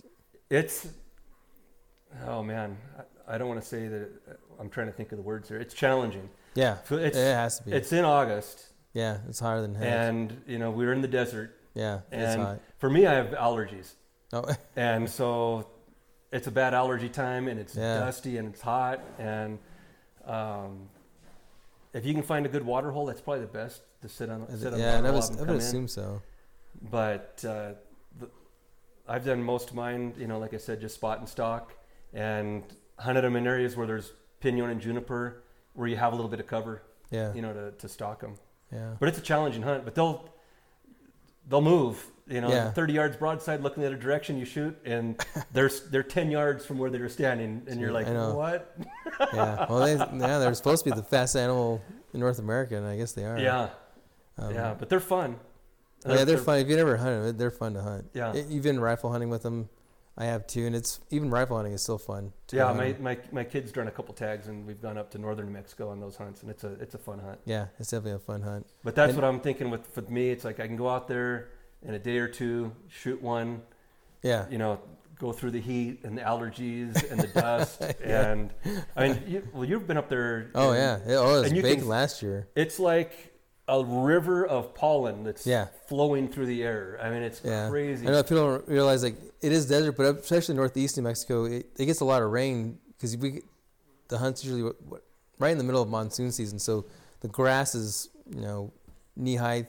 it's. 0.49 0.87
Oh 2.25 2.41
man, 2.41 2.77
I, 3.27 3.35
I 3.35 3.37
don't 3.37 3.47
want 3.49 3.61
to 3.61 3.67
say 3.67 3.87
that. 3.87 4.09
I'm 4.59 4.69
trying 4.69 4.87
to 4.87 4.93
think 4.93 5.11
of 5.11 5.17
the 5.17 5.23
words 5.23 5.49
here. 5.49 5.57
It's 5.59 5.73
challenging. 5.73 6.29
Yeah, 6.55 6.77
It's 6.89 7.17
it 7.17 7.35
has 7.35 7.59
to 7.59 7.65
be. 7.65 7.71
it's 7.73 7.91
in 7.93 8.03
August, 8.05 8.67
yeah, 8.93 9.19
it's 9.29 9.39
hotter 9.39 9.61
than 9.61 9.75
hell. 9.75 9.85
and 9.87 10.41
you 10.47 10.57
know 10.57 10.71
we're 10.71 10.93
in 10.93 11.01
the 11.01 11.07
desert. 11.07 11.55
yeah, 11.75 11.99
it's 12.11 12.33
and- 12.33 12.41
hot. 12.41 12.59
For 12.79 12.89
me, 12.89 13.05
I 13.05 13.13
have 13.13 13.27
allergies. 13.27 13.93
Oh, 14.33 14.45
and 14.75 15.07
so 15.09 15.67
it's 16.31 16.47
a 16.47 16.51
bad 16.51 16.73
allergy 16.73 17.09
time 17.09 17.47
and 17.47 17.59
it's 17.59 17.75
Yeah. 17.75 17.99
dusty 17.99 18.37
and 18.37 18.49
it's 18.53 18.59
hot 18.61 18.99
and 19.19 19.57
um, 20.25 20.89
if 21.93 22.05
you 22.05 22.13
can 22.13 22.21
find 22.23 22.45
a 22.45 22.49
good 22.49 22.65
water 22.65 22.91
hole 22.91 23.05
that's 23.05 23.21
probably 23.21 23.41
the 23.41 23.47
best 23.47 23.81
to 24.01 24.09
sit 24.09 24.29
on 24.29 24.45
sit 24.57 24.73
on 24.73 24.79
yeah, 24.79 24.99
the 24.99 25.07
I 25.07 25.11
hole 25.11 25.23
I 25.23 25.39
would 25.41 25.49
in. 25.49 25.55
assume 25.55 25.87
so. 25.87 26.21
But 26.81 27.43
uh, 27.47 27.71
the, 28.19 28.29
I've 29.07 29.25
done 29.25 29.41
most 29.43 29.69
of 29.69 29.75
mine 29.75 30.13
you 30.17 30.27
know 30.27 30.39
like 30.39 30.53
I 30.53 30.57
said 30.57 30.81
just 30.81 30.95
spot 30.95 31.19
and 31.19 31.27
stock. 31.29 31.73
And 32.13 32.63
hunted 32.97 33.23
them 33.23 33.35
in 33.35 33.45
areas 33.45 33.75
where 33.75 33.85
there's 33.85 34.13
pinon 34.39 34.69
and 34.69 34.81
juniper 34.81 35.43
where 35.73 35.87
you 35.87 35.97
have 35.97 36.13
a 36.13 36.15
little 36.15 36.29
bit 36.31 36.39
of 36.39 36.47
cover 36.47 36.81
Yeah, 37.11 37.33
you 37.33 37.41
know 37.41 37.53
to, 37.53 37.71
to 37.71 37.87
stalk 37.89 38.21
them 38.21 38.35
yeah, 38.71 38.93
but 38.99 39.09
it's 39.09 39.17
a 39.17 39.21
challenging 39.21 39.61
hunt 39.61 39.83
but 39.85 39.93
they'll 39.93 40.27
they'll 41.49 41.61
move 41.61 42.03
you 42.27 42.41
know 42.41 42.49
Yeah. 42.49 42.71
30 42.71 42.93
yards 42.93 43.17
broadside 43.17 43.61
looking 43.61 43.81
the 43.81 43.87
other 43.87 43.97
direction 43.97 44.37
you 44.37 44.45
shoot 44.45 44.75
and 44.85 45.23
they're 45.51 45.69
they're 45.91 46.01
10 46.01 46.31
yards 46.31 46.65
from 46.65 46.77
where 46.77 46.89
they 46.89 46.97
were 46.99 47.09
standing 47.09 47.61
and 47.67 47.79
you're 47.79 47.91
like 47.91 48.07
what? 48.07 48.75
Yeah. 49.33 49.65
Well, 49.69 49.79
they, 49.79 49.95
yeah, 49.95 50.39
they're 50.39 50.53
supposed 50.53 50.83
to 50.85 50.91
be 50.91 50.95
the 50.95 51.03
fastest 51.03 51.35
animal 51.37 51.81
in 52.13 52.19
North 52.19 52.39
America, 52.39 52.77
and 52.77 52.85
I 52.85 52.97
guess 52.97 53.11
they 53.13 53.25
are. 53.25 53.37
yeah. 53.37 53.69
Um, 54.37 54.53
yeah 54.53 54.75
but 54.77 54.89
they're 54.89 54.99
fun 54.99 55.35
yeah, 56.07 56.23
they're 56.25 56.37
fun. 56.37 56.59
If 56.59 56.67
you 56.69 56.75
never 56.75 56.97
hunted 56.97 57.23
them, 57.23 57.37
they're 57.37 57.51
fun 57.51 57.73
to 57.73 57.81
hunt. 57.81 58.09
Yeah. 58.13 58.35
E- 58.35 58.45
Even 58.49 58.79
rifle 58.79 59.11
hunting 59.11 59.29
with 59.29 59.43
them, 59.43 59.69
I 60.17 60.25
have 60.25 60.47
too, 60.47 60.65
and 60.65 60.75
it's 60.75 60.99
even 61.11 61.29
rifle 61.29 61.57
hunting 61.57 61.73
is 61.73 61.81
still 61.83 61.97
fun. 61.99 62.33
yeah 62.51 62.73
my, 62.73 62.95
my 62.99 63.17
my 63.31 63.43
kids 63.43 63.71
done 63.71 63.87
a 63.87 63.91
couple 63.91 64.13
tags 64.15 64.47
and 64.47 64.65
we've 64.65 64.81
gone 64.81 64.97
up 64.97 65.11
to 65.11 65.17
northern 65.19 65.45
New 65.47 65.53
Mexico 65.53 65.89
on 65.89 65.99
those 65.99 66.15
hunts 66.17 66.41
and 66.41 66.49
it's 66.49 66.63
a 66.63 66.73
it's 66.81 66.95
a 66.95 66.97
fun 66.97 67.19
hunt 67.19 67.39
yeah, 67.45 67.67
it's 67.79 67.91
definitely 67.91 68.13
a 68.13 68.19
fun 68.19 68.41
hunt. 68.41 68.65
but 68.83 68.95
that's 68.95 69.11
And- 69.13 69.21
what 69.21 69.27
I'm 69.27 69.39
thinking 69.39 69.69
with 69.69 69.95
with 69.95 70.09
me 70.09 70.29
it's 70.31 70.43
like 70.43 70.59
I 70.59 70.65
can 70.67 70.75
go 70.75 70.89
out 70.89 71.07
there 71.07 71.49
in 71.83 71.93
a 71.93 71.99
day 71.99 72.17
or 72.17 72.27
two 72.27 72.71
shoot 72.89 73.21
one 73.21 73.61
Yeah, 74.23 74.45
you 74.49 74.57
know 74.57 74.79
go 75.19 75.31
through 75.31 75.51
the 75.51 75.61
heat 75.61 75.99
and 76.03 76.17
the 76.17 76.21
allergies 76.21 77.11
and 77.11 77.19
the 77.19 77.27
dust 77.27 77.81
Yeah. 78.01 78.31
and 78.31 78.53
I 78.95 79.07
mean 79.09 79.23
you, 79.27 79.47
well 79.53 79.65
you've 79.65 79.85
been 79.85 79.97
up 79.97 80.09
there 80.09 80.49
Oh 80.55 80.71
and- 80.71 80.77
yeah, 81.05 81.11
yeah. 81.13 81.17
Oh, 81.19 81.37
it 81.37 81.41
was 81.41 81.53
big 81.53 81.79
can- 81.79 81.87
last 81.87 82.23
year. 82.23 82.47
It's 82.55 82.79
like 82.79 83.33
a 83.69 83.83
river 83.83 84.45
of 84.45 84.73
pollen 84.73 85.23
that's 85.23 85.45
Yeah. 85.45 85.67
flowing 85.87 86.29
through 86.29 86.45
the 86.45 86.63
air. 86.63 86.97
I 87.01 87.09
mean, 87.09 87.21
it's 87.21 87.41
Yeah, 87.43 87.69
crazy. 87.69 88.07
I 88.07 88.11
know 88.11 88.23
people 88.23 88.37
don't 88.47 88.67
realize 88.67 89.03
like 89.03 89.15
it 89.41 89.51
is 89.51 89.67
desert, 89.67 89.93
but 89.97 90.05
especially 90.17 90.55
northeast 90.55 90.95
New 90.97 91.03
Mexico, 91.03 91.45
it, 91.45 91.65
it 91.77 91.85
gets 91.85 91.99
a 91.99 92.05
lot 92.05 92.21
of 92.21 92.31
rain 92.31 92.77
because 92.95 93.17
we 93.17 93.41
the 94.07 94.17
hunts 94.17 94.43
usually 94.45 94.71
right 95.39 95.51
in 95.51 95.57
the 95.57 95.63
middle 95.65 95.81
of 95.81 95.89
monsoon 95.89 96.31
season, 96.31 96.59
so 96.59 96.85
the 97.19 97.27
grass 97.27 97.75
is 97.75 98.09
you 98.29 98.41
know 98.41 98.71
knee 99.17 99.35
height 99.35 99.67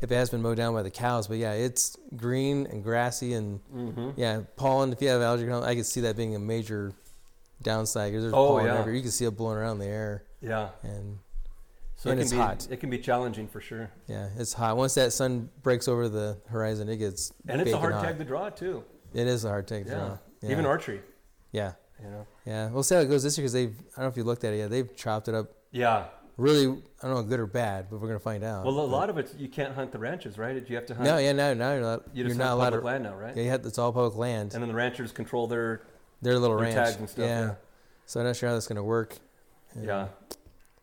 if 0.00 0.10
it 0.10 0.14
has 0.14 0.30
been 0.30 0.40
mowed 0.40 0.56
down 0.56 0.72
by 0.72 0.82
the 0.82 0.90
cows. 0.90 1.26
But 1.28 1.36
yeah, 1.38 1.52
it's 1.52 1.96
green 2.16 2.66
and 2.66 2.82
grassy 2.82 3.34
and 3.34 3.60
hmm 3.70 4.10
yeah, 4.16 4.40
pollen. 4.56 4.92
If 4.92 5.02
you 5.02 5.08
have 5.08 5.20
allergy, 5.20 5.50
I 5.52 5.74
could 5.74 5.84
see 5.86 6.00
that 6.02 6.16
being 6.16 6.34
a 6.34 6.38
major 6.38 6.92
downside 7.62 8.12
because 8.12 8.24
there's 8.24 8.34
Oh, 8.34 8.46
pollen 8.46 8.64
yeah. 8.66 8.78
everywhere. 8.78 8.94
You 8.94 9.02
can 9.02 9.10
see 9.10 9.26
it 9.26 9.36
blowing 9.36 9.58
around 9.58 9.78
the 9.80 9.86
air, 9.86 10.22
Yeah. 10.40 10.70
and 10.82 11.18
So 11.98 12.10
And 12.10 12.20
it 12.20 12.22
it's 12.22 12.30
can 12.30 12.38
be, 12.38 12.44
hot. 12.44 12.68
It 12.70 12.76
can 12.78 12.90
be 12.90 12.98
challenging 12.98 13.48
for 13.48 13.60
sure. 13.60 13.90
yeah, 14.06 14.28
it's 14.38 14.52
hot. 14.52 14.76
Once 14.76 14.94
that 14.94 15.12
sun 15.12 15.50
breaks 15.62 15.88
over 15.88 16.08
the 16.08 16.38
horizon, 16.48 16.88
it 16.88 16.98
gets 16.98 17.32
And 17.48 17.60
it's 17.60 17.72
a 17.72 17.76
hard 17.76 17.92
hot. 17.94 18.04
tag 18.04 18.18
to 18.18 18.24
draw 18.24 18.48
too. 18.50 18.84
It 19.12 19.26
is 19.26 19.44
a 19.44 19.48
hard 19.48 19.66
tag 19.66 19.84
to 19.86 19.90
Yeah. 19.90 19.96
draw. 19.98 20.18
Yeah. 20.42 20.50
Even 20.52 20.64
archery. 20.64 21.02
yeah. 21.50 21.72
You 22.00 22.08
know. 22.10 22.26
Yeah, 22.46 22.70
we'll 22.70 22.84
see 22.84 22.94
how 22.94 23.00
it 23.00 23.06
goes 23.08 23.24
this 23.24 23.36
year 23.36 23.42
because 23.42 23.52
they've. 23.52 23.74
I 23.96 23.96
don't 23.96 24.04
know 24.04 24.06
if 24.10 24.16
you 24.16 24.22
looked 24.22 24.44
at 24.44 24.54
it 24.54 24.58
yet. 24.58 24.70
They've 24.70 24.94
chopped 24.94 25.26
it 25.26 25.34
up 25.34 25.50
Yeah. 25.72 26.04
really. 26.36 26.66
I 27.02 27.06
don't 27.08 27.16
know, 27.16 27.22
good 27.24 27.40
or 27.40 27.46
bad, 27.48 27.86
but 27.90 28.00
we're 28.00 28.06
gonna 28.06 28.20
find 28.20 28.44
out. 28.44 28.64
Well, 28.64 28.78
a 28.78 28.86
lot 28.86 29.10
of 29.10 29.18
it 29.18 29.34
you 29.36 29.48
can't 29.48 29.74
hunt 29.74 29.90
the 29.90 29.98
ranches, 29.98 30.38
right? 30.38 30.54
You 30.68 30.76
have 30.76 30.86
to 30.86 30.94
hunt. 30.94 31.04
no, 31.08 31.18
yeah, 31.18 31.32
no, 31.32 31.52
now 31.54 31.72
you're 31.72 31.80
not. 31.82 32.04
You 32.14 32.26
are 32.26 32.34
not 32.34 32.52
allowed 32.52 32.64
public 32.66 32.80
to. 32.82 32.86
land 32.86 33.02
now, 33.04 33.16
right? 33.16 33.36
Yeah, 33.36 33.42
you 33.42 33.50
have, 33.50 33.66
it's 33.66 33.78
all 33.78 33.92
public 33.92 34.14
land. 34.14 34.54
And 34.54 34.62
then 34.62 34.68
the 34.68 34.74
ranchers 34.76 35.10
control 35.10 35.48
their, 35.48 35.82
Their 36.22 36.38
little 36.38 36.56
their 36.56 36.66
ranch. 36.66 36.76
tags 36.76 36.96
and 37.00 37.10
stuff. 37.10 37.24
yeah. 37.26 37.40
Yeah. 37.40 37.54
So 38.06 38.20
I'm 38.20 38.26
not 38.26 38.36
sure 38.36 38.48
how 38.48 38.54
that's 38.54 38.68
gonna 38.68 38.84
work. 38.84 39.16
And 39.74 39.84
Yeah. 39.84 40.08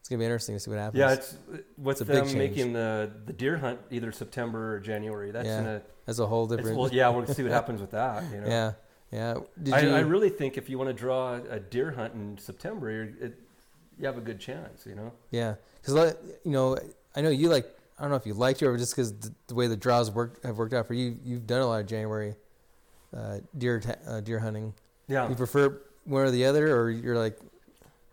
It's 0.06 0.10
gonna 0.12 0.20
be 0.20 0.26
interesting 0.26 0.56
to 0.56 0.60
see 0.60 0.70
what 0.70 0.78
happens. 0.78 1.00
Yeah. 1.00 1.14
It's 1.14 2.00
big 2.04 2.08
them 2.08 2.38
making 2.38 2.74
the 2.74 3.10
the 3.26 3.34
deer 3.34 3.58
hunt 3.58 3.80
either 3.90 4.12
September 4.12 4.76
or 4.76 4.80
January. 4.80 5.32
That's 5.32 5.48
Yeah. 5.48 5.58
gonna. 5.58 5.82
that's 6.06 6.20
a 6.20 6.28
whole 6.28 6.46
different. 6.46 6.78
well, 6.78 6.94
yeah, 6.94 7.10
we'll 7.10 7.26
see 7.26 7.42
what 7.42 7.52
happens 7.60 7.82
with 7.82 7.90
that. 7.90 8.24
You 8.32 8.42
know. 8.42 8.48
yeah, 8.48 8.74
yeah. 9.12 9.38
Did 9.64 9.74
I, 9.74 9.80
you? 9.80 9.96
I 9.96 10.02
really 10.02 10.30
think 10.30 10.60
if 10.60 10.70
you 10.70 10.78
want 10.78 10.92
to 10.92 10.94
draw 10.94 11.40
a 11.50 11.60
deer 11.60 11.90
hunt 11.90 12.14
in 12.14 12.38
September, 12.38 12.92
you're, 12.92 13.04
it, 13.20 13.40
you 13.98 14.06
have 14.06 14.20
a 14.20 14.22
good 14.22 14.40
chance. 14.40 14.86
You 14.86 14.94
know. 14.94 15.12
yeah, 15.32 15.56
because 15.82 16.16
you 16.44 16.52
know, 16.52 16.78
I 17.16 17.22
know 17.22 17.30
you 17.30 17.50
like. 17.50 17.66
I 17.98 18.04
don't 18.04 18.12
know 18.12 18.18
if 18.18 18.28
you 18.28 18.36
liked 18.36 18.62
it 18.62 18.68
or 18.68 18.78
just 18.78 18.96
because 18.96 19.12
the, 19.12 19.34
the 19.48 19.56
way 19.56 19.66
the 19.66 19.76
draws 19.76 20.12
work 20.12 20.44
have 20.44 20.60
worked 20.60 20.76
out 20.76 20.86
for 20.86 20.94
you. 20.94 21.18
You've 21.24 21.48
done 21.48 21.62
a 21.62 21.66
lot 21.66 21.82
of 21.82 21.88
January 21.88 22.36
uh, 23.12 23.40
deer 23.58 23.80
ta- 23.80 23.96
uh, 24.08 24.22
deer 24.22 24.38
hunting. 24.38 24.76
Yeah. 25.08 25.28
You 25.28 25.34
prefer 25.34 25.82
one 26.04 26.22
or 26.22 26.30
the 26.30 26.46
other, 26.46 26.80
or 26.80 26.92
you're 26.92 27.18
like, 27.18 27.40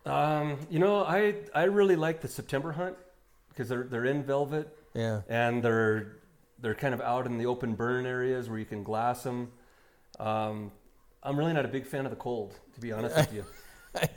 Um, 0.04 0.58
you 0.70 0.78
know, 0.78 1.04
I 1.04 1.34
I 1.54 1.64
really 1.64 1.96
like 1.96 2.20
the 2.20 2.28
September 2.28 2.72
hunt 2.72 2.96
because 3.48 3.68
they're 3.68 3.84
they're 3.84 4.04
in 4.06 4.22
velvet 4.24 4.76
yeah, 4.94 5.20
and 5.28 5.62
they're 5.62 6.16
they're 6.60 6.74
kind 6.74 6.94
of 6.94 7.00
out 7.00 7.26
in 7.26 7.38
the 7.38 7.46
open 7.46 7.74
burn 7.74 8.06
areas 8.06 8.48
where 8.48 8.58
you 8.58 8.64
can 8.64 8.82
glass 8.82 9.22
them. 9.22 9.50
Um, 10.18 10.72
I'm 11.22 11.38
really 11.38 11.52
not 11.52 11.64
a 11.64 11.68
big 11.68 11.86
fan 11.86 12.04
of 12.04 12.10
the 12.10 12.16
cold, 12.16 12.58
to 12.74 12.80
be 12.80 12.92
honest 12.92 13.16
with 13.16 13.32
you. 13.34 13.44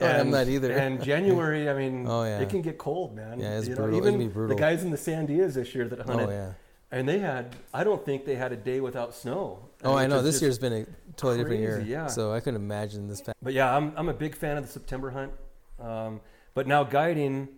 I'm 0.00 0.30
not 0.30 0.48
either. 0.48 0.72
And 0.72 1.02
January, 1.02 1.68
I 1.68 1.74
mean, 1.74 2.06
Oh, 2.08 2.24
yeah. 2.24 2.40
it 2.40 2.48
can 2.48 2.62
get 2.62 2.78
cold, 2.78 3.14
man. 3.14 3.38
Yeah, 3.38 3.58
it's 3.58 3.68
You 3.68 3.74
brutal. 3.76 4.00
Can 4.00 4.08
Even 4.14 4.18
be 4.18 4.32
brutal. 4.32 4.56
the 4.56 4.60
guys 4.60 4.82
in 4.82 4.90
the 4.90 4.96
Sandias 4.96 5.54
this 5.54 5.74
year 5.74 5.86
that 5.88 6.00
hunted, 6.00 6.28
oh 6.28 6.32
yeah. 6.32 6.52
and 6.90 7.08
they 7.08 7.18
had, 7.18 7.54
I 7.74 7.84
don't 7.84 8.04
think 8.04 8.24
they 8.24 8.36
had 8.36 8.52
a 8.52 8.56
day 8.56 8.80
without 8.80 9.14
snow. 9.14 9.68
Oh, 9.84 9.94
I 9.94 10.06
know. 10.06 10.22
This 10.22 10.40
year's 10.40 10.58
been 10.58 10.72
a 10.72 10.86
totally 11.16 11.38
different 11.38 11.60
year. 11.60 11.80
yeah. 11.86 12.06
So 12.06 12.32
I 12.32 12.40
couldn't 12.40 12.60
imagine 12.60 13.06
this. 13.06 13.22
But 13.42 13.52
yeah, 13.52 13.74
I'm 13.74 13.92
I'm 13.96 14.08
a 14.08 14.14
big 14.14 14.34
fan 14.34 14.56
of 14.56 14.64
the 14.66 14.72
September 14.72 15.10
hunt. 15.10 15.32
Um, 15.80 16.20
but 16.54 16.66
now 16.66 16.84
guiding, 16.84 17.48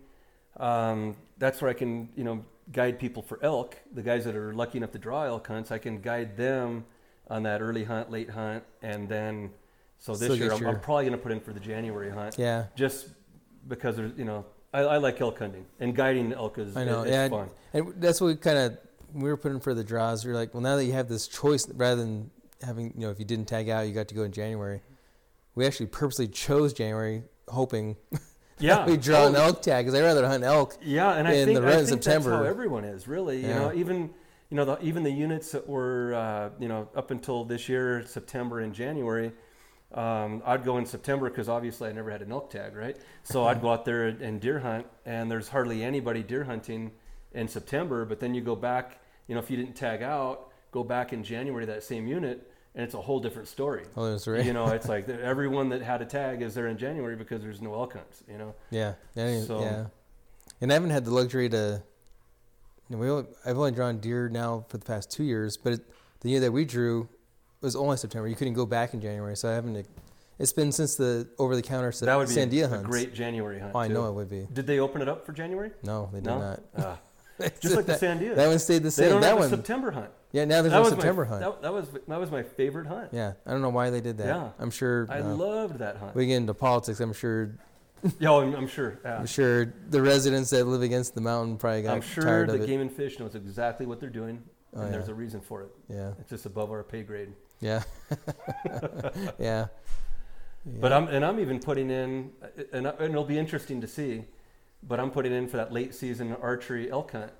um, 0.57 1.15
that's 1.37 1.61
where 1.61 1.69
I 1.69 1.73
can 1.73 2.09
you 2.15 2.23
know 2.23 2.43
guide 2.71 2.99
people 2.99 3.21
for 3.21 3.39
elk. 3.41 3.77
The 3.93 4.01
guys 4.01 4.25
that 4.25 4.35
are 4.35 4.53
lucky 4.53 4.77
enough 4.77 4.91
to 4.91 4.99
draw 4.99 5.23
elk 5.23 5.47
hunts, 5.47 5.71
I 5.71 5.77
can 5.77 6.01
guide 6.01 6.37
them 6.37 6.85
on 7.27 7.43
that 7.43 7.61
early 7.61 7.83
hunt, 7.83 8.11
late 8.11 8.29
hunt, 8.29 8.63
and 8.81 9.07
then 9.07 9.51
so 9.97 10.13
this 10.13 10.23
Still 10.23 10.35
year 10.35 10.51
I'm, 10.51 10.65
I'm 10.65 10.79
probably 10.79 11.05
going 11.05 11.17
to 11.17 11.21
put 11.21 11.31
in 11.31 11.39
for 11.39 11.53
the 11.53 11.59
January 11.59 12.09
hunt, 12.09 12.37
Yeah, 12.37 12.65
just 12.75 13.09
because 13.67 13.95
there's 13.97 14.17
you 14.17 14.25
know 14.25 14.45
I, 14.73 14.81
I 14.81 14.97
like 14.97 15.19
elk 15.21 15.39
hunting 15.39 15.65
and 15.79 15.95
guiding 15.95 16.31
elk 16.33 16.57
is, 16.57 16.75
I 16.75 16.85
know. 16.85 17.03
is 17.03 17.11
Yeah, 17.11 17.29
fun. 17.29 17.49
and 17.73 17.93
that's 17.97 18.21
what 18.21 18.27
we 18.27 18.35
kind 18.35 18.57
of 18.57 18.77
we 19.13 19.29
were 19.29 19.37
putting 19.37 19.59
for 19.59 19.73
the 19.73 19.83
draws. 19.83 20.25
We 20.25 20.31
are 20.31 20.35
like, 20.35 20.53
well, 20.53 20.61
now 20.61 20.75
that 20.75 20.85
you 20.85 20.93
have 20.93 21.09
this 21.09 21.27
choice, 21.27 21.67
rather 21.69 21.95
than 21.95 22.29
having 22.61 22.93
you 22.95 23.01
know, 23.01 23.09
if 23.09 23.19
you 23.19 23.25
didn't 23.25 23.47
tag 23.47 23.69
out, 23.69 23.87
you 23.87 23.93
got 23.93 24.07
to 24.09 24.15
go 24.15 24.23
in 24.23 24.31
January. 24.31 24.81
We 25.55 25.65
actually 25.65 25.87
purposely 25.87 26.27
chose 26.27 26.73
January, 26.73 27.23
hoping 27.49 27.95
Yeah, 28.59 28.85
we 28.85 28.97
draw 28.97 29.23
Oh, 29.23 29.27
an 29.29 29.35
elk 29.37 29.61
tag 29.61 29.85
because 29.85 29.97
I'd 29.97 30.03
rather 30.03 30.27
hunt 30.27 30.43
elk. 30.43 30.77
Yeah, 30.81 31.13
and 31.13 31.27
I 31.27 31.31
in 31.33 31.45
think, 31.47 31.59
the 31.59 31.65
I 31.67 31.71
think 31.85 32.01
that's 32.01 32.25
how 32.25 32.43
everyone 32.43 32.83
is 32.83 33.07
really. 33.07 33.41
You 33.41 33.47
know, 33.53 33.73
even 33.73 34.09
you 34.49 34.57
know 34.57 34.65
the, 34.65 34.81
even 34.81 35.03
the 35.03 35.11
units 35.11 35.51
that 35.53 35.65
were 35.67 36.13
uh, 36.13 36.49
you 36.59 36.67
know 36.67 36.89
up 36.95 37.09
until 37.11 37.45
this 37.45 37.69
year 37.69 38.03
September 38.05 38.59
and 38.59 38.73
January, 38.73 39.31
um, 39.93 40.43
I'd 40.45 40.65
go 40.65 40.77
in 40.77 40.85
September 40.85 41.29
because 41.29 41.47
obviously 41.47 41.87
I 41.89 41.93
never 41.93 42.11
had 42.11 42.21
an 42.21 42.31
elk 42.33 42.49
tag, 42.49 42.75
right? 42.75 42.97
So 43.23 43.45
I'd 43.45 43.61
go 43.61 43.71
out 43.71 43.85
there 43.85 44.07
and, 44.07 44.21
and 44.21 44.41
deer 44.41 44.59
hunt, 44.59 44.85
and 45.05 45.31
there's 45.31 45.47
hardly 45.47 45.81
anybody 45.81 46.21
deer 46.21 46.43
hunting 46.43 46.91
in 47.33 47.47
September. 47.47 48.03
But 48.03 48.19
then 48.19 48.33
you 48.35 48.41
go 48.41 48.57
back, 48.57 48.99
you 49.27 49.35
know, 49.35 49.39
if 49.39 49.49
you 49.49 49.55
didn't 49.55 49.75
tag 49.75 50.01
out, 50.03 50.49
go 50.71 50.83
back 50.83 51.13
in 51.13 51.23
January 51.23 51.65
to 51.65 51.71
that 51.71 51.83
same 51.83 52.07
unit, 52.07 52.48
and 52.75 52.83
it's 52.83 52.93
a 52.93 53.01
whole 53.01 53.19
different 53.19 53.47
story. 53.47 53.83
Oh, 53.97 54.11
that's 54.11 54.27
right. 54.27 54.45
You 54.45 54.53
know, 54.53 54.67
it's 54.67 54.87
like 54.95 55.09
everyone 55.09 55.69
that 55.69 55.81
had 55.81 56.01
a 56.01 56.05
tag 56.05 56.41
is 56.41 56.53
there 56.53 56.67
in 56.67 56.77
January 56.77 57.15
because 57.15 57.41
there's 57.41 57.61
no 57.61 57.73
elk 57.73 57.93
hunts. 57.93 58.23
You 58.29 58.37
know, 58.37 58.55
Yeah, 58.69 58.93
mean, 59.15 59.43
So- 59.43 59.61
yeah. 59.61 59.85
And 60.61 60.71
I 60.71 60.73
haven't 60.73 60.89
had 60.89 61.05
the 61.05 61.11
luxury 61.11 61.47
to. 61.49 61.81
You 62.89 62.95
know, 62.95 63.01
we 63.01 63.09
only, 63.09 63.25
I've 63.45 63.57
only 63.57 63.71
drawn 63.71 63.99
deer 63.99 64.29
now 64.29 64.65
for 64.67 64.77
the 64.77 64.85
past 64.85 65.11
two 65.11 65.23
years, 65.23 65.57
but 65.57 65.73
it, 65.73 65.81
the 66.21 66.29
year 66.29 66.39
that 66.39 66.51
we 66.51 66.65
drew 66.65 67.07
was 67.61 67.75
only 67.75 67.97
September. 67.97 68.27
You 68.27 68.35
couldn't 68.35 68.55
go 68.55 68.65
back 68.65 68.93
in 68.93 68.99
January, 68.99 69.37
so 69.37 69.47
I 69.49 69.53
haven't. 69.53 69.85
It's 70.39 70.53
been 70.53 70.71
since 70.71 70.95
the 70.95 71.29
over 71.37 71.55
the 71.55 71.61
counter 71.61 71.91
that 72.01 72.15
would 72.15 72.29
be 72.29 72.33
Sandia 72.33 72.71
a, 72.71 72.79
a 72.79 72.83
great 72.83 73.13
January 73.13 73.59
hunt. 73.59 73.73
Oh, 73.75 73.79
I 73.79 73.87
too. 73.87 73.93
know 73.93 74.07
it 74.09 74.13
would 74.13 74.29
be. 74.29 74.47
Did 74.51 74.65
they 74.67 74.79
open 74.79 75.01
it 75.01 75.07
up 75.07 75.25
for 75.25 75.33
January? 75.33 75.71
No, 75.83 76.09
they 76.11 76.19
did 76.19 76.25
No, 76.25 76.39
not. 76.39 76.61
Ah, 76.77 76.99
just 77.59 77.75
like 77.75 77.85
the 77.85 77.93
that, 77.93 78.01
Sandia. 78.01 78.35
that 78.35 78.47
one 78.47 78.59
stayed 78.59 78.83
the 78.83 78.91
same. 78.91 79.05
they 79.05 79.11
don't 79.11 79.21
That 79.21 79.37
have 79.37 79.45
a 79.45 79.49
September 79.49 79.91
hunt. 79.91 80.09
yeah. 80.31 80.45
Now 80.45 80.61
there's 80.61 80.73
that 80.73 80.83
no 80.83 80.89
September 80.89 81.23
my, 81.23 81.29
hunt. 81.29 81.41
That, 81.41 81.61
that 81.61 81.73
was 81.73 81.87
that 82.07 82.19
was 82.19 82.31
my 82.31 82.43
favorite 82.43 82.87
hunt. 82.87 83.09
yeah, 83.11 83.33
I 83.45 83.51
don't 83.51 83.61
know 83.61 83.69
why 83.69 83.89
they 83.89 84.01
did 84.01 84.17
that. 84.19 84.27
Yeah. 84.27 84.49
I'm 84.59 84.71
sure. 84.71 85.07
I 85.09 85.19
uh, 85.19 85.35
loved 85.35 85.79
that 85.79 85.97
hunt. 85.97 86.15
we 86.15 86.27
get 86.27 86.35
into 86.37 86.53
politics. 86.53 86.99
I'm 86.99 87.13
sure. 87.13 87.55
yeah, 88.19 88.31
I'm, 88.31 88.53
I'm 88.55 88.67
sure. 88.67 88.99
Yeah. 89.03 89.17
I'm 89.17 89.25
sure 89.25 89.73
the 89.89 90.01
residents 90.01 90.49
that 90.51 90.65
live 90.65 90.81
against 90.81 91.15
the 91.15 91.21
mountain 91.21 91.57
probably 91.57 91.81
got 91.83 91.95
I'm 91.95 92.01
sure 92.01 92.23
tired 92.23 92.49
the. 92.49 92.59
Game 92.65 92.81
and 92.81 92.91
Fish 92.91 93.19
knows 93.19 93.35
exactly 93.35 93.85
what 93.85 93.99
they're 93.99 94.09
doing, 94.09 94.41
Oh, 94.75 94.81
and 94.81 94.93
there's 94.93 95.09
a 95.09 95.13
reason 95.13 95.41
for 95.41 95.63
it. 95.63 95.69
yeah, 95.89 96.11
It's 96.19 96.29
just 96.29 96.45
above 96.45 96.71
our 96.71 96.83
pay 96.83 97.03
grade. 97.03 97.33
yeah, 97.59 97.83
yeah. 99.39 99.67
But 100.65 100.93
I'm 100.93 101.07
and 101.07 101.25
I'm 101.25 101.39
even 101.39 101.59
putting 101.59 101.89
in, 101.89 102.31
and, 102.73 102.85
and 102.87 103.01
it'll 103.01 103.23
be 103.23 103.37
interesting 103.39 103.81
to 103.81 103.87
see. 103.87 104.25
But 104.81 104.99
I'm 104.99 105.11
putting 105.11 105.33
in 105.33 105.47
for 105.47 105.57
that 105.57 105.71
late 105.73 105.93
season 105.93 106.35
archery 106.41 106.89
elk 106.91 107.11
hunt. 107.11 107.31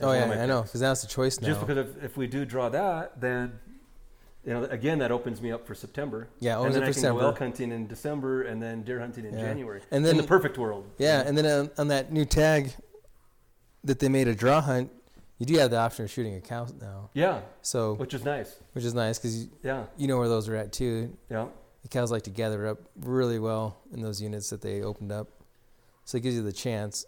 Oh 0.00 0.12
yeah, 0.12 0.24
I 0.30 0.46
know 0.46 0.62
because 0.62 0.80
now 0.82 0.92
it's 0.92 1.04
a 1.04 1.08
choice 1.08 1.40
now. 1.40 1.48
Just 1.48 1.60
because 1.60 1.78
if, 1.78 2.02
if 2.04 2.16
we 2.16 2.26
do 2.26 2.44
draw 2.44 2.68
that, 2.70 3.20
then 3.20 3.58
you 4.44 4.52
know 4.52 4.64
again 4.64 4.98
that 5.00 5.10
opens 5.12 5.40
me 5.42 5.50
up 5.52 5.66
for 5.66 5.74
September. 5.74 6.28
yeah, 6.40 6.56
and 6.60 6.66
then 6.66 6.72
for 6.72 6.78
I 6.78 6.84
can 6.86 6.92
December. 6.94 7.20
go 7.20 7.26
elk 7.28 7.38
hunting 7.38 7.72
in 7.72 7.86
December, 7.86 8.42
and 8.42 8.62
then 8.62 8.82
deer 8.82 9.00
hunting 9.00 9.24
in 9.24 9.34
Yeah. 9.34 9.40
January. 9.40 9.80
And 9.90 9.98
in 9.98 10.02
then 10.04 10.16
the 10.16 10.22
perfect 10.28 10.56
world. 10.58 10.84
yeah, 10.98 11.22
and 11.26 11.36
then 11.36 11.46
on, 11.46 11.70
on 11.78 11.88
that 11.88 12.12
new 12.12 12.24
tag 12.24 12.72
that 13.84 13.98
they 13.98 14.08
made 14.08 14.28
a 14.28 14.34
draw 14.34 14.60
hunt, 14.60 14.90
you 15.38 15.46
do 15.46 15.54
have 15.58 15.70
the 15.70 15.78
option 15.78 16.04
of 16.04 16.10
shooting 16.10 16.34
a 16.36 16.40
cow 16.40 16.66
now. 16.80 17.10
yeah, 17.12 17.40
So 17.60 17.94
which 17.94 18.14
is 18.14 18.24
nice. 18.24 18.54
which 18.72 18.84
is 18.84 18.94
nice 18.94 19.18
because 19.18 19.46
Yeah, 19.62 19.84
you 19.96 20.06
know 20.08 20.18
where 20.18 20.28
those 20.28 20.48
are 20.48 20.56
at 20.56 20.72
too. 20.72 21.16
yeah. 21.30 21.46
The 21.82 21.88
cows 21.88 22.10
like 22.10 22.22
to 22.22 22.30
gather 22.30 22.66
up 22.66 22.78
really 23.00 23.38
well 23.38 23.76
in 23.92 24.00
those 24.00 24.18
units 24.22 24.48
that 24.50 24.62
they 24.62 24.80
opened 24.82 25.12
up, 25.12 25.28
so 26.04 26.18
it 26.18 26.22
gives 26.22 26.34
you 26.36 26.42
the 26.42 26.52
chance. 26.52 27.04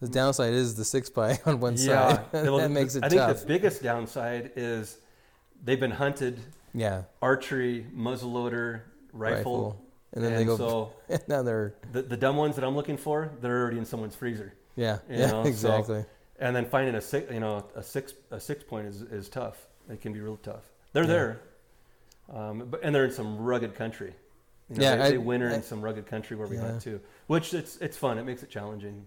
The 0.00 0.08
downside 0.08 0.54
is 0.54 0.74
the 0.76 0.84
six 0.84 1.10
by 1.10 1.38
on 1.46 1.60
one 1.60 1.74
yeah, 1.76 2.14
side. 2.14 2.24
Well, 2.32 2.58
that 2.58 2.70
makes 2.70 2.94
it 2.96 3.04
I 3.04 3.08
think 3.08 3.20
the 3.38 3.44
biggest 3.46 3.82
downside 3.82 4.52
is 4.56 4.98
they've 5.64 5.80
been 5.80 5.90
hunted 5.90 6.40
yeah, 6.72 7.02
archery, 7.20 7.84
muzzleloader, 7.94 8.82
rifle, 9.12 9.84
and 10.12 10.24
then 10.24 10.32
and 10.32 10.40
they 10.40 10.44
go. 10.44 10.56
so 10.56 10.92
now 11.28 11.42
they're 11.42 11.74
the, 11.92 12.02
the 12.02 12.16
dumb 12.16 12.36
ones 12.36 12.54
that 12.56 12.64
I'm 12.64 12.76
looking 12.76 12.96
for, 12.96 13.30
they're 13.40 13.60
already 13.60 13.78
in 13.78 13.84
someone's 13.84 14.14
freezer. 14.14 14.54
yeah, 14.76 14.98
You 15.08 15.18
yeah, 15.18 15.26
know, 15.26 15.42
so- 15.44 15.48
exactly. 15.48 16.04
And 16.38 16.56
then 16.56 16.64
finding 16.64 16.94
a 16.94 17.00
six, 17.02 17.30
you 17.30 17.38
know, 17.40 17.66
a 17.76 17.82
six 17.82 18.14
a 18.30 18.40
six 18.40 18.64
point 18.64 18.86
is, 18.86 19.02
is 19.02 19.28
tough. 19.28 19.66
It 19.90 20.00
can 20.00 20.14
be 20.14 20.20
real 20.20 20.38
tough. 20.38 20.62
They're 20.94 21.02
Yeah. 21.02 21.08
there, 21.08 21.40
um, 22.32 22.66
but 22.70 22.80
and 22.82 22.94
they're 22.94 23.04
in 23.04 23.10
some 23.12 23.36
rugged 23.36 23.74
country. 23.74 24.14
You 24.70 24.76
know, 24.76 24.82
Yeah, 24.84 24.96
they, 24.96 25.02
I- 25.02 25.10
they 25.10 25.18
winter 25.18 25.50
I- 25.50 25.54
in 25.54 25.62
some 25.62 25.82
rugged 25.82 26.06
country 26.06 26.36
where 26.36 26.46
we 26.46 26.56
Yeah. 26.56 26.62
hunt 26.62 26.82
too, 26.82 27.00
which 27.26 27.52
it's 27.54 27.76
it's 27.78 27.96
fun. 27.96 28.18
It 28.18 28.24
makes 28.24 28.42
it 28.42 28.50
challenging. 28.50 29.06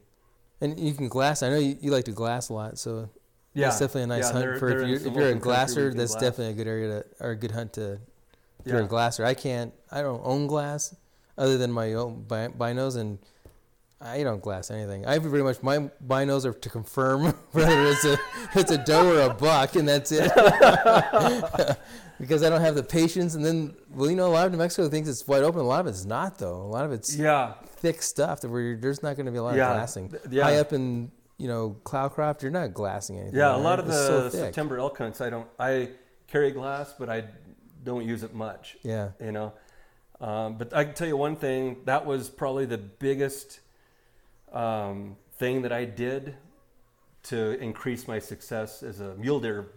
And 0.61 0.79
you 0.79 0.93
can 0.93 1.07
glass. 1.09 1.41
I 1.43 1.49
know 1.49 1.57
you, 1.57 1.77
you 1.81 1.91
like 1.91 2.05
to 2.05 2.11
glass 2.11 2.49
a 2.49 2.53
lot, 2.53 2.77
so 2.77 3.09
Yeah, 3.53 3.67
it's 3.67 3.79
definitely 3.79 4.03
a 4.03 4.07
nice 4.07 4.25
Yeah, 4.27 4.31
hunt 4.33 4.45
they're- 4.45 4.57
for 4.59 4.69
they're 4.69 4.81
if 4.81 4.87
you're, 4.87 4.97
if 4.97 5.03
you're 5.03 5.11
a 5.11 5.15
open 5.15 5.23
country 5.25 5.33
where 5.33 5.39
glasser. 5.39 5.93
That's 5.93 6.11
glass. 6.11 6.21
definitely 6.21 6.53
a 6.53 6.55
good 6.57 6.67
area 6.67 6.87
to 7.03 7.05
or 7.25 7.29
a 7.31 7.35
good 7.35 7.51
hunt 7.51 7.73
to. 7.73 7.99
If 8.65 8.71
you're 8.71 8.81
a 8.81 8.87
glasser, 8.87 9.25
I 9.25 9.33
can't. 9.33 9.73
I 9.91 10.01
don't 10.01 10.21
own 10.23 10.47
glass 10.47 10.95
other 11.37 11.57
than 11.57 11.71
my 11.71 11.93
own 11.93 12.25
binos, 12.29 12.95
and 12.95 13.19
I 13.99 14.23
don't 14.23 14.41
glass 14.41 14.69
anything. 14.71 15.05
I 15.05 15.19
pretty 15.19 15.43
much 15.43 15.61
my 15.63 15.89
binos 16.05 16.45
are 16.45 16.53
to 16.53 16.69
confirm 16.69 17.25
whether 17.51 17.85
it's 17.87 18.05
a 18.05 18.17
it's 18.55 18.71
a 18.71 18.77
doe 18.77 19.17
or 19.17 19.21
a 19.31 19.33
buck, 19.33 19.75
and 19.75 19.87
that's 19.87 20.11
it. 20.13 20.31
because 22.23 22.43
I 22.43 22.49
don't 22.49 22.61
have 22.61 22.75
the 22.75 22.83
patience. 22.83 23.35
And 23.35 23.43
then, 23.45 23.75
well, 23.91 24.09
you 24.09 24.15
know, 24.15 24.27
a 24.27 24.33
lot 24.33 24.45
of 24.45 24.51
New 24.51 24.57
Mexico 24.57 24.89
thinks 24.89 25.07
it's 25.09 25.27
wide 25.27 25.43
open. 25.43 25.59
A 25.61 25.63
lot 25.63 25.81
of 25.81 25.87
it's 25.87 26.05
not, 26.05 26.37
though. 26.39 26.55
A 26.61 26.71
lot 26.77 26.85
of 26.85 26.91
it's 26.91 27.15
yeah, 27.15 27.53
thick 27.77 28.01
stuff 28.01 28.41
that 28.41 28.49
where 28.49 28.61
you're, 28.61 28.77
there's 28.77 29.03
not 29.03 29.15
going 29.15 29.25
to 29.25 29.31
be 29.31 29.37
a 29.37 29.43
lot 29.43 29.55
Yeah, 29.55 29.69
of 29.71 29.75
glassing. 29.77 30.13
yeah. 30.29 30.43
High 30.43 30.57
up 30.57 30.73
in 30.73 31.11
you 31.37 31.47
know 31.47 31.77
Cloudcroft, 31.83 32.41
you're 32.41 32.51
not 32.51 32.73
glassing 32.73 33.17
anything. 33.19 33.37
yeah. 33.39 33.55
A 33.55 33.57
lot 33.57 33.79
of 33.79 33.85
It's 33.87 33.95
the 33.97 34.29
so. 34.29 34.37
September 34.37 34.77
elk 34.79 34.97
hunts, 34.97 35.19
I 35.21 35.29
don't. 35.29 35.47
I 35.59 35.89
carry 36.27 36.51
glass, 36.51 36.93
but 36.97 37.09
I 37.09 37.25
don't 37.83 38.05
use 38.07 38.23
it 38.23 38.33
much. 38.33 38.77
Yeah. 38.83 39.09
you 39.19 39.31
know. 39.31 39.53
Um, 40.21 40.57
but 40.57 40.73
I 40.73 40.85
can 40.85 40.93
tell 40.93 41.07
you 41.07 41.17
one 41.17 41.35
thing 41.35 41.77
that 41.85 42.05
was 42.05 42.29
probably 42.29 42.65
the 42.65 42.77
biggest 42.77 43.59
um, 44.53 45.17
thing 45.37 45.63
that 45.63 45.71
I 45.73 45.83
did 45.85 46.35
to 47.23 47.59
increase 47.61 48.07
my 48.07 48.19
success 48.19 48.83
as 48.83 48.99
a 48.99 49.15
mule 49.15 49.39
deer 49.39 49.67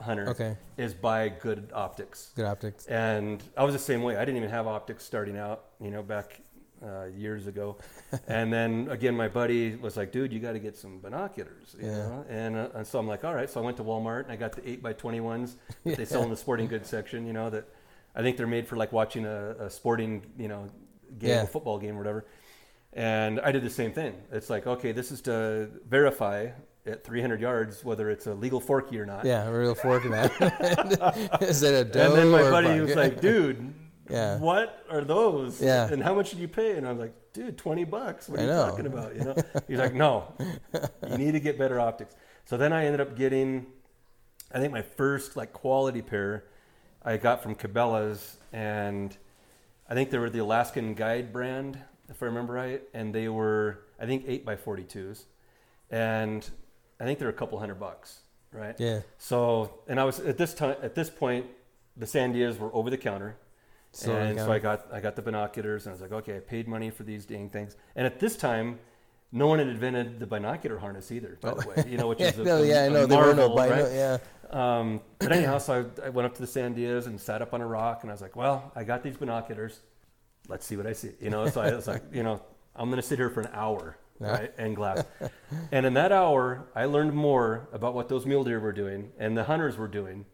hunter 0.00 0.28
Okay. 0.28 0.56
is 0.76 0.92
buy 0.94 1.28
good 1.28 1.70
optics. 1.72 2.32
Good 2.36 2.44
optics. 2.44 2.86
And 2.86 3.42
I 3.56 3.64
was 3.64 3.72
the 3.74 3.78
same 3.78 4.02
way. 4.02 4.16
I 4.16 4.20
didn't 4.24 4.36
even 4.36 4.50
have 4.50 4.66
optics 4.66 5.04
starting 5.04 5.36
out, 5.38 5.66
you 5.80 5.90
know, 5.90 6.02
back 6.02 6.40
uh, 6.84 7.06
years 7.06 7.46
ago. 7.46 7.78
and 8.28 8.52
then 8.52 8.88
again, 8.90 9.16
my 9.16 9.28
buddy 9.28 9.74
was 9.76 9.96
like, 9.96 10.12
"Dude, 10.12 10.32
you 10.32 10.38
got 10.40 10.52
to 10.52 10.58
get 10.58 10.76
some 10.76 11.00
binoculars." 11.00 11.74
You 11.80 11.86
Yeah. 11.86 11.96
know? 12.08 12.24
and, 12.28 12.56
uh, 12.56 12.68
and 12.74 12.86
so 12.86 12.98
I'm 12.98 13.06
like, 13.08 13.24
"All 13.24 13.34
right." 13.34 13.48
So 13.48 13.60
I 13.62 13.64
went 13.64 13.78
to 13.78 13.84
Walmart 13.84 14.24
and 14.24 14.32
I 14.32 14.36
got 14.36 14.52
the 14.52 14.68
eight 14.68 14.82
by 14.82 14.92
twenty 14.92 15.20
ones 15.20 15.56
that 15.84 15.96
they 15.96 16.04
sell 16.04 16.22
in 16.22 16.28
the 16.30 16.36
sporting 16.44 16.66
goods 16.68 16.88
section. 16.88 17.26
You 17.26 17.32
know 17.32 17.48
that 17.50 17.64
I 18.14 18.20
think 18.22 18.36
they're 18.36 18.46
made 18.46 18.68
for 18.68 18.76
like 18.76 18.92
watching 18.92 19.24
a, 19.24 19.52
a 19.58 19.70
sporting, 19.70 20.22
you 20.38 20.48
know, 20.48 20.68
game, 21.18 21.30
Yeah. 21.30 21.42
a 21.42 21.46
football 21.46 21.78
game 21.78 21.94
or 21.94 21.98
whatever. 21.98 22.26
And 22.92 23.40
I 23.40 23.52
did 23.52 23.62
the 23.62 23.70
same 23.70 23.92
thing. 23.92 24.14
It's 24.32 24.48
like, 24.50 24.66
okay, 24.66 24.92
this 24.92 25.10
is 25.12 25.20
to 25.22 25.68
verify 25.88 26.48
at 26.86 27.04
300 27.04 27.40
yards 27.40 27.84
whether 27.84 28.10
it's 28.10 28.26
a 28.26 28.34
legal 28.34 28.60
forky 28.60 28.98
or 28.98 29.06
not. 29.06 29.24
Yeah, 29.24 29.46
a 29.46 29.52
real 29.52 29.74
fork 29.74 30.04
in 30.04 30.10
that. 30.12 31.38
Is 31.42 31.62
it 31.62 31.74
a 31.74 31.84
doe 31.84 32.06
And 32.06 32.14
then 32.14 32.28
my 32.28 32.42
buddy 32.50 32.80
was 32.80 32.94
like, 32.94 33.20
dude, 33.28 33.72
Yeah. 34.08 34.38
what 34.38 34.84
are 34.90 35.02
those? 35.02 35.60
Yeah. 35.60 35.88
And 35.90 36.02
how 36.02 36.14
much 36.14 36.30
did 36.30 36.38
you 36.38 36.48
pay? 36.48 36.76
And 36.76 36.86
I 36.86 36.90
was 36.90 37.00
like, 37.00 37.14
dude, 37.32 37.58
20 37.58 37.84
bucks. 37.84 38.28
What 38.28 38.40
are 38.40 38.42
you 38.44 38.48
talking 38.48 38.86
about? 38.86 39.14
You 39.16 39.24
know? 39.24 39.36
He's 39.68 39.78
like, 39.78 39.94
no, 39.94 40.32
you 41.08 41.18
need 41.18 41.32
to 41.32 41.40
get 41.40 41.58
better 41.58 41.80
optics. 41.80 42.14
So 42.44 42.56
then 42.56 42.72
I 42.72 42.86
ended 42.86 43.00
up 43.00 43.16
getting, 43.16 43.66
I 44.52 44.60
think 44.60 44.72
my 44.72 44.82
first 44.82 45.36
like 45.36 45.52
quality 45.52 46.02
pair 46.02 46.44
I 47.02 47.16
got 47.16 47.42
from 47.42 47.54
Cabela's 47.54 48.36
and 48.52 49.16
I 49.88 49.94
think 49.94 50.10
they 50.10 50.18
were 50.18 50.30
the 50.30 50.40
Alaskan 50.40 50.94
Guide 50.94 51.32
brand, 51.32 51.78
if 52.08 52.22
I 52.22 52.26
remember 52.26 52.52
right. 52.54 52.82
And 52.94 53.14
they 53.14 53.28
were, 53.28 53.80
I 54.00 54.06
think, 54.06 54.24
8 54.26 54.44
by 54.44 54.56
42s. 54.56 55.24
And 55.90 56.48
I 57.00 57.04
think 57.04 57.18
they're 57.18 57.28
a 57.28 57.32
couple 57.32 57.58
hundred 57.58 57.78
bucks, 57.80 58.20
right? 58.52 58.74
yeah. 58.78 59.00
So, 59.18 59.80
and 59.88 60.00
I 60.00 60.04
was 60.04 60.20
at 60.20 60.38
this 60.38 60.54
time, 60.54 60.76
at 60.82 60.94
this 60.94 61.10
point, 61.10 61.46
the 61.96 62.06
Sandias 62.06 62.58
were 62.58 62.74
over 62.74 62.90
the 62.90 62.96
counter, 62.98 63.36
So 63.92 64.14
and 64.14 64.38
so 64.38 64.52
I 64.52 64.58
got 64.58 64.86
I 64.92 65.00
got 65.00 65.16
the 65.16 65.22
binoculars, 65.22 65.86
and 65.86 65.90
I 65.90 65.94
was 65.94 66.00
like, 66.02 66.12
okay, 66.12 66.36
I 66.36 66.40
paid 66.40 66.68
money 66.68 66.90
for 66.90 67.02
these 67.04 67.24
dang 67.26 67.48
things. 67.50 67.76
And 67.94 68.06
at 68.06 68.18
this 68.20 68.36
time, 68.36 68.78
no 69.32 69.46
one 69.46 69.58
had 69.58 69.68
invented 69.68 70.18
the 70.20 70.26
binocular 70.26 70.78
harness 70.78 71.10
either, 71.12 71.38
by 71.40 71.54
the 71.54 71.66
way. 71.68 71.84
You 71.88 71.98
know, 71.98 72.08
which 72.08 72.20
is 72.28 72.38
a, 72.38 72.44
no, 72.44 72.62
a- 72.62 72.66
yeah, 72.66 72.80
I 72.82 72.84
a 72.84 72.90
know. 72.90 73.06
There 73.06 73.18
were 73.18 73.34
no 73.34 73.54
marvel, 73.54 73.56
bino. 73.56 73.82
right? 73.84 73.92
Yeah. 73.92 74.18
Um, 74.50 75.00
but 75.18 75.32
anyhow, 75.32 75.58
so 75.58 75.90
I, 76.02 76.06
I 76.06 76.08
went 76.10 76.26
up 76.26 76.34
to 76.36 76.40
the 76.40 76.46
Sandias 76.46 77.06
and 77.06 77.20
sat 77.20 77.42
up 77.42 77.52
on 77.52 77.60
a 77.60 77.66
rock, 77.66 78.02
and 78.02 78.10
I 78.10 78.14
was 78.14 78.22
like, 78.22 78.36
well, 78.36 78.70
I 78.76 78.84
got 78.84 79.02
these 79.02 79.16
binoculars. 79.16 79.80
Let's 80.48 80.64
see 80.64 80.76
what 80.76 80.86
I 80.86 80.92
see. 80.92 81.10
You 81.20 81.30
know, 81.30 81.48
so 81.48 81.60
I 81.60 81.74
was 81.74 81.86
like, 81.88 82.02
you 82.12 82.22
know, 82.22 82.40
I'm 82.76 82.88
going 82.88 83.00
to 83.02 83.06
sit 83.06 83.18
here 83.18 83.28
for 83.30 83.40
an 83.40 83.50
hour. 83.52 83.96
Right, 84.20 84.52
and 84.58 84.74
glass. 84.76 85.04
and 85.72 85.86
in 85.86 85.94
that 85.94 86.12
hour, 86.12 86.66
I 86.74 86.84
learned 86.86 87.12
more 87.12 87.68
about 87.72 87.94
what 87.94 88.08
those 88.08 88.26
mule 88.26 88.44
deer 88.44 88.60
were 88.60 88.72
doing 88.72 89.10
and 89.18 89.36
the 89.36 89.44
hunters 89.44 89.76
were 89.76 89.88
doing 89.88 90.24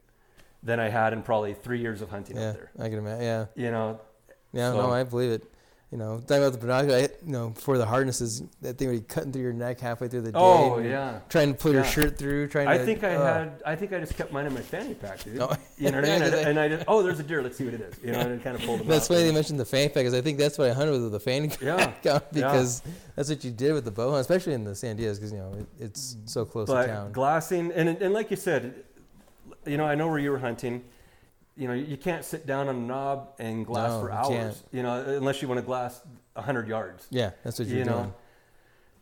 than 0.63 0.79
I 0.81 0.89
had 0.89 1.13
in 1.13 1.23
probably 1.23 1.55
three 1.55 1.81
years 1.81 2.03
of 2.03 2.11
hunting 2.11 2.37
Yeah. 2.37 2.51
out 2.51 2.55
there. 2.55 2.71
I 2.79 2.89
can 2.89 2.99
imagine. 2.99 3.23
Yeah. 3.23 3.47
You 3.57 3.71
know, 3.71 4.01
Yeah. 4.53 4.71
So- 4.73 4.83
no, 4.87 4.91
I 4.93 5.03
believe 5.05 5.31
it. 5.33 5.45
You 5.93 5.99
know, 5.99 6.21
talking 6.27 6.39
about 6.39 6.53
the 6.55 6.59
binocular, 6.59 6.97
I, 6.97 7.01
you 7.03 7.09
know, 7.33 7.53
for 7.55 7.77
the 7.77 7.85
harnesses, 7.85 8.43
that 8.63 8.79
thing 8.79 8.89
where 8.89 8.95
you 8.95 9.03
cutting 9.03 9.31
through 9.31 9.43
your 9.43 9.53
neck 9.53 9.79
halfway 9.79 10.09
through 10.09 10.23
the 10.23 10.33
day. 10.33 10.39
oh 10.39 10.79
yeah. 10.79 11.21
Trying 11.29 11.53
to 11.53 11.59
pull 11.61 11.71
your 11.75 11.85
shirt 11.85 12.17
through. 12.17 12.49
Trying 12.49 12.67
I 12.69 12.79
to. 12.79 12.85
think 12.87 13.05
I 13.05 13.15
oh. 13.15 13.23
had. 13.23 13.63
I 13.67 13.77
think 13.77 13.93
I 13.93 14.01
just 14.01 14.17
kept 14.17 14.33
mine 14.33 14.47
in 14.47 14.55
my 14.55 14.63
fanny 14.63 14.95
pack, 14.95 15.23
dude. 15.23 15.39
Oh. 15.39 15.55
You 15.77 15.91
know 15.91 16.01
what 16.01 16.09
I 16.09 16.13
mean? 16.19 16.21
mean? 16.23 16.31
'cause 16.31 16.33
I- 16.47 16.49
and 16.49 16.59
I 16.59 16.69
just, 16.69 16.85
oh, 16.89 17.03
there's 17.03 17.21
a 17.21 17.23
deer. 17.23 17.43
Let's 17.43 17.59
see 17.59 17.67
what 17.67 17.75
it 17.75 17.83
is. 17.83 17.95
You 18.03 18.13
know, 18.13 18.21
and 18.21 18.43
kind 18.43 18.57
of 18.57 18.63
pulled 18.63 18.81
them 18.81 18.89
That's 18.89 19.05
out. 19.05 19.15
funny 19.17 19.25
they 19.29 19.33
mentioned 19.35 19.61
the 19.61 19.67
fanny 19.67 19.89
pack, 19.89 19.97
because 19.97 20.15
I 20.15 20.23
think 20.23 20.39
that's 20.39 20.57
what 20.57 20.71
I 20.71 20.73
hunted 20.73 20.93
with, 20.93 21.13
the 21.13 21.21
fanny 21.21 21.49
pack 21.49 22.07
on, 22.11 22.23
because 22.33 22.81
that's 23.15 23.29
what 23.29 23.45
you 23.45 23.51
did 23.51 23.75
with 23.75 23.85
the 23.85 23.91
bow 23.91 24.13
hunt, 24.13 24.23
especially 24.23 24.55
in 24.55 24.65
the 24.65 24.71
Sandias, 24.71 25.17
because 25.17 25.31
you 25.31 25.39
know 25.41 25.53
it, 25.59 25.67
it's 25.79 26.17
so 26.25 26.47
close 26.47 26.69
but 26.69 26.87
to 26.87 26.89
town. 26.89 27.13
glassing 27.13 27.71
and 27.73 27.91
and 27.91 28.15
like 28.15 28.31
you 28.31 28.39
said, 28.39 28.83
you 29.67 29.77
know, 29.77 29.85
I 29.85 29.95
know 29.95 30.09
where 30.09 30.19
you 30.19 30.31
were 30.31 30.39
hunting. 30.39 30.85
You 31.57 31.69
know, 31.69 31.75
you 31.75 31.97
can't 31.97 32.25
sit 32.25 32.47
down 32.47 32.69
on 32.69 32.77
a 32.77 32.79
knob 32.81 33.35
and 33.39 33.67
glass 33.67 33.91
No, 33.91 34.01
for 34.01 34.09
you 34.09 34.15
hours. 34.15 34.29
can't. 34.29 34.63
You 34.73 34.83
know, 34.83 35.01
unless 35.19 35.43
you 35.43 35.49
want 35.49 35.59
to 35.59 35.67
glass 35.67 36.01
hundred 36.37 36.69
yards. 36.69 37.07
Yeah, 37.11 37.31
that's 37.45 37.59
what 37.59 37.69
you're 37.69 37.79
you 37.79 37.85
know. 37.85 37.93
doing. 37.99 38.15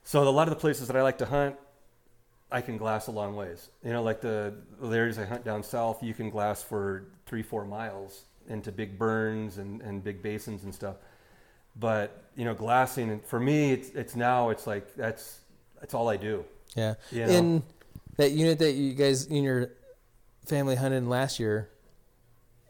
So 0.03 0.23
a 0.23 0.31
lot 0.31 0.49
of 0.49 0.55
the 0.55 0.61
places 0.61 0.89
that 0.89 0.97
I 0.97 1.03
like 1.03 1.19
to 1.19 1.27
hunt, 1.27 1.57
I 2.51 2.61
can 2.61 2.77
glass 2.77 3.07
a 3.07 3.13
long 3.13 3.37
ways. 3.37 3.69
You 3.85 3.93
know, 3.93 4.03
like 4.03 4.21
the, 4.21 4.55
the 4.81 4.89
areas 4.97 5.19
I 5.19 5.25
hunt 5.25 5.45
down 5.45 5.63
south, 5.63 6.03
you 6.03 6.15
can 6.15 6.31
glass 6.31 6.63
for 6.63 7.05
three, 7.27 7.43
four 7.43 7.65
miles 7.65 8.23
into 8.49 8.73
big 8.73 8.99
burns 8.99 9.59
and, 9.59 9.81
and 9.83 10.03
big 10.03 10.23
basins 10.23 10.65
and 10.65 10.75
stuff. 10.75 10.97
But 11.77 12.25
you 12.37 12.45
know, 12.45 12.55
glassing 12.55 13.21
for 13.21 13.39
me, 13.39 13.73
it's 13.73 13.91
it's 13.91 14.17
now 14.17 14.51
it's 14.51 14.67
like 14.67 14.97
that's 14.97 15.39
that's 15.79 15.95
all 15.95 16.09
I 16.09 16.17
do. 16.17 16.45
Yeah. 16.75 16.95
You 17.13 17.27
know? 17.27 17.33
In 17.33 17.63
that 18.17 18.33
unit 18.33 18.59
that 18.59 18.73
you 18.73 18.95
guys 18.95 19.27
in 19.27 19.45
your 19.45 19.71
family 20.47 20.75
hunted 20.75 20.97
in 20.99 21.09
last 21.09 21.39
year, 21.39 21.71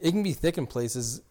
it 0.00 0.10
can 0.10 0.22
be 0.22 0.32
thick 0.32 0.58
in 0.58 0.66
places. 0.66 1.22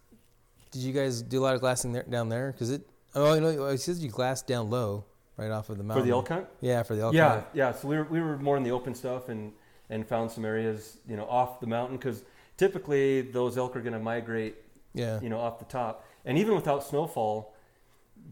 Did 0.71 0.81
you 0.81 0.93
guys 0.93 1.21
do 1.21 1.39
a 1.39 1.43
lot 1.43 1.55
of 1.55 1.61
glassing 1.61 1.93
there, 1.93 2.03
down 2.03 2.29
there? 2.29 2.51
Because 2.51 2.69
it, 2.69 2.87
oh, 3.15 3.33
you 3.33 3.41
know, 3.41 3.65
it 3.65 3.79
says 3.79 4.03
you 4.03 4.09
glass 4.09 4.41
down 4.41 4.69
low, 4.69 5.05
right 5.37 5.49
off 5.51 5.69
of 5.69 5.77
the 5.77 5.83
mountain. 5.83 6.03
For 6.03 6.07
the 6.07 6.13
elk 6.13 6.27
hunt, 6.27 6.45
Yeah, 6.61 6.83
for 6.83 6.95
the 6.95 7.01
elk. 7.01 7.13
yeah, 7.13 7.29
hunt. 7.29 7.45
yeah. 7.53 7.71
So 7.71 7.87
we 7.87 7.97
were 7.97 8.03
we 8.03 8.21
were 8.21 8.37
more 8.37 8.57
in 8.57 8.63
the 8.63 8.71
open 8.71 8.93
stuff 8.93 9.29
and 9.29 9.51
and 9.89 10.07
found 10.07 10.31
some 10.31 10.45
areas 10.45 10.97
you 11.07 11.17
know 11.17 11.25
off 11.25 11.59
the 11.59 11.67
mountain 11.67 11.97
because 11.97 12.23
typically 12.57 13.21
those 13.21 13.57
elk 13.57 13.75
are 13.75 13.81
going 13.81 13.93
to 13.93 13.99
migrate 13.99 14.55
yeah, 14.93 15.19
you 15.21 15.29
know, 15.29 15.39
off 15.39 15.59
the 15.59 15.65
top. 15.65 16.05
And 16.25 16.37
even 16.37 16.55
without 16.55 16.83
snowfall, 16.83 17.55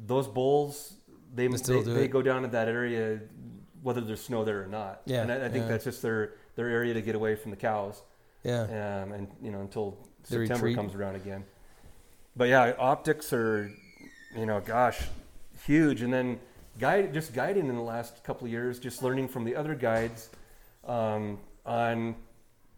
those 0.05 0.27
bulls 0.27 0.93
they 1.33 1.47
They 1.47 1.57
they, 1.57 1.81
they 1.81 2.07
go 2.07 2.21
down 2.21 2.41
to 2.43 2.47
that 2.49 2.67
area 2.67 3.19
whether 3.83 4.01
there's 4.01 4.21
snow 4.21 4.43
there 4.43 4.63
or 4.63 4.67
not. 4.67 5.01
Yeah, 5.05 5.21
and 5.21 5.31
I, 5.31 5.45
I 5.45 5.49
think 5.49 5.63
yeah. 5.63 5.67
that's 5.69 5.83
just 5.83 6.01
their 6.01 6.33
their 6.55 6.67
area 6.69 6.93
to 6.93 7.01
get 7.01 7.15
away 7.15 7.35
from 7.35 7.51
the 7.51 7.57
cows. 7.57 8.01
yeah, 8.43 8.63
Um, 9.03 9.11
and 9.11 9.27
you 9.41 9.51
know 9.51 9.61
until 9.61 9.97
They 10.29 10.37
September 10.37 10.65
retreat. 10.65 10.75
comes 10.75 10.95
around 10.95 11.15
again. 11.15 11.43
But 12.35 12.49
yeah, 12.49 12.73
optics 12.77 13.33
are, 13.33 13.71
you 14.35 14.45
know, 14.45 14.59
gosh, 14.59 14.99
huge. 15.65 16.01
And 16.01 16.13
then 16.13 16.39
guide 16.79 17.13
just 17.13 17.33
guiding 17.33 17.67
in 17.67 17.75
the 17.75 17.81
last 17.81 18.23
couple 18.23 18.45
of 18.45 18.51
years, 18.51 18.79
just 18.79 19.01
learning 19.01 19.27
from 19.27 19.43
the 19.43 19.55
other 19.55 19.73
guides 19.75 20.29
um, 20.85 21.39
on, 21.65 22.15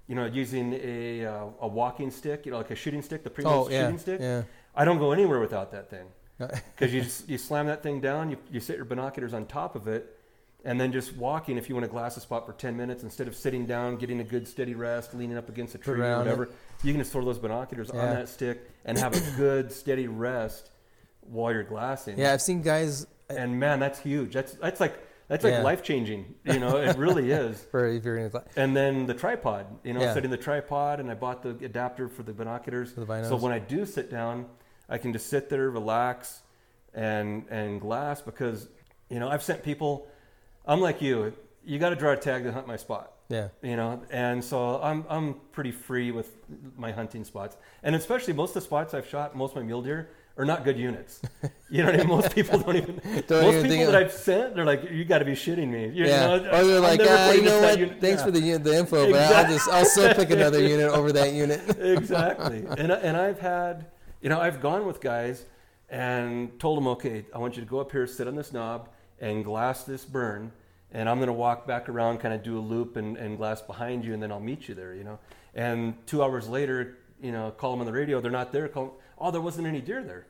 you 0.08 0.16
know, 0.16 0.26
using 0.26 0.74
a 0.82 1.26
uh, 1.26 1.46
a 1.62 1.68
walking 1.68 2.10
stick, 2.12 2.46
you 2.46 2.52
know, 2.52 2.58
like 2.58 2.72
a 2.72 2.76
shooting 2.76 3.02
stick, 3.02 3.24
the 3.24 3.30
Primo 3.30 3.66
Oh, 3.66 3.70
yeah, 3.70 3.84
shooting 3.84 4.00
stick. 4.00 4.20
yeah. 4.22 4.44
I 4.76 4.86
don't 4.86 4.98
go 5.00 5.12
anywhere 5.12 5.40
without 5.40 5.72
that 5.72 5.90
thing 5.90 6.06
because 6.38 6.94
you 6.94 7.02
just, 7.02 7.28
you 7.28 7.38
slam 7.38 7.66
that 7.68 7.84
thing 7.84 8.00
down, 8.00 8.30
you, 8.32 8.38
you 8.52 8.60
set 8.60 8.78
your 8.78 8.86
binoculars 8.86 9.34
on 9.34 9.46
top 9.46 9.76
of 9.76 9.88
it, 9.88 10.18
and 10.66 10.80
then 10.80 10.92
just 10.92 11.16
walking. 11.16 11.58
If 11.58 11.70
you 11.70 11.76
want 11.76 11.86
to 11.86 11.92
glass 11.92 12.18
a 12.18 12.20
spot 12.20 12.46
for 12.46 12.54
ten 12.54 12.76
minutes, 12.76 13.04
instead 13.04 13.28
of 13.28 13.36
sitting 13.36 13.66
down, 13.66 13.96
getting 13.98 14.20
a 14.20 14.24
good 14.24 14.48
steady 14.48 14.76
rest, 14.76 15.14
leaning 15.14 15.38
up 15.38 15.50
against 15.50 15.76
a 15.76 15.78
tree 15.78 16.02
or 16.02 16.18
whatever, 16.18 16.50
you 16.84 16.92
can 16.94 17.00
just 17.02 17.12
throw 17.12 17.24
those 17.24 17.40
binoculars 17.40 17.92
Yeah. 17.94 18.02
on 18.02 18.10
that 18.16 18.30
stick 18.30 18.70
and 18.86 18.98
have 18.98 19.16
a 19.16 19.38
good 19.38 19.72
steady 19.72 20.08
rest 20.08 20.70
while 21.22 21.52
you're 21.54 21.64
glassing. 21.64 22.18
Yeah, 22.18 22.34
I've 22.34 22.42
seen 22.42 22.62
guys 22.62 23.06
And 23.30 23.60
man, 23.60 23.80
that's 23.80 24.00
huge. 24.00 24.34
That's 24.34 24.54
that's 24.54 24.80
like 24.80 24.96
that's 25.28 25.44
like 25.44 25.54
Yeah. 25.54 25.62
life 25.62 25.84
changing. 25.84 26.34
You 26.44 26.60
know, 26.60 26.78
it 26.78 26.98
really 26.98 27.30
is. 27.44 27.62
for 27.72 27.86
if 27.88 28.04
you're 28.04 28.28
gonna 28.30 28.44
And 28.56 28.76
then 28.76 29.06
the 29.06 29.14
tripod, 29.14 29.68
you 29.84 29.94
know, 29.94 30.02
Yeah. 30.02 30.14
setting 30.16 30.32
the 30.32 30.38
tripod, 30.38 31.00
and 31.00 31.12
I 31.12 31.14
bought 31.14 31.44
the 31.44 31.52
adapter 31.64 32.10
for 32.10 32.24
the 32.24 32.34
binoculars. 32.34 32.92
For 32.92 33.02
the 33.02 33.06
binos. 33.06 33.30
So 33.30 33.36
when 33.38 33.52
I 33.54 33.60
do 33.60 33.86
sit 33.86 34.10
down, 34.10 34.48
I 34.90 34.98
can 34.98 35.14
just 35.14 35.28
sit 35.28 35.50
there, 35.50 35.70
relax, 35.70 36.42
and 36.96 37.46
and 37.52 37.80
glass 37.80 38.22
because 38.22 38.68
you 39.10 39.20
know 39.20 39.30
I've 39.30 39.44
sent 39.44 39.62
people. 39.64 40.08
I'm 40.70 40.82
like 40.82 41.02
you. 41.02 41.34
You 41.66 41.80
got 41.80 41.90
to 41.90 41.96
draw 41.96 42.12
a 42.12 42.18
tag 42.18 42.44
to 42.44 42.52
hunt 42.52 42.68
my 42.68 42.78
spot. 42.78 43.12
yeah, 43.30 43.50
You 43.62 43.76
know, 43.76 44.02
and 44.12 44.44
so 44.44 44.82
I'm 44.82 45.04
I'm 45.10 45.36
pretty 45.52 45.72
free 45.72 46.12
with 46.12 46.30
my 46.78 46.92
hunting 46.92 47.24
spots, 47.24 47.58
and 47.84 47.96
especially 47.96 48.34
most 48.34 48.50
of 48.52 48.56
the 48.56 48.62
spots 48.62 48.94
I've 48.94 49.08
shot, 49.08 49.36
most 49.36 49.52
of 49.52 49.58
my 49.58 49.64
mule 49.64 49.82
deer 49.82 50.10
are 50.38 50.46
not 50.46 50.64
good 50.64 50.78
units. 50.78 51.22
You 51.72 51.84
know 51.84 51.92
what 51.92 51.96
I 51.96 51.98
mean? 52.00 52.08
Most 52.08 52.34
people 52.34 52.58
don't 52.58 52.78
even. 52.78 52.96
Don't 53.28 53.44
most 53.44 53.58
even 53.58 53.70
people 53.70 53.86
that 53.92 53.96
I've 54.04 54.12
sent, 54.12 54.56
they're 54.56 54.66
like, 54.66 54.90
"You 54.90 55.06
got 55.06 55.20
to 55.20 55.26
be 55.26 55.34
shitting 55.34 55.68
me." 55.70 55.84
You 55.90 56.06
yeah. 56.06 56.26
know, 56.26 56.36
or 56.38 56.64
they're 56.64 56.80
like, 56.80 57.00
ah, 57.04 57.32
you 57.32 57.44
know 57.44 57.62
what? 57.62 57.78
unit- 57.78 58.02
Thanks 58.02 58.22
yeah. 58.22 58.26
for 58.26 58.32
the 58.32 58.58
the 58.58 58.76
info, 58.76 59.12
but 59.12 59.22
I'll 59.22 59.46
just 59.54 59.70
I'll 59.70 59.86
still 59.86 60.12
pick 60.16 60.32
another 60.32 60.62
unit 60.76 60.90
over 60.90 61.12
that 61.12 61.32
unit. 61.34 61.62
exactly. 61.80 62.66
And 62.80 62.92
and 62.92 63.16
I've 63.16 63.40
had, 63.40 63.86
you 64.24 64.30
know, 64.30 64.42
I've 64.42 64.62
gone 64.62 64.88
with 64.88 65.00
guys 65.00 65.46
and 65.90 66.60
told 66.60 66.78
them, 66.80 66.88
okay, 66.88 67.26
I 67.36 67.38
want 67.38 67.56
you 67.56 67.62
to 67.64 67.70
go 67.70 67.80
up 67.80 67.92
here, 67.92 68.08
sit 68.08 68.28
on 68.28 68.36
this 68.36 68.52
knob, 68.52 68.90
and 69.20 69.46
glass 69.46 69.84
this 69.84 70.06
burn, 70.06 70.52
and 70.92 71.08
I'm 71.08 71.18
going 71.18 71.28
to 71.28 71.34
walk 71.34 71.68
back 71.68 71.90
around, 71.90 72.20
kind 72.20 72.34
of 72.34 72.44
do 72.44 72.58
a 72.58 72.62
loop 72.62 72.98
and, 72.98 73.18
and 73.18 73.38
glass 73.38 73.62
behind 73.62 74.04
you, 74.04 74.14
and 74.14 74.22
then 74.22 74.32
I'll 74.32 74.40
meet 74.40 74.68
you 74.68 74.76
there, 74.76 74.94
you 74.94 75.04
know. 75.04 75.20
And 75.54 75.96
two 76.08 76.24
hours 76.24 76.48
later, 76.48 76.98
you 77.22 77.32
know, 77.32 77.52
call 77.52 77.72
them 77.72 77.82
on 77.82 77.86
the 77.86 77.92
radio, 77.92 78.22
they're 78.22 78.32
not 78.32 78.52
there. 78.52 78.68
Call, 78.68 78.98
oh, 79.18 79.32
there 79.32 79.42
wasn't 79.42 79.68
any 79.68 79.82
deer 79.82 80.04
there. 80.04 80.26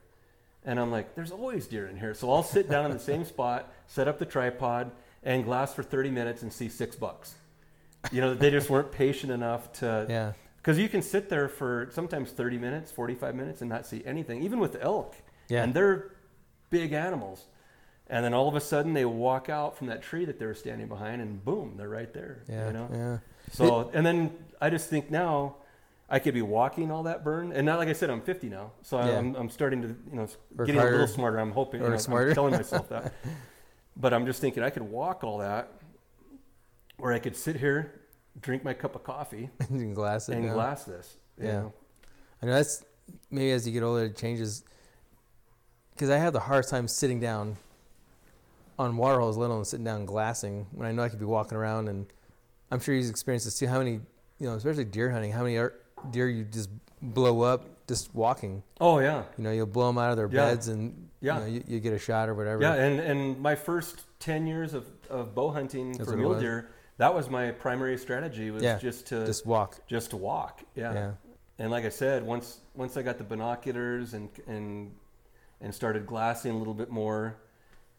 And 0.65 0.79
I'm 0.79 0.91
like, 0.91 1.15
there's 1.15 1.31
always 1.31 1.67
deer 1.67 1.87
in 1.87 1.97
here. 1.97 2.13
So 2.13 2.31
I'll 2.31 2.43
sit 2.43 2.69
down 2.69 2.85
in 2.85 2.91
the 2.91 2.99
same 2.99 3.23
spot, 3.33 3.71
set 3.87 4.07
up 4.07 4.19
the 4.19 4.25
tripod, 4.25 4.91
and 5.23 5.43
glass 5.43 5.73
for 5.73 5.83
30 5.83 6.11
minutes 6.11 6.41
and 6.41 6.51
see 6.51 6.69
six 6.69 6.95
bucks. 6.95 7.35
You 8.11 8.21
know, 8.21 8.33
they 8.33 8.49
just 8.49 8.69
weren't 8.69 8.91
patient 8.91 9.31
enough 9.31 9.71
to, 9.73 10.05
Yeah, 10.09 10.33
because 10.57 10.77
you 10.77 10.87
can 10.89 11.01
sit 11.01 11.29
there 11.29 11.49
for 11.49 11.89
sometimes 11.91 12.31
30 12.31 12.57
minutes, 12.57 12.91
45 12.91 13.35
minutes, 13.35 13.61
and 13.61 13.69
not 13.69 13.85
see 13.85 14.03
anything, 14.05 14.41
even 14.43 14.59
with 14.59 14.77
elk. 14.81 15.15
Yeah. 15.49 15.63
And 15.63 15.73
they're 15.73 16.11
big 16.69 16.93
animals. 16.93 17.45
And 18.09 18.25
then 18.25 18.33
all 18.33 18.47
of 18.47 18.55
a 18.55 18.59
sudden 18.61 18.93
they 18.93 19.05
walk 19.05 19.49
out 19.49 19.77
from 19.77 19.87
that 19.87 20.01
tree 20.01 20.25
that 20.25 20.39
they 20.39 20.45
were 20.45 20.55
standing 20.55 20.87
behind, 20.87 21.21
and 21.21 21.43
boom, 21.45 21.75
they're 21.77 21.89
right 21.89 22.11
there. 22.13 22.43
yeah, 22.49 22.67
You 22.67 22.73
know? 22.73 22.89
yeah. 22.91 23.17
So, 23.51 23.91
and 23.93 24.05
then 24.05 24.31
I 24.59 24.69
just 24.71 24.89
think 24.89 25.11
now 25.11 25.57
I 26.09 26.17
could 26.19 26.33
be 26.33 26.41
walking 26.41 26.89
all 26.91 27.03
that 27.03 27.23
burn. 27.23 27.51
And 27.51 27.65
not 27.67 27.77
like 27.77 27.87
I 27.87 27.93
said, 27.93 28.09
I'm 28.09 28.21
50 28.21 28.49
now. 28.49 28.71
So 28.81 28.97
Yeah. 28.97 29.19
I'm, 29.19 29.35
I'm 29.35 29.49
starting 29.49 29.81
to, 29.83 29.87
you 29.89 30.15
know, 30.15 30.27
Work 30.55 30.67
getting 30.67 30.81
a 30.81 30.85
little 30.85 31.05
smarter. 31.07 31.37
I'm 31.39 31.51
hoping, 31.51 31.83
you 31.83 31.89
know, 31.89 31.97
smarter. 31.97 32.29
I'm 32.29 32.35
telling 32.35 32.53
myself 32.53 32.89
that. 32.95 33.13
But 33.95 34.13
I'm 34.13 34.25
just 34.25 34.41
thinking 34.41 34.63
I 34.63 34.71
could 34.71 34.81
walk 34.83 35.23
all 35.23 35.37
that, 35.39 35.71
or 36.97 37.13
I 37.13 37.19
could 37.19 37.35
sit 37.35 37.57
here, 37.57 38.01
drink 38.41 38.63
my 38.63 38.73
cup 38.73 38.95
of 38.95 39.03
coffee, 39.03 39.49
can 39.67 39.93
glass 39.93 40.29
it. 40.29 40.35
and 40.35 40.45
now. 40.47 40.53
glass 40.53 40.83
this. 40.83 41.17
Yeah. 41.39 41.51
know? 41.51 41.73
I 42.41 42.45
know 42.47 42.53
that's 42.53 42.83
maybe 43.29 43.51
as 43.51 43.67
you 43.67 43.73
get 43.73 43.83
older, 43.83 44.05
it 44.05 44.15
changes. 44.17 44.63
Because 45.93 46.09
I 46.09 46.17
have 46.17 46.33
the 46.33 46.39
hardest 46.39 46.69
time 46.69 46.87
sitting 46.87 47.19
down 47.19 47.57
on 48.79 48.95
water 48.97 49.19
holes, 49.19 49.37
let 49.37 49.49
alone 49.51 49.65
sitting 49.65 49.83
down 49.83 50.05
glassing 50.05 50.65
when 50.71 50.87
I 50.87 50.91
know 50.91 51.03
I 51.03 51.09
could 51.09 51.19
be 51.19 51.25
walking 51.25 51.57
around. 51.57 51.89
And 51.89 52.07
I'm 52.71 52.79
sure 52.79 52.95
you've 52.95 53.09
experienced 53.09 53.45
this 53.45 53.59
too. 53.59 53.67
How 53.67 53.77
many, 53.79 53.99
you 54.39 54.47
know, 54.47 54.53
especially 54.55 54.85
deer 54.85 55.11
hunting, 55.11 55.31
how 55.31 55.43
many 55.43 55.57
are- 55.57 55.73
deer 56.11 56.29
you 56.29 56.45
just 56.45 56.69
blow 57.01 57.41
up 57.41 57.65
just 57.87 58.15
walking? 58.15 58.63
Oh 58.79 58.99
yeah, 58.99 59.23
You 59.37 59.43
know, 59.43 59.51
you'll 59.51 59.65
blow 59.65 59.87
them 59.87 59.97
out 59.97 60.11
of 60.11 60.17
their 60.17 60.29
Yeah. 60.31 60.45
beds 60.49 60.69
and 60.69 61.09
Yeah. 61.19 61.35
you, 61.35 61.39
know, 61.41 61.47
you, 61.47 61.63
you 61.67 61.79
get 61.81 61.93
a 61.93 61.99
shot 61.99 62.29
or 62.29 62.33
whatever. 62.33 62.61
yeah. 62.61 62.73
And 62.75 62.99
and 63.01 63.39
my 63.39 63.53
first 63.55 64.03
ten 64.19 64.47
years 64.47 64.73
of, 64.73 64.85
of 65.09 65.35
bow 65.35 65.51
hunting 65.51 65.91
That's 65.97 66.09
for 66.09 66.15
mule 66.15 66.39
deer, 66.39 66.69
that 66.97 67.13
was 67.13 67.29
my 67.29 67.51
primary 67.51 67.97
strategy 67.97 68.49
was 68.49 68.63
Yeah, 68.63 68.77
just 68.77 69.07
to 69.07 69.25
Just 69.25 69.45
walk. 69.45 69.81
just 69.87 70.11
to 70.11 70.17
walk. 70.17 70.63
Yeah. 70.75 70.93
Yeah. 70.93 71.11
And 71.57 71.69
like 71.69 71.83
I 71.83 71.89
said, 71.89 72.23
once 72.25 72.61
once 72.75 72.95
I 72.95 73.01
got 73.01 73.17
the 73.17 73.25
binoculars 73.25 74.13
and 74.13 74.29
and 74.47 74.91
and 75.59 75.75
started 75.75 76.05
glassing 76.05 76.53
a 76.55 76.57
little 76.57 76.73
bit 76.73 76.89
more, 76.89 77.35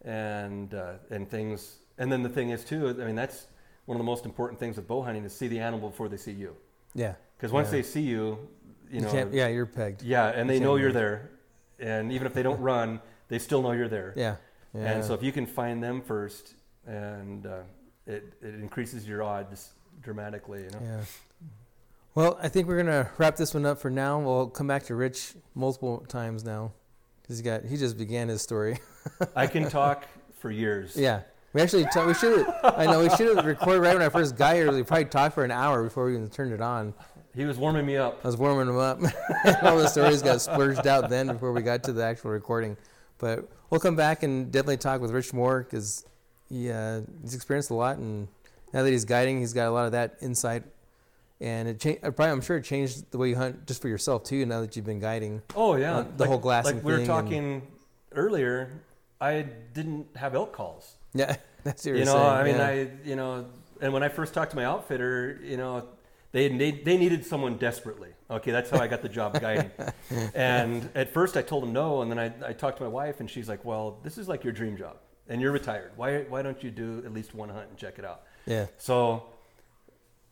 and 0.05 0.75
uh, 0.75 0.93
and 1.11 1.29
things, 1.31 1.77
and 1.99 2.11
then 2.11 2.23
the 2.23 2.29
thing 2.29 2.51
is 2.51 2.65
too. 2.65 2.89
I 2.89 3.05
mean, 3.05 3.15
that's 3.17 3.47
one 3.87 3.97
of 3.97 3.99
the 4.01 4.05
most 4.05 4.25
important 4.25 4.59
things 4.61 4.77
with 4.77 4.87
bow 4.87 5.03
hunting 5.03 5.25
is 5.25 5.35
see 5.35 5.49
the 5.49 5.59
animal 5.59 5.91
before 5.91 6.09
they 6.09 6.17
see 6.17 6.33
you. 6.33 6.55
Yeah. 6.95 7.15
Because 7.37 7.53
once 7.53 7.69
Yeah. 7.69 7.73
they 7.73 7.83
see 7.83 8.03
you, 8.03 8.49
you 8.91 8.97
You 8.97 9.01
know, 9.01 9.11
can't, 9.11 9.33
yeah, 9.33 9.49
you're 9.49 9.67
pegged. 9.67 10.03
yeah, 10.03 10.29
and 10.29 10.49
they 10.49 10.55
you 10.55 10.61
know 10.61 10.77
you're 10.77 10.93
there, 10.93 11.31
and 11.79 12.13
even 12.13 12.27
if 12.27 12.35
they 12.35 12.43
don't 12.43 12.61
run, 12.61 13.01
they 13.29 13.39
still 13.39 13.63
know 13.63 13.73
you're 13.73 13.89
there. 13.89 14.13
Yeah. 14.17 14.37
yeah. 14.75 14.93
And 14.93 15.05
so 15.05 15.15
if 15.15 15.23
you 15.23 15.33
can 15.33 15.47
find 15.47 15.83
them 15.83 16.03
first, 16.03 16.55
and 16.87 17.47
uh, 17.47 17.61
it 18.07 18.35
it 18.43 18.55
increases 18.55 19.07
your 19.09 19.23
odds 19.23 19.71
dramatically. 20.03 20.63
You 20.65 20.71
know. 20.71 20.81
Yeah. 20.83 21.01
Well, 22.15 22.39
I 22.43 22.49
think 22.49 22.67
we're 22.69 22.77
gonna 22.79 23.09
wrap 23.19 23.37
this 23.37 23.55
one 23.55 23.65
up 23.65 23.79
for 23.79 23.91
now. 23.91 24.19
We'll 24.21 24.49
come 24.49 24.67
back 24.67 24.85
to 24.85 24.95
Rich 24.95 25.35
multiple 25.55 26.05
times 26.09 26.45
now. 26.45 26.73
He's 27.29 27.41
got 27.43 27.65
he 27.65 27.77
just 27.77 27.97
began 27.99 28.29
his 28.29 28.43
story. 28.43 28.79
I 29.37 29.47
can 29.47 29.69
talk 29.69 30.07
for 30.39 30.51
years. 30.51 30.97
Yeah. 30.97 31.23
We 31.53 31.61
actually 31.61 31.85
ta- 31.93 32.07
we 32.07 32.15
should 32.15 32.47
I 32.63 32.87
know 32.87 33.01
we 33.01 33.11
should 33.11 33.37
have 33.37 33.45
recorded 33.45 33.81
right 33.81 33.95
when 33.95 34.03
I 34.03 34.09
first 34.09 34.37
got 34.37 34.55
here. 34.55 34.71
We 34.71 34.83
probably 34.85 35.07
talked 35.07 35.35
for 35.35 35.45
an 35.45 35.51
hour 35.51 35.83
before 35.83 36.07
we 36.07 36.15
even 36.15 36.29
turned 36.29 36.53
it 36.53 36.61
on. 36.61 36.95
He 37.35 37.45
was 37.45 37.57
warming 37.59 37.87
me 37.87 37.97
up. 37.97 38.21
I 38.25 38.27
was 38.29 38.37
warming 38.37 38.69
him 38.69 38.79
up. 38.79 38.99
All 39.63 39.77
the 39.77 39.89
stories 39.89 40.23
got 40.23 40.41
splurged 40.41 40.87
out 40.87 41.09
then 41.11 41.29
before 41.29 41.53
we 41.53 41.63
got 41.63 41.83
to 41.85 41.93
the 41.93 42.05
actual 42.05 42.31
recording. 42.31 42.77
But 43.19 43.49
we'll 43.69 43.81
come 43.81 43.97
back 43.97 44.23
and 44.23 44.51
definitely 44.51 44.79
talk 44.79 45.01
with 45.01 45.11
Rich 45.13 45.33
more 45.33 45.63
because 45.63 46.05
he, 46.49 46.71
uh, 46.71 47.03
he's 47.23 47.35
experienced 47.35 47.71
a 47.71 47.75
lot, 47.75 47.99
and 47.99 48.27
now 48.73 48.83
that 48.83 48.91
he's 48.91 49.05
guiding, 49.05 49.39
he's 49.41 49.53
got 49.53 49.69
a 49.69 49.71
lot 49.71 49.87
of 49.87 49.93
that 49.93 50.17
insight. 50.21 50.65
And 51.41 51.69
it 51.69 51.79
changed. 51.81 52.03
Probably, 52.03 52.27
I'm 52.27 52.41
sure 52.41 52.57
it 52.57 52.65
changed 52.65 53.11
the 53.13 53.19
way 53.19 53.29
you 53.31 53.37
hunt 53.37 53.67
just 53.67 53.81
for 53.81 53.89
yourself 53.89 54.25
too. 54.25 54.45
Now 54.45 54.61
that 54.61 54.75
you've 54.77 54.85
been 54.87 55.01
guiding. 55.01 55.41
Oh 55.55 55.77
yeah, 55.77 55.99
Uh, 55.99 56.07
the 56.17 56.27
whole 56.27 56.39
glassing 56.39 56.77
Like 56.77 56.85
we 56.85 56.93
were 56.93 57.07
talking 57.07 57.63
earlier, 58.13 58.71
I 59.21 59.43
didn't 59.75 60.17
have 60.17 60.35
elk 60.35 60.53
calls. 60.53 60.97
Yeah, 61.15 61.37
that's 61.65 61.85
what 61.85 61.97
You 61.97 62.05
know, 62.05 62.13
saying. 62.13 62.25
I 62.25 62.45
mean, 62.45 62.57
yeah. 62.57 62.67
I 62.67 62.91
you 63.05 63.17
know, 63.17 63.47
and 63.81 63.93
when 63.93 64.03
I 64.03 64.09
first 64.09 64.35
talked 64.35 64.51
to 64.51 64.57
my 64.57 64.65
outfitter, 64.65 65.41
you 65.43 65.57
know, 65.57 65.89
they, 66.33 66.49
they 66.49 66.71
they 66.71 66.97
needed 66.97 67.27
someone 67.27 67.57
desperately. 67.57 68.11
Okay, 68.31 68.51
that's 68.53 68.71
how 68.71 68.79
I 68.79 68.87
got 68.87 69.03
the 69.03 69.09
job 69.09 69.41
guiding. 69.41 69.71
And 70.35 70.89
at 70.95 71.13
first 71.13 71.37
I 71.37 71.43
told 71.43 71.65
him 71.65 71.73
no, 71.73 72.03
and 72.03 72.11
then 72.11 72.19
I, 72.19 72.51
I 72.51 72.53
talked 72.53 72.79
to 72.79 72.85
my 72.85 72.89
wife, 72.89 73.21
and 73.21 73.29
she's 73.29 73.49
like, 73.49 73.65
"Well, 73.65 73.99
this 74.03 74.19
is 74.19 74.29
like 74.29 74.45
your 74.45 74.53
dream 74.53 74.77
job, 74.77 74.97
and 75.29 75.41
you're 75.41 75.53
retired. 75.53 75.93
Why 75.97 76.23
why 76.23 76.43
don't 76.43 76.63
you 76.63 76.71
do 76.71 77.03
at 77.05 77.13
least 77.13 77.35
one 77.35 77.49
hunt 77.49 77.69
and 77.69 77.77
check 77.77 77.99
it 77.99 78.05
out?" 78.05 78.23
Yeah. 78.47 78.67
So, 78.79 79.25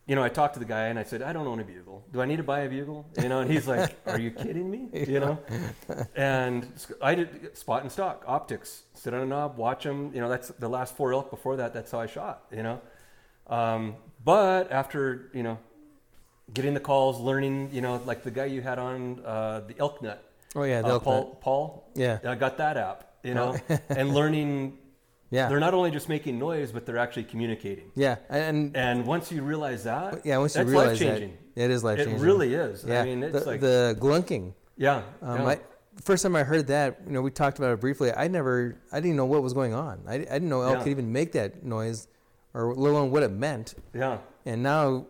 you 0.09 0.15
know, 0.17 0.23
I 0.25 0.31
talked 0.31 0.55
to 0.55 0.59
the 0.59 0.65
guy 0.65 0.87
and 0.87 0.99
I 0.99 1.03
said, 1.03 1.21
I 1.21 1.35
don't 1.35 1.47
own 1.47 1.61
a 1.61 1.65
bugle. 1.65 2.03
Do 2.13 2.23
I 2.23 2.25
need 2.25 2.39
to 2.39 2.43
buy 2.43 2.61
a 2.61 2.69
bugle? 2.69 3.07
You 3.21 3.29
know, 3.29 3.41
and 3.41 3.51
he's 3.51 3.69
like, 3.69 3.95
Are 4.07 4.19
you 4.19 4.31
kidding 4.31 4.69
me? 4.71 4.89
You 4.93 5.21
know, 5.21 5.39
and 6.17 6.67
I 7.03 7.15
did 7.15 7.57
spot 7.57 7.83
and 7.83 7.93
stalk 7.93 8.25
optics, 8.27 8.85
sit 8.95 9.13
on 9.13 9.21
a 9.21 9.27
knob, 9.27 9.59
watch 9.59 9.85
them. 9.85 10.11
You 10.15 10.23
know, 10.23 10.31
that's 10.31 10.49
the 10.49 10.69
last 10.69 10.97
four 10.97 11.13
elk 11.13 11.31
before 11.31 11.57
that. 11.57 11.75
That's 11.75 11.91
how 11.91 12.01
I 12.01 12.07
shot. 12.07 12.45
You 12.51 12.63
know, 12.63 12.81
um, 13.49 13.97
but 14.25 14.73
after 14.73 15.31
you 15.35 15.43
know, 15.43 15.59
getting 16.55 16.73
the 16.73 16.81
calls, 16.81 17.21
learning, 17.21 17.69
you 17.73 17.83
know, 17.83 18.01
like 18.07 18.23
the 18.25 18.31
guy 18.31 18.47
you 18.47 18.63
had 18.63 18.79
on 18.79 19.21
uh, 19.27 19.61
the 19.61 19.79
elk 19.79 20.01
nut, 20.01 20.25
Oh 20.57 20.63
yeah, 20.63 20.79
uh, 20.79 20.83
they'll 20.83 21.01
Paul. 21.01 21.39
Paul, 21.41 21.91
Yeah. 21.95 22.19
I 22.27 22.35
got 22.35 22.57
that 22.59 22.77
app. 22.77 23.05
You 23.23 23.35
know, 23.35 23.57
and 23.91 24.15
learning. 24.15 24.79
Yeah. 25.31 25.49
They're 25.49 25.61
not 25.61 25.75
only 25.75 25.91
just 25.91 26.09
making 26.09 26.39
noise, 26.39 26.73
but 26.73 26.87
they're 26.87 26.97
actually 26.99 27.25
communicating. 27.25 27.91
Yeah, 27.95 28.17
and 28.31 28.75
And 28.77 29.05
once 29.07 29.31
you 29.31 29.43
realize 29.43 29.85
that, 29.85 30.25
yeah, 30.25 30.39
once 30.39 30.57
you 30.57 30.63
realize 30.65 30.99
that, 31.01 31.23
it 31.23 31.71
is 31.71 31.85
life 31.85 31.99
changing. 31.99 32.17
It 32.17 32.21
really 32.21 32.55
is. 32.55 32.85
Yeah, 32.87 33.03
I 33.03 33.05
mean, 33.05 33.23
it's 33.23 33.41
the, 33.41 33.47
like 33.47 33.61
the 33.61 33.97
glunking. 34.01 34.55
yeah. 34.77 35.03
Um, 35.21 35.41
yeah. 35.43 35.47
I, 35.49 35.61
first 36.03 36.23
time 36.23 36.35
I 36.35 36.45
heard 36.45 36.69
that, 36.69 37.01
you 37.07 37.13
know, 37.13 37.21
we 37.21 37.31
talked 37.31 37.59
about 37.59 37.73
it 37.73 37.81
briefly. 37.81 38.11
I 38.13 38.29
never, 38.29 38.81
I 38.91 39.01
didn't 39.01 39.17
know 39.17 39.27
what 39.27 39.43
was 39.43 39.53
going 39.53 39.75
on. 39.75 40.01
I, 40.09 40.15
I 40.15 40.19
didn't 40.19 40.49
know 40.49 40.63
elk 40.63 40.79
Yeah. 40.79 40.83
could 40.85 40.91
even 40.91 41.13
make 41.13 41.33
that 41.33 41.63
noise, 41.63 42.09
or 42.55 42.75
let 42.75 42.91
alone 42.91 43.11
what 43.11 43.23
it 43.23 43.31
meant. 43.33 43.75
yeah. 43.95 44.19
And 44.47 44.63
now, 44.63 45.07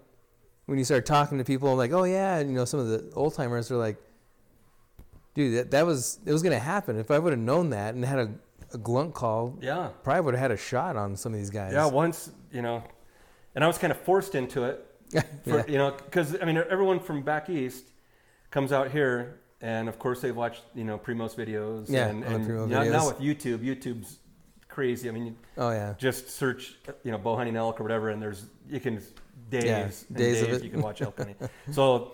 when 0.67 0.79
you 0.79 0.85
start 0.85 1.07
talking 1.07 1.39
to 1.39 1.45
people, 1.45 1.71
I'm 1.71 1.79
like, 1.79 1.93
oh 1.93 2.03
yeah, 2.05 2.41
you 2.41 2.47
know, 2.53 2.65
some 2.65 2.81
of 2.81 2.89
the 2.89 3.09
old 3.15 3.35
timers 3.35 3.71
are 3.71 3.77
like, 3.77 3.97
dude, 5.35 5.57
that, 5.57 5.71
that 5.71 5.87
was 5.87 6.19
it 6.27 6.33
was 6.33 6.43
gonna 6.43 6.59
happen. 6.59 6.99
If 6.99 7.11
I 7.13 7.19
would 7.21 7.33
have 7.33 7.41
known 7.41 7.71
that 7.71 7.95
and 7.95 8.05
had 8.05 8.19
a, 8.19 8.31
a 8.75 8.79
glunk 8.79 9.15
call, 9.15 9.57
Yeah. 9.61 9.89
probably 10.03 10.21
would 10.23 10.35
have 10.35 10.41
had 10.43 10.51
a 10.51 10.57
shot 10.57 10.97
on 10.97 11.17
some 11.17 11.33
of 11.33 11.39
these 11.39 11.51
guys. 11.51 11.73
Yeah. 11.73 11.87
Once, 11.87 12.31
you 12.53 12.63
know, 12.63 12.83
and 13.55 13.65
I 13.65 13.67
was 13.67 13.79
kind 13.79 13.91
of 13.91 13.99
forced 14.01 14.35
into 14.35 14.65
it, 14.65 14.85
for, 15.45 15.59
Yeah. 15.59 15.65
you 15.67 15.79
know, 15.79 15.93
because 15.93 16.37
I 16.41 16.45
mean, 16.45 16.57
everyone 16.69 17.01
from 17.01 17.23
back 17.23 17.49
east 17.51 17.85
comes 18.51 18.73
out 18.73 18.91
here, 18.91 19.41
and 19.61 19.89
of 19.89 19.99
course 19.99 20.21
they've 20.21 20.37
watched, 20.37 20.63
you 20.75 20.85
know, 20.85 20.99
Primos 20.99 21.35
videos. 21.35 21.87
Yeah, 21.89 22.09
And, 22.09 22.23
and 22.25 22.45
Primo 22.47 22.67
now, 22.67 22.83
now 22.85 23.01
videos. 23.09 23.19
with 23.19 23.21
YouTube, 23.21 23.59
YouTube's 23.59 24.19
crazy. 24.69 25.09
I 25.09 25.13
mean, 25.13 25.37
Oh 25.57 25.71
yeah. 25.71 25.95
just 25.99 26.31
search, 26.31 26.77
you 27.05 27.11
know, 27.11 27.19
bow 27.19 27.37
hunting 27.37 27.57
elk 27.57 27.81
or 27.81 27.83
whatever, 27.83 28.11
and 28.11 28.21
there's 28.23 28.47
you 28.69 28.81
can 28.81 28.97
days, 29.51 29.65
Yeah, 29.65 29.79
and 29.79 29.91
days 30.17 30.41
days, 30.41 30.43
of 30.43 30.51
it. 30.51 30.63
you 30.63 30.71
can 30.71 30.83
watch 30.83 31.01
elk 31.03 31.17
hunting. 31.17 31.37
so, 31.73 32.13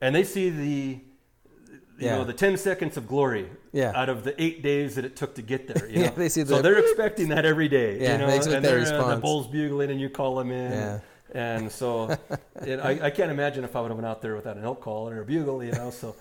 and 0.00 0.14
they 0.14 0.24
see 0.24 0.50
the, 0.50 1.00
you 1.98 2.06
Yeah. 2.06 2.16
know, 2.16 2.24
the 2.24 2.32
ten 2.32 2.56
seconds 2.56 2.96
of 2.96 3.06
glory 3.06 3.48
Yeah. 3.72 3.92
out 3.94 4.08
of 4.08 4.24
the 4.24 4.40
eight 4.42 4.62
days 4.62 4.94
that 4.96 5.04
it 5.04 5.16
took 5.16 5.34
to 5.36 5.42
get 5.42 5.66
there. 5.68 5.88
You 5.88 6.00
Yeah, 6.04 6.10
they 6.10 6.28
see 6.28 6.44
so 6.44 6.60
they're 6.62 6.78
expecting 6.78 7.28
that 7.28 7.44
every 7.44 7.68
day. 7.68 8.00
Yeah, 8.00 8.12
you 8.12 8.18
know, 8.18 8.26
they 8.26 8.54
and 8.56 8.64
they're, 8.64 8.80
uh, 8.80 9.14
the 9.14 9.20
bull's 9.20 9.46
bugling, 9.46 9.90
and 9.90 10.00
you 10.00 10.08
call 10.10 10.36
them 10.36 10.50
in. 10.50 10.72
Yeah. 10.72 11.00
And 11.32 11.70
so, 11.72 12.16
it, 12.64 12.78
I, 12.78 13.06
I 13.06 13.10
can't 13.10 13.30
imagine 13.32 13.64
if 13.64 13.74
I 13.74 13.80
would 13.80 13.90
have 13.90 13.96
went 13.98 14.06
out 14.06 14.22
there 14.22 14.36
without 14.36 14.56
an 14.56 14.64
elk 14.64 14.80
call 14.80 15.08
or 15.08 15.20
a 15.20 15.24
bugle, 15.24 15.64
you 15.64 15.72
know. 15.72 15.90
So, 15.90 16.14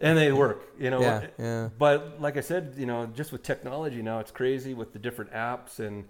and 0.00 0.16
they 0.16 0.30
work, 0.30 0.72
you 0.78 0.88
know. 0.90 1.00
Yeah, 1.00 1.26
yeah. 1.38 1.68
But 1.76 2.20
like 2.20 2.36
I 2.36 2.42
said, 2.42 2.74
you 2.76 2.86
know, 2.86 3.06
just 3.06 3.32
with 3.32 3.42
technology 3.42 4.02
now, 4.02 4.20
it's 4.20 4.30
crazy 4.30 4.72
with 4.74 4.92
the 4.92 4.98
different 4.98 5.32
apps 5.32 5.78
and. 5.78 6.04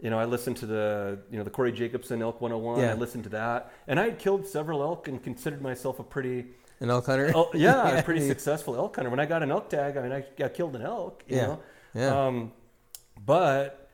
You 0.00 0.10
know, 0.10 0.18
I 0.18 0.24
listened 0.24 0.56
to 0.56 0.66
the 0.66 1.20
you 1.30 1.38
know 1.38 1.44
the 1.44 1.50
Corey 1.50 1.70
Jacobsen 1.70 2.22
Elk 2.22 2.40
101. 2.40 2.80
Yeah. 2.80 2.90
I 2.90 2.94
listened 2.94 3.22
to 3.22 3.30
that, 3.30 3.70
and 3.86 4.00
I 4.00 4.04
had 4.06 4.18
killed 4.18 4.48
several 4.48 4.82
elk 4.82 5.06
and 5.06 5.22
considered 5.22 5.62
myself 5.62 6.00
a 6.00 6.02
pretty 6.02 6.46
An 6.82 6.90
elk 6.90 7.06
hunter. 7.06 7.32
oh, 7.34 7.48
yeah, 7.54 7.88
a 7.88 8.02
pretty 8.02 8.26
successful 8.26 8.76
elk 8.76 8.96
hunter. 8.96 9.08
When 9.10 9.20
I 9.20 9.26
got 9.26 9.42
an 9.42 9.50
elk 9.50 9.68
tag, 9.70 9.96
I 9.96 10.02
mean, 10.02 10.12
I, 10.12 10.24
got 10.36 10.52
killed 10.52 10.74
an 10.76 10.82
elk, 10.82 11.22
you 11.28 11.36
Yeah, 11.36 11.46
know. 11.46 11.60
yeah. 11.94 12.26
Um, 12.26 12.52
but 13.24 13.88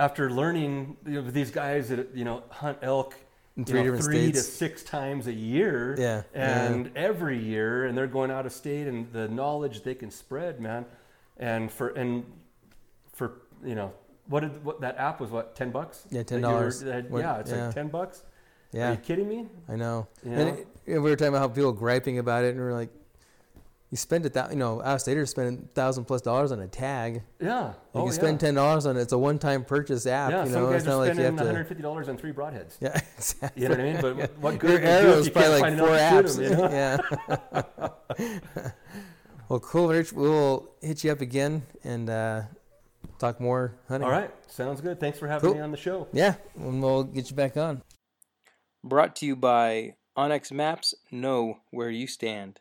after 0.00 0.30
learning 0.30 0.96
you 1.06 1.22
know, 1.22 1.30
these 1.30 1.50
guys 1.50 1.88
that 1.90 2.14
you 2.14 2.24
know 2.24 2.42
hunt 2.50 2.78
elk 2.82 3.14
three 3.66 3.82
know, 3.84 3.96
three 3.98 4.32
to 4.32 4.40
six 4.40 4.82
times 4.82 5.26
a 5.26 5.32
year, 5.32 5.94
Yeah, 5.98 6.22
yeah. 6.34 6.64
and 6.66 6.90
every 6.96 7.38
year, 7.38 7.84
and 7.84 7.96
they're 7.96 8.06
going 8.06 8.30
out 8.30 8.46
of 8.46 8.52
state, 8.52 8.86
and 8.86 9.12
the 9.12 9.28
knowledge 9.28 9.82
they 9.82 9.94
can 9.94 10.10
spread, 10.10 10.60
man, 10.60 10.84
and 11.36 11.70
for 11.70 11.88
and 11.88 12.24
for 13.12 13.42
you 13.64 13.74
know. 13.74 13.92
What 14.28 14.40
did 14.40 14.64
what 14.64 14.80
that 14.80 14.98
app 14.98 15.20
was? 15.20 15.30
What 15.30 15.54
ten 15.54 15.70
bucks? 15.70 16.04
Yeah, 16.10 16.24
That 16.24 16.40
you 16.40 16.46
were- 16.48 16.68
$10. 16.70 16.84
that- 16.84 17.10
What- 17.10 17.20
yeah, 17.20 17.38
it's 17.38 17.50
yeah. 17.52 17.66
like 17.66 17.74
ten 17.74 17.88
bucks. 17.88 18.24
Yeah, 18.72 18.88
Are 18.88 18.92
you 18.92 18.98
kidding 18.98 19.28
me? 19.28 19.46
I 19.68 19.76
know. 19.76 20.08
You 20.24 20.30
know? 20.32 20.40
it, 20.40 20.44
know, 20.46 20.66
we 20.86 20.98
were 20.98 21.16
talking 21.16 21.28
about 21.28 21.38
how 21.40 21.48
people 21.48 21.72
griping 21.72 22.18
about 22.18 22.44
it, 22.44 22.50
and 22.54 22.58
we 22.60 22.66
are 22.66 22.72
like, 22.74 22.90
you 23.90 23.96
spend 23.96 24.26
a 24.26 24.28
thousand, 24.28 24.54
you 24.54 24.58
know, 24.58 24.82
out 24.82 24.96
of 24.96 25.00
staters 25.00 25.30
spend 25.30 25.72
thousand 25.74 26.06
plus 26.06 26.20
dollars 26.20 26.50
on 26.50 26.58
a 26.60 26.66
tag. 26.66 27.22
Yeah. 27.40 27.68
You 27.68 27.74
oh, 27.94 27.98
can 28.00 28.06
yeah. 28.06 28.12
spend 28.12 28.40
ten 28.40 28.54
dollars 28.54 28.84
on 28.84 28.96
it. 28.96 29.00
It's 29.02 29.12
a 29.12 29.18
one-time 29.18 29.64
purchase 29.64 30.06
app. 30.06 30.32
Yeah, 30.32 30.44
you 30.44 30.50
some 30.50 30.62
know, 30.62 30.70
guys 30.70 30.76
it's 30.82 30.86
are 30.86 30.90
not 30.90 30.96
like 30.98 31.08
you 31.10 31.14
spending 31.14 31.38
have 31.38 31.46
to. 31.46 31.52
hundred 31.52 31.68
fifty 31.68 31.82
dollars 31.82 32.08
on 32.08 32.16
three 32.18 32.32
broadheads. 32.32 32.76
Yeah, 32.80 33.00
exactly. 33.16 33.62
You 33.62 33.68
know 33.68 33.74
what 33.76 33.80
I 33.80 33.92
mean? 33.92 34.00
But 34.02 34.16
what- 34.16 34.38
what 34.38 34.50
Your 34.52 34.58
good 34.58 34.70
would 34.70 34.82
it 34.82 35.02
do 35.02 35.08
arrow 35.08 35.18
is 35.18 35.28
probably 35.30 35.60
like 35.60 35.78
four 35.78 35.88
apps. 35.88 36.36
shoot 36.36 36.44
'em, 36.44 36.50
you 36.50 36.56
know? 36.56 36.70
yeah. 38.18 38.70
well, 39.48 39.60
cool, 39.60 39.88
Rich. 39.88 40.12
We'll 40.12 40.68
hit 40.82 41.04
you 41.04 41.12
up 41.12 41.20
again 41.20 41.62
and 41.84 42.10
uh, 42.10 42.42
talk 43.20 43.40
more 43.40 43.76
hunting. 43.88 44.04
All 44.08 44.12
right, 44.12 44.30
sounds 44.50 44.80
good. 44.80 44.98
Thanks 44.98 45.18
for 45.18 45.28
having 45.28 45.48
Cool. 45.48 45.54
me 45.58 45.62
on 45.62 45.70
the 45.70 45.76
show. 45.76 46.08
Yeah, 46.12 46.34
and 46.56 46.82
we'll 46.82 47.04
get 47.04 47.30
you 47.30 47.36
back 47.36 47.56
on. 47.56 47.82
Brought 48.82 49.14
to 49.16 49.26
you 49.26 49.36
by 49.36 49.94
onX 50.16 50.50
Maps. 50.50 50.94
Know 51.10 51.58
where 51.70 51.90
you 51.90 52.06
stand. 52.06 52.54